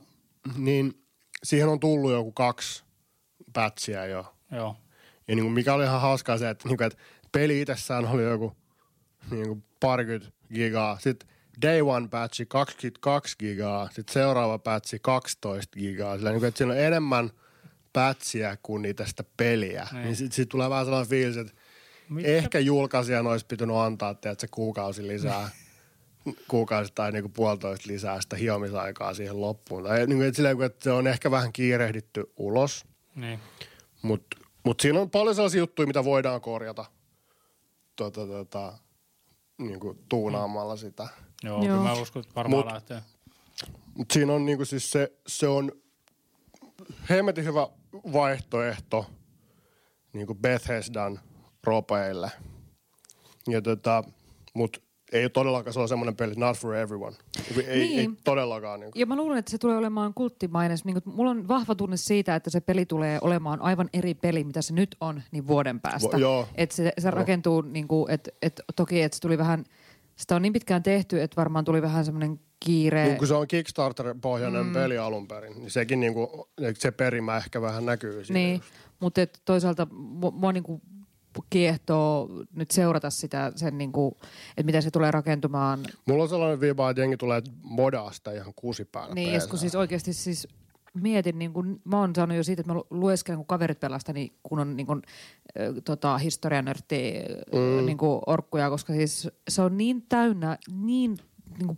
niin 0.58 1.04
siihen 1.44 1.68
on 1.68 1.80
tullut 1.80 2.12
joku 2.12 2.32
kaksi 2.32 2.84
patchia 3.54 4.06
jo. 4.06 4.36
Joo. 4.52 4.76
Ja 5.28 5.36
niin 5.36 5.44
kuin 5.44 5.54
mikä 5.54 5.74
oli 5.74 5.84
ihan 5.84 6.02
hauskaa 6.02 6.38
se, 6.38 6.50
että, 6.50 6.68
niin 6.68 6.78
kuin, 6.78 6.88
että 6.88 7.00
peli 7.38 7.62
itsessään 7.62 8.06
oli 8.06 8.24
joku 8.24 8.54
niin 9.32 9.48
kuin 9.48 9.64
parikymmentä 9.80 10.28
gigaa. 10.54 11.00
Sitten 11.00 11.30
day 11.62 11.82
one 11.82 12.08
patchi 12.08 12.46
22 12.46 13.36
gigaa. 13.40 13.90
Sitten 13.92 14.14
seuraava 14.14 14.60
patchi 14.60 15.00
12 15.02 15.80
gigaa. 15.80 16.18
Sillä 16.18 16.30
niin 16.30 16.40
kuin, 16.40 16.48
että 16.48 16.58
siinä 16.58 16.74
on 16.74 16.80
enemmän 16.80 17.30
patchia 17.94 18.58
kuin 18.64 18.82
niitä 18.82 19.06
sitä 19.06 19.24
peliä. 19.38 19.88
Niin. 19.92 20.04
Niin 20.04 20.16
sitten 20.16 20.36
sit 20.36 20.50
tulee 20.50 20.70
vähän 20.70 20.86
sellainen 20.86 21.10
fiilis, 21.10 21.38
että 21.38 21.54
Mitkä- 22.10 22.32
ehkä 22.32 22.60
julkaisijan 22.60 23.28
olisi 23.28 23.46
pitänyt 23.46 23.76
antaa, 23.76 24.10
että 24.10 24.36
se 24.38 24.48
kuukausi 24.48 25.08
lisää. 25.08 25.50
kuukausi 26.48 26.92
tai 26.96 27.12
niinku 27.12 27.30
puolitoista 27.30 27.88
lisää 27.88 28.22
sitä 28.22 28.36
hiomisaikaa 28.36 29.14
siihen 29.14 29.42
loppuun. 29.42 29.84
Tai 29.84 30.08
niinku, 30.08 30.24
että 30.24 30.36
silleen, 30.36 30.62
että 30.62 30.84
se 30.84 30.92
on 30.92 31.08
ehkä 31.08 31.32
vähän 31.32 31.54
kiirehditty 31.54 32.24
ulos. 32.38 32.86
Niin. 33.16 33.40
Mutta 34.02 34.38
mut 34.64 34.80
siinä 34.80 35.00
on 35.00 35.10
paljon 35.10 35.36
sellaisia 35.36 35.60
juttuja, 35.60 35.88
mitä 35.88 36.04
voidaan 36.04 36.42
korjata 36.42 36.86
tota, 37.98 38.28
tota, 38.28 38.74
niin 39.58 39.80
kuin 39.80 40.06
tuunaamalla 40.10 40.76
sitä. 40.76 41.08
Joo, 41.44 41.64
Joo. 41.64 41.78
kyllä 41.78 41.90
mä 41.90 42.02
uskon, 42.02 42.20
että 42.20 42.36
varmaan 42.36 42.64
Mut- 42.64 42.74
lähtee. 42.74 43.02
Mutta 43.96 44.14
siinä 44.14 44.34
on 44.34 44.46
niin 44.46 44.58
kuin 44.58 44.68
siis 44.68 44.92
se, 44.92 45.12
se 45.28 45.48
on 45.48 45.72
hemmetin 47.10 47.46
hyvä 47.46 47.68
vaihtoehto 48.14 49.06
niin 50.14 50.28
kuin 50.28 50.40
Bethesdan 50.40 51.20
ropeille. 51.64 52.32
Ja 53.48 53.62
tota, 53.62 54.04
mut 54.54 54.87
ei 55.12 55.24
ole 55.24 55.30
todellakaan, 55.30 55.74
se 55.74 55.80
on 55.80 55.88
semmoinen 55.88 56.16
peli, 56.16 56.34
not 56.38 56.58
for 56.58 56.76
everyone. 56.76 57.16
Ei, 57.68 57.80
Niin. 57.80 58.00
ei 58.00 58.10
todellakaan. 58.24 58.80
Niin 58.80 58.92
kuin. 58.92 59.00
Ja 59.00 59.06
mä 59.06 59.16
luulen, 59.16 59.38
että 59.38 59.52
se 59.52 59.58
tulee 59.58 59.78
olemaan 59.78 60.14
kulttimainen. 60.14 60.78
Niin 60.84 61.02
kuin, 61.04 61.16
mulla 61.16 61.32
on 61.32 61.48
vahva 61.48 61.76
tunne 61.76 61.98
siitä, 61.98 62.36
että 62.36 62.50
se 62.50 62.62
peli 62.62 62.86
tulee 62.86 63.18
olemaan 63.22 63.62
aivan 63.62 63.90
eri 63.94 64.14
peli, 64.14 64.44
mitä 64.44 64.62
se 64.62 64.74
nyt 64.74 64.96
on, 65.02 65.22
niin 65.32 65.48
vuoden 65.48 65.80
päästä. 65.80 66.18
Vo- 66.18 66.20
joo. 66.20 66.48
Että 66.56 66.76
se, 66.76 66.94
se 66.98 67.12
rakentuu, 67.12 67.62
niin 67.62 67.88
kuin, 67.88 68.12
että, 68.12 68.32
että 68.42 68.64
toki, 68.76 69.02
että 69.02 69.16
se 69.16 69.22
tuli 69.22 69.38
vähän, 69.38 69.64
sitä 70.16 70.36
on 70.36 70.42
niin 70.42 70.54
pitkään 70.54 70.84
tehty, 70.84 71.22
että 71.22 71.36
varmaan 71.36 71.66
tuli 71.66 71.82
vähän 71.82 72.06
semmoinen 72.06 72.40
kiire. 72.60 73.06
Niin 73.06 73.18
kun 73.18 73.28
se 73.28 73.34
on 73.34 73.48
Kickstarter-pohjainen 73.48 74.66
mm. 74.66 74.74
peli 74.74 74.98
alun 74.98 75.28
perin, 75.28 75.54
niin 75.60 75.72
sekin 75.72 76.00
niin 76.00 76.14
kuin, 76.14 76.28
se 76.74 76.92
perimä 76.92 77.38
ehkä 77.38 77.62
vähän 77.62 77.86
näkyy 77.86 78.26
siinä. 78.26 78.40
Niin, 78.40 78.62
mutta 79.00 79.22
et 79.22 79.42
toisaalta 79.46 79.88
mu- 79.92 80.32
mua 80.32 80.52
niinku 80.52 80.82
kiehtoo 81.50 82.30
nyt 82.56 82.72
seurata 82.72 83.10
sitä, 83.10 83.52
sen 83.56 83.78
niinku, 83.78 84.18
että 84.50 84.64
miten 84.64 84.84
se 84.84 84.92
tulee 84.92 85.12
rakentumaan. 85.12 85.80
Mulla 86.06 86.24
on 86.24 86.30
sellainen 86.30 86.60
viiva, 86.60 86.90
että 86.90 87.02
jengi 87.02 87.18
tulee 87.18 87.42
modaa 87.62 88.12
sitä 88.12 88.32
ihan 88.32 88.54
kuusi 88.56 88.86
päällä 88.86 89.16
Niin, 89.16 89.42
kun 89.50 89.60
siis 89.60 89.76
oikeasti 89.76 90.14
siis 90.14 90.48
mietin, 90.94 91.40
niin 91.40 91.54
kun, 91.54 91.82
mä 91.84 92.00
oon 92.00 92.16
saanut 92.16 92.38
jo 92.38 92.44
siitä, 92.44 92.62
että 92.62 92.74
mä 92.74 92.78
lu- 92.78 92.88
lueskelen, 92.90 93.38
kun 93.38 93.48
kaverit 93.48 93.80
pelasta, 93.80 94.14
niin 94.14 94.34
kun 94.44 94.60
on 94.60 94.76
niin 94.76 94.88
kun, 94.88 95.02
äh, 95.60 95.76
tota, 95.86 96.18
historianörtti 96.18 97.14
mm. 97.54 97.86
niin 97.86 97.98
kun 97.98 98.22
orkkuja, 98.28 98.70
koska 98.70 98.94
siis 98.94 99.30
se 99.50 99.62
on 99.62 99.78
niin 99.78 100.06
täynnä, 100.10 100.58
niin, 100.72 101.18
niin 101.58 101.68
kuin 101.68 101.78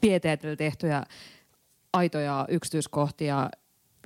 pieteetillä 0.00 0.56
tehtyjä 0.56 1.02
aitoja 1.92 2.46
yksityiskohtia. 2.48 3.50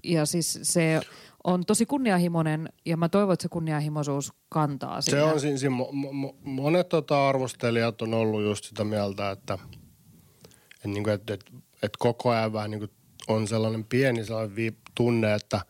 Ja 0.05 0.27
siis 0.27 0.59
se 0.63 1.01
on 1.45 1.67
tosi 1.67 1.87
kunnianhimoinen 1.87 2.69
ja 2.87 2.97
mä 2.97 3.09
toivon, 3.09 3.33
että 3.33 3.43
se 3.43 3.49
kunnianhimoisuus 3.49 4.33
kantaa 4.49 5.01
Se 5.01 5.11
siinä. 5.11 5.25
on 5.25 5.41
siinä, 5.41 5.59
siinä 5.59 5.75
mo, 5.77 5.89
mo, 5.93 6.37
monet 6.43 6.89
tota, 6.89 7.29
arvostelijat 7.29 8.03
on 8.03 8.15
ollut 8.15 8.43
just 8.43 8.65
sitä 8.65 8.85
mieltä, 8.85 9.31
että, 9.31 9.55
että, 9.55 10.89
niin 10.89 11.05
kuin, 11.05 11.15
että, 11.15 11.35
että, 11.35 11.53
että 11.75 11.97
koko 11.99 12.31
ajan 12.31 12.53
vähän 12.53 12.71
niin 12.71 12.79
kuin 12.79 12.91
on 13.29 13.49
sellainen 13.49 13.85
pieni 13.85 14.25
sellainen 14.25 14.57
vii, 14.57 14.77
tunne, 14.95 15.35
että 15.35 15.61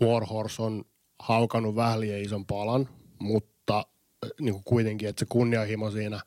Warhorse 0.00 0.62
on 0.62 0.84
haukannut 1.18 1.76
vähän 1.76 2.00
liian 2.00 2.20
ison 2.20 2.46
palan, 2.46 2.88
mutta 3.18 3.78
äh, 3.78 4.30
niin 4.40 4.54
kuin 4.54 4.64
kuitenkin, 4.64 5.08
että 5.08 5.20
se 5.20 5.26
kunnianhimo 5.28 5.90
siinä 5.90 6.20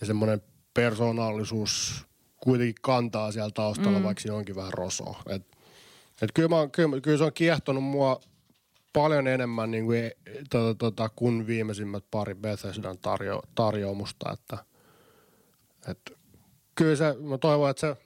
ja 0.00 0.06
semmoinen 0.06 0.42
persoonallisuus 0.74 2.04
kuitenkin 2.36 2.74
kantaa 2.82 3.32
siellä 3.32 3.50
taustalla, 3.50 3.98
mm. 3.98 4.04
vaikka 4.04 4.20
siinä 4.20 4.36
onkin 4.36 4.56
vähän 4.56 4.72
rosoa. 4.72 5.22
Et, 5.28 5.51
et 6.22 6.30
kyllä, 6.34 6.48
mä, 6.48 6.56
oon- 6.56 6.70
kyllä, 6.70 7.00
kyllä 7.00 7.18
se 7.18 7.24
on 7.24 7.32
kiehtonut 7.32 7.84
mua 7.84 8.20
paljon 8.92 9.26
enemmän 9.26 9.70
niin 9.70 9.86
kuin, 9.86 10.10
tota, 10.50 10.74
tota, 10.74 11.08
kuin 11.08 11.46
viimeisimmät 11.46 12.04
pari 12.10 12.34
Bethesdan 12.34 12.98
tarjo, 12.98 13.42
tarjoamusta, 13.54 14.32
että, 14.32 14.58
että 15.88 16.12
kyllä 16.74 16.96
se, 16.96 17.14
mä 17.20 17.38
toivon, 17.38 17.70
että 17.70 17.80
se, 17.80 17.96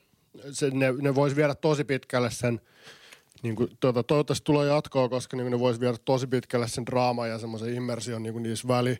se 0.52 0.70
ne, 0.70 0.92
ne 1.00 1.14
vois 1.14 1.36
viedä 1.36 1.54
tosi 1.54 1.84
pitkälle 1.84 2.30
sen, 2.30 2.60
niin 3.42 3.56
kuin, 3.56 3.70
tota, 3.80 4.02
toivottavasti 4.02 4.44
tulee 4.44 4.66
jatkoa, 4.68 5.08
koska 5.08 5.36
niin 5.36 5.44
kuin 5.44 5.52
ne 5.52 5.58
vois 5.58 5.80
viedä 5.80 5.96
tosi 6.04 6.26
pitkälle 6.26 6.68
sen 6.68 6.86
draaman 6.86 7.28
ja 7.28 7.38
semmoisen 7.38 7.74
immersion 7.74 8.22
niin 8.22 8.32
kuin 8.32 8.42
niissä 8.42 8.68
väli, 8.68 8.98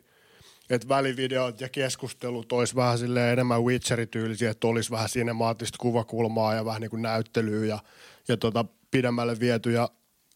että 0.69 0.87
välivideot 0.87 1.61
ja 1.61 1.69
keskustelut 1.69 2.51
olisi 2.51 2.75
vähän 2.75 2.97
enemmän 3.31 3.63
Witcher-tyylisiä, 3.63 4.49
että 4.49 4.67
olisi 4.67 4.91
vähän 4.91 5.09
sinemaattista 5.09 5.77
kuvakulmaa 5.81 6.53
ja 6.53 6.65
vähän 6.65 6.81
niin 6.81 6.89
kuin 6.89 7.01
näyttelyä 7.01 7.65
ja, 7.65 7.79
ja 8.27 8.37
tota, 8.37 8.65
pidemmälle 8.91 9.39
vietyjä 9.39 9.87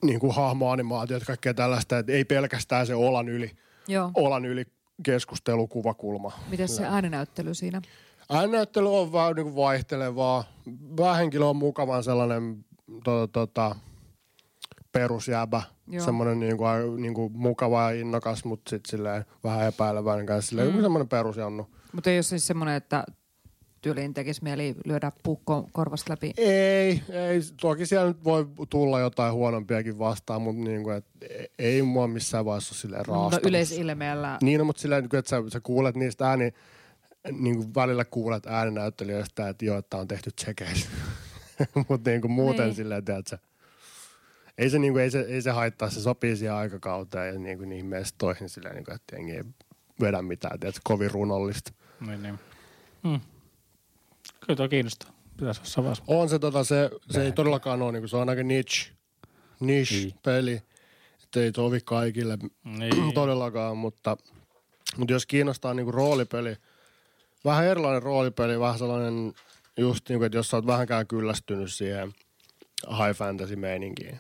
niin 0.04 0.20
kuin 0.20 0.36
hahmoanimaatiot 0.36 1.24
kaikkea 1.24 1.54
tällaista, 1.54 1.98
että 1.98 2.12
ei 2.12 2.26
pelkästään 2.26 2.88
se 2.88 2.96
olan 2.96 3.30
yli, 3.30 3.52
Joo. 3.88 4.12
olan 4.14 4.46
yli 4.46 4.66
keskustelukuvakulma. 5.04 6.32
Miten 6.50 6.68
se 6.68 6.86
ääninäyttely 6.86 7.54
siinä? 7.54 7.82
Ääninäyttely 8.30 8.96
on 9.00 9.14
vähän 9.14 9.36
niin 9.36 9.44
kuin 9.44 9.56
vaihtelevaa. 9.56 10.44
Päähenkilö 10.96 11.46
on 11.46 11.56
mukavan 11.56 12.04
sellainen 12.04 12.66
tota, 13.04 13.28
tota, 13.28 13.76
perusjäbä. 14.92 15.62
Joo. 15.88 16.06
Semmoinen 16.06 16.40
niin 16.40 16.58
kuin, 16.58 17.02
niin 17.02 17.14
kuin 17.14 17.34
mukava 17.36 17.82
ja 17.82 18.00
innokas, 18.02 18.46
mutta 18.46 18.70
sitten 18.70 18.92
silleen 18.92 19.26
vähän 19.44 19.68
epäileväinen 19.68 20.26
kanssa. 20.26 20.50
Silleen 20.50 20.76
mm. 20.76 20.82
semmoinen 20.82 21.10
perusjannu. 21.10 21.70
Mutta 21.94 22.10
ei 22.10 22.18
ole 22.18 22.24
siis 22.24 22.48
semmoinen, 22.48 22.76
että 22.76 23.04
tyyliin 23.82 24.14
tekisi 24.14 24.44
mieli 24.44 24.76
lyödä 24.86 25.12
puukko 25.24 25.70
korvasta 25.72 26.12
läpi. 26.12 26.34
Ei, 26.38 27.02
ei. 27.10 27.40
Toki 27.62 27.86
siellä 27.86 28.08
nyt 28.08 28.24
voi 28.24 28.48
tulla 28.70 29.00
jotain 29.00 29.34
huonompiakin 29.34 30.00
vastaan, 30.00 30.42
mutta 30.42 30.62
niin 30.64 30.84
kuin, 30.84 30.96
et, 30.96 31.06
ei 31.60 31.82
mua 31.82 32.08
missään 32.08 32.46
vaiheessa 32.46 32.74
ole 32.74 32.80
silleen 32.80 33.04
No 33.08 33.14
raastanut. 33.14 33.46
yleisilmeellä. 33.46 34.38
Niin, 34.42 34.60
no, 34.60 34.66
mutta 34.66 34.82
silleen, 34.82 35.06
että 35.06 35.30
sä, 35.30 35.44
sä 35.54 35.60
kuulet 35.60 35.96
niistä 35.96 36.30
ääni, 36.30 36.52
niin 37.32 37.56
kuin 37.56 37.76
välillä 37.76 38.06
kuulet 38.06 38.46
ääninäyttelijöistä, 38.48 39.50
että 39.50 39.66
joo, 39.66 39.78
että 39.78 39.98
on 39.98 40.08
tehty 40.08 40.32
tsekeissä. 40.32 40.90
mutta 41.90 42.10
niin 42.10 42.22
kuin 42.22 42.32
muuten 42.32 42.66
Niin. 42.66 42.76
silleen, 42.76 43.04
että 43.20 43.38
ei 44.58 44.70
se, 44.70 44.80
niin 44.80 44.94
kuin, 44.94 45.04
ei, 45.04 45.12
se, 45.12 45.20
ei 45.20 45.42
se 45.42 45.52
haittaa, 45.52 45.90
se 45.90 46.02
sopii 46.02 46.36
siihen 46.36 46.56
aikakauteen 46.56 47.34
ja 47.34 47.40
niin 47.40 47.58
kuin 47.58 47.70
niihin 47.70 47.86
mestoihin 47.86 48.50
silleen, 48.50 48.76
niin 48.76 48.86
kuin, 48.86 48.96
että 48.96 49.16
jengi 49.16 49.32
ei 49.32 49.44
vedä 50.02 50.22
mitään, 50.22 50.60
tiedätkö, 50.60 50.82
kovin 50.84 51.12
runollista. 51.12 51.72
Niin, 52.08 52.24
niin. 52.24 52.40
Mm. 53.04 53.20
Kyllä 54.52 54.58
tuo 54.58 54.70
kiinnostaa. 54.70 55.12
Pitäisi 55.38 55.62
jossain 55.62 55.84
vaiheessa. 55.86 56.04
On 56.08 56.30
se 56.30 56.40
tota, 56.40 56.64
se, 56.64 56.90
se 57.10 57.26
ei 57.26 57.32
todellakaan 57.32 57.82
ole, 57.82 57.92
niin 57.92 58.02
kuin, 58.02 58.10
se 58.10 58.18
on 58.18 58.30
aika 58.30 58.44
niche, 58.44 58.92
niche 59.60 59.96
Niin. 59.96 60.14
peli, 60.24 60.62
että 61.24 61.40
ei 61.40 61.52
sovi 61.56 61.80
kaikille 61.86 62.38
Niin. 62.64 63.14
todellakaan, 63.14 63.78
mutta, 63.78 64.18
mutta 64.98 65.14
jos 65.14 65.26
kiinnostaa 65.26 65.74
niinku 65.74 65.92
roolipeli, 65.92 66.56
vähän 67.46 67.66
erilainen 67.66 68.04
roolipeli, 68.04 68.60
vähän 68.60 68.80
sellainen 68.80 69.34
just 69.78 70.10
niinku, 70.10 70.24
että 70.26 70.38
jos 70.38 70.50
sä 70.50 70.58
oot 70.58 70.68
vähänkään 70.68 71.08
kyllästynyt 71.08 71.74
siihen 71.74 72.14
high 72.90 73.18
fantasy 73.18 73.56
meininkiin, 73.56 74.20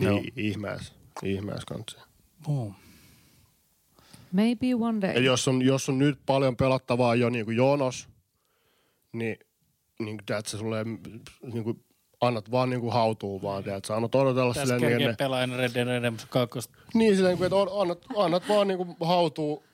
Joo. 0.00 0.14
niin 0.14 0.32
ihmeessä, 0.36 0.92
ihmeessä 1.22 1.64
kanssa. 1.66 2.00
Oh. 2.48 2.72
Maybe 4.32 4.74
one 4.80 5.00
day. 5.00 5.12
Ja 5.14 5.20
jos 5.20 5.48
on, 5.48 5.62
jos 5.62 5.88
on 5.88 5.98
nyt 5.98 6.18
paljon 6.26 6.56
pelattavaa 6.56 7.14
jo 7.14 7.30
niinku 7.30 7.50
jonos, 7.50 8.08
niin, 9.12 9.36
niin 10.04 10.18
tiedät, 10.26 10.46
sä 10.46 10.58
sulle 10.58 10.84
niinku, 11.52 11.80
annat 12.20 12.50
vaan 12.50 12.70
niinku 12.70 12.90
hautuu 12.90 13.42
vaan, 13.42 13.64
tiedät, 13.64 13.84
sä 13.84 13.96
annat 13.96 14.14
odotella 14.14 14.54
Tässä 14.54 14.62
silleen 14.62 14.80
niin, 14.80 14.90
kerkee 14.90 15.08
ne, 15.08 15.14
pelaa 15.18 15.42
ennen 15.42 15.58
Red 15.58 15.74
Dead 15.74 15.86
Redemption 15.86 16.28
2. 16.30 16.70
Niin 16.94 17.16
silleen, 17.16 17.36
kun, 17.36 17.46
että 17.46 17.56
annat, 17.80 17.98
annat 18.16 18.42
vaan 18.48 18.68
niinku 18.68 18.96
hautuu, 19.00 19.64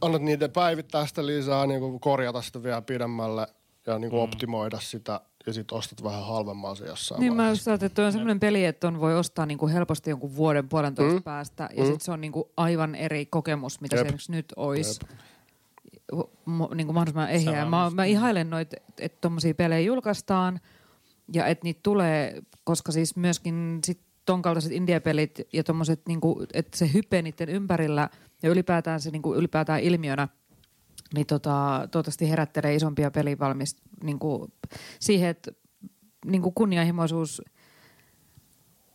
annat 0.00 0.22
niitä 0.22 0.48
päivittää 0.48 1.06
sitä 1.06 1.26
lisää, 1.26 1.66
niinku 1.66 1.98
korjata 1.98 2.42
sitä 2.42 2.62
vielä 2.62 2.82
pidemmälle 2.82 3.46
ja 3.86 3.98
niinku 3.98 4.16
mm. 4.16 4.22
optimoida 4.22 4.78
sitä 4.80 5.20
ja 5.46 5.52
sitten 5.52 5.78
ostat 5.78 6.02
vähän 6.02 6.26
halvemmalla 6.26 6.74
se 6.74 6.86
jossain 6.86 7.20
Niin 7.20 7.32
mä 7.32 7.36
vaiheessa. 7.36 7.60
just 7.60 7.68
ajattelin, 7.68 7.86
että 7.86 7.96
toi 7.96 8.06
on 8.06 8.12
semmoinen 8.12 8.40
peli, 8.40 8.64
että 8.64 8.88
on 8.88 9.00
voi 9.00 9.18
ostaa 9.18 9.46
niinku 9.46 9.68
helposti 9.68 10.10
jonkun 10.10 10.36
vuoden 10.36 10.68
puolentoista 10.68 11.16
Mm. 11.18 11.22
päästä 11.22 11.68
ja 11.76 11.82
Mm. 11.82 11.86
sitten 11.86 12.00
se 12.04 12.12
on 12.12 12.20
niinku 12.20 12.52
aivan 12.56 12.94
eri 12.94 13.26
kokemus, 13.26 13.80
mitä 13.80 13.96
Jep. 13.96 14.08
se 14.18 14.32
nyt 14.32 14.46
olisi. 14.56 15.00
Mo, 16.44 16.70
niinku 16.74 16.92
mahdollisimman 16.92 17.30
ehjää. 17.30 17.64
Mä, 17.64 17.90
mä 17.94 18.04
ihailen 18.04 18.50
noita, 18.50 18.76
että 18.98 19.18
tommosia 19.20 19.54
pelejä 19.54 19.80
julkaistaan 19.80 20.60
ja 21.32 21.46
että 21.46 21.64
niitä 21.64 21.80
tulee, 21.82 22.42
koska 22.64 22.92
siis 22.92 23.16
myöskin 23.16 23.78
sit 23.84 24.00
ton 24.24 24.42
kaltaiset 24.42 24.72
indie-pelit 24.72 25.40
ja 25.52 25.64
tommoset, 25.64 26.00
niinku, 26.08 26.46
että 26.54 26.78
se 26.78 26.90
hype 26.94 27.22
niiden 27.22 27.48
ympärillä 27.48 28.08
ja 28.42 28.50
ylipäätään 28.50 29.00
se 29.00 29.10
niinku, 29.10 29.34
ylipäätään 29.34 29.80
ilmiönä 29.80 30.28
niin 31.14 31.26
tota, 31.26 31.88
toivottavasti 31.90 32.30
herättelee 32.30 32.74
isompia 32.74 33.10
pelivalmis 33.10 33.76
niin 34.02 34.18
kuin 34.18 34.52
siihen, 35.00 35.28
että 35.28 35.52
niin 36.24 36.42
kuin 36.42 36.54
kunnianhimoisuus, 36.54 37.42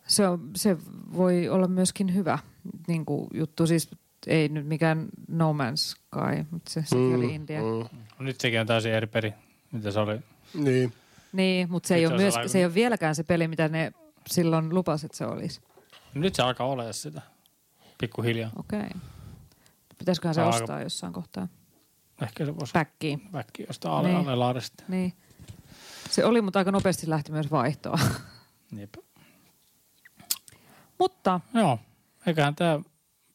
se, 0.08 0.28
on, 0.28 0.52
se 0.56 0.78
voi 1.14 1.50
olla 1.50 1.68
myöskin 1.68 2.16
hyvä 2.16 2.40
niin 2.88 3.06
kuin 3.06 3.28
juttu. 3.34 3.68
Siis 3.68 3.90
ei 4.28 4.50
nyt 4.50 4.68
mikään 4.68 5.06
No 5.28 5.54
Man's 5.54 5.76
Sky, 5.76 6.46
mutta 6.52 6.72
se, 6.72 6.82
sekin 6.86 7.16
oli 7.16 7.36
India. 7.36 7.62
Mm. 7.62 7.68
mm. 7.68 8.26
Nyt 8.26 8.42
sekin 8.42 8.60
on 8.62 8.68
täysin 8.68 8.92
eri 8.92 9.08
peli, 9.08 9.34
mitä 9.72 9.92
se 9.92 10.00
oli. 10.00 10.20
Niin. 10.54 10.94
Niin, 11.34 11.72
mutta 11.72 11.88
se 11.88 11.96
ei, 11.96 12.02
Nyt 12.02 12.12
ole 12.12 12.20
se 12.20 12.28
on 12.28 12.42
myös, 12.42 12.52
se 12.52 12.58
ei 12.58 12.66
ole 12.66 12.74
vieläkään 12.74 13.16
se 13.16 13.24
peli, 13.24 13.48
mitä 13.48 13.68
ne 13.70 13.92
silloin 14.28 14.76
lupasivat, 14.76 15.06
että 15.12 15.18
se 15.18 15.26
olisi. 15.26 15.62
Nyt 16.14 16.36
se 16.36 16.44
alkaa 16.44 16.68
olemaan 16.68 16.94
sitä. 16.94 17.22
Pikkuhiljaa. 17.98 18.52
Okei. 18.56 18.80
Okay. 18.80 19.00
Pitäisiköhän 20.00 20.36
se 20.36 20.42
Aika- 20.42 20.56
ostaa 20.56 20.82
jossain 20.82 21.14
kohtaa? 21.14 21.48
Ehkä 22.22 22.46
se 22.46 22.56
voisi 22.56 22.74
Päkkiin. 22.74 23.22
väkki 23.34 23.66
jostain 23.68 23.94
ale, 23.94 24.08
Niin. 24.08 24.18
niin. 24.18 24.28
alelaarista. 24.28 24.84
Niin. 24.88 25.14
Se 26.10 26.26
oli, 26.26 26.42
mutta 26.42 26.60
aika 26.60 26.72
nopeasti 26.72 27.10
lähti 27.10 27.32
myös 27.32 27.52
vaihtoa. 27.52 28.00
Jep. 28.78 28.94
mutta 31.00 31.40
Joo, 31.54 31.80
eiköhän 32.28 32.56
tämä 32.56 32.80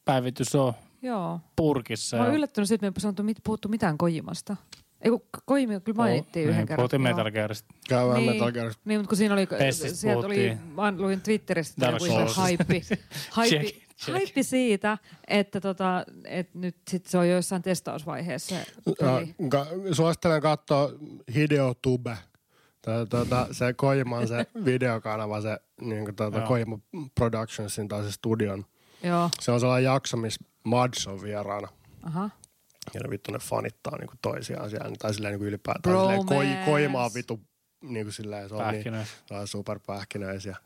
päivitys 0.04 0.54
ole 0.54 0.74
joo, 1.02 1.40
purkissa. 1.56 2.16
Mä 2.16 2.22
oon 2.22 2.32
ja- 2.32 2.36
yllättynyt 2.36 2.68
siitä, 2.68 2.86
että 2.86 2.94
me 2.94 2.98
ei 2.98 3.02
sanottu 3.02 3.22
mit, 3.22 3.36
puhuttu 3.44 3.68
mitään 3.68 3.98
Kojimasta. 3.98 4.56
Ei 5.00 5.10
kun 5.10 5.22
Kojimi 5.46 5.80
kyllä 5.80 5.96
mainittiin 5.96 6.42
niin, 6.46 6.50
yhden 6.50 6.66
kerran. 6.66 6.76
Puhuttiin. 6.82 7.02
Metal 7.02 7.30
Gearista. 7.30 7.74
Käy 7.88 8.08
vähän 8.08 8.22
Niin. 8.22 8.32
Metal 8.32 8.52
Gear. 8.52 8.72
Niin, 8.84 9.00
mutta 9.00 9.08
kun 9.08 9.16
siinä 9.16 9.34
oli, 9.34 9.48
sieltä 9.72 10.26
oli, 10.26 10.56
mä 10.74 10.92
luin 10.96 11.20
Twitteristä, 11.20 11.74
että 11.74 11.86
Dark 11.92 12.02
Souls. 12.06 12.36
haippi, 12.36 12.82
haippi, 13.30 13.82
haippi 14.12 14.42
siitä, 14.42 14.98
että, 15.28 15.60
tota, 15.60 16.04
että 16.24 16.58
nyt 16.58 16.76
sit 16.90 17.06
se 17.06 17.18
on 17.18 17.28
joissain 17.28 17.62
testausvaiheessa 17.62 18.54
se. 18.56 18.66
Ja, 19.00 19.26
ka- 19.48 19.66
suosittelen 19.92 20.42
katsoa 20.42 20.90
Hideo 21.34 21.74
Tube. 21.82 22.18
Tää, 22.82 23.06
tuota, 23.06 23.46
se 23.52 23.72
Kojima 23.72 24.16
on 24.16 24.28
se 24.28 24.46
videokanava, 24.64 25.40
se 25.40 25.58
niin 25.80 26.04
kuin, 26.04 26.16
tuota. 26.16 26.40
Kojima 26.40 26.78
Productionsin 27.14 27.88
tai 27.88 28.04
se 28.04 28.12
studion. 28.12 28.64
Joo, 29.02 29.30
Se 29.40 29.50
on 29.52 29.60
sellainen 29.60 29.84
jakso, 29.84 30.16
missä 30.16 30.44
Mads 30.64 31.06
on 31.06 31.22
vieraana. 31.22 31.68
aha. 32.02 32.30
Ja 32.94 33.00
ne 33.00 33.10
vittu 33.10 33.32
ne 33.32 33.38
fanittaa 33.38 33.98
niinku 33.98 34.14
toisiaan 34.22 34.70
siellä. 34.70 34.90
Tai 34.98 35.14
silleen 35.14 35.32
niinku 35.32 35.44
ylipäätään. 35.46 35.96
Silleen 35.96 36.26
koi, 36.26 36.46
koima 36.64 37.04
on 37.04 37.10
vittu 37.14 37.40
niinku 37.82 38.12
silleen. 38.12 38.48
Se 38.48 38.54
on 38.54 38.60
niin, 38.60 38.74
Pähkinöissä. 38.74 39.16
se 39.26 39.34
on 39.34 39.48
superpähkinöis 39.48 40.44
ja 40.46 40.56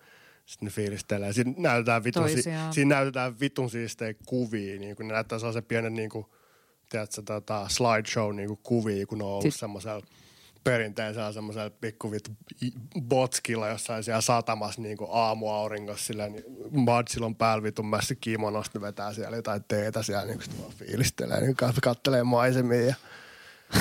sitten 0.47 0.67
ne 0.67 0.71
fiilistelee. 0.73 1.33
Siinä 1.33 1.53
näytetään 1.59 2.05
vitun, 2.05 2.29
si, 2.29 2.43
siinä 2.71 2.95
näytetään 2.95 3.41
vitun 3.41 3.71
siistejä 3.71 4.15
kuvia. 4.27 4.79
Niinku, 4.81 5.03
ne 5.03 5.13
näyttää 5.15 5.39
sellaisen 5.39 5.65
pienen 5.65 5.95
niinku, 5.95 6.35
tiedätkö, 6.89 7.23
tota, 7.23 7.67
slideshow 7.69 8.35
niinku 8.37 8.57
kuvia, 8.63 9.07
kun 9.07 9.19
ne 9.19 9.25
on 9.25 9.31
ollut 9.31 9.43
Sit- 9.43 9.55
semmoisella 9.61 10.07
perinteisellä 10.65 11.33
semmoisella 11.33 11.71
pikku 11.81 12.11
vittu 12.11 12.31
botskilla 13.01 13.69
jossain 13.69 14.05
siellä 14.05 14.21
satamassa 14.21 14.83
niinku 14.83 15.09
aamuauringossa 15.11 16.07
silleen, 16.07 16.33
niin 16.33 16.45
Madsilla 16.71 17.27
on 17.27 17.37
päällä 17.37 17.63
vitun 17.63 17.87
mässä 17.87 18.15
kimonosta, 18.15 18.81
vetää 18.81 19.13
siellä 19.13 19.37
jotain 19.37 19.65
teetä 19.69 20.03
siellä, 20.03 20.25
niin 20.25 20.43
sitten 20.43 20.61
vaan 20.61 20.73
fiilistelee, 20.73 21.41
niin 21.41 21.57
kat- 21.63 21.79
kattelee 21.83 22.23
maisemia 22.23 22.87
ja 22.87 22.95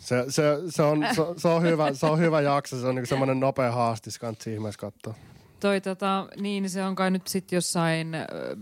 se, 0.00 0.24
se, 0.28 0.42
se, 0.68 0.82
on, 0.82 1.06
se, 1.14 1.22
se, 1.36 1.48
on 1.48 1.62
hyvä, 1.62 1.94
se 1.94 2.06
on 2.06 2.18
hyvä 2.18 2.40
jakso, 2.40 2.80
se 2.80 2.86
on 2.86 2.94
niinku 2.94 3.08
semmoinen 3.14 3.40
nopea 3.40 3.72
haastis, 3.72 4.18
kannattaa 4.18 4.52
ihmeessä 4.52 4.80
katsoa. 4.80 5.14
Toi 5.60 5.80
tota, 5.80 6.28
niin 6.40 6.70
se 6.70 6.84
on 6.84 6.94
kai 6.94 7.10
nyt 7.10 7.26
sitten 7.26 7.56
jossain 7.56 8.14
ö, 8.14 8.56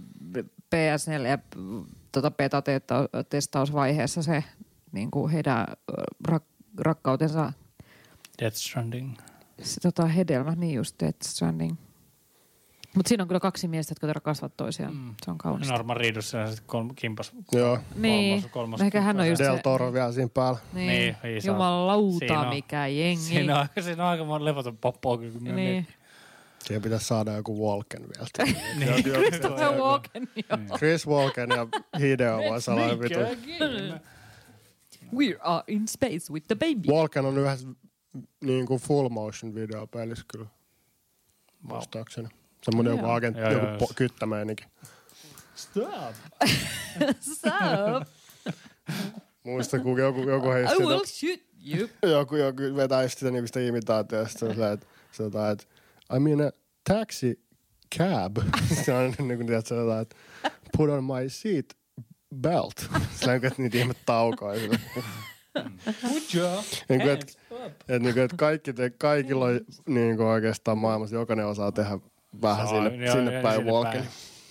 PS4 0.74 1.26
ja 1.26 1.38
tota 2.12 2.30
beta-testausvaiheessa 2.30 4.22
se 4.22 4.44
niin 4.92 5.10
kuin 5.10 5.32
heidän 5.32 5.66
rak, 6.28 6.44
rakkautensa 6.78 7.52
Death 8.40 8.56
Stranding. 8.56 9.16
se, 9.62 9.80
tota, 9.80 10.06
hedelmä, 10.06 10.54
niin 10.54 10.74
just 10.74 10.96
Death 11.02 11.18
Stranding. 11.22 11.76
Mutta 12.94 13.08
siinä 13.08 13.22
on 13.24 13.28
kyllä 13.28 13.40
kaksi 13.40 13.68
miestä, 13.68 13.90
jotka 13.92 14.12
rakastavat 14.12 14.56
toisiaan. 14.56 14.94
Mm. 14.96 15.14
Se 15.24 15.30
on 15.30 15.38
kaunista. 15.38 15.72
Norman 15.74 15.96
Reedus 15.96 16.32
ja 16.32 16.46
sitten 16.46 16.66
kolm, 16.66 16.94
kimpas. 16.94 17.32
Joo, 17.52 17.78
Niin, 17.94 18.34
kolmas, 18.42 18.52
kolmas 18.52 18.80
ehkä 18.80 19.00
hän 19.00 19.20
on 19.20 19.28
just 19.28 19.42
Del 19.42 19.56
se- 19.56 19.62
Toro 19.62 19.92
vielä 19.92 20.12
siinä 20.12 20.28
päällä. 20.34 20.58
Niin, 20.72 21.16
Niin. 21.22 21.42
Jumalauta, 21.46 22.18
Siinä 22.18 22.40
on- 22.40 22.48
mikä 22.54 22.86
jengi. 22.86 23.22
Siinä 23.22 23.60
on, 23.60 23.66
siinä 23.80 24.02
on 24.04 24.10
aika 24.10 24.24
monta 24.24 24.44
levoton 24.44 24.78
mä 24.82 25.40
niin. 25.40 25.54
mietin. 25.54 25.86
Siihen 26.64 26.82
pitäisi 26.82 27.06
saada 27.06 27.32
joku 27.32 27.68
Walken 27.68 28.02
vielä. 28.02 28.54
Niin. 28.78 29.02
Christopher 29.04 29.72
Walken, 29.72 30.28
joo. 30.36 30.78
Chris 30.78 31.06
Walken 31.06 31.48
ja 31.50 31.66
Hideo 32.00 32.38
voisi 32.38 32.70
olla 32.70 33.00
vitu. 33.00 33.18
We 35.14 35.36
are 35.40 35.64
in 35.66 35.88
space 35.88 36.32
with 36.32 36.46
the 36.46 36.54
baby. 36.54 36.88
Walken 36.88 37.24
on 37.24 37.38
yhdessä 37.38 37.68
niin 38.44 38.66
kuin 38.66 38.80
full 38.80 39.08
motion 39.08 39.54
videopelissä 39.54 40.24
kyllä. 40.32 40.46
Wow. 41.68 41.76
Vastaakseni. 41.76 42.28
Semmoinen 42.62 42.90
joku 42.90 43.06
agentti, 43.06 43.40
joku 43.40 43.66
po- 43.66 43.80
joo. 43.80 43.92
kyttämeininki. 43.94 44.64
Stop. 45.54 46.14
Stop. 47.20 48.08
Muista, 49.44 49.78
kun 49.78 49.98
joku, 49.98 50.20
joku 50.20 50.50
heistä 50.50 50.74
I 50.74 50.78
will 50.78 51.04
shoot 51.04 51.40
you. 51.66 51.88
joku, 52.18 52.36
joku 52.36 52.62
vetää 52.76 53.02
just 53.02 53.18
sitä 53.18 53.30
nimistä 53.30 53.60
imitaatiosta. 53.60 54.38
Se 54.38 54.52
silleen, 54.52 54.72
että 55.52 55.66
I 56.16 56.18
mean 56.18 56.40
a 56.40 56.50
taxi 56.88 57.40
cab. 57.98 58.36
se 58.84 58.92
on 58.92 59.14
niin 59.18 59.36
kuin 59.36 59.46
tiedät, 59.46 59.66
se 59.66 59.74
on 59.74 59.80
jotain, 59.80 60.02
että 60.02 60.16
put 60.76 60.90
on 60.90 61.04
my 61.04 61.28
seat 61.28 61.66
belt. 62.36 62.74
Sillä 63.16 63.32
on 63.32 63.36
että 63.36 63.62
niitä 63.62 63.78
ihme 63.78 63.94
taukoja. 64.06 64.60
sillä. 64.60 64.78
Good 65.84 66.22
job. 66.34 66.64
Niin 66.88 67.00
kuin, 67.00 67.10
että, 67.12 67.32
että, 67.80 67.98
niin 67.98 68.14
kuin, 68.14 68.24
että 68.24 68.36
kaikki 68.36 68.72
te, 68.72 68.90
kaikilla 68.90 69.44
on 69.44 69.60
niin 69.86 70.16
kuin 70.16 70.26
oikeastaan 70.26 70.78
maailmassa, 70.78 71.16
jokainen 71.16 71.46
osaa 71.46 71.72
tehdä 71.72 71.98
vähän 72.42 72.68
sinne, 72.68 73.06
Joo, 73.06 73.14
sinne 73.14 73.42
päin 73.42 73.66
walkin. 73.66 74.04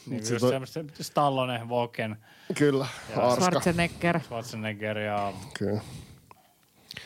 Niin 0.09 0.19
just 0.29 0.37
to- 0.39 0.49
semmoista 0.49 0.79
Stallonen, 1.01 1.69
Walken, 1.69 2.17
Kyllä, 2.57 2.87
arska. 3.15 3.45
Schwarzenegger. 3.45 4.19
Schwarzenegger 4.19 4.97
ja 4.97 5.33
Kyllä. 5.59 5.81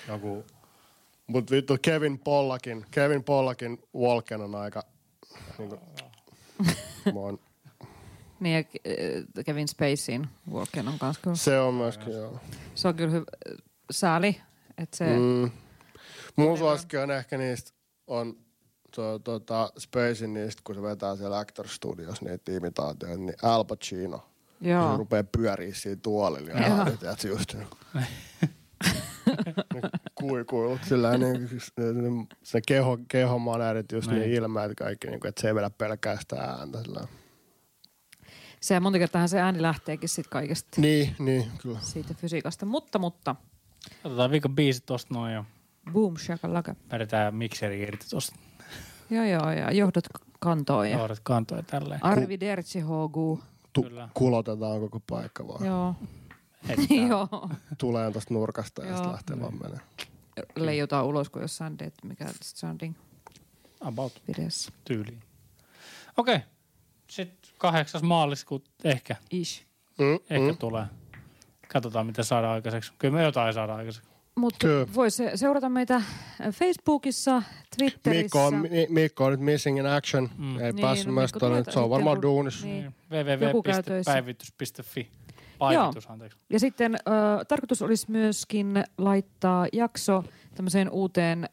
joku... 0.08 0.46
Mut 1.28 1.52
vittu 1.52 1.78
Kevin 1.82 2.20
Pollakin, 2.20 2.86
Kevin 2.92 3.24
Pollakin 3.24 3.84
Walken 3.96 4.42
on 4.42 4.56
aika, 4.56 4.84
niin 5.58 5.70
kuin, 5.70 5.82
mä 7.14 7.20
oon, 7.20 7.40
Niin 8.42 8.54
ja 8.54 8.60
äh, 8.60 9.46
Kevin 9.46 9.68
Spaceyin 9.68 10.28
Walken 10.52 10.88
on 10.88 11.00
kanssa 11.00 11.22
kyllä. 11.22 11.36
se 11.36 11.60
on 11.60 11.74
myöskin, 11.74 12.14
joo. 12.14 12.40
Se 12.76 12.88
on 12.88 12.96
kyllä 12.96 13.12
hyvä. 13.12 13.26
Sääli, 13.92 14.42
että 14.78 14.98
se... 14.98 15.06
Mm. 15.06 15.52
Mun 16.36 16.58
suosikki 16.58 16.98
on 16.98 17.12
ehkä 17.12 17.38
niistä, 17.38 17.72
on 18.08 18.36
to, 18.96 19.20
tota, 19.20 19.72
Spacein 19.80 20.34
niistä, 20.34 20.62
kun 20.64 20.76
se 20.76 20.82
vetää 20.82 21.16
siellä 21.16 21.40
Actor 21.40 21.68
Studios 21.68 22.22
niitä 22.22 22.52
imitaatioita, 22.52 23.18
niin 23.18 23.34
Al 23.44 23.64
Pacino. 23.64 24.18
Kun 24.18 24.28
se 24.64 24.70
Joo. 24.70 24.98
rupeaa 24.98 25.24
pyöriä 25.38 25.74
siinä 25.74 26.00
tuolilla 26.04 26.50
ja 26.52 26.68
Joo. 26.68 26.78
ja 26.78 26.98
tiedätkö, 26.98 27.28
just 27.28 27.56
kuikuilut 30.16 30.84
sillä 30.84 31.18
niin, 31.18 31.50
se 32.44 32.62
keho, 32.68 32.98
kehomaneerit 33.08 33.92
just 33.92 34.12
niin, 34.12 34.20
Niin. 34.22 34.34
ilmeet 34.34 34.72
kaikki, 34.78 35.08
niin 35.08 35.20
kuin, 35.20 35.30
että 35.30 35.42
se 35.42 35.48
ei 35.48 35.56
vedä 35.56 35.70
pelkästään 35.70 36.60
ääntä 36.60 36.84
sillä. 36.84 37.08
Se 38.62 38.80
monta 38.80 39.00
kertaa 39.00 39.28
se 39.28 39.40
ääni 39.42 39.62
lähteekin 39.62 40.10
sit 40.10 40.28
kaikesta 40.28 40.82
Niin, 40.82 41.16
niin, 41.20 41.52
kyllä. 41.62 41.80
siitä 41.82 42.14
fysiikasta. 42.14 42.66
Mutta, 42.66 43.00
mutta, 43.00 43.36
Otetaan 44.04 44.32
viikon 44.32 44.56
biisit 44.56 44.86
tosta 44.86 45.14
noin 45.14 45.34
ja 45.34 45.44
boom, 45.92 46.18
shakalaka. 46.18 46.76
vedetään 46.92 47.36
mikseri 47.36 47.82
irti 47.82 48.06
tosta. 48.10 48.36
Joo, 49.10 49.26
joo, 49.26 49.52
ja 49.52 49.72
johdot 49.72 50.08
kantoon 50.40 50.90
ja 50.90 50.98
Johdat 50.98 51.20
kantoja 51.24 51.64
tälleen. 51.64 52.04
Arvi 52.06 52.40
Dertsi 52.40 52.80
Hogu. 52.80 53.40
Tu- 53.74 53.84
Kyllä. 53.84 54.10
kulotetaan 54.14 54.80
koko 54.80 55.00
paikka 55.10 55.48
vaan. 55.48 55.66
Joo. 55.66 55.96
Joo. 57.10 57.50
Tulee 57.78 58.12
tosta 58.12 58.34
nurkasta 58.34 58.86
ja 58.86 58.94
sitten 58.96 59.12
lähtee 59.12 59.40
vaan 59.42 59.54
menee. 59.62 59.80
Leijutaan 60.56 61.06
ulos 61.06 61.30
kuin 61.30 61.42
jossain 61.42 61.80
Dead 61.80 61.92
Mikä 62.04 62.26
Stranding 62.42 62.96
About 63.82 64.22
videossa. 64.28 64.72
tyyliin. 64.86 65.20
Okei. 66.18 66.36
Okay. 66.36 66.48
Sitten 67.10 67.41
kahdeksas 67.62 68.04
maaliskuuta 68.04 68.70
ehkä, 68.84 69.16
Ish. 69.32 69.64
Mm, 70.00 70.14
ehkä 70.14 70.52
mm. 70.52 70.58
tulee. 70.58 70.86
Katsotaan, 71.68 72.06
mitä 72.06 72.24
saadaan 72.24 72.54
aikaiseksi. 72.54 72.94
Kyllä 73.00 73.14
me 73.14 73.24
jotain 73.24 73.54
saadaan 73.54 73.80
aikaiseksi. 73.80 74.10
Mutta 74.36 74.68
voi 74.96 75.12
se, 75.12 75.32
seurata 75.36 75.70
meitä 75.70 76.02
Facebookissa, 76.52 77.44
Twitterissä. 77.78 78.24
Mikko 78.24 78.46
on, 78.46 78.56
Mi- 78.56 78.88
Mikko 78.90 79.26
on 79.26 79.32
nyt 79.32 79.40
missing 79.40 79.80
in 79.80 79.86
action. 79.86 80.30
Mm. 80.38 80.60
Ei 80.60 80.72
Niin, 80.74 80.82
päässyt 80.82 81.08
no 81.08 81.14
myös 81.14 81.32
tuonne. 81.32 81.64
Se 81.70 81.80
on 81.80 81.90
varmaan 81.90 82.16
kun- 82.18 82.22
duunissa. 82.22 82.66
Niin. 82.68 82.94
Niin. 83.12 83.26
Www.päivitys.fi. 83.26 85.10
Päivitys, 85.60 86.10
anteeksi. 86.10 86.38
Ja 86.50 86.60
sitten 86.60 86.96
ö, 86.96 87.00
tarkoitus 87.48 87.82
olisi 87.82 88.12
myöskin 88.12 88.84
laittaa 88.98 89.68
jakso 89.74 90.24
tämmöiseen 90.56 90.90
uuteen 90.90 91.50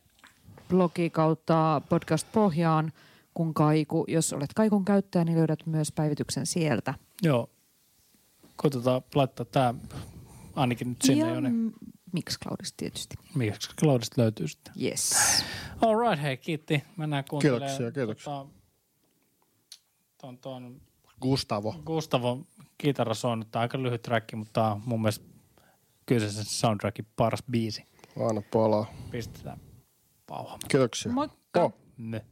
blogi 0.68 1.10
kautta 1.10 1.82
podcast-pohjaan 1.88 2.92
kun 3.38 3.54
Kaiku. 3.54 4.04
Jos 4.08 4.32
olet 4.32 4.54
Kaikun 4.54 4.84
käyttäjä, 4.84 5.24
niin 5.24 5.38
löydät 5.38 5.66
myös 5.66 5.92
päivityksen 5.92 6.46
sieltä. 6.46 6.94
Joo. 7.22 7.50
Koitetaan 8.56 9.02
laittaa 9.14 9.46
tää 9.46 9.74
ainakin 10.54 10.88
nyt 10.88 11.02
sinne 11.02 11.28
ja 11.28 11.34
jo. 11.34 11.40
Niin 11.40 11.72
Mixcloudista 12.12 12.76
tietysti. 12.76 13.16
miksi 13.34 13.70
Cloudista 13.80 14.22
löytyy 14.22 14.48
sitten. 14.48 14.74
Yes. 14.82 15.14
All 15.80 16.00
right, 16.00 16.22
hei, 16.22 16.36
kiitti. 16.36 16.82
Mennään 16.96 17.24
kuuntelemaan. 17.30 17.70
Kiitoksia, 17.70 17.92
kiitoksia. 17.92 18.32
Tota, 18.32 18.48
ton, 20.20 20.38
ton 20.38 20.80
Gustavo. 21.20 21.74
Gustavo 21.84 22.40
kitara 22.78 23.14
on 23.24 23.44
aika 23.54 23.82
lyhyt 23.82 24.02
track, 24.02 24.32
mutta 24.34 24.72
on 24.72 24.82
mun 24.84 25.02
mielestä 25.02 25.24
kyseisen 26.06 26.44
soundtrackin 26.44 27.06
paras 27.16 27.42
biisi. 27.50 27.84
Anna 28.28 28.42
palaa. 28.52 28.86
Pistetään 29.10 29.60
pauhamaan. 30.26 30.60
Kiitoksia. 30.68 31.12
Moikka. 31.12 31.62
Oh. 31.62 31.72
Ne. 31.98 32.24